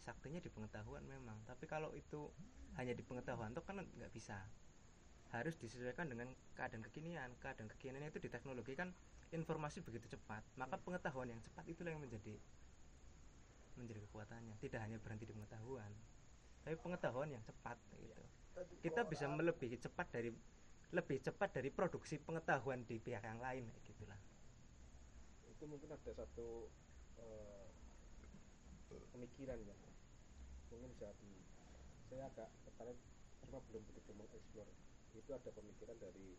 saktinya 0.02 0.42
di 0.42 0.50
pengetahuan 0.50 1.06
memang. 1.06 1.38
Tapi 1.46 1.70
kalau 1.70 1.94
itu 1.94 2.34
hanya 2.74 2.98
di 2.98 3.06
pengetahuan 3.06 3.54
itu 3.54 3.62
kan 3.62 3.78
nggak 3.78 4.10
bisa. 4.10 4.42
Harus 5.30 5.54
disesuaikan 5.56 6.10
dengan 6.10 6.28
keadaan 6.58 6.82
kekinian. 6.82 7.30
Keadaan 7.38 7.70
kekinian 7.70 8.10
itu 8.10 8.18
di 8.18 8.28
teknologi 8.28 8.74
kan 8.74 8.90
informasi 9.32 9.80
begitu 9.80 10.12
cepat 10.12 10.44
maka 10.60 10.76
pengetahuan 10.76 11.32
yang 11.32 11.40
cepat 11.40 11.64
itulah 11.64 11.90
yang 11.92 12.04
menjadi 12.04 12.36
menjadi 13.72 14.04
kekuatannya. 14.04 14.60
Tidak 14.60 14.76
hanya 14.76 15.00
berhenti 15.00 15.24
di 15.24 15.32
pengetahuan 15.32 15.92
tapi 16.62 16.78
pengetahuan 16.78 17.26
yang 17.26 17.42
cepat 17.42 17.74
gitu. 17.98 18.22
kita 18.86 19.02
bisa 19.02 19.26
melebihi 19.26 19.76
cepat 19.82 20.06
dari 20.14 20.30
lebih 20.92 21.18
cepat 21.24 21.58
dari 21.58 21.72
produksi 21.72 22.20
pengetahuan 22.20 22.84
di 22.86 23.00
pihak 23.00 23.24
yang 23.24 23.40
lain 23.40 23.66
gitulah. 23.88 24.18
Itu 25.48 25.64
mungkin 25.66 25.90
ada 25.90 26.12
satu 26.12 26.68
eh, 27.18 27.66
pemikiran 29.10 29.58
ya. 29.64 29.74
Mungkin 30.70 30.88
bisa 30.94 31.08
di 31.18 31.32
saya 32.12 32.28
agak 32.28 32.48
tertarik 32.68 32.98
cuma 33.42 33.58
belum 33.72 33.82
begitu 33.88 34.10
mengeksplor. 34.14 34.68
Itu 35.16 35.30
ada 35.32 35.50
pemikiran 35.50 35.96
dari 35.98 36.36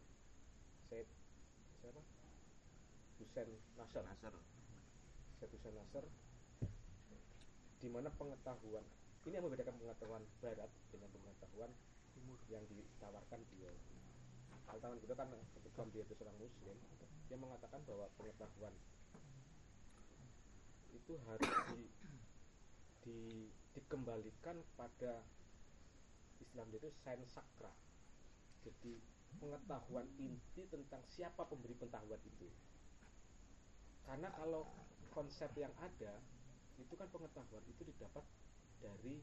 Said 0.87 1.09
siapa 1.81 1.99
Hussein 3.19 3.49
Nasr 3.77 4.01
Nasr. 4.05 4.33
Hussein 5.43 5.75
Nasr 5.75 6.05
di 7.83 7.87
mana 7.91 8.07
pengetahuan 8.15 8.85
ini 9.27 9.35
yang 9.35 9.43
membedakan 9.43 9.75
pengetahuan 9.75 10.23
barat 10.39 10.71
dengan 10.91 11.09
pengetahuan 11.11 11.71
timur. 12.15 12.39
yang 12.47 12.63
ditawarkan 12.71 13.39
beliau 13.51 13.75
pengetahuan 14.67 14.99
kita 15.03 15.13
kan 15.19 15.27
kebetulan 15.59 15.87
dia 15.91 16.03
itu 16.07 16.13
seorang 16.15 16.37
muslim 16.39 16.77
dia 17.27 17.37
mengatakan 17.39 17.79
bahwa 17.83 18.07
pengetahuan 18.15 18.73
itu 20.93 21.13
harus 21.27 21.51
di, 21.73 21.83
di 23.03 23.19
dikembalikan 23.73 24.57
pada 24.77 25.25
Islam 26.39 26.67
itu 26.69 26.89
sains 27.01 27.33
sakra. 27.33 27.73
Jadi 28.63 29.01
pengetahuan 29.41 30.07
inti 30.21 30.63
tentang 30.69 31.01
siapa 31.09 31.43
pemberi 31.49 31.75
pengetahuan 31.75 32.21
itu 32.23 32.47
karena 34.07 34.27
kalau 34.35 34.67
konsep 35.13 35.49
yang 35.55 35.71
ada 35.79 36.13
itu 36.81 36.93
kan 36.97 37.07
pengetahuan 37.13 37.63
itu 37.69 37.81
didapat 37.85 38.25
dari 38.81 39.21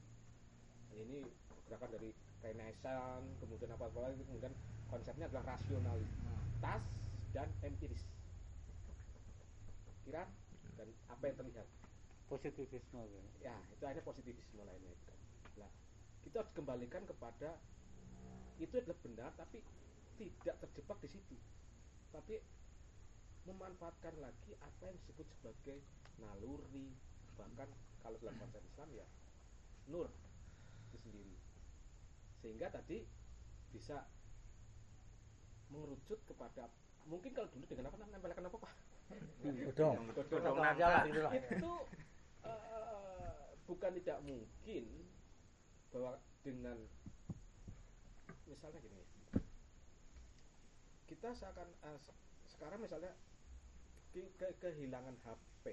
ini 0.94 1.22
gerakan 1.66 1.90
dari 1.94 2.10
Renaissance 2.42 3.28
kemudian 3.38 3.70
apa 3.74 3.86
apa 3.86 3.98
lagi 4.10 4.22
kemudian 4.26 4.54
konsepnya 4.90 5.30
adalah 5.30 5.54
rasionalitas 5.54 6.82
dan 7.30 7.48
empiris. 7.62 8.02
Pikiran 10.02 10.26
dan 10.74 10.88
apa 11.06 11.22
yang 11.30 11.36
terlihat? 11.38 11.66
Positivisme 12.26 13.00
gitu. 13.06 13.28
ya? 13.42 13.54
Itu 13.74 13.82
hanya 13.86 14.02
positivisme 14.02 14.62
lainnya 14.62 14.90
itu 14.90 15.04
kan 15.06 15.18
nah 15.58 15.70
kita 16.22 16.46
harus 16.46 16.52
kembalikan 16.54 17.02
kepada 17.04 17.58
itu 18.62 18.74
adalah 18.76 18.98
benar 19.02 19.30
tapi 19.34 19.58
tidak 20.20 20.56
terjebak 20.62 20.98
di 21.00 21.08
situ. 21.10 21.36
Tapi 22.12 22.38
memanfaatkan 23.48 24.14
lagi 24.20 24.52
apa 24.60 24.82
yang 24.90 24.96
disebut 25.04 25.26
sebagai 25.38 25.78
naluri. 26.20 26.92
Bahkan 27.38 27.68
kalau 28.04 28.16
dalam 28.20 28.36
konsep 28.36 28.62
Islam 28.64 28.88
ya 28.92 29.06
nur 29.88 30.08
itu 30.90 30.96
sendiri. 31.00 31.36
Sehingga 32.40 32.68
tadi 32.72 33.04
bisa 33.70 34.04
mengerucut 35.70 36.18
kepada 36.26 36.66
mungkin 37.06 37.30
kalau 37.32 37.48
dulu 37.54 37.64
dengan 37.64 37.88
apa 37.88 37.96
namanya 38.02 38.18
nempelkan 38.18 38.44
apa 38.50 38.56
pak? 38.60 38.72
Lah 40.60 41.02
gitu 41.08 41.20
lah 41.24 41.32
itu 41.34 41.72
eh, 42.44 43.44
bukan 43.66 43.90
tidak 44.02 44.18
mungkin 44.22 44.84
bahwa 45.90 46.12
dengan 46.46 46.78
misalnya 48.46 48.78
gini 48.82 49.02
kita 51.06 51.34
seakan 51.34 51.68
se- 51.98 52.18
sekarang 52.46 52.78
misalnya 52.78 53.10
ke- 54.10 54.32
ke- 54.36 54.56
kehilangan 54.58 55.16
HP 55.22 55.64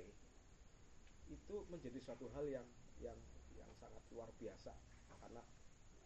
itu 1.27 1.55
menjadi 1.68 1.99
suatu 1.99 2.30
hal 2.31 2.45
yang 2.47 2.65
yang 2.97 3.18
yang 3.53 3.69
sangat 3.76 3.99
luar 4.09 4.30
biasa 4.38 4.72
karena 5.19 5.41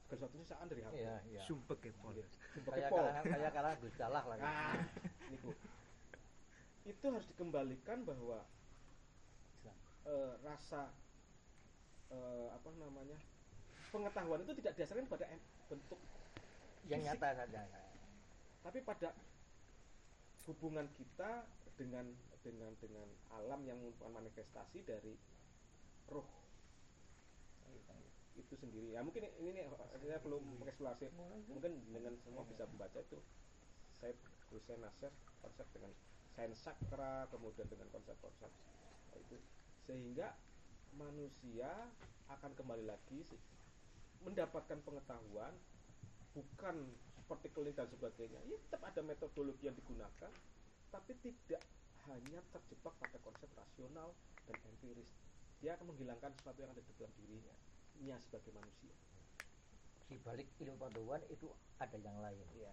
segala 0.08 0.28
sesuatunya 0.28 0.68
dari 0.68 0.82
HP 0.82 0.96
iya 0.98 1.16
iya 1.30 1.42
sumpek 1.46 1.80
ya 1.84 1.94
Pol. 1.96 2.12
Iya. 2.12 2.26
kayak 2.66 2.90
kalangan 2.90 3.24
kayak 3.24 3.52
kalangan 3.54 3.78
Gus 3.80 3.96
Jallah 3.96 4.24
lagi 4.28 4.44
Nah, 4.44 4.76
niku. 5.30 5.52
itu 6.84 7.06
harus 7.06 7.28
dikembalikan 7.30 8.02
bahwa 8.04 8.40
eh, 10.02 10.34
rasa 10.42 10.90
eh, 12.10 12.48
apa 12.50 12.70
namanya 12.76 13.16
pengetahuan 13.94 14.42
itu 14.42 14.54
tidak 14.58 14.74
didasarkan 14.74 15.06
pada 15.06 15.26
bentuk 15.70 16.00
yang 16.90 17.00
fisik, 17.06 17.22
nyata 17.22 17.30
saja 17.38 17.62
tapi 18.62 18.80
pada 18.82 19.10
hubungan 20.50 20.90
kita 20.98 21.46
dengan 21.82 22.06
dengan 22.46 22.72
dengan 22.78 23.10
alam 23.34 23.66
yang 23.66 23.82
merupakan 23.82 24.14
manifestasi 24.14 24.86
dari 24.86 25.18
roh. 26.14 26.30
Itu 28.38 28.54
sendiri. 28.54 28.94
Ya 28.94 29.02
mungkin 29.02 29.26
ini 29.42 29.50
nih, 29.58 29.66
saya 29.98 30.22
belum 30.22 30.62
mengeksplorasi. 30.62 31.10
Mungkin 31.50 31.74
dengan 31.90 32.14
semua 32.22 32.46
bisa 32.46 32.70
membaca 32.70 33.02
itu 33.02 33.18
saya 33.98 34.14
Hussein 34.54 34.82
Nasir 34.82 35.14
konsep 35.42 35.66
dengan 35.74 35.94
sains 36.34 36.58
sakra 36.62 37.26
kemudian 37.34 37.66
dengan 37.70 37.90
konsep-konsep 37.90 38.50
itu. 39.18 39.38
Sehingga 39.90 40.34
manusia 40.98 41.70
akan 42.30 42.52
kembali 42.58 42.86
lagi 42.86 43.26
mendapatkan 44.22 44.80
pengetahuan 44.86 45.54
bukan 46.34 46.76
seperti 47.16 47.74
dan 47.74 47.88
sebagainya. 47.88 48.40
Ya 48.50 48.58
tetap 48.70 48.82
ada 48.88 49.02
metodologi 49.06 49.70
yang 49.70 49.78
digunakan 49.78 50.32
tapi 50.92 51.16
tidak 51.24 51.64
hanya 52.12 52.40
terjebak 52.52 52.94
pada 53.00 53.18
konsep 53.24 53.50
rasional 53.56 54.12
dan 54.46 54.58
empiris. 54.68 55.08
Dia 55.64 55.80
akan 55.80 55.96
menghilangkan 55.96 56.32
sesuatu 56.36 56.60
yang 56.60 56.72
ada 56.76 56.84
di 56.84 56.94
dalam 57.00 57.14
dirinya 57.16 57.56
nya 58.02 58.16
sebagai 58.20 58.52
manusia. 58.52 58.96
Di 60.10 60.18
balik 60.26 60.50
ilmu 60.60 60.76
pengetahuan 60.76 61.22
itu 61.32 61.48
ada 61.80 61.98
yang 62.02 62.18
lain. 62.20 62.44
Iya, 62.58 62.72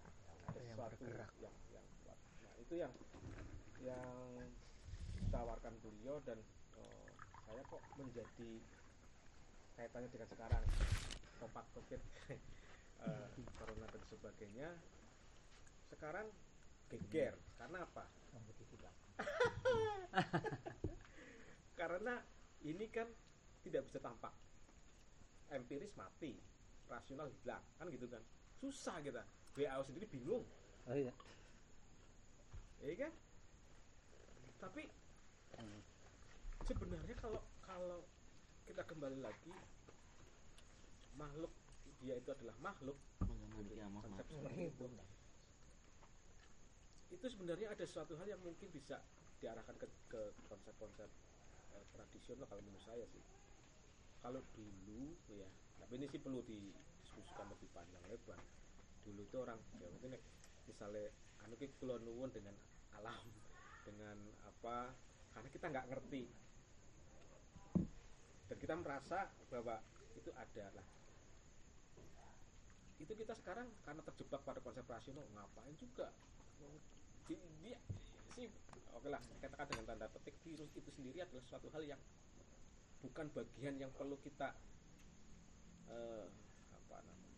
ada 0.50 0.58
yang 0.58 0.74
sesuatu 0.74 0.96
bergerak. 0.98 1.30
yang 1.38 1.54
yang 1.70 1.86
kuat. 2.02 2.18
Nah, 2.42 2.54
itu 2.58 2.74
yang 2.74 2.92
yang 3.78 4.14
ditawarkan 5.14 5.74
beliau 5.84 6.18
dan 6.26 6.40
eh, 6.80 7.10
saya 7.46 7.62
kok 7.68 7.82
menjadi 8.00 8.50
kaitannya 9.78 10.08
dengan 10.10 10.28
sekarang. 10.32 10.64
Topak 11.38 11.64
covid 11.76 12.02
eh, 13.06 13.26
corona 13.60 13.86
dan 13.86 14.02
sebagainya. 14.10 14.68
Sekarang 15.92 16.26
geger. 16.88 17.36
Karena 17.56 17.84
apa? 17.84 18.04
karena 21.80 22.14
ini 22.62 22.86
kan 22.90 23.08
tidak 23.62 23.86
bisa 23.86 23.98
tampak. 24.02 24.34
Empiris 25.48 25.94
mati 25.96 26.36
rasional 26.88 27.28
hilang 27.40 27.62
kan 27.76 27.86
gitu 27.92 28.08
kan. 28.08 28.22
Susah 28.58 28.98
kita. 29.04 29.22
WHO 29.56 29.82
sendiri 29.84 30.06
bingung. 30.08 30.44
Oh 30.88 30.96
iya. 30.96 31.12
Ya 32.82 32.94
kan? 32.94 33.12
Tapi 34.58 34.82
sebenarnya 36.66 37.14
kalau 37.18 37.42
kalau 37.64 38.00
kita 38.68 38.84
kembali 38.84 39.18
lagi 39.24 39.54
makhluk 41.16 41.50
dia 41.98 42.14
itu 42.14 42.30
adalah 42.30 42.54
makhluk. 42.62 42.98
Konsep 43.58 44.22
seperti 44.30 44.70
itu 44.70 44.86
itu 47.08 47.26
sebenarnya 47.32 47.72
ada 47.72 47.84
suatu 47.88 48.14
hal 48.20 48.28
yang 48.28 48.40
mungkin 48.44 48.68
bisa 48.68 49.00
diarahkan 49.40 49.74
ke, 49.80 50.20
konsep-konsep 50.50 51.08
eh, 51.72 51.84
tradisional 51.94 52.44
kalau 52.44 52.62
menurut 52.64 52.84
saya 52.84 53.04
sih. 53.08 53.22
Kalau 54.18 54.42
dulu 54.52 55.14
ya 55.30 55.48
tapi 55.78 55.92
ini 55.96 56.06
sih 56.10 56.20
perlu 56.20 56.42
didiskusikan 56.44 57.48
lebih 57.48 57.68
panjang 57.72 58.02
lebar. 58.10 58.40
Dulu 59.06 59.20
itu 59.24 59.36
orang 59.40 59.56
ya 59.80 59.88
mungkin 59.88 60.20
misalnya 60.68 61.08
anu 61.46 61.54
ki 61.56 61.70
kula 61.80 61.96
nuwun 62.02 62.28
dengan 62.34 62.52
alam 62.98 63.24
dengan 63.88 64.18
apa 64.44 64.92
karena 65.32 65.48
kita 65.48 65.66
nggak 65.70 65.86
ngerti. 65.88 66.24
Dan 68.48 68.56
kita 68.60 68.74
merasa 68.76 69.28
bahwa 69.48 69.80
itu 70.16 70.30
ada 70.34 70.66
lah. 70.76 70.86
Itu 72.98 73.12
kita 73.14 73.32
sekarang 73.38 73.70
karena 73.86 74.02
terjebak 74.02 74.42
pada 74.42 74.60
konsep 74.60 74.84
rasional 74.84 75.24
ngapain 75.30 75.72
juga 75.78 76.10
di, 77.28 77.36
dia 77.62 77.78
sih 78.34 78.48
oke 78.96 79.08
lah 79.12 79.20
katakan 79.42 79.66
dengan 79.70 79.84
tanda 79.94 80.06
petik 80.10 80.36
virus 80.42 80.70
itu 80.74 80.90
sendiri 80.96 81.22
adalah 81.22 81.44
suatu 81.46 81.68
hal 81.70 81.82
yang 81.84 82.00
bukan 83.04 83.26
bagian 83.30 83.74
yang 83.78 83.92
perlu 83.94 84.16
kita 84.18 84.50
eh, 85.88 86.26
apa 86.74 86.96
namanya 87.04 87.36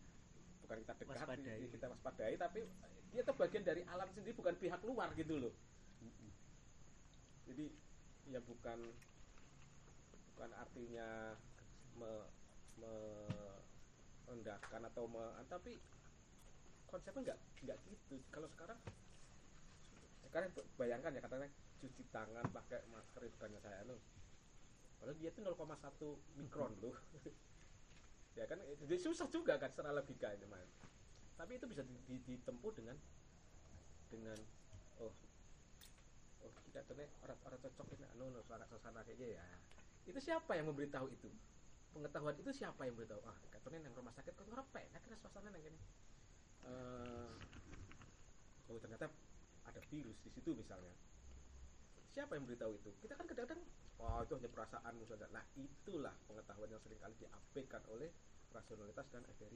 bukan 0.64 0.76
kita 0.86 0.92
dekati 0.96 1.04
Waspadai. 1.10 1.60
kita 1.68 1.86
waspadai 1.90 2.34
tapi 2.38 2.60
dia 3.10 3.20
itu 3.26 3.32
bagian 3.34 3.64
dari 3.66 3.82
alam 3.90 4.08
sendiri 4.14 4.32
bukan 4.38 4.54
pihak 4.56 4.80
luar 4.86 5.10
gitu 5.18 5.34
loh 5.36 5.52
jadi 7.50 7.66
ya 8.30 8.40
bukan 8.46 8.78
bukan 10.32 10.50
artinya 10.54 11.34
me, 11.98 12.12
me- 12.78 13.60
merendahkan 14.30 14.86
atau 14.86 15.10
me, 15.10 15.26
tapi 15.50 15.82
konsepnya 16.86 17.34
nggak 17.34 17.38
nggak 17.66 17.78
gitu 17.90 18.16
kalau 18.30 18.46
sekarang 18.54 18.78
sekarang 20.30 20.48
bayangkan 20.78 21.10
ya 21.10 21.20
katanya 21.26 21.48
cuci 21.82 22.02
tangan 22.14 22.46
pakai 22.54 22.86
masker 22.86 23.22
itu 23.26 23.36
tanya 23.42 23.58
saya 23.58 23.82
loh 23.82 23.98
padahal 25.02 25.16
dia 25.18 25.30
itu 25.34 25.40
0,1 25.42 25.58
mikron 26.38 26.72
loh 26.78 26.94
ya 28.38 28.44
kan 28.46 28.58
jadi 28.86 28.96
susah 29.00 29.26
juga 29.28 29.58
kan 29.58 29.70
secara 29.74 29.90
logika 29.90 30.30
itu 30.32 30.46
mas. 30.46 30.70
Tapi 31.34 31.56
itu 31.56 31.66
bisa 31.66 31.82
di- 31.82 32.02
di- 32.06 32.22
ditempuh 32.24 32.72
dengan 32.76 32.96
dengan 34.10 34.38
oh 35.02 35.12
oh 36.40 36.52
kita 36.66 36.80
tuh 36.86 36.94
orang 37.24 37.38
orang 37.46 37.58
cocok 37.60 37.86
ini 37.96 38.04
anu 38.16 38.30
anu 38.30 38.40
suara 38.46 38.64
suasana 38.70 39.02
kayak 39.02 39.18
gini 39.18 39.34
ya. 39.34 39.44
Itu 40.06 40.18
siapa 40.22 40.56
yang 40.56 40.70
memberitahu 40.70 41.06
itu? 41.10 41.28
Pengetahuan 41.90 42.38
itu 42.38 42.50
siapa 42.54 42.86
yang 42.86 42.94
memberitahu? 42.94 43.20
Ah 43.26 43.36
katanya 43.50 43.90
yang 43.90 43.94
rumah 43.98 44.14
sakit 44.14 44.32
kok 44.32 44.46
orang 44.46 44.68
penak 44.70 45.00
kena 45.02 45.16
suasana 45.18 45.48
yang 45.58 45.64
gini. 45.74 45.78
Eh, 46.64 47.30
oh 48.70 48.78
ternyata 48.78 49.10
ada 49.66 49.80
virus 49.90 50.16
di 50.24 50.30
situ 50.32 50.56
misalnya. 50.56 50.92
Siapa 52.10 52.34
yang 52.34 52.48
memberitahu 52.48 52.74
itu? 52.74 52.90
Kita 53.06 53.14
kan 53.14 53.26
kadang-kadang 53.28 53.62
oh 54.00 54.20
itu 54.24 54.32
hanya 54.34 54.50
perasaanmu 54.50 55.04
saja 55.04 55.28
nah 55.28 55.44
itulah 55.54 56.14
pengetahuan 56.24 56.72
yang 56.72 56.82
sering 56.82 57.00
kali 57.00 57.14
diabaikan 57.20 57.82
oleh 57.92 58.10
rasionalitas 58.50 59.06
dan 59.12 59.22
itu. 59.28 59.46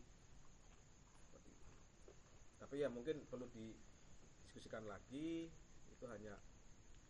Tapi 2.60 2.74
ya 2.80 2.88
mungkin 2.88 3.24
perlu 3.26 3.50
didiskusikan 3.50 4.86
lagi. 4.86 5.50
Itu 5.90 6.04
hanya 6.10 6.38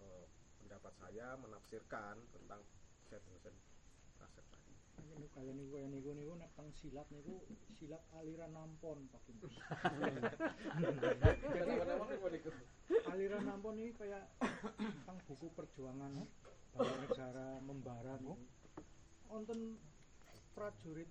eh, 0.01 0.25
pendapat 0.65 0.93
saya 0.99 1.37
menafsirkan 1.39 2.17
tentang 2.33 2.61
dosen-dosen 3.13 3.55
tadi 4.19 4.75
Ini 4.95 5.27
kaya 5.35 5.51
niku 5.55 5.71
kaya 5.79 5.89
niku 5.91 6.11
niku 6.15 6.33
nek 6.39 6.51
teng 6.55 6.71
silat 6.75 7.07
niku 7.11 7.43
silat 7.75 8.03
aliran 8.19 8.51
nampon 8.55 9.07
Pak 9.11 9.23
niku? 9.31 9.47
aliran 13.11 13.43
nampon 13.47 13.75
ini 13.79 13.93
kayak 13.95 14.25
tentang 14.79 15.19
buku 15.27 15.47
perjuangan 15.55 16.13
bala 16.75 16.95
negara 17.03 17.49
membara 17.63 18.15
niku. 18.19 18.35
Wonten 19.31 19.79
prajurit 20.55 21.11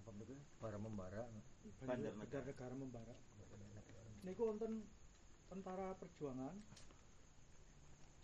apa 0.00 0.10
betul 0.16 0.40
para 0.60 0.76
membara 0.80 1.28
Bandar 1.84 2.12
negara. 2.16 2.74
membara. 2.76 3.14
Niku 4.24 4.40
wonten 4.48 4.84
tentara 5.52 5.92
perjuangan 6.00 6.56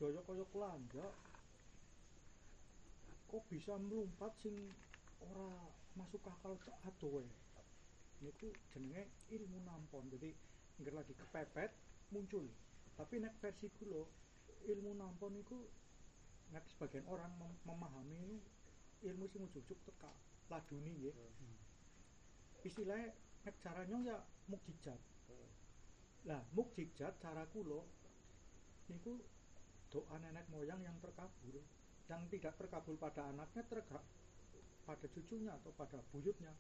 Joyo 0.00 0.24
koyo 0.24 0.48
kelanja 0.48 1.04
kok 3.30 3.46
bisa 3.46 3.78
melompat 3.78 4.34
sing 4.42 4.58
ora 5.22 5.70
masuk 5.94 6.18
akal 6.26 6.58
ke 6.58 6.74
adoe 6.82 7.22
niku 8.20 8.50
jenenge 8.74 9.06
ilmu 9.30 9.62
nampon. 9.62 10.10
Jadi 10.10 10.34
nggak 10.82 10.94
lagi 10.94 11.14
kepepet 11.14 11.70
muncul. 12.10 12.50
Tapi 12.98 13.22
nek 13.22 13.38
versi 13.38 13.70
kula 13.78 14.02
ilmu 14.66 14.98
nampon 14.98 15.38
niku 15.38 15.58
nek 16.50 16.66
sebagian 16.74 17.06
orang 17.06 17.30
mem- 17.38 17.62
memahami 17.62 18.18
itu 18.18 18.38
ilmu 19.06 19.24
sing 19.30 19.46
ujuk-ujuk 19.46 19.78
teka 19.86 20.10
laduni 20.50 20.90
nggih. 20.98 21.14
Istilahnya 22.66 23.14
nek 23.46 23.56
caranya 23.62 23.96
ya 24.04 24.18
mukjizat 24.50 25.00
lah 26.28 26.44
mukjizat 26.52 27.16
cara 27.16 27.48
kula 27.48 27.80
niku 28.92 29.16
doa 29.88 30.16
nenek 30.20 30.44
moyang 30.52 30.82
yang 30.84 30.96
terkabul 31.00 31.64
yang 32.10 32.26
tidak 32.26 32.58
terkabul 32.58 32.98
pada 32.98 33.30
anaknya 33.30 33.62
terga 33.70 34.02
pada 34.82 35.06
cucunya 35.06 35.54
atau 35.54 35.70
pada 35.78 36.02
buyutnya. 36.10 36.50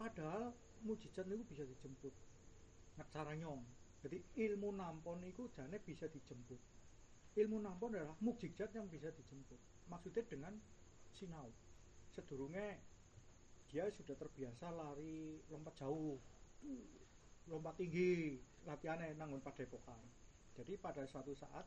Padahal 0.00 0.56
mukjizat 0.88 1.28
niku 1.28 1.44
bisa 1.52 1.68
dijemput. 1.68 2.14
Nek 2.96 3.08
caranya 3.12 3.52
jadi 4.00 4.16
ilmu 4.48 4.72
nampon 4.72 5.20
niku 5.20 5.52
jane 5.52 5.76
bisa 5.84 6.08
dijemput. 6.08 6.56
Ilmu 7.36 7.60
nampon 7.60 7.92
adalah 7.92 8.16
mukjizat 8.24 8.72
yang 8.72 8.88
bisa 8.88 9.12
dijemput. 9.12 9.60
Maksudnya 9.92 10.24
dengan 10.24 10.56
sinau. 11.12 11.52
Sedurunge 12.16 12.80
dia 13.68 13.84
sudah 13.92 14.16
terbiasa 14.16 14.72
lari 14.72 15.42
lompat 15.52 15.74
jauh 15.84 16.16
lompat 17.50 17.74
tinggi 17.78 18.38
latihannya 18.66 19.18
nanggung 19.18 19.42
padepokan 19.42 19.98
jadi 20.54 20.78
pada 20.78 21.02
suatu 21.06 21.34
saat 21.34 21.66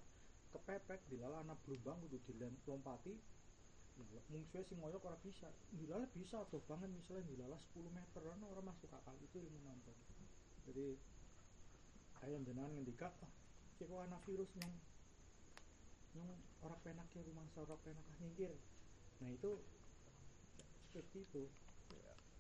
kepepet 0.54 1.02
dilala 1.10 1.42
anak 1.46 1.58
belumbang 1.66 1.98
kudu 2.06 2.18
dilompati. 2.30 3.14
Mungsuhe 4.32 4.64
sing 4.64 4.80
ngoyo 4.80 4.98
ora 5.04 5.20
bisa. 5.20 5.52
Dilala 5.76 6.08
bisa 6.16 6.44
tuh 6.48 6.64
banget 6.70 6.88
misalnya 6.88 7.28
dilala 7.28 7.58
10 7.60 7.92
meter 7.92 8.22
orang 8.24 8.66
masuk 8.66 8.88
akal. 8.96 9.16
Itu 9.20 9.44
ilmu 9.44 9.60
nampon 9.66 9.98
jadi 10.70 10.94
ayam 12.22 12.46
jenengan 12.46 12.70
ngendika 12.78 13.10
ah 13.26 13.32
kira 13.82 14.06
ana 14.06 14.22
virus 14.30 14.54
yang 14.62 14.70
yang 16.14 16.30
orang 16.62 16.78
penak 16.86 17.10
ya 17.10 17.26
rumah 17.26 17.42
orang 17.58 17.82
penak 17.82 18.06
ah 18.06 18.18
nyingkir. 18.22 18.54
Nah 19.26 19.30
itu 19.34 19.58
seperti 20.94 21.26
itu. 21.26 21.44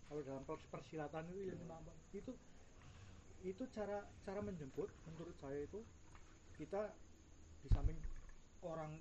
Kalau 0.09 0.21
dalam 0.21 0.45
pers- 0.45 0.69
persilatan 0.69 1.25
itu 1.33 1.41
ilmu 1.49 1.65
nampon 1.65 1.97
itu 2.13 2.37
itu 3.41 3.63
cara 3.73 4.05
cara 4.27 4.45
menjemput 4.45 4.93
menurut 5.09 5.33
saya 5.41 5.63
itu 5.65 5.81
kita 6.59 6.93
di 7.59 7.67
samping 7.69 7.99
orang 8.63 8.93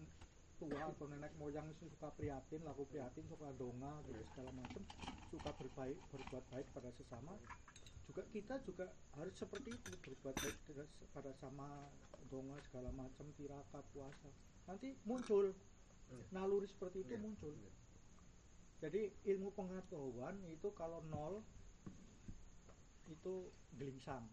tua 0.58 0.90
atau 0.90 1.06
nenek 1.06 1.30
moyang 1.38 1.70
itu 1.70 1.86
suka 1.86 2.10
prihatin 2.18 2.66
laku 2.66 2.82
prihatin 2.90 3.22
suka 3.30 3.46
donga 3.54 4.02
gitu 4.10 4.22
segala 4.34 4.50
macam 4.50 4.82
suka 5.30 5.50
berbaik 5.54 5.98
berbuat 6.10 6.44
baik 6.50 6.66
pada 6.74 6.90
sesama 6.98 7.38
juga 8.08 8.24
kita 8.32 8.54
juga 8.64 8.86
harus 9.20 9.36
seperti 9.36 9.70
itu 9.70 9.92
berbuat 10.02 10.34
baik 10.34 10.56
pada- 11.14 11.38
sama 11.38 11.86
donga 12.32 12.56
segala 12.64 12.88
macam 12.90 13.28
tirakat 13.36 13.84
puasa. 13.92 14.28
Nanti 14.64 14.96
muncul 15.04 15.52
naluri 16.32 16.64
seperti 16.64 17.04
itu 17.04 17.14
Iya. 17.14 17.20
muncul. 17.20 17.52
jadi 18.78 19.10
ilmu 19.26 19.50
pengetahuan 19.52 20.38
itu 20.48 20.70
kalau 20.72 21.02
nol 21.10 21.42
itu 23.10 23.34
gelingsang 23.74 24.24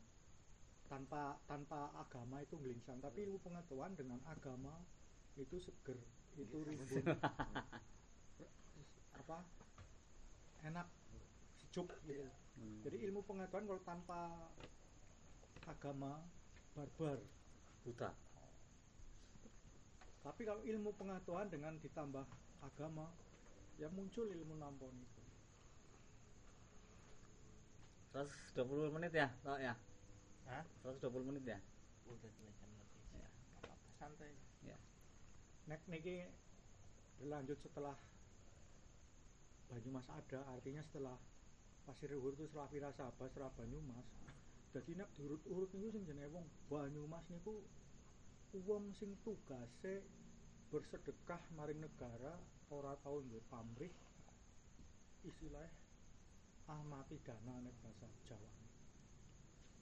tanpa 0.86 1.42
tanpa 1.50 1.90
agama 1.98 2.42
itu 2.46 2.56
gelingsang 2.62 3.02
tapi 3.02 3.26
ilmu 3.26 3.42
pengetahuan 3.42 3.98
dengan 3.98 4.22
agama 4.30 4.78
itu 5.36 5.58
seger 5.58 5.98
itu 6.38 6.58
rimbun 6.62 7.06
apa? 9.26 9.42
Enak 10.62 10.88
sejuk 11.58 11.90
gitu. 12.06 12.30
Jadi 12.86 12.98
ilmu 13.10 13.26
pengetahuan 13.26 13.66
kalau 13.66 13.82
tanpa 13.84 14.20
agama 15.66 16.22
barbar. 16.78 17.20
Buta. 17.86 18.10
Tapi 20.26 20.42
kalau 20.42 20.62
ilmu 20.66 20.90
pengetahuan 20.98 21.50
dengan 21.50 21.78
ditambah 21.78 22.26
agama 22.66 23.14
ya 23.78 23.90
muncul 23.94 24.26
ilmu 24.26 24.58
nampon 24.58 24.94
itu. 24.94 25.22
120 28.56 28.96
menit 28.96 29.12
ya 29.12 29.28
tok 29.44 29.60
ya 29.60 29.76
Hah? 30.50 30.64
120 30.84 31.30
menit 31.30 31.44
ya? 31.46 31.60
Udah 32.10 32.32
tenaga 32.38 32.66
lebih. 32.70 33.02
Ya. 33.18 33.28
Nggak 33.30 33.64
apa-apa 33.66 33.90
santai. 33.98 34.34
Ya 34.66 34.78
nek 35.66 35.82
niki 35.90 36.30
berlanjut 37.18 37.58
setelah 37.58 37.98
Banyumas 39.66 40.06
ada 40.14 40.46
artinya 40.54 40.86
setelah 40.86 41.18
Pasir 41.90 42.14
Luhur 42.14 42.38
itu 42.38 42.46
setelah 42.46 42.70
Wirasaba 42.70 43.26
setelah 43.26 43.50
Banyumas 43.58 44.06
jadi 44.78 45.02
nek 45.02 45.10
diurut-urut 45.18 45.74
niku 45.74 45.90
sing 45.90 46.06
jenenge 46.06 46.30
wong 46.30 46.46
Banyumas 46.70 47.26
niku 47.34 47.66
wong 48.62 48.94
sing 48.94 49.18
tugase 49.26 50.06
bersedekah 50.70 51.42
maring 51.58 51.82
negara 51.82 52.38
ora 52.70 52.94
tau 53.02 53.26
duwe 53.26 53.42
pamrih 53.50 53.90
istilahnya 55.26 55.74
amati 56.70 57.18
dana 57.26 57.58
nek 57.66 57.74
bahasa 57.82 58.06
Jawa 58.30 58.65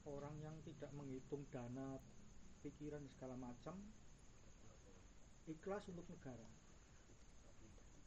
orang 0.07 0.35
yang 0.43 0.55
tidak 0.67 0.91
menghitung 0.95 1.43
dana 1.51 1.99
pikiran 2.63 3.03
segala 3.11 3.35
macam 3.39 3.75
ikhlas 5.47 5.83
untuk 5.91 6.07
negara. 6.07 6.47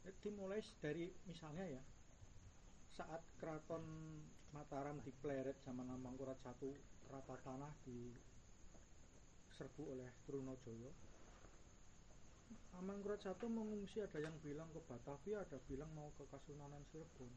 Jadi 0.07 0.27
mulai 0.33 0.63
dari 0.81 1.11
misalnya 1.27 1.65
ya 1.67 1.83
saat 2.97 3.21
keraton 3.37 3.83
Mataram 4.55 4.97
dipleret 5.03 5.59
zaman 5.67 5.91
Mangkurat 5.99 6.39
satu 6.41 6.71
rata 7.11 7.35
tanah 7.43 7.69
di 7.83 8.15
serbu 9.53 9.93
oleh 9.93 10.09
Trunojoyo. 10.25 10.91
Mangkurat 12.77 13.19
satu 13.19 13.49
mengungsi 13.49 13.99
ada 14.05 14.21
yang 14.21 14.33
bilang 14.39 14.69
ke 14.69 14.79
Batavia 14.85 15.41
ada 15.41 15.57
bilang 15.65 15.89
mau 15.97 16.13
ke 16.15 16.23
Kasunanan 16.29 16.85
Cirebon. 16.93 17.33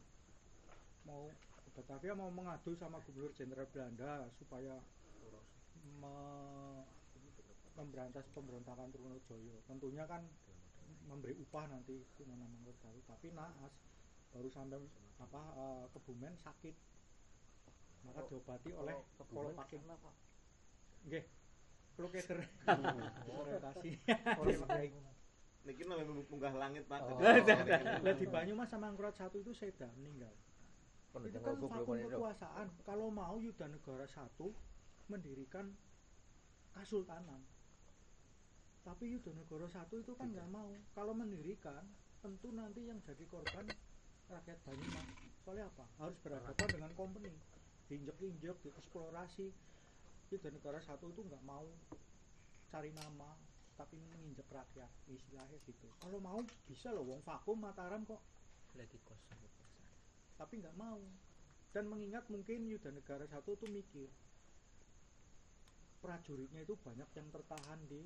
Mau 1.08 1.32
Batavia 1.74 2.12
mau 2.18 2.30
mengadu 2.34 2.74
sama 2.74 2.98
Gubernur 3.06 3.30
Jenderal 3.32 3.68
Belanda 3.70 4.26
supaya 4.34 4.74
me- 6.02 6.86
memberantas 7.78 8.26
pemberontakan 8.34 8.90
Trunojoyo. 8.90 9.62
Tentunya 9.64 10.04
kan 10.04 10.26
memberi 11.06 11.34
upah 11.38 11.70
nanti 11.70 12.02
Sunan 12.18 12.38
Mangkurat 12.38 12.76
satu 12.82 13.00
tapi 13.06 13.30
naas 13.34 13.72
baru 14.30 14.48
sampai 14.50 14.82
apa 15.22 15.42
eh, 15.56 15.84
Kebumen 15.94 16.34
sakit. 16.36 16.74
Maka 18.00 18.20
diobati 18.26 18.70
oleh 18.74 18.96
Kepolo 19.16 19.50
Paking 19.54 19.82
nggih. 21.00 21.24
Klo 21.96 22.08
keder 22.12 22.38
orientasi. 23.40 23.90
Niki 25.60 25.82
namanya 25.84 26.12
munggah 26.28 26.54
langit 26.56 26.84
Pak. 26.88 27.00
Oh. 27.04 27.20
Lah 27.20 28.14
di 28.16 28.26
Banyumas 28.28 28.68
sama 28.72 28.88
Mangkurat 28.88 29.12
satu 29.12 29.36
itu 29.40 29.52
Seda 29.52 29.88
meninggal 29.96 30.32
itu 31.10 31.38
kan 31.42 31.56
vakum 31.58 31.98
kekuasaan. 31.98 32.66
Kalau 32.86 33.10
mau 33.10 33.34
Yuda 33.42 33.66
Negara 33.66 34.06
satu 34.06 34.54
mendirikan 35.10 35.74
Kasultanan 36.70 37.42
tapi 38.80 39.12
Yuda 39.12 39.36
Negara 39.36 39.68
satu 39.68 40.00
itu 40.00 40.12
kan 40.16 40.32
nggak 40.32 40.48
mau. 40.48 40.72
Kalau 40.96 41.12
mendirikan 41.12 41.84
tentu 42.24 42.48
nanti 42.52 42.88
yang 42.88 42.96
jadi 43.04 43.24
korban 43.28 43.68
rakyat 44.30 44.58
Banyumas. 44.64 45.06
Soalnya 45.44 45.68
apa? 45.68 45.84
Harus 46.00 46.16
berhadapan 46.24 46.68
dengan 46.68 46.92
company. 46.96 47.34
Diinjek-injek 47.92 48.56
dieksplorasi. 48.64 49.52
Yuda 50.32 50.48
Negara 50.54 50.78
satu 50.80 51.12
itu 51.12 51.20
nggak 51.26 51.42
mau 51.44 51.66
cari 52.70 52.94
nama 52.96 53.36
tapi 53.76 54.00
menginjek 54.16 54.48
rakyat. 54.48 54.88
Istilahnya 55.12 55.58
gitu. 55.68 55.88
Kalau 56.00 56.18
mau 56.22 56.40
bisa 56.64 56.88
loh. 56.94 57.04
Wong 57.04 57.20
vakum 57.20 57.60
Mataram 57.60 58.00
kok. 58.08 58.22
Lagi 58.78 58.96
kosong 59.04 59.59
tapi 60.40 60.56
nggak 60.56 60.72
mau. 60.80 61.04
Dan 61.70 61.92
mengingat 61.92 62.24
mungkin 62.32 62.64
Yuda 62.64 62.90
Negara 62.96 63.28
satu 63.28 63.54
tuh 63.60 63.68
mikir 63.68 64.08
prajuritnya 66.00 66.64
itu 66.64 66.72
banyak 66.80 67.06
yang 67.12 67.28
tertahan 67.28 67.80
di 67.84 68.00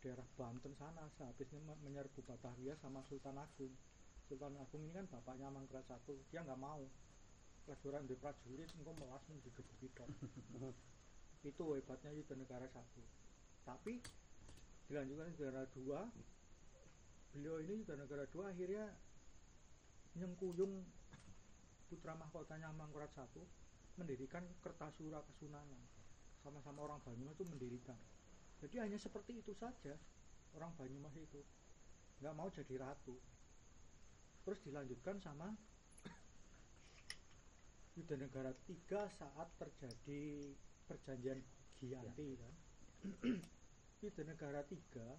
daerah 0.00 0.24
Banten 0.40 0.72
sana 0.80 1.04
sehabisnya 1.20 1.60
me- 1.68 1.76
menyerbu 1.84 2.24
Batavia 2.24 2.72
sama 2.80 3.04
Sultan 3.04 3.36
Agung. 3.36 3.76
Sultan 4.24 4.56
Agung 4.56 4.80
ini 4.88 4.96
kan 4.96 5.04
bapaknya 5.12 5.52
Mangkurat 5.52 5.84
satu 5.84 6.16
dia 6.32 6.40
nggak 6.40 6.56
mau. 6.56 6.80
Pelajaran 7.68 8.08
di 8.08 8.16
prajurit 8.16 8.72
engkau 8.80 8.96
melas 8.96 9.20
digebuki 9.28 9.92
itu 11.50 11.64
hebatnya 11.76 12.10
Yuda 12.16 12.34
Negara 12.40 12.66
satu. 12.72 13.04
Tapi 13.68 14.00
dilanjutkan 14.88 15.28
Yuda 15.36 15.44
Negara 15.52 15.62
dua 15.76 16.00
beliau 17.30 17.62
ini 17.62 17.84
Yuda 17.84 17.94
Negara 18.00 18.24
dua 18.32 18.50
akhirnya 18.50 18.90
nyengkuyung 20.18 20.82
putra 21.90 22.14
mahkotanya 22.14 22.70
Mangkurat 22.70 23.10
satu 23.10 23.42
mendirikan 23.98 24.46
Kertasura 24.62 25.18
Kesunanan 25.26 25.82
sama-sama 26.40 26.86
orang 26.86 27.02
Banyumas 27.02 27.34
itu 27.34 27.44
mendirikan. 27.50 27.98
Jadi 28.62 28.78
hanya 28.78 28.96
seperti 28.96 29.42
itu 29.42 29.52
saja 29.58 29.98
orang 30.54 30.70
Banyumas 30.78 31.12
itu. 31.18 31.42
Nggak 32.22 32.34
mau 32.38 32.48
jadi 32.48 32.78
ratu. 32.78 33.18
Terus 34.46 34.60
dilanjutkan 34.64 35.18
sama 35.20 35.50
Yuda 37.98 38.16
Negara 38.16 38.54
tiga 38.64 39.10
saat 39.18 39.50
terjadi 39.58 40.54
perjanjian 40.86 41.42
Giyanti 41.82 42.38
kan? 42.38 42.54
Yuda 44.06 44.22
Negara 44.24 44.62
tiga 44.64 45.18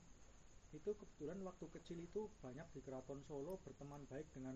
itu 0.72 0.88
kebetulan 0.96 1.44
waktu 1.44 1.68
kecil 1.68 2.00
itu 2.00 2.32
banyak 2.40 2.64
di 2.72 2.80
keraton 2.80 3.20
Solo 3.28 3.60
berteman 3.60 4.08
baik 4.08 4.24
dengan 4.32 4.56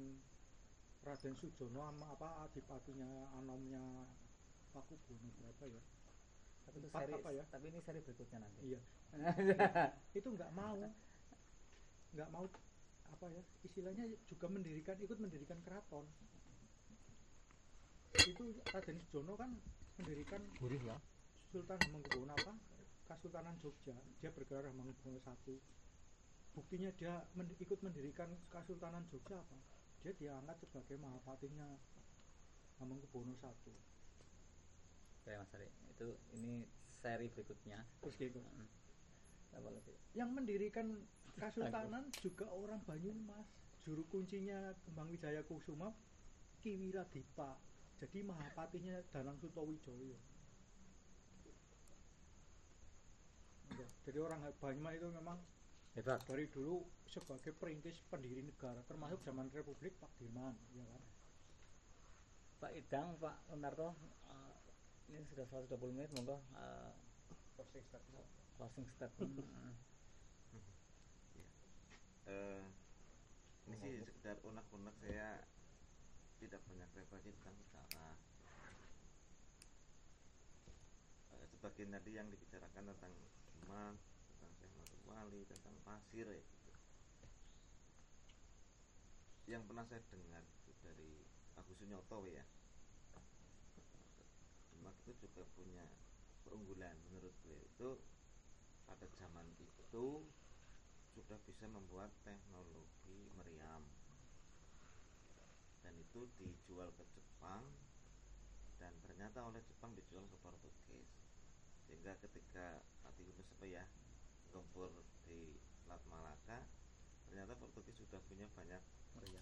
Raden 1.06 1.38
Sujono 1.38 1.86
sama 1.86 2.18
apa 2.18 2.50
adipatinya 2.50 3.30
anomnya 3.38 4.10
Pakubuwono 4.74 5.30
berapa 5.38 5.64
ya? 5.70 5.82
Tapi 6.66 6.82
itu 6.82 6.90
seri 6.90 7.14
apa 7.14 7.30
ya? 7.30 7.44
tapi 7.54 7.66
ini 7.70 7.80
seri 7.86 8.02
berikutnya 8.02 8.42
nanti. 8.42 8.60
Iya. 8.74 8.82
Itu 10.18 10.28
nggak 10.34 10.52
mau. 10.58 10.82
Nggak 12.18 12.30
mau 12.34 12.50
apa 13.06 13.26
ya? 13.30 13.42
Istilahnya 13.62 14.10
juga 14.26 14.50
mendirikan 14.50 14.98
ikut 14.98 15.22
mendirikan 15.22 15.62
keraton. 15.62 16.10
Itu 18.26 18.44
Raden 18.74 18.98
Sujono 19.06 19.38
kan 19.38 19.54
mendirikan 20.02 20.42
gurih 20.58 20.82
ya? 20.82 20.98
Sultan 21.54 21.78
Hamengkubuwono 21.86 22.34
apa? 22.34 22.58
Kasultanan 23.06 23.56
Jogja. 23.62 23.94
Dia 24.20 24.34
bergerak 24.34 24.74
Hamengkubuwono 24.74 25.22
satu. 25.22 25.54
Buktinya 26.58 26.90
dia 26.98 27.22
men- 27.38 27.54
ikut 27.62 27.78
mendirikan 27.86 28.34
Kasultanan 28.50 29.06
Jogja 29.14 29.38
apa 29.38 29.75
dia 30.06 30.14
diangkat 30.14 30.62
sebagai 30.62 31.02
mahapatinya 31.02 31.66
Hamengkubuwono 32.78 33.34
satu. 33.42 33.74
Oke 35.26 35.34
Mas 35.34 35.50
Ari. 35.58 35.66
Itu 35.98 36.14
ini 36.38 36.62
seri 37.02 37.26
berikutnya. 37.34 37.82
Terus 38.06 38.16
gitu. 38.22 38.38
Yang 40.14 40.30
mendirikan 40.30 40.88
Kasultanan 41.42 42.14
juga 42.22 42.46
orang 42.54 42.86
Banyumas. 42.86 43.50
Juru 43.82 44.06
kuncinya 44.14 44.74
Kembang 44.86 45.10
Wijaya 45.10 45.46
Kusuma 45.46 45.94
Kiwira 46.62 47.06
Dipa 47.14 47.54
jadi 48.02 48.22
mahapatinya 48.26 48.98
Danang 49.14 49.40
Sutowijoyo. 49.40 50.18
Jadi 54.06 54.18
orang 54.22 54.46
Banyumas 54.62 54.94
itu 55.00 55.08
memang 55.10 55.38
hebat. 55.96 56.20
Dari 56.28 56.46
dulu 56.52 56.84
sebagai 57.08 57.56
perintis 57.56 58.04
pendiri 58.12 58.44
negara 58.44 58.84
termasuk 58.84 59.24
zaman 59.24 59.48
Republik 59.56 59.96
Pak 59.96 60.12
Dirman 60.20 60.56
ya 60.76 60.84
kan? 60.84 61.04
Pak 62.60 62.72
Idang 62.76 63.16
Pak 63.20 63.48
Leonardo 63.52 63.96
eh, 64.28 64.56
ini 65.16 65.24
sudah 65.32 65.48
120 65.48 65.96
menit 65.96 66.12
monggo 66.20 66.44
eh, 66.60 66.92
closing 68.60 68.88
statement. 68.92 69.40
Eh, 72.26 72.66
ini 73.70 73.78
sih 73.86 74.02
sekedar 74.02 74.42
unek-unek 74.42 74.98
saya 74.98 75.46
tidak 76.42 76.58
banyak 76.66 76.90
referensi 76.98 77.30
tentang 77.38 77.54
sejarah. 77.62 78.18
Sebagian 81.54 81.94
tadi 81.94 82.18
yang 82.18 82.26
dibicarakan 82.34 82.90
tentang 82.98 83.14
Mansur 83.70 84.15
Wali 85.06 85.42
tentang 85.46 85.76
pasir 85.86 86.26
ya 86.26 86.42
gitu. 86.42 86.66
yang 89.46 89.62
pernah 89.70 89.86
saya 89.86 90.02
dengar 90.10 90.42
itu 90.42 90.74
dari 90.82 91.22
Agus 91.54 91.78
Sunyoto 91.78 92.26
ya. 92.26 92.42
Demak 94.74 94.98
itu 95.06 95.14
juga 95.22 95.46
punya 95.54 95.86
keunggulan 96.42 96.98
menurut 97.10 97.30
beliau 97.46 97.62
itu 97.62 97.90
pada 98.90 99.06
zaman 99.18 99.46
itu 99.62 100.26
sudah 101.14 101.38
bisa 101.46 101.70
membuat 101.70 102.10
teknologi 102.26 103.30
meriam. 103.38 103.86
Dan 105.86 105.94
itu 106.02 106.26
dijual 106.42 106.90
ke 106.98 107.06
Jepang 107.14 107.62
dan 108.82 108.98
ternyata 109.06 109.46
oleh 109.46 109.62
Jepang 109.70 109.94
dijual 109.94 110.26
ke 110.26 110.38
Portugis. 110.42 111.06
Sehingga 111.86 112.18
ketika 112.18 112.82
Fatih 113.06 113.30
Yunus 113.30 113.50
ya 113.62 113.86
gempur 114.56 114.88
di 115.28 115.60
Selat 115.84 116.00
Malaka 116.08 116.64
ternyata 117.28 117.52
Portugis 117.60 118.00
sudah 118.00 118.24
punya 118.32 118.48
banyak 118.56 118.80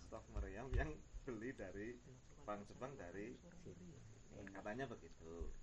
stok 0.10 0.26
meriam 0.34 0.66
yang 0.74 0.90
beli 1.22 1.54
dari 1.54 1.94
Jepang 2.34 2.66
Jepang 2.66 2.98
dari 2.98 3.38
katanya 4.54 4.90
begitu. 4.90 5.54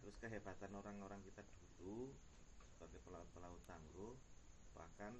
Terus 0.00 0.16
kehebatan 0.16 0.72
orang-orang 0.72 1.20
kita 1.28 1.44
dulu 1.76 2.08
sebagai 2.72 3.04
pelaut-pelaut 3.04 3.60
tangguh 3.68 4.16
bahkan 4.72 5.12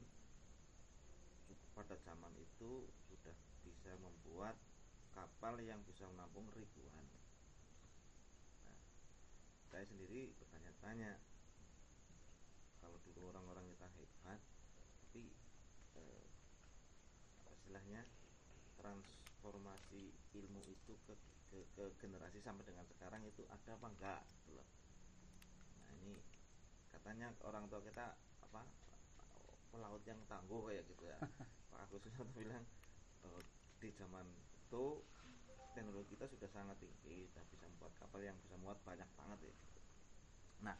pada 1.77 1.97
zaman 2.05 2.33
itu 2.41 2.89
sudah 3.09 3.37
bisa 3.65 3.93
membuat 4.01 4.57
kapal 5.13 5.57
yang 5.61 5.81
bisa 5.85 6.09
menampung 6.09 6.49
ribuan. 6.57 7.05
Nah, 8.69 8.81
saya 9.73 9.85
sendiri 9.89 10.33
bertanya-tanya 10.41 11.17
dulu 13.15 13.35
orang-orang 13.35 13.67
kita 13.75 13.87
hebat 13.99 14.41
tapi 15.11 15.27
eh, 15.99 16.27
apa 17.43 17.51
istilahnya 17.59 18.03
transformasi 18.79 20.15
ilmu 20.39 20.63
itu 20.71 20.95
ke, 21.05 21.15
ke, 21.51 21.59
ke 21.75 21.85
generasi 21.99 22.39
sampai 22.41 22.63
dengan 22.63 22.87
sekarang 22.87 23.21
itu 23.27 23.43
ada 23.51 23.75
apa 23.75 23.87
enggak 23.91 24.21
gitu 24.39 24.55
loh. 24.55 24.69
Nah 25.83 25.93
ini 25.99 26.15
katanya 26.95 27.35
orang 27.43 27.67
tua 27.67 27.83
kita 27.83 28.15
apa 28.47 28.63
pelaut 29.75 30.03
yang 30.07 30.19
tangguh 30.31 30.63
kayak 30.71 30.87
gitu 30.87 31.05
ya. 31.11 31.19
Pak 31.75 31.91
Agus 31.91 32.07
Susanto 32.07 32.31
bilang 32.39 32.63
oh, 33.27 33.43
di 33.83 33.91
zaman 33.99 34.27
itu 34.55 34.85
teknologi 35.75 36.15
kita 36.15 36.27
sudah 36.31 36.51
sangat 36.51 36.79
tinggi 36.79 37.27
sudah 37.31 37.45
bisa 37.51 37.67
membuat 37.67 37.95
kapal 37.99 38.23
yang 38.23 38.39
bisa 38.47 38.55
muat 38.63 38.79
banyak 38.87 39.07
banget 39.19 39.51
ya. 39.51 39.57
Nah 40.71 40.77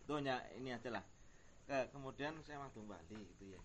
itu 0.00 0.12
hanya 0.16 0.40
ini 0.56 0.72
aja 0.72 0.88
lah 0.88 1.04
ke, 1.64 1.78
kemudian 1.92 2.36
saya 2.44 2.60
waktu 2.60 2.80
Bali 2.84 3.20
gitu 3.34 3.56
ya. 3.56 3.62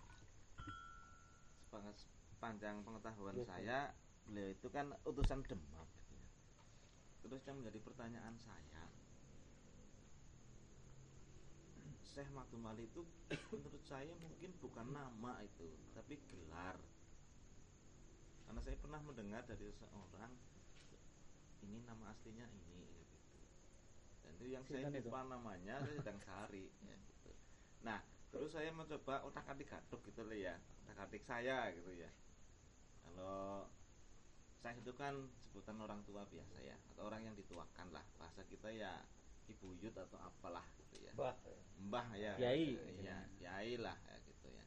Sepanjang 2.34 2.80
pengetahuan 2.80 3.36
Yes, 3.36 3.46
saya 3.46 3.78
beliau 4.24 4.48
itu 4.52 4.68
kan 4.72 4.90
utusan 5.04 5.44
Demak 5.44 5.88
gitu 5.92 6.14
ya. 6.16 6.28
terus 7.20 7.42
yang 7.44 7.60
menjadi 7.60 7.78
pertanyaan 7.84 8.34
saya 8.40 8.88
Syekh 12.10 12.26
Makdum 12.34 12.66
Ali 12.66 12.90
itu 12.90 13.06
menurut 13.54 13.84
saya 13.86 14.10
mungkin 14.18 14.50
bukan 14.58 14.86
nama 14.90 15.38
itu 15.46 15.70
tapi 15.94 16.18
gelar. 16.26 16.74
Karena 18.44 18.60
saya 18.66 18.76
pernah 18.82 18.98
mendengar 18.98 19.46
dari 19.46 19.70
seseorang 19.70 20.34
ini 21.62 21.78
nama 21.86 22.10
aslinya 22.10 22.50
ini 22.50 22.82
ya 22.82 23.02
gitu. 23.06 23.38
Dan 24.26 24.30
itu 24.42 24.46
yang 24.50 24.62
saya 24.66 24.90
Sinten 24.90 24.98
itu? 24.98 25.06
lupa 25.06 25.22
namanya 25.22 25.74
saya 25.86 25.94
sedang 26.02 26.18
cari 26.18 26.66
ya 26.82 26.98
nah 27.80 28.00
terus 28.30 28.54
saya 28.54 28.70
mencoba 28.70 29.26
otak 29.26 29.42
atik 29.50 29.68
gaduk 29.74 30.00
gitu 30.06 30.22
loh 30.22 30.38
ya 30.38 30.54
otak 30.86 31.06
atik 31.06 31.22
saya 31.26 31.70
gitu 31.74 31.90
ya. 31.94 32.10
Kalau 33.06 33.66
saya 34.60 34.76
itu 34.76 34.92
kan 34.92 35.16
sebutan 35.40 35.80
orang 35.80 36.04
tua 36.04 36.28
biasa 36.28 36.60
ya 36.60 36.76
atau 36.94 37.08
orang 37.08 37.26
yang 37.26 37.34
dituakan 37.38 37.90
lah. 37.90 38.04
Bahasa 38.20 38.44
kita 38.46 38.70
ya 38.70 39.02
ibuyut 39.48 39.94
atau 39.96 40.18
apalah 40.20 40.66
gitu 40.78 41.00
ya. 41.02 41.12
Mbah. 41.16 41.34
mbah 41.90 42.06
ya 42.14 42.34
Kiai. 42.36 42.76
ya. 43.02 43.18
Kiai 43.40 43.74
lah 43.80 43.96
ya 44.06 44.16
gitu 44.28 44.46
ya. 44.52 44.64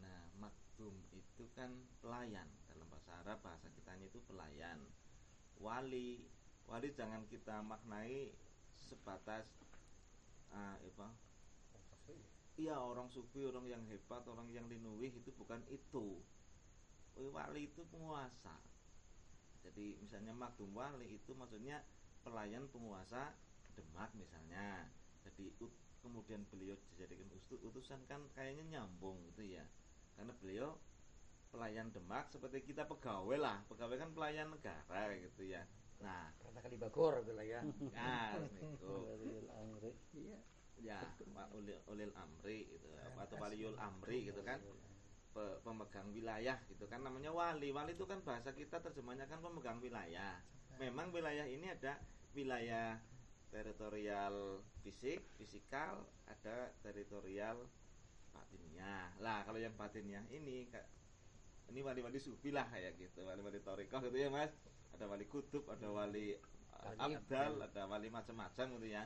Nah 0.00 0.20
makdum 0.40 0.94
itu 1.12 1.44
kan 1.52 1.74
pelayan. 2.00 2.48
Dalam 2.70 2.86
bahasa 2.88 3.10
Arab 3.20 3.42
bahasa 3.44 3.68
kita 3.74 3.98
itu 4.00 4.22
pelayan. 4.24 4.80
Wali. 5.60 6.24
Wali 6.70 6.88
jangan 6.94 7.26
kita 7.26 7.60
maknai 7.66 8.32
sebatas 8.78 9.44
ah, 10.54 10.78
apa 10.78 11.08
iya 12.60 12.76
orang 12.76 13.08
sufi 13.08 13.40
orang 13.46 13.64
yang 13.64 13.82
hebat 13.88 14.20
orang 14.28 14.48
yang 14.52 14.68
linuwih 14.68 15.10
itu 15.10 15.30
bukan 15.36 15.64
itu. 15.72 16.20
Wali 17.16 17.68
itu 17.68 17.84
penguasa. 17.88 18.56
Jadi 19.60 20.00
misalnya 20.00 20.32
makdum 20.32 20.72
wali 20.72 21.20
itu 21.20 21.36
maksudnya 21.36 21.84
pelayan 22.24 22.68
penguasa 22.72 23.36
Demak 23.76 24.12
misalnya. 24.16 24.88
Jadi 25.24 25.52
kemudian 26.00 26.44
beliau 26.48 26.76
dijadikan 26.92 27.28
ustu- 27.36 27.60
utusan 27.60 28.00
kan 28.08 28.24
kayaknya 28.32 28.80
nyambung 28.80 29.20
gitu 29.32 29.44
ya. 29.56 29.64
Karena 30.16 30.32
beliau 30.40 30.80
pelayan 31.52 31.92
Demak 31.92 32.32
seperti 32.32 32.64
kita 32.64 32.88
pegawai 32.88 33.36
lah. 33.36 33.58
Pegawai 33.68 33.96
kan 34.00 34.10
pelayan 34.16 34.48
negara 34.52 35.12
gitu 35.16 35.44
ya. 35.44 35.64
Nah. 36.00 36.32
Kata 36.40 36.60
kali 36.64 36.76
bagor 36.80 37.20
gitu 37.20 37.36
lah 37.36 37.44
ya. 37.44 37.60
nah 37.92 38.36
itu 38.40 38.88
Waliul 38.88 39.48
amri. 39.52 39.92
Iya. 40.16 40.40
Ya 40.80 40.98
ulil, 41.52 41.76
ulil 41.86 42.12
amri 42.16 42.66
gitu 42.72 42.88
atau 43.20 43.36
waliul 43.36 43.76
amri 43.76 44.28
gitu 44.32 44.40
kan. 44.42 44.60
Pe- 45.30 45.62
pemegang 45.62 46.10
wilayah 46.10 46.58
gitu 46.66 46.90
kan. 46.90 47.06
Namanya 47.06 47.30
wali. 47.30 47.70
Wali 47.70 47.94
itu 47.94 48.02
kan 48.02 48.18
bahasa 48.26 48.50
kita 48.50 48.82
terjemahnya 48.82 49.30
kan 49.30 49.38
pemegang 49.38 49.78
wilayah. 49.78 50.42
Memang 50.82 51.14
wilayah 51.14 51.46
ini 51.46 51.70
ada 51.70 52.00
wilayah 52.34 52.98
teritorial 53.50 54.62
fisik 54.82 55.22
fisikal 55.38 56.06
ada 56.26 56.74
teritorial 56.82 57.66
batiniah. 58.34 59.10
Lah 59.22 59.42
kalau 59.46 59.58
yang 59.58 59.74
batiniah 59.78 60.22
ini 60.30 60.66
ini 61.70 61.80
wali-wali 61.86 62.18
sufi 62.18 62.50
lah 62.50 62.66
kayak 62.66 62.98
gitu. 62.98 63.22
Wali-wali 63.22 63.62
torikoh 63.62 64.02
gitu 64.02 64.16
ya 64.18 64.30
mas. 64.30 64.50
Ada 64.98 65.06
wali 65.06 65.26
kutub 65.30 65.62
ada 65.70 65.86
wali 65.94 66.34
Wali. 66.80 67.14
abdal. 67.14 67.60
ada 67.60 67.82
wali 67.86 68.08
macam-macam 68.08 68.66
gitu 68.80 68.88
ya 68.88 69.04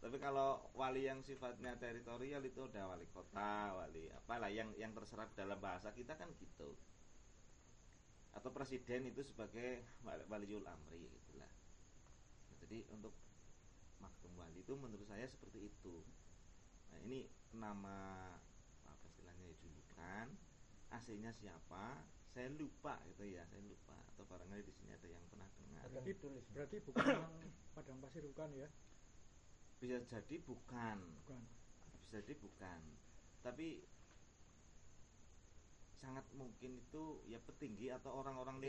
tapi 0.00 0.16
kalau 0.16 0.50
wali 0.72 1.04
yang 1.04 1.20
sifatnya 1.20 1.72
teritorial 1.76 2.40
itu 2.50 2.60
ada 2.68 2.82
wali 2.90 3.04
kota 3.16 3.76
wali 3.78 4.08
apalah 4.18 4.48
yang 4.48 4.72
yang 4.82 4.92
terserap 4.96 5.28
dalam 5.36 5.60
bahasa 5.60 5.92
kita 5.92 6.16
kan 6.16 6.32
gitu. 6.40 6.70
Atau 8.36 8.50
presiden 8.54 9.10
itu 9.10 9.20
sebagai 9.26 9.84
wali- 10.06 10.26
waliul 10.30 10.64
amri 10.66 11.02
gitulah. 11.10 11.50
Nah, 12.48 12.56
jadi 12.62 12.78
untuk 12.94 13.12
maktum 14.00 14.32
wali 14.40 14.64
itu 14.64 14.72
menurut 14.78 15.04
saya 15.04 15.26
seperti 15.28 15.68
itu. 15.70 15.94
Nah 16.90 16.98
ini 17.06 17.28
nama 17.52 17.96
apa 18.86 19.04
istilahnya 19.10 19.44
ya 19.52 19.56
julukan 19.62 20.26
aslinya 20.90 21.30
siapa 21.30 22.02
saya 22.34 22.48
lupa 22.50 22.98
gitu 23.10 23.26
ya 23.26 23.42
saya 23.50 23.62
lupa. 23.62 23.96
Atau 24.14 24.24
barangkali 24.26 24.62
di 24.64 24.72
sini 24.74 24.90
ada 24.96 25.08
yang 25.08 25.22
pernah 25.30 25.48
dengar. 25.58 25.84
Berarti, 25.92 26.12
berarti 26.54 26.76
bukan 26.88 27.04
Padang 27.74 27.98
Pasir 28.02 28.22
bukan 28.26 28.50
ya? 28.54 28.68
Bisa 29.80 29.96
jadi 30.04 30.36
bukan 30.40 30.98
Bukan. 31.24 31.42
bisa 31.90 32.20
jadi 32.20 32.32
bukan 32.36 32.80
tapi 33.40 33.80
sangat 35.92 36.24
mungkin 36.32 36.80
itu 36.80 37.02
ya 37.24 37.36
petinggi 37.38 37.92
atau 37.92 38.12
orang-orang 38.14 38.56
lah. 38.56 38.64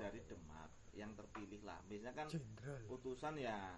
dari 0.00 0.20
Demak 0.24 0.70
yang 0.92 1.12
terpilih 1.12 1.60
lah 1.62 1.80
biasanya 1.84 2.12
kan 2.14 2.28
Jenderal. 2.28 2.80
utusan 2.88 3.34
ya 3.36 3.76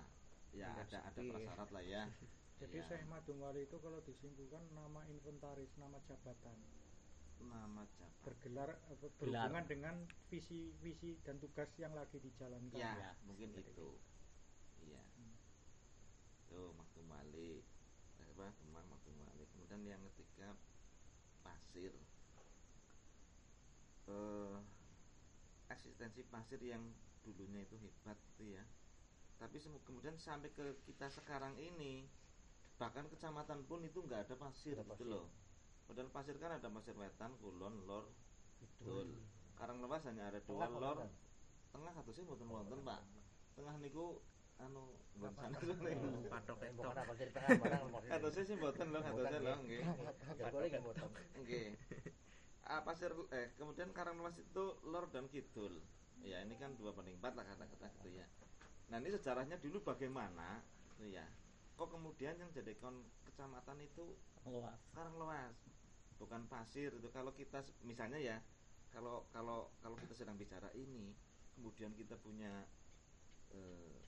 ya 0.51 0.71
Tingkat 0.71 0.87
ada 0.93 0.99
ada 1.11 1.21
prasyarat 1.25 1.71
lah 1.71 1.85
ya 1.85 2.03
Jadi 2.55 2.79
Iya. 2.79 2.87
Syekh 2.87 3.11
Madum 3.11 3.43
Wali 3.43 3.67
itu 3.67 3.77
kalau 3.83 3.99
disimpulkan 4.01 4.63
nama 4.71 5.03
inventaris, 5.05 5.75
nama 5.75 5.99
jabatan 6.01 6.55
nama 7.43 7.83
jabatan 7.93 8.23
bergelar 8.23 8.71
apa, 8.81 8.95
Gelar. 9.19 9.51
berhubungan 9.51 9.65
dengan 9.67 9.95
visi 10.31 10.71
visi 10.79 11.19
dan 11.21 11.43
tugas 11.43 11.67
yang 11.77 11.91
lagi 11.93 12.17
dijalankan. 12.17 12.79
ya 12.79 12.95
Ya, 12.95 13.11
mungkin 13.27 13.51
seperti 13.51 13.75
itu 13.75 13.91
iya 13.91 14.14
tuh 16.55 16.71
maktum 16.79 17.03
Eh, 17.11 17.59
apa? 18.31 18.47
Kemang 18.63 18.87
maktum 18.87 19.15
kemudian 19.55 19.83
yang 19.85 20.03
ketiga 20.15 20.55
pasir. 21.43 21.93
Eh 24.07 24.57
eksistensi 25.75 26.23
pasir 26.29 26.61
yang 26.63 26.83
dulunya 27.25 27.65
itu 27.67 27.75
hebat 27.81 28.15
gitu 28.35 28.55
ya. 28.55 28.63
Tapi 29.41 29.57
kemudian 29.83 30.15
sampai 30.15 30.53
ke 30.55 30.79
kita 30.87 31.11
sekarang 31.11 31.59
ini 31.59 32.07
bahkan 32.79 33.07
kecamatan 33.11 33.67
pun 33.67 33.83
itu 33.83 33.99
nggak 34.03 34.31
ada 34.31 34.35
pasir 34.39 34.79
Nggak 34.79 34.95
gitu 34.95 35.05
pasir. 35.05 35.11
loh. 35.11 35.27
Padahal 35.91 36.11
pasir 36.15 36.37
kan 36.41 36.53
ada 36.57 36.69
pasir 36.71 36.95
wetan 36.97 37.33
kulon 37.43 37.85
lor 37.89 38.09
kidul 38.63 39.11
karang 39.59 39.79
lepas 39.83 40.03
hanya 40.09 40.31
ada 40.33 40.41
dua 40.43 40.67
Tengah 40.67 40.81
lor. 40.81 40.99
tengah 41.75 41.93
satu 41.93 42.11
sih 42.15 42.23
mboten 42.23 42.47
wonten 42.49 42.81
pak. 42.87 43.03
Tengah 43.59 43.75
niku 43.83 44.23
anu 44.63 44.83
nggon 45.19 45.33
Apa? 45.35 45.41
sana 45.47 45.57
patok 46.31 46.57
Bukan 46.59 46.69
entok 46.71 46.93
apa 46.95 47.13
di 47.15 47.33
tengah 47.35 47.51
barang. 47.59 47.83
Atose 48.11 48.41
sih 48.47 48.55
mboten 48.59 48.87
lho, 48.95 49.01
atose 49.03 49.39
lho 49.43 49.55
nggih. 49.67 49.83
Boleh 50.51 50.67
nggak 50.71 50.83
motong. 50.85 51.13
Nggih. 51.43 51.69
Ah, 52.65 52.81
pasir 52.81 53.13
eh 53.35 53.53
kemudian 53.61 53.93
Karanglewas 53.93 54.41
itu 54.41 54.65
lor 54.89 55.11
dan 55.13 55.29
kidul. 55.29 55.85
Ya, 56.25 56.41
ini 56.41 56.57
kan 56.57 56.73
dua 56.81 56.97
banding 56.97 57.21
empat 57.21 57.37
lah 57.37 57.45
kata-kata 57.45 57.93
gitu 58.01 58.17
ya. 58.17 58.25
Nah, 58.89 58.97
ini 58.97 59.13
sejarahnya 59.13 59.61
dulu 59.61 59.85
bagaimana? 59.85 60.65
Gitu 60.97 61.13
ya. 61.13 61.29
Kok 61.77 61.93
kemudian 61.93 62.41
yang 62.41 62.49
jadikan 62.57 63.05
kecamatan 63.29 63.77
itu 63.85 64.17
luas 64.49 64.81
Karanglewas 64.93 65.57
bukan 66.21 66.47
pasir 66.47 66.95
itu 66.95 67.09
kalau 67.11 67.35
kita 67.35 67.65
misalnya 67.83 68.21
ya 68.23 68.37
kalau 68.95 69.27
kalau 69.35 69.75
kalau 69.83 69.99
kita 69.99 70.15
sedang 70.15 70.39
bicara 70.39 70.71
ini 70.79 71.11
kemudian 71.59 71.91
kita 71.99 72.15
punya 72.21 72.63
eh, 73.51 74.04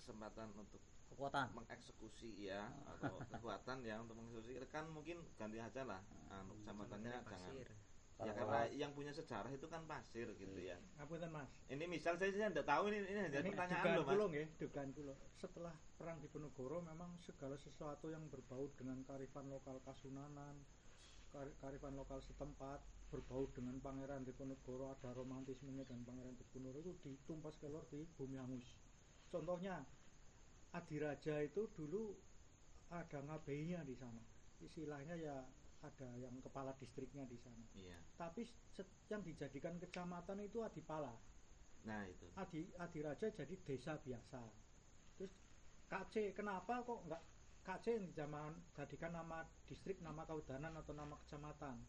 kesempatan 0.00 0.48
untuk 0.56 0.80
kekuatan 1.12 1.52
mengeksekusi 1.52 2.48
ya 2.48 2.72
atau 2.88 3.20
kekuatan 3.36 3.84
ya 3.84 4.00
untuk 4.00 4.16
mengeksekusi 4.16 4.56
kan 4.72 4.88
mungkin 4.88 5.20
ganti 5.36 5.60
aja 5.60 5.84
lah 5.84 6.00
anu 6.32 6.56
kecamatannya 6.58 7.12
Kecamatan 7.12 7.28
jangan 7.28 7.52
pasir 7.52 7.68
ya 8.20 8.32
karena 8.36 8.60
yang 8.76 8.92
punya 8.92 9.12
sejarah 9.12 9.48
itu 9.48 9.64
kan 9.64 9.80
pasir 9.88 10.28
gitu 10.36 10.60
ya 10.60 10.76
Ngapunten 11.00 11.32
Mas. 11.32 11.48
ini 11.72 11.84
misal 11.88 12.20
saya 12.20 12.28
saya 12.32 12.52
tidak 12.52 12.68
tahu 12.68 12.92
ini 12.92 13.00
ini 13.04 13.16
hanya 13.16 13.40
pertanyaan 13.40 13.96
loh 13.96 14.04
mas 14.04 14.28
nggih, 14.28 14.46
dugaan 14.60 14.88
kula. 14.92 15.14
Setelah 15.40 15.72
perang 15.96 16.20
Diponegoro 16.20 16.84
memang 16.84 17.16
segala 17.24 17.56
sesuatu 17.56 18.12
yang 18.12 18.28
berbau 18.28 18.68
dengan 18.76 19.00
kearifan 19.08 19.48
lokal 19.48 19.80
Kasunanan, 19.80 20.52
kar- 21.32 21.56
kearifan 21.64 21.96
lokal 21.96 22.20
setempat, 22.20 22.84
berbau 23.08 23.48
dengan 23.56 23.80
Pangeran 23.80 24.28
Diponegoro, 24.28 24.92
ada 24.92 25.16
romantismenya 25.16 25.88
dan 25.88 26.04
Pangeran 26.04 26.36
Diponegoro 26.36 26.84
itu 26.84 26.92
ditumpas 27.00 27.56
keluar 27.56 27.88
di 27.88 28.04
Bumi 28.20 28.36
Hangus. 28.36 28.68
Contohnya 29.30 29.86
Adiraja 30.70 31.42
itu 31.42 31.66
dulu 31.74 32.14
ada 32.90 33.18
ngabeinya 33.22 33.82
di 33.82 33.94
sana. 33.94 34.22
Istilahnya 34.62 35.14
ya 35.18 35.36
ada 35.80 36.08
yang 36.20 36.34
kepala 36.42 36.74
distriknya 36.78 37.24
di 37.26 37.38
sana. 37.40 37.64
iya 37.74 37.98
Tapi 38.14 38.44
yang 39.08 39.22
dijadikan 39.24 39.78
kecamatan 39.80 40.44
itu 40.44 40.60
Adipala. 40.62 41.14
nah 41.80 42.04
itu 42.04 42.28
Adi 42.36 42.68
Adiraja 42.76 43.32
jadi 43.32 43.54
desa 43.64 43.96
biasa. 43.96 44.42
Terus 45.16 45.32
KC 45.88 46.36
kenapa 46.36 46.84
kok 46.84 47.08
enggak 47.08 47.22
KC 47.64 47.86
yang 47.96 48.06
zaman 48.12 48.52
jadikan 48.76 49.12
nama 49.16 49.48
distrik, 49.64 49.98
nama 50.04 50.28
kabupaten 50.28 50.76
atau 50.76 50.92
nama 50.92 51.16
kecamatan? 51.24 51.80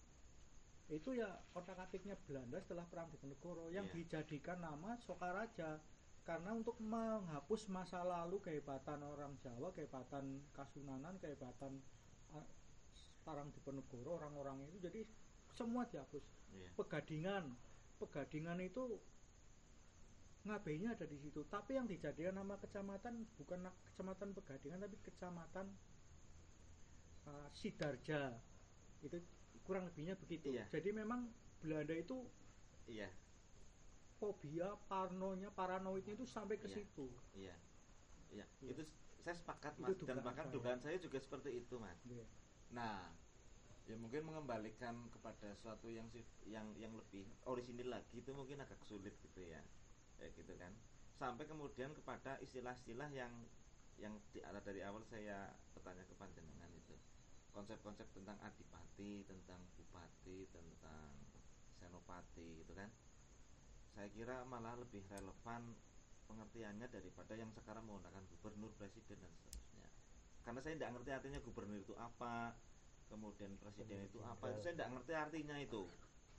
Itu 0.88 1.12
ya 1.16 1.44
otak 1.52 1.80
atiknya 1.80 2.16
Belanda 2.24 2.60
setelah 2.64 2.88
perang 2.88 3.12
Diponegoro 3.12 3.68
yang 3.68 3.88
Iya. 3.92 3.96
dijadikan 4.00 4.60
nama 4.64 4.96
Sokaraja 5.04 5.80
karena 6.22 6.54
untuk 6.54 6.78
menghapus 6.78 7.66
masa 7.74 8.06
lalu 8.06 8.38
kehebatan 8.46 9.02
orang 9.02 9.34
Jawa, 9.42 9.74
kehebatan 9.74 10.46
Kasunanan, 10.54 11.18
kehebatan 11.18 11.82
eh, 12.38 12.48
perang 13.26 13.50
Diponegoro 13.50 14.22
orang-orang 14.22 14.62
itu 14.70 14.78
jadi 14.86 15.02
semua 15.58 15.90
dihapus. 15.90 16.24
Iya. 16.54 16.70
Pegadingan. 16.78 17.46
Pegadingan 17.98 18.60
itu 18.62 19.02
ngabeinya 20.46 20.94
ada 20.94 21.06
di 21.06 21.18
situ. 21.18 21.42
Tapi 21.50 21.78
yang 21.78 21.90
dijadikan 21.90 22.38
nama 22.38 22.58
kecamatan 22.62 23.26
bukan 23.38 23.70
kecamatan 23.94 24.30
pegadingan 24.38 24.80
tapi 24.82 24.98
kecamatan 25.02 25.68
uh, 27.30 27.50
sidarja. 27.54 28.38
Itu 29.02 29.18
kurang 29.66 29.90
lebihnya 29.90 30.18
begitu. 30.18 30.54
Iya. 30.54 30.66
jadi 30.74 30.90
memang 30.92 31.30
Belanda 31.62 31.94
itu 31.94 32.26
iya 32.90 33.10
fobia 34.22 34.78
parnonya 34.86 35.50
paranoidnya 35.50 36.14
itu 36.14 36.30
sampai 36.30 36.62
ke 36.62 36.70
Iya. 36.70 36.76
situ 36.78 37.10
iya 37.34 37.56
iya 38.30 38.46
Iya. 38.62 38.70
itu 38.78 38.82
saya 39.18 39.34
sepakat 39.34 39.74
Itu 39.82 39.82
mas 39.82 39.98
dan 40.06 40.22
bahkan 40.22 40.46
saya. 40.46 40.54
dugaan 40.54 40.80
saya 40.80 40.98
juga 41.02 41.18
seperti 41.18 41.50
itu 41.58 41.82
mas 41.82 41.98
Iya. 42.06 42.26
Nah, 42.72 43.12
ya 43.84 43.98
mungkin 44.00 44.24
mengembalikan 44.24 44.96
kepada 45.12 45.52
suatu 45.58 45.92
yang 45.92 46.08
yang 46.48 46.72
yang 46.80 46.94
lebih 46.96 47.28
orisinil 47.44 47.92
lagi 47.92 48.24
itu 48.24 48.32
mungkin 48.32 48.64
agak 48.64 48.80
sulit 48.88 49.12
gitu 49.20 49.44
ya. 49.44 49.60
Ya 50.16 50.28
gitu 50.32 50.56
kan. 50.56 50.72
Sampai 51.12 51.44
kemudian 51.44 51.92
kepada 51.92 52.40
istilah-istilah 52.40 53.12
yang 53.12 53.34
yang 54.00 54.16
di, 54.32 54.40
dari 54.40 54.82
awal 54.88 55.04
saya 55.04 55.52
bertanya 55.76 56.08
ke 56.08 56.16
panjenengan 56.16 56.72
itu. 56.72 56.96
Konsep-konsep 57.52 58.08
tentang 58.16 58.40
adipati, 58.40 59.28
tentang 59.28 59.60
bupati, 59.76 60.48
tentang 60.48 61.12
senopati 61.76 62.64
gitu 62.64 62.72
kan. 62.72 62.88
Saya 63.96 64.08
kira 64.12 64.44
malah 64.48 64.76
lebih 64.80 65.04
relevan 65.12 65.76
pengertiannya 66.32 66.88
daripada 66.88 67.34
yang 67.36 67.52
sekarang 67.52 67.84
menggunakan 67.84 68.24
gubernur, 68.32 68.72
presiden 68.80 69.20
dan 69.20 69.32
seterusnya. 69.36 69.88
Karena 70.48 70.60
saya 70.64 70.74
tidak 70.80 70.92
ngerti 70.96 71.10
artinya 71.12 71.40
gubernur 71.44 71.78
itu 71.78 71.94
apa 72.00 72.56
kemudian 73.12 73.52
presiden 73.60 74.08
itu 74.08 74.24
apa. 74.24 74.56
itu 74.56 74.60
saya 74.64 74.74
tidak 74.80 74.90
ngerti 74.96 75.14
artinya 75.14 75.56
itu. 75.60 75.84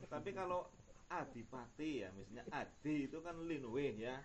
Tapi 0.08 0.30
kalau 0.40 0.72
adipati 1.12 2.00
ya 2.00 2.08
misalnya 2.16 2.48
adi 2.48 3.12
itu 3.12 3.18
kan 3.20 3.36
linwe 3.44 4.00
ya. 4.00 4.16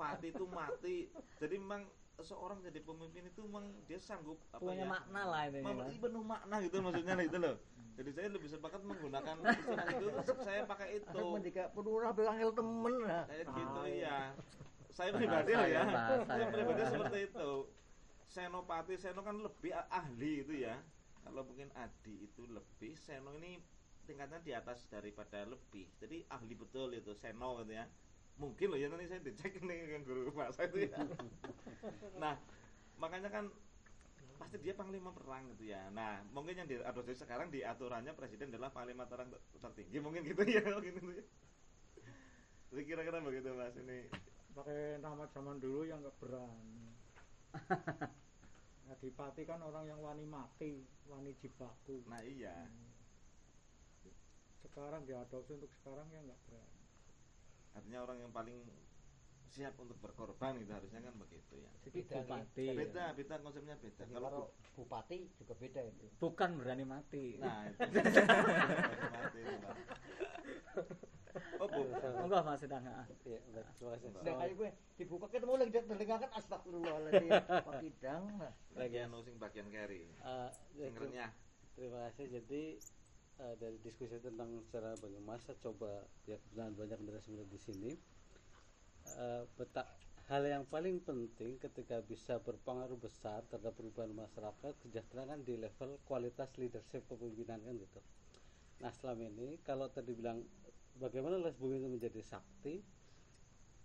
Pati 0.00 0.32
itu 0.32 0.44
mati. 0.48 1.08
Jadi 1.36 1.56
memang 1.60 1.84
seorang 2.22 2.58
jadi 2.62 2.80
pemimpin 2.82 3.28
itu 3.28 3.40
memang 3.44 3.70
dia 3.88 3.98
sanggup 3.98 4.38
apa 4.50 4.60
punya 4.60 4.84
ya 4.84 4.88
makna 4.88 5.22
lah 5.26 5.42
ini 5.48 5.60
mem- 5.60 5.80
kan. 5.80 5.92
penuh 5.98 6.24
makna 6.24 6.56
gitu 6.62 6.76
maksudnya 6.80 7.14
itu 7.20 7.38
loh. 7.38 7.56
Jadi 8.00 8.10
saya 8.16 8.28
lebih 8.32 8.48
sepakat 8.48 8.80
menggunakan 8.80 9.36
istilah 9.60 9.86
itu 9.92 10.06
terus 10.24 10.40
saya 10.44 10.62
pakai 10.64 10.88
itu. 11.04 11.20
Mendika 11.36 11.68
pedurah 11.74 12.12
belangil 12.16 12.50
temen 12.56 12.94
lah. 13.04 13.24
kayak 13.28 13.46
gitu 13.52 13.80
Ah, 13.80 13.88
ya 13.88 14.18
saya 14.90 15.10
pribadi 15.14 15.52
loh 15.54 15.68
ya. 15.68 15.82
saya 16.26 16.44
ya. 16.44 16.48
pribadi 16.50 16.82
seperti 16.88 17.18
itu. 17.30 17.50
Senopati 18.30 18.94
seno 18.94 19.20
kan 19.26 19.36
lebih 19.38 19.74
ahli 19.74 20.32
itu 20.46 20.54
ya. 20.62 20.78
Kalau 21.20 21.42
mungkin 21.44 21.68
adi 21.74 22.24
itu 22.24 22.46
lebih 22.46 22.94
seno 22.96 23.34
ini 23.36 23.60
tingkatnya 24.06 24.40
di 24.40 24.52
atas 24.54 24.86
daripada 24.88 25.44
lebih. 25.44 25.90
Jadi 25.98 26.24
ahli 26.30 26.54
betul 26.56 26.94
itu 26.94 27.12
seno 27.12 27.60
gitu 27.62 27.74
ya 27.74 27.86
mungkin 28.40 28.72
loh 28.72 28.78
ya 28.80 28.88
nanti 28.88 29.04
saya 29.04 29.20
dicek 29.20 29.60
nih 29.60 29.78
dengan 29.84 30.02
guru 30.08 30.32
bahasa 30.32 30.64
itu 30.64 30.88
ya. 30.88 30.96
Nah 32.16 32.40
makanya 32.96 33.28
kan 33.28 33.52
pasti 34.40 34.56
dia 34.64 34.72
panglima 34.72 35.12
perang 35.12 35.52
gitu 35.52 35.68
ya. 35.68 35.92
Nah 35.92 36.24
mungkin 36.32 36.56
yang 36.56 36.68
diadopsi 36.68 37.20
sekarang 37.20 37.52
di 37.52 37.60
aturannya 37.60 38.16
presiden 38.16 38.48
adalah 38.48 38.72
panglima 38.72 39.04
perang 39.04 39.28
ter- 39.28 39.44
tertinggi 39.60 40.00
mungkin 40.00 40.24
gitu 40.24 40.40
ya 40.48 40.64
mungkin 40.80 40.96
gitu 40.96 41.12
ya. 41.12 41.24
Jadi 42.72 42.82
kira-kira 42.88 43.20
begitu 43.20 43.52
mas 43.52 43.76
ini. 43.76 44.08
Pakai 44.56 44.96
nama 45.04 45.28
zaman 45.36 45.60
dulu 45.60 45.84
yang 45.84 46.00
nggak 46.00 46.16
berani. 46.16 46.96
Adipati 48.90 49.46
kan 49.46 49.60
orang 49.62 49.86
yang 49.86 50.00
wani 50.00 50.24
mati 50.24 50.88
wani 51.12 51.36
jibaku. 51.44 52.00
Nah 52.08 52.24
iya. 52.24 52.56
Sekarang 54.64 55.04
diadopsi 55.04 55.60
untuk 55.60 55.70
sekarang 55.76 56.08
ya 56.08 56.24
nggak 56.24 56.40
berani 56.48 56.79
artinya 57.76 57.98
orang 58.02 58.18
yang 58.22 58.32
paling 58.34 58.58
siap 59.50 59.74
untuk 59.82 59.98
berkorban 59.98 60.62
itu 60.62 60.70
harusnya 60.70 61.02
kan 61.02 61.14
begitu 61.18 61.58
ya. 61.58 61.70
Jadi 61.82 61.98
beda 62.06 62.14
nih. 62.14 62.22
bupati 62.22 62.66
beda 62.70 63.04
beda 63.18 63.34
konsepnya 63.42 63.74
beda. 63.82 64.02
Jadi 64.06 64.14
kalau 64.14 64.42
bupati 64.78 65.18
juga 65.42 65.54
beda 65.58 65.80
itu. 65.82 66.06
bukan 66.22 66.50
berani 66.54 66.84
mati. 66.86 67.34
Nah 67.42 67.66
itu. 67.66 67.80
Mati 69.14 69.42
oh 71.60 71.66
bu. 71.68 71.80
Monggo 72.22 72.38
mas 72.42 72.58
sedang 72.62 72.84
ah. 72.86 73.06
Iya, 73.22 73.38
baik, 73.54 73.66
terima 73.76 73.90
kasih. 73.96 74.08
Nah 74.10 74.34
kayak 74.38 74.54
gue 74.56 74.68
dibuka 74.98 75.26
ketemu 75.30 75.52
lagi 75.58 75.70
dia 75.70 75.82
terdengarkan 75.86 76.30
astagfirullahaladzim. 76.34 77.32
Pak 77.68 77.82
Idang 77.84 78.22
bagian 78.74 79.08
sing 79.22 79.36
bagian 79.38 79.66
carry. 79.70 80.02
Eh, 80.06 80.50
ya, 80.78 80.86
sing 80.88 80.94
renyah. 80.96 81.30
Terima 81.74 81.98
kasih. 82.10 82.26
Jadi 82.40 82.62
eh, 83.40 83.54
dari 83.56 83.80
diskusi 83.80 84.20
tentang 84.20 84.60
Banyumas, 85.00 85.40
saya 85.48 85.56
coba 85.64 86.04
ya 86.28 86.36
kebetulan 86.36 86.76
banyak 86.76 86.98
narasumber 87.08 87.46
di 87.48 87.60
sini. 87.60 87.92
Peta 89.56 89.82
hal 90.30 90.46
yang 90.46 90.62
paling 90.70 91.02
penting 91.02 91.58
ketika 91.58 91.98
bisa 92.06 92.38
berpengaruh 92.38 92.94
besar 92.94 93.42
terhadap 93.50 93.74
perubahan 93.74 94.14
masyarakat 94.14 94.78
kesejahteraan 94.78 95.42
di 95.42 95.58
level 95.58 95.98
kualitas 96.06 96.54
leadership 96.54 97.02
kepemimpinan 97.10 97.58
kan 97.58 97.74
gitu. 97.74 98.00
Nah 98.78 98.94
selama 98.94 99.26
ini 99.26 99.58
kalau 99.66 99.90
tadi 99.90 100.14
bilang 100.14 100.46
bagaimana 101.02 101.34
les 101.42 101.58
bumi 101.58 101.82
itu 101.82 101.90
menjadi 101.90 102.22
sakti, 102.22 102.78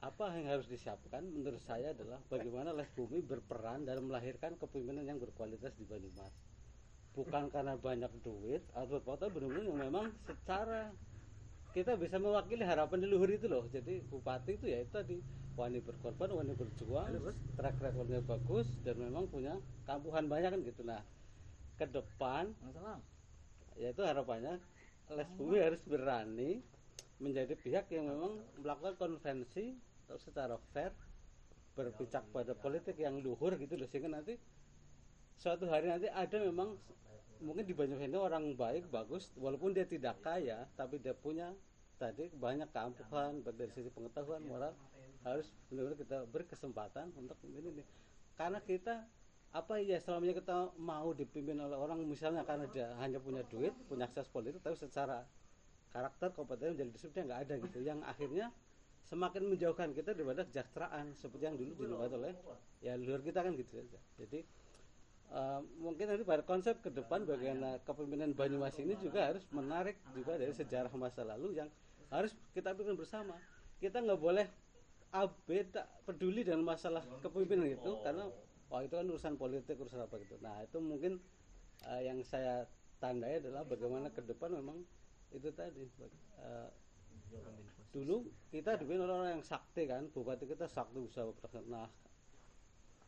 apa 0.06 0.38
yang 0.38 0.45
harus 0.53 0.69
disiapkan 0.69 1.26
menurut 1.26 1.64
saya 1.65 1.98
adalah 1.98 2.22
bagaimana 2.30 2.77
les 2.77 2.94
bumi 2.94 3.26
berperan 3.26 3.82
dalam 3.82 4.06
melahirkan 4.06 4.53
kepemimpinan 4.61 5.02
yang 5.02 5.18
berkualitas 5.18 5.73
di 5.73 5.90
Banyumas 5.90 6.36
bukan 7.15 7.47
karena 7.47 7.79
banyak 7.79 8.11
duit 8.21 8.61
atau 8.75 8.99
apa 8.99 9.31
benar-benar 9.31 9.63
yang 9.63 9.79
memang 9.79 10.05
secara 10.27 10.91
kita 11.71 11.95
bisa 11.95 12.19
mewakili 12.19 12.63
harapan 12.63 13.03
leluhur 13.03 13.31
itu 13.31 13.47
loh. 13.47 13.67
Jadi 13.71 14.03
bupati 14.07 14.55
itu 14.59 14.67
ya 14.67 14.83
itu 14.83 14.91
tadi 14.91 15.17
wani 15.55 15.79
berkorban 15.79 16.35
wani 16.35 16.51
berjuang 16.55 17.15
track 17.55 17.75
recordnya 17.79 18.19
bagus 18.23 18.67
dan 18.83 18.99
memang 18.99 19.27
punya 19.31 19.55
kampuhan 19.87 20.27
banyak 20.27 20.51
kan 20.51 20.61
gitu. 20.63 20.83
Nah 20.83 20.99
ke 21.75 21.87
depan 21.87 22.51
Masalah. 22.63 22.99
yaitu 23.75 24.03
harapannya 24.03 24.59
les 25.11 25.29
bumi 25.35 25.59
harus 25.59 25.83
berani 25.83 26.63
menjadi 27.19 27.55
pihak 27.55 27.91
yang 27.91 28.11
memang 28.11 28.39
melakukan 28.59 28.95
konvensi 28.99 29.75
atau 30.07 30.19
secara 30.19 30.55
fair 30.71 30.91
berpijak 31.75 32.23
pada 32.31 32.55
politik 32.55 32.95
yang 32.99 33.19
luhur 33.19 33.55
gitu 33.59 33.75
loh. 33.75 33.87
Sehingga 33.91 34.11
nanti 34.11 34.39
suatu 35.35 35.67
hari 35.67 35.91
nanti 35.91 36.07
ada 36.07 36.39
memang 36.39 36.79
mungkin 37.43 37.63
di 37.67 37.73
ini 37.75 38.17
orang 38.17 38.55
baik 38.55 38.87
bagus 38.91 39.31
walaupun 39.35 39.75
dia 39.75 39.87
tidak 39.87 40.19
kaya 40.23 40.67
tapi 40.75 40.99
dia 40.99 41.15
punya 41.15 41.51
tadi 41.95 42.27
banyak 42.35 42.67
keampuhan 42.71 43.39
baik 43.43 43.55
dari 43.55 43.71
sisi 43.71 43.89
pengetahuan 43.91 44.43
moral 44.43 44.75
harus 45.25 45.49
benar-benar 45.71 45.97
kita 45.97 46.17
beri 46.29 46.45
kesempatan 46.45 47.09
untuk 47.17 47.39
ini 47.47 47.81
nih. 47.81 47.87
Karena 48.37 48.59
kita 48.61 49.07
apa 49.55 49.79
ya 49.79 49.97
selamanya 50.03 50.35
kita 50.37 50.75
mau 50.77 51.15
dipimpin 51.15 51.55
oleh 51.55 51.79
orang 51.79 52.03
misalnya 52.03 52.43
karena 52.43 52.67
dia 52.67 52.91
hanya 52.99 53.23
punya 53.23 53.41
duit 53.47 53.71
punya 53.87 54.05
akses 54.11 54.27
politik 54.27 54.59
tapi 54.59 54.75
secara 54.75 55.23
karakter 55.95 56.35
kompeten 56.35 56.75
menjadi 56.75 56.87
leadership 56.91 57.11
dia 57.15 57.23
nggak 57.23 57.41
ada 57.47 57.53
gitu. 57.63 57.79
Yang 57.81 57.99
akhirnya 58.03 58.45
semakin 59.05 59.43
menjauhkan 59.53 59.89
kita 59.93 60.17
daripada 60.17 60.41
kesejahteraan 60.45 61.13
seperti 61.13 61.43
yang 61.45 61.57
dulu 61.57 61.71
dilakukan 61.77 62.11
oleh 62.17 62.33
ya 62.81 62.97
luar 62.97 63.21
kita 63.21 63.45
kan 63.45 63.53
gitu 63.53 63.77
saja 63.77 63.99
jadi 64.17 64.41
eh, 65.31 65.61
mungkin 65.81 66.06
nanti 66.11 66.23
pada 66.27 66.43
konsep 66.45 66.77
ke 66.84 66.89
depan 66.93 67.26
bagaimana 67.26 67.81
kepemimpinan 67.88 68.35
Banyumas 68.35 68.77
ini 68.77 68.93
juga 68.99 69.31
harus 69.31 69.45
menarik 69.49 69.97
juga 70.14 70.38
dari 70.38 70.53
sejarah 70.53 70.91
masa 70.93 71.26
lalu 71.26 71.57
yang 71.57 71.69
harus 72.14 72.34
kita 72.53 72.76
pikirkan 72.76 72.99
bersama. 72.99 73.35
Kita 73.81 74.02
nggak 74.02 74.22
boleh 74.22 74.47
AB 75.15 75.47
tak 75.72 75.88
peduli 76.03 76.43
dengan 76.43 76.68
masalah 76.68 77.02
kepemimpinan 77.23 77.72
itu 77.72 77.91
karena 78.03 78.27
wah 78.68 78.81
itu 78.84 78.93
kan 78.93 79.06
urusan 79.07 79.34
politik 79.39 79.80
urusan 79.80 80.03
apa 80.03 80.19
gitu. 80.22 80.35
Nah 80.43 80.61
itu 80.61 80.77
mungkin 80.77 81.18
eh, 81.88 82.02
yang 82.06 82.19
saya 82.22 82.68
tandai 82.99 83.39
adalah 83.39 83.64
bagaimana 83.64 84.11
ke 84.11 84.22
depan 84.23 84.53
memang 84.53 84.84
itu 85.31 85.49
tadi. 85.56 85.88
Eh, 86.39 86.69
dulu 87.95 88.27
kita 88.52 88.76
dipimpin 88.76 89.07
orang-orang 89.07 89.39
yang 89.39 89.45
sakti 89.47 89.88
kan 89.88 90.11
bupati 90.11 90.43
kita 90.52 90.68
sakti 90.68 90.99
usaha 90.99 91.23
berkesan 91.31 91.64
nah 91.72 91.88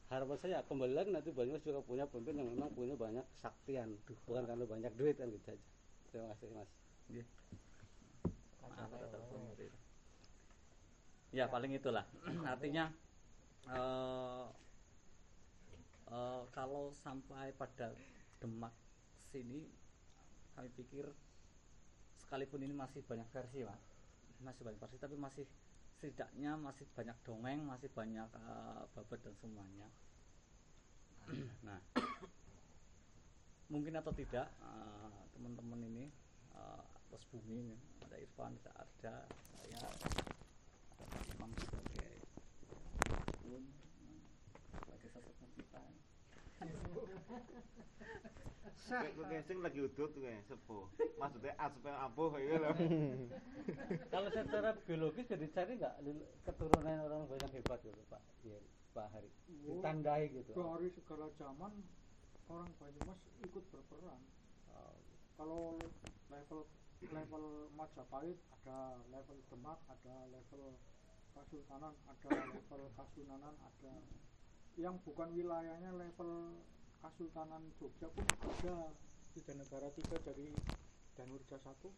harapan 0.07 0.37
saya 0.39 0.57
kembali 0.63 0.93
lagi 0.95 1.09
nanti 1.11 1.35
Banyumas 1.35 1.63
juga 1.67 1.83
punya 1.83 2.07
pemimpin 2.07 2.39
yang 2.39 2.47
memang 2.55 2.71
punya 2.71 2.95
banyak 2.95 3.25
kesaktian. 3.35 3.99
Bukan 4.23 4.43
karena 4.47 4.63
banyak 4.63 4.93
duit 4.95 5.19
kan 5.19 5.27
gitu 5.27 5.47
aja. 5.51 5.65
Terima 6.11 6.25
kasih 6.31 6.47
mas. 6.55 6.71
Ya 11.35 11.45
paling 11.51 11.75
itulah. 11.75 12.07
Artinya 12.47 12.87
eh, 13.67 14.45
eh, 16.07 16.41
kalau 16.55 16.95
sampai 16.95 17.51
pada 17.59 17.91
demak 18.39 18.71
sini 19.27 19.67
kami 20.55 20.71
pikir 20.79 21.03
sekalipun 22.23 22.63
ini 22.63 22.73
masih 22.73 23.03
banyak 23.05 23.27
versi 23.29 23.61
mas 23.61 23.81
masih 24.41 24.61
banyak 24.61 24.79
versi 24.81 24.97
tapi 25.01 25.15
masih 25.17 25.45
setidaknya 25.97 26.53
masih 26.61 26.85
banyak 26.93 27.17
dongeng 27.25 27.65
masih 27.65 27.89
banyak 27.89 28.29
eh, 28.29 28.81
babat 28.93 29.19
dan 29.25 29.33
semuanya. 29.41 29.89
Nah 31.65 31.81
mungkin 33.73 33.97
atau 33.97 34.13
tidak 34.13 34.45
eh, 34.61 35.19
teman-teman 35.33 35.81
ini 35.89 36.05
eh, 36.53 36.81
atas 36.85 37.25
bumi 37.33 37.65
ini 37.65 37.77
ada 38.05 38.15
Irfan 38.21 38.53
ada 38.61 38.71
Arda 38.77 39.15
saya 39.57 39.81
Imam 41.33 41.49
sebagai 41.65 42.13
pun 43.41 43.63
sebagai 44.69 45.09
sesepuh 45.17 45.49
kita 45.57 45.81
Kayak 48.87 49.13
gue 49.19 49.39
sing 49.43 49.59
lagi 49.59 49.79
udut 49.83 50.11
kayak 50.15 50.47
sepuh. 50.47 50.87
Maksudnya 51.19 51.53
aspe 51.59 51.91
apuh 51.91 52.27
kayak 52.31 52.45
gitu 52.47 52.57
loh. 52.63 52.75
kalau 54.13 54.29
secara 54.31 54.69
biologis 54.87 55.27
jadi 55.27 55.47
cari 55.51 55.75
nggak 55.75 55.95
lil- 56.07 56.27
keturunan 56.47 57.03
orang 57.03 57.27
banyak 57.27 57.51
hebat 57.51 57.79
gitu 57.83 58.01
pak? 58.07 58.21
Iya, 58.47 58.57
Pak 58.95 59.07
Hari. 59.11 59.29
Ditandai 59.67 60.23
gitu. 60.31 60.51
dari 60.55 60.87
segala 60.95 61.27
zaman 61.35 61.71
orang 62.47 62.69
Banyumas 62.79 63.19
ikut 63.43 63.63
berperan. 63.75 64.21
Oh, 64.71 64.95
kalau 65.35 65.75
level 66.31 66.63
level 67.11 67.43
Majapahit 67.75 68.39
ada 68.61 69.03
level 69.11 69.37
Demak 69.51 69.79
ada 69.91 70.15
level 70.31 70.63
Kasultanan 71.35 71.93
ada 72.07 72.29
level 72.49 72.81
Kasunanan 72.95 73.55
ada 73.61 73.93
yang 74.77 74.95
bukan 75.01 75.33
wilayahnya 75.33 75.91
level 75.97 76.53
Kasultanan 77.01 77.61
Jogja 77.77 78.09
pun 78.13 78.25
ada 78.25 78.89
tiga 79.37 79.53
negara 79.53 79.87
tiga 79.93 80.17
dari 80.25 80.49
Danurja 81.17 81.57
satu. 81.61 81.89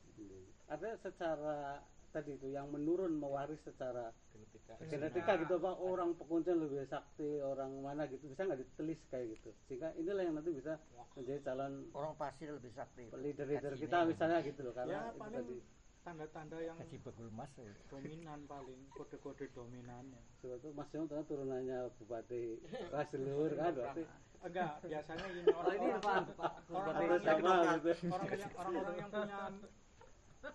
Ada 0.71 0.95
secara 1.03 1.83
tadi 2.09 2.35
itu 2.39 2.49
yang 2.49 2.71
menurun 2.71 3.19
mewaris 3.19 3.59
secara 3.63 4.11
genetika. 4.31 4.75
genetika 4.87 5.31
gitu 5.43 5.55
pak. 5.59 5.75
Orang 5.79 6.15
pekuncen 6.15 6.59
lebih 6.59 6.87
sakti 6.87 7.39
orang 7.43 7.79
mana 7.83 8.07
gitu 8.07 8.27
bisa 8.31 8.47
nggak 8.47 8.59
ditelis 8.63 8.99
kayak 9.11 9.39
gitu? 9.39 9.51
Sehingga 9.67 9.91
inilah 9.99 10.23
yang 10.23 10.35
nanti 10.39 10.51
bisa 10.55 10.79
menjadi 11.15 11.39
calon 11.51 11.91
orang 11.95 12.15
pasir 12.15 12.49
lebih 12.55 12.71
sakti. 12.75 13.11
leader-leader 13.11 13.75
Haji 13.75 13.83
kita 13.83 13.97
misalnya 14.07 14.39
gitu 14.43 14.59
loh 14.63 14.73
karena 14.75 14.95
ya 14.95 15.01
itu 15.11 15.19
paling 15.19 15.35
tadi 15.35 15.57
tanda-tanda 16.03 16.57
yang 16.63 16.77
Haji 16.79 16.97
Begul 17.03 17.29
Mas. 17.35 17.51
ya. 17.59 17.73
dominan 17.91 18.39
paling 18.47 18.81
kode-kode 18.95 19.45
dominannya 19.51 20.21
sebetulnya 20.39 20.75
Mas 20.79 20.89
Yong 20.95 21.05
ternyata 21.11 21.27
turunannya 21.27 21.79
Bupati 21.99 22.41
Rasulur 22.89 23.49
kan 23.59 23.71
berarti. 23.75 24.03
enggak 24.39 24.73
biasanya 24.87 25.25
gini 25.35 25.47
oh 25.51 25.71
ini 25.75 25.87
orang-orang 25.99 26.25
orang-orang 26.71 27.19
Bupati 27.19 27.27
yang, 27.27 27.41
sama 27.43 27.53
gitu 27.83 27.89
orang 28.15 28.29
yang 28.39 28.53
orang-orang 28.55 28.95
yang 28.95 29.09
punya 29.11 29.39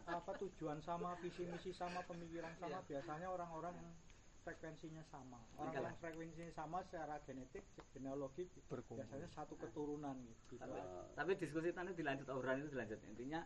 apa 0.09 0.33
tujuan 0.41 0.79
sama 0.81 1.11
visi 1.21 1.45
misi 1.45 1.71
sama 1.77 2.01
pemikiran 2.09 2.53
sama 2.57 2.81
biasanya 2.89 3.29
orang-orang 3.29 3.75
yang 3.77 3.93
frekuensinya 4.45 5.01
sama. 5.09 5.41
Orang-orang 5.57 5.97
frekuensinya 5.99 6.53
sama 6.53 6.85
secara 6.85 7.17
genetik 7.25 7.65
genealogi 7.97 8.45
biasanya 8.69 9.29
satu 9.33 9.57
keturunan 9.57 10.21
gitu. 10.21 10.61
Tapi, 10.61 10.81
tapi 11.17 11.31
diskusi 11.41 11.73
tadi 11.73 11.97
dilanjut 11.97 12.29
obrolan 12.29 12.61
itu 12.61 12.77
dilanjut. 12.77 13.01
Intinya 13.09 13.41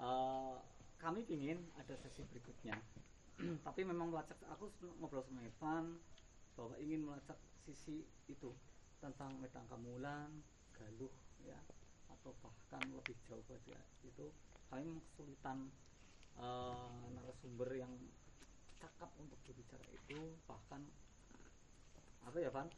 eh, 0.00 0.56
kami 0.98 1.22
ingin 1.30 1.58
ada 1.78 1.94
sesi 1.94 2.26
berikutnya. 2.26 2.74
Tapi 3.66 3.80
memang 3.86 4.10
melacak 4.10 4.38
aku 4.50 4.70
ngobrol 4.98 5.22
sama 5.22 5.46
Evan 5.46 5.98
bahwa 6.58 6.74
ingin 6.82 7.06
melacak 7.06 7.38
sisi 7.62 8.02
itu 8.26 8.50
tentang 8.98 9.38
Metang 9.38 9.62
Kamulan 9.70 10.42
Galuh 10.74 11.14
ya 11.46 11.58
atau 12.10 12.34
bahkan 12.42 12.82
lebih 12.90 13.14
jauh 13.30 13.42
saja 13.46 13.78
itu. 14.02 14.26
Kami 14.68 15.00
kesulitan 15.14 15.70
eh, 16.36 17.08
narasumber 17.14 17.70
yang 17.78 17.94
cakap 18.78 19.10
untuk 19.18 19.38
berbicara 19.46 19.86
itu 19.90 20.34
bahkan 20.46 20.82
apa 22.26 22.36
ya 22.42 22.50
Van? 22.50 22.68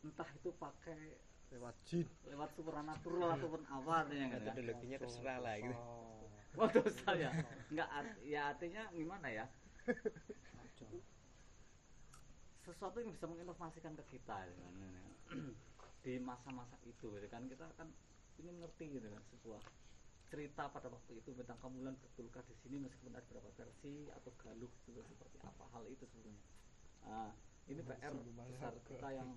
Entah 0.00 0.28
itu 0.32 0.50
pakai 0.56 1.16
lewat 1.50 1.74
jin 1.86 2.06
lewat 2.30 2.50
supernatural 2.54 3.28
ataupun 3.34 3.62
apa 3.66 3.90
artinya 4.06 4.26
kan 4.30 4.38
ya? 4.38 4.52
metodologinya 4.54 4.98
terserah 5.02 5.38
lah 5.42 5.54
gitu 5.58 5.82
Oh 6.60 6.66
dosa 6.66 7.14
ya? 7.14 7.30
Enggak, 7.70 7.88
art- 7.94 8.18
ya 8.26 8.40
artinya 8.50 8.82
gimana 8.90 9.28
ya? 9.30 9.46
Sesuatu 12.66 12.98
yang 12.98 13.14
bisa 13.14 13.26
menginformasikan 13.30 13.94
ke 13.98 14.04
kita 14.18 14.36
gitu 14.50 14.60
kan, 14.66 14.74
di 16.04 16.18
masa-masa 16.18 16.76
itu 16.86 17.06
gitu 17.06 17.28
kan 17.30 17.46
kita 17.46 17.66
kan 17.78 17.88
ingin 18.42 18.56
ngerti 18.58 18.98
gitu 18.98 19.06
kan 19.10 19.22
sebuah 19.30 19.60
cerita 20.30 20.70
pada 20.70 20.86
waktu 20.90 21.18
itu 21.18 21.30
tentang 21.34 21.58
kemulan 21.58 21.94
betulkah 21.98 22.42
di 22.46 22.54
sini 22.62 22.78
meskipun 22.82 23.14
ada 23.14 23.22
beberapa 23.30 23.50
versi 23.58 24.06
atau 24.10 24.30
galuh 24.42 24.70
juga 24.86 25.02
seperti 25.06 25.36
apa 25.42 25.64
hal 25.74 25.84
itu 25.90 26.06
sebetulnya. 26.06 26.42
Ah, 27.06 27.30
ini 27.66 27.80
PR 27.82 28.14
besar 28.14 28.74
kita 28.86 29.08
yang 29.14 29.30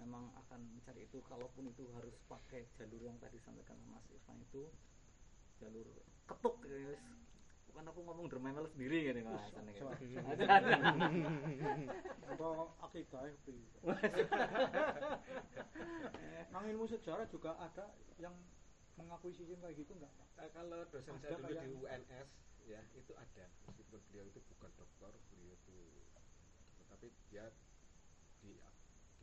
memang 0.00 0.30
akan 0.46 0.60
mencari 0.76 1.04
itu. 1.08 1.18
Kalaupun 1.24 1.68
itu 1.72 1.88
harus 1.96 2.14
pakai 2.28 2.66
jalur 2.76 3.00
yang 3.02 3.16
tadi 3.18 3.38
sampaikan 3.40 3.76
Mas 3.88 4.04
Irfan 4.12 4.36
itu 4.40 4.68
jalur 5.56 5.88
ketuk 6.28 6.60
gitu 6.68 6.76
ya, 6.76 7.00
bukan 7.70 7.84
aku 7.92 8.00
ngomong 8.04 8.26
dermemel 8.28 8.66
sendiri 8.72 9.04
gitu 9.08 9.20
mas? 9.24 9.52
Atau 12.32 12.50
akidah 12.82 13.22
itu 13.30 13.52
nang 16.52 16.64
ilmu 16.72 16.88
sejarah 16.88 17.28
juga 17.28 17.52
ada 17.60 17.92
yang 18.16 18.32
mengakui 18.96 19.28
sistem 19.36 19.60
kayak 19.60 19.76
gitu 19.76 19.92
enggak 19.92 20.08
Eh, 20.36 20.52
kalau 20.52 20.84
dosen 20.92 21.16
Ada 21.20 21.20
saya 21.20 21.36
dulu 21.40 21.52
di 21.52 21.68
UNS 21.80 22.28
ya 22.68 22.80
itu 22.92 23.12
ada. 23.16 23.44
Meskipun 23.68 24.00
beliau 24.08 24.24
itu 24.28 24.40
bukan 24.52 24.70
dokter 24.76 25.12
beliau 25.32 25.52
itu 25.52 25.76
tapi 26.92 27.08
dia 27.28 27.52
di, 28.40 28.56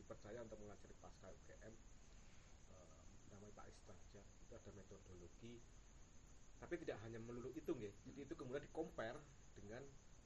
dipercaya 0.04 0.44
untuk 0.44 0.60
mengajari 0.60 0.96
pasca 1.00 1.32
UGM 1.32 1.74
eh, 2.70 3.08
namanya 3.32 3.54
Pak 3.56 3.68
Istraja 3.72 4.20
itu 4.20 4.54
ada 4.54 4.72
metodologi 4.76 5.64
tapi 6.60 6.80
tidak 6.80 7.00
hanya 7.04 7.20
melulu 7.20 7.52
itu 7.56 7.72
nggih 7.72 7.92
jadi 8.04 8.20
itu 8.24 8.34
kemudian 8.36 8.64
di 8.64 8.72
compare 8.72 9.20
dengan 9.56 9.84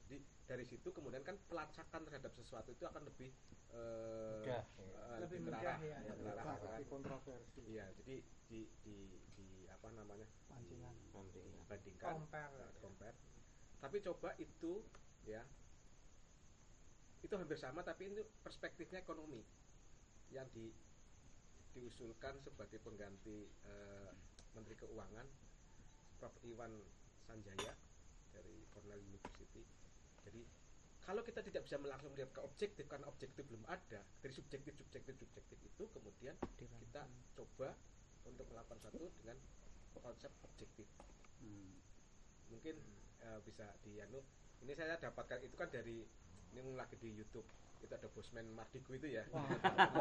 jadi 0.08 0.18
dari 0.48 0.64
situ 0.64 0.88
kemudian 0.88 1.20
kan 1.20 1.36
pelacakan 1.46 2.00
terhadap 2.08 2.32
sesuatu 2.32 2.72
itu 2.72 2.84
akan 2.88 3.06
lebih 3.06 3.28
eh, 3.68 4.40
Mudah. 4.40 4.62
eh, 4.80 5.18
Lebih 5.20 5.38
terarah, 5.44 5.76
mudah, 5.76 5.98
ya. 6.00 6.14
terarah, 6.16 6.76
di 6.80 6.84
kontroversi 6.88 7.60
Iya, 7.68 7.86
jadi 8.00 8.14
di 8.48 8.60
di 8.80 8.96
di 9.36 9.48
apa 9.68 9.92
namanya? 9.92 10.24
Pancingan. 10.48 10.94
Dibandingkan 11.28 12.24
Compare. 12.24 12.54
nah, 12.56 12.72
compare. 12.80 13.16
Tapi 13.84 13.96
coba 14.00 14.32
itu 14.40 14.80
ya. 15.28 15.44
Itu 17.20 17.34
hampir 17.36 17.60
sama 17.60 17.84
tapi 17.84 18.08
ini 18.08 18.24
perspektifnya 18.40 19.04
ekonomi 19.04 19.44
yang 20.34 20.46
di 20.52 20.70
diusulkan 21.76 22.40
sebagai 22.42 22.80
pengganti 22.82 23.46
eh, 23.46 24.10
Menteri 24.56 24.74
Keuangan 24.74 25.26
Prof 26.18 26.34
Iwan 26.42 26.72
Sanjaya 27.28 27.76
dari 28.34 28.66
Cornell 28.72 28.98
University. 28.98 29.62
Jadi 30.26 30.42
kalau 31.04 31.22
kita 31.24 31.40
tidak 31.40 31.64
bisa 31.64 31.80
langsung 31.80 32.12
melihat 32.12 32.34
ke 32.34 32.40
objektif 32.42 32.84
karena 32.90 33.06
objektif 33.08 33.46
belum 33.48 33.64
ada 33.70 34.04
dari 34.20 34.32
subjektif 34.34 34.76
subjektif 34.76 35.14
subjektif 35.16 35.56
itu 35.62 35.84
kemudian 35.94 36.36
kita 36.58 37.02
coba 37.32 37.72
untuk 38.28 38.44
melakukan 38.52 38.76
satu 38.82 39.08
dengan 39.22 39.38
konsep 40.04 40.28
objektif 40.44 40.84
Hmm. 41.38 41.70
mungkin 42.50 42.74
eh, 43.22 43.38
bisa 43.46 43.70
di 43.86 44.02
anu 44.02 44.18
ini 44.66 44.74
saya 44.74 44.98
dapatkan 44.98 45.38
itu 45.46 45.54
kan 45.54 45.70
dari 45.70 46.02
ini 46.50 46.74
lagi 46.74 46.98
di 46.98 47.14
YouTube 47.14 47.46
itu 47.82 47.92
ada 47.94 48.08
Bosman 48.10 48.46
Mardigu 48.54 48.90
itu 48.98 49.08
ya. 49.08 49.22
Wah, 49.30 49.46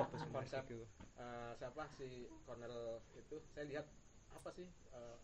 Bosman 0.10 0.34
konsep 0.44 0.64
eh, 0.70 1.52
siapa 1.58 1.84
si 1.98 2.26
Cornel 2.46 3.02
itu? 3.18 3.38
Saya 3.54 3.66
lihat 3.70 3.86
apa 4.34 4.50
sih 4.54 4.68
eh, 4.68 5.18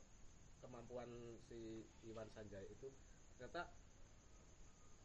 kemampuan 0.62 1.10
si 1.50 1.86
Iwan 2.06 2.30
Sanjay 2.32 2.66
itu? 2.70 2.90
Ternyata 3.38 3.70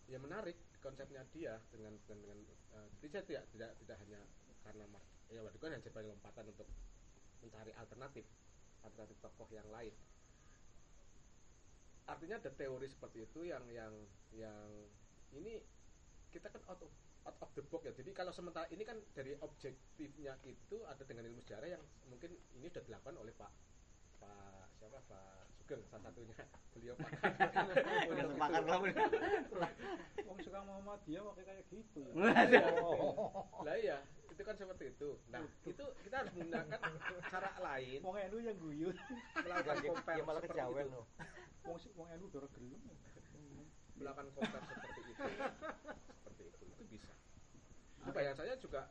ya 0.08 0.16
menarik 0.16 0.56
konsepnya 0.80 1.20
dia 1.36 1.60
dengan 1.68 1.92
dengan, 2.08 2.24
dengan 2.24 2.38
eh, 2.76 2.88
jadi 3.00 3.20
saya 3.20 3.24
tidak 3.28 3.44
tidak 3.52 3.70
tidak 3.84 3.96
hanya 4.04 4.20
karena 4.64 4.84
Mar- 4.88 5.10
ya 5.28 5.40
Mardigu 5.44 5.62
kan 5.64 5.72
hanya 5.76 5.84
sebagai 5.84 6.08
lompatan 6.12 6.44
untuk 6.48 6.68
mencari 7.44 7.72
alternatif 7.76 8.24
alternatif 8.82 9.16
tokoh 9.20 9.48
yang 9.50 9.66
lain. 9.68 9.94
Artinya 12.08 12.40
ada 12.40 12.50
teori 12.52 12.88
seperti 12.88 13.28
itu 13.28 13.44
yang 13.44 13.64
yang 13.68 13.92
yang 14.32 14.68
ini 15.36 15.60
kita 16.32 16.48
kan 16.48 16.62
out 16.68 16.80
of, 16.80 16.92
out 17.24 17.36
of 17.40 17.50
the 17.54 17.62
box 17.62 17.82
ya 17.84 17.92
jadi 17.92 18.10
kalau 18.12 18.30
sementara 18.30 18.66
ini 18.68 18.82
kan 18.82 18.98
dari 19.12 19.34
objektifnya 19.38 20.38
itu 20.42 20.76
ada 20.84 21.02
dengan 21.02 21.26
ilmu 21.26 21.40
sejarah 21.42 21.68
yang 21.74 21.82
mungkin 22.06 22.30
ini 22.54 22.66
sudah 22.68 22.84
dilakukan 22.84 23.16
oleh 23.16 23.32
Pak 23.32 23.50
Pak 24.18 24.66
siapa 24.76 24.98
Pak 25.06 25.46
Sugeng 25.54 25.82
salah 25.86 26.10
satunya 26.10 26.34
beliau 26.72 26.94
Pak 26.94 27.10
Udah 28.08 28.24
sepakat 28.26 28.62
kamu. 28.64 28.86
Wong 30.24 30.38
suka 30.40 30.58
Muhammadiyah 30.62 31.22
pakai 31.28 31.44
kayak 31.44 31.64
gitu 31.68 32.02
ya. 32.18 32.62
lah 33.62 33.76
iya 33.76 33.98
itu 34.28 34.42
kan 34.42 34.54
seperti 34.54 34.94
itu 34.94 35.10
nah 35.28 35.42
itu 35.62 35.84
kita 36.02 36.14
harus 36.14 36.32
menggunakan 36.32 36.92
cara 37.26 37.50
lain 37.58 37.98
Wong 38.02 38.16
NU 38.30 38.38
yang 38.38 38.56
guyu. 38.56 38.88
melakukan 39.36 39.76
Dia 39.76 39.90
compare 39.90 40.22
malah 40.22 40.42
kejawen 40.42 40.86
loh. 40.88 41.04
Wong 41.62 41.76
si- 41.76 41.92
wong 41.94 42.06
NU 42.16 42.26
dora 42.30 42.46
gelem. 42.48 42.80
Melakukan 43.98 44.26
compare 44.32 44.64
seperti 44.64 45.00
itu 45.04 45.22
seperti 46.14 46.42
itu 46.46 46.64
itu 46.64 46.82
bisa 46.88 47.12
itu 47.98 48.10
bayang 48.10 48.34
saya 48.34 48.54
juga 48.56 48.88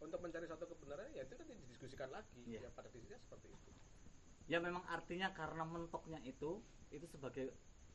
untuk 0.00 0.18
mencari 0.18 0.48
satu 0.48 0.64
kebenaran 0.66 1.12
ya 1.12 1.22
itu 1.22 1.34
nanti 1.36 1.52
didiskusikan 1.54 2.08
lagi 2.08 2.40
Iya. 2.48 2.66
ya 2.66 2.70
pada 2.72 2.88
dirinya 2.88 3.20
seperti 3.20 3.52
itu 3.52 3.70
ya 4.48 4.58
memang 4.58 4.82
artinya 4.88 5.30
karena 5.30 5.62
mentoknya 5.62 6.18
itu 6.24 6.58
itu 6.90 7.06
sebagai 7.06 7.52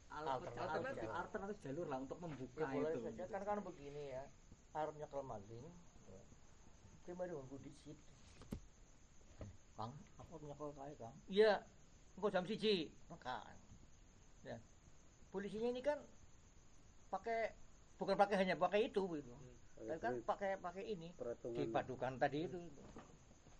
al- 0.08 0.40
Alternatif 0.40 0.62
alternatif, 0.62 1.02
jalur. 1.04 1.16
alternatif 1.18 1.58
jalur 1.60 1.86
lah 1.90 2.00
untuk 2.00 2.18
membuka 2.22 2.62
Ya 2.62 2.68
boleh 2.72 2.92
itu 2.94 3.00
saja 3.04 3.24
kan 3.28 3.42
kan 3.44 3.60
begini 3.60 4.04
ya. 4.14 4.24
Arep 4.72 4.96
nyekel 4.96 5.24
maling. 5.24 5.68
Ya. 6.06 6.22
Ki 7.04 7.12
mari 7.12 7.32
nganggo 7.34 7.58
disit. 7.60 7.98
Kang, 9.76 9.92
aku 10.16 10.40
nyekel 10.40 10.72
kae, 10.72 10.94
Kang. 10.96 11.16
Iya. 11.28 11.68
Engko 12.16 12.32
jam 12.32 12.48
siji 12.48 12.94
makan. 13.12 13.56
Ya. 14.48 14.62
Polisinya 15.32 15.68
ini 15.68 15.84
kan 15.84 16.00
pakai 17.16 17.40
bukan 17.96 18.16
pakai 18.16 18.36
hanya 18.44 18.56
pakai 18.56 18.92
itu 18.92 19.02
gitu. 19.16 19.34
Tapi 19.76 20.00
kan 20.00 20.14
pakai 20.22 20.60
pakai 20.60 20.84
ini 20.86 21.10
dipadukan 21.56 22.20
tadi 22.20 22.40
itu. 22.44 22.60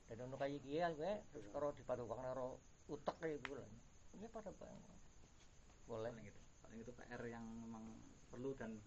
Dan 0.06 0.28
ono 0.28 0.36
kayak 0.36 0.60
iki 0.60 0.78
ya 0.78 0.92
gue 0.92 1.12
terus 1.32 1.48
karo 1.50 1.72
dipadukan 1.72 2.20
karo 2.20 2.60
utek 2.88 3.16
kayak 3.18 3.40
gitu 3.42 3.56
lah. 3.56 3.70
Ini 4.14 4.28
pada 4.30 4.52
bang. 4.52 4.76
Boleh. 5.86 6.10
paling 6.10 6.26
itu 6.26 6.40
paling 6.66 6.80
itu 6.82 6.92
PR 6.92 7.22
yang 7.30 7.46
memang 7.62 7.84
perlu 8.34 8.58
dan 8.58 8.82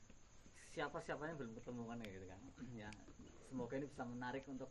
siapa 0.68 0.98
siapanya 0.98 1.38
belum 1.38 1.55
ketemu 1.55 1.82
kan 1.86 1.97
ya 2.02 2.08
gitu 2.10 2.26
kan 2.26 2.40
ya 2.82 2.90
semoga 3.47 3.74
ini 3.78 3.86
bisa 3.86 4.02
menarik 4.02 4.42
untuk 4.50 4.66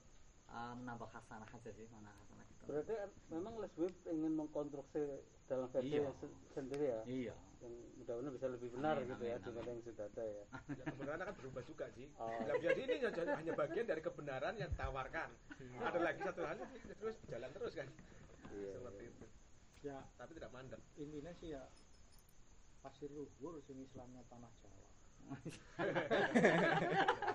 uh, 0.52 0.76
menambah 0.76 1.08
khasanah 1.08 1.48
aja 1.48 1.72
sih 1.72 1.88
mana 1.88 2.12
khasanah 2.12 2.44
gitu 2.46 2.62
berarti 2.68 2.94
em- 3.00 3.18
memang 3.32 3.54
Lesweb 3.64 3.96
ingin 4.12 4.34
mengkonstruksi 4.36 5.24
dalam 5.48 5.72
versi 5.72 5.96
Iya. 5.96 6.12
sendiri 6.52 6.86
ya 6.86 7.02
iya 7.08 7.36
yang 7.62 7.74
mudah-mudahan 7.98 8.34
bisa 8.38 8.48
lebih 8.54 8.70
benar 8.78 8.96
Amin, 9.02 9.10
gitu 9.10 9.24
ya 9.26 9.36
amin, 9.38 9.46
dibanding 9.50 9.74
yang 9.74 9.86
sudah 9.86 10.06
ada 10.08 10.24
ya 10.24 10.44
ya 10.80 10.84
kebenaran 10.94 11.24
kan 11.26 11.36
berubah 11.42 11.64
juga 11.66 11.86
sih 11.98 12.08
Oh. 12.18 12.30
Nah, 12.30 12.58
jadi 12.58 12.80
ini 12.82 12.94
hanya 13.02 13.34
hanya 13.38 13.54
bagian 13.54 13.86
dari 13.86 14.02
kebenaran 14.02 14.54
yang 14.58 14.70
ditawarkan 14.74 15.30
ada 15.82 16.00
lagi 16.02 16.20
satu 16.22 16.42
hal 16.46 16.58
terus 16.98 17.16
jalan 17.30 17.50
terus 17.54 17.74
kan 17.76 17.90
Iya, 18.48 18.74
seperti 18.80 19.04
iya. 19.04 19.12
itu 19.12 19.26
Ya 19.86 19.98
tapi 20.18 20.32
tidak 20.34 20.52
mandek 20.56 20.82
intinya 20.98 21.32
sih 21.38 21.54
ya 21.54 21.62
pasir 22.82 23.10
luhur 23.12 23.60
sing 23.68 23.78
Islamnya 23.84 24.24
tanah 24.32 24.48
Jawa. 24.64 24.88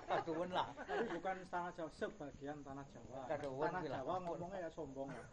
Kaduwen 0.09 0.49
lah. 0.49 0.73
Tapi 0.73 1.05
bukan 1.13 1.35
tanah 1.53 1.71
Jawa, 1.77 1.91
sebagian 1.93 2.57
tanah 2.65 2.85
Jawa. 2.89 3.21
Kaduwen 3.29 3.69
Tanah. 3.69 3.85
Jawa 3.85 4.13
ngomongnya 4.25 4.65
ya 4.65 4.69
sombong 4.73 5.13
ya. 5.13 5.23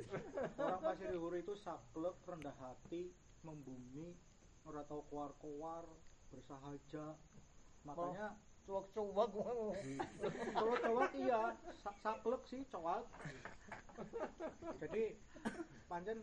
Orang 0.62 0.80
pasir 0.86 1.10
luhur 1.10 1.34
itu 1.34 1.58
saklek, 1.58 2.14
rendah 2.30 2.54
hati, 2.62 3.10
membumi, 3.46 4.18
ora 4.66 4.82
tahu 4.82 5.06
keluar-keluar, 5.06 5.86
bersahaja. 6.34 7.14
Makanya 7.86 8.34
Cuak-cuak 8.66 9.30
kalau 10.58 10.74
cowok 10.74 11.10
iya, 11.22 11.54
sa- 11.78 11.94
saklek 12.02 12.42
sih 12.50 12.66
cowok. 12.66 13.06
Jadi 14.82 15.14
panjen 15.86 16.18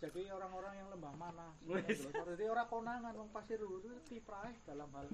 jadi 0.00 0.32
orang-orang 0.32 0.74
yang 0.76 0.88
lembah 0.92 1.12
mana 1.16 1.52
Wis. 1.64 2.08
jadi 2.08 2.48
orang 2.48 2.68
konangan 2.72 3.12
wong 3.16 3.28
pasir 3.32 3.60
itu 3.60 3.90
kiprah 4.08 4.48
dalam 4.64 4.88
hal 4.96 5.08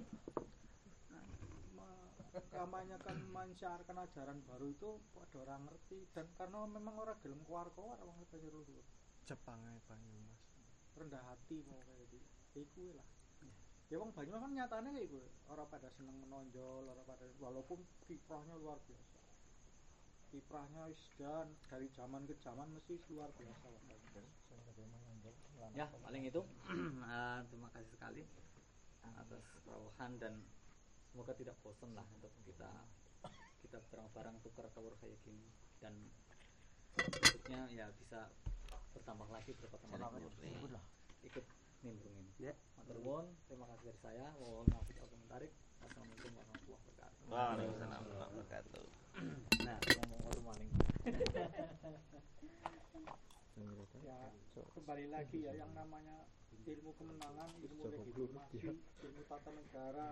kampanyekan 2.54 3.18
mensiarkan 3.34 3.96
ajaran 4.06 4.38
baru 4.46 4.66
itu 4.70 4.90
ada 5.18 5.36
orang 5.42 5.66
ngerti 5.66 6.06
dan 6.14 6.26
karena 6.38 6.66
memang 6.70 6.94
orang 7.02 7.18
gelem 7.22 7.42
keluar 7.46 7.66
keluar 7.74 7.98
wong 8.02 8.14
pasir 8.22 8.38
luhur 8.46 8.82
Jepang 9.26 9.58
ae 9.66 9.82
Banyumas. 9.90 10.45
Rendah 10.96 11.22
hati 11.28 11.62
mau 11.68 11.80
kayak 11.84 12.08
gitu. 12.10 12.26
Iku 12.56 12.96
lah 12.96 13.06
ya 13.86 14.02
wong 14.02 14.10
Banyumas 14.10 14.42
kan 14.42 14.50
nyatanya 14.50 14.90
kayak 14.96 15.08
gitu. 15.14 15.28
Orang 15.46 15.68
pada 15.70 15.88
seneng 15.94 16.16
menonjol 16.26 16.90
orang 16.90 17.06
pada 17.06 17.24
walaupun 17.38 17.84
kiprahnya 18.08 18.58
luar 18.58 18.80
biasa. 18.88 19.18
Kiprahnya 20.34 20.90
wis 20.90 21.02
dan 21.20 21.54
dari 21.70 21.86
zaman 21.94 22.26
ke 22.26 22.34
zaman 22.42 22.66
mesti 22.74 22.98
luar 23.14 23.30
biasa 23.38 23.66
ya 25.76 25.84
paling 26.00 26.24
itu. 26.24 26.40
Eh, 26.72 27.38
terima 27.52 27.68
kasih 27.76 27.90
sekali 27.92 28.22
atas 29.06 29.44
kerawahan 29.62 30.18
dan 30.18 30.34
semoga 31.12 31.36
tidak 31.36 31.54
bosan 31.62 31.92
lah 31.94 32.02
untuk 32.16 32.32
kita 32.48 32.66
kita 33.62 33.78
bareng-bareng 33.92 34.36
tukar 34.40 34.66
kawur 34.72 34.96
kayak 34.98 35.20
gini. 35.20 35.46
Dan 35.78 35.92
berikutnya 36.96 37.68
ya 37.76 37.92
bisa 37.92 38.32
bertambah 38.96 39.28
lagi 39.28 39.50
berapa 39.54 39.76
teman 39.76 39.98
Salam 39.98 40.12
yang 40.16 40.32
ribut 40.40 40.70
lah. 40.72 40.84
ikut 41.22 41.44
nimbrung 41.80 42.16
ini 42.16 42.32
Ya. 42.38 42.52
Matur 42.76 42.96
nuwun, 42.96 43.26
terima 43.46 43.64
kasih 43.68 43.84
dari 43.88 44.00
saya. 44.00 44.26
Mohon 44.36 44.66
maaf 44.68 44.86
kalau 44.86 45.08
komentarik 45.08 45.52
assalamualaikum 45.80 46.30
warahmatullahi 46.32 46.80
wabarakatuh. 46.80 47.24
Waalaikumsalam 47.26 48.00
warahmatullahi 48.04 48.32
wabarakatuh. 48.36 48.84
nah 49.64 49.76
ngomong 49.80 50.20
ngomong 50.20 50.44
maling 50.44 50.70
ya 54.04 54.18
kembali 54.76 55.06
lagi 55.08 55.38
ya 55.40 55.52
yang 55.56 55.72
namanya 55.72 56.28
ilmu 56.68 56.92
kemenangan 56.94 57.48
ilmu 57.64 57.82
legitimasi 57.88 58.58
ilmu 58.76 59.22
tata 59.24 59.50
negara 59.50 60.04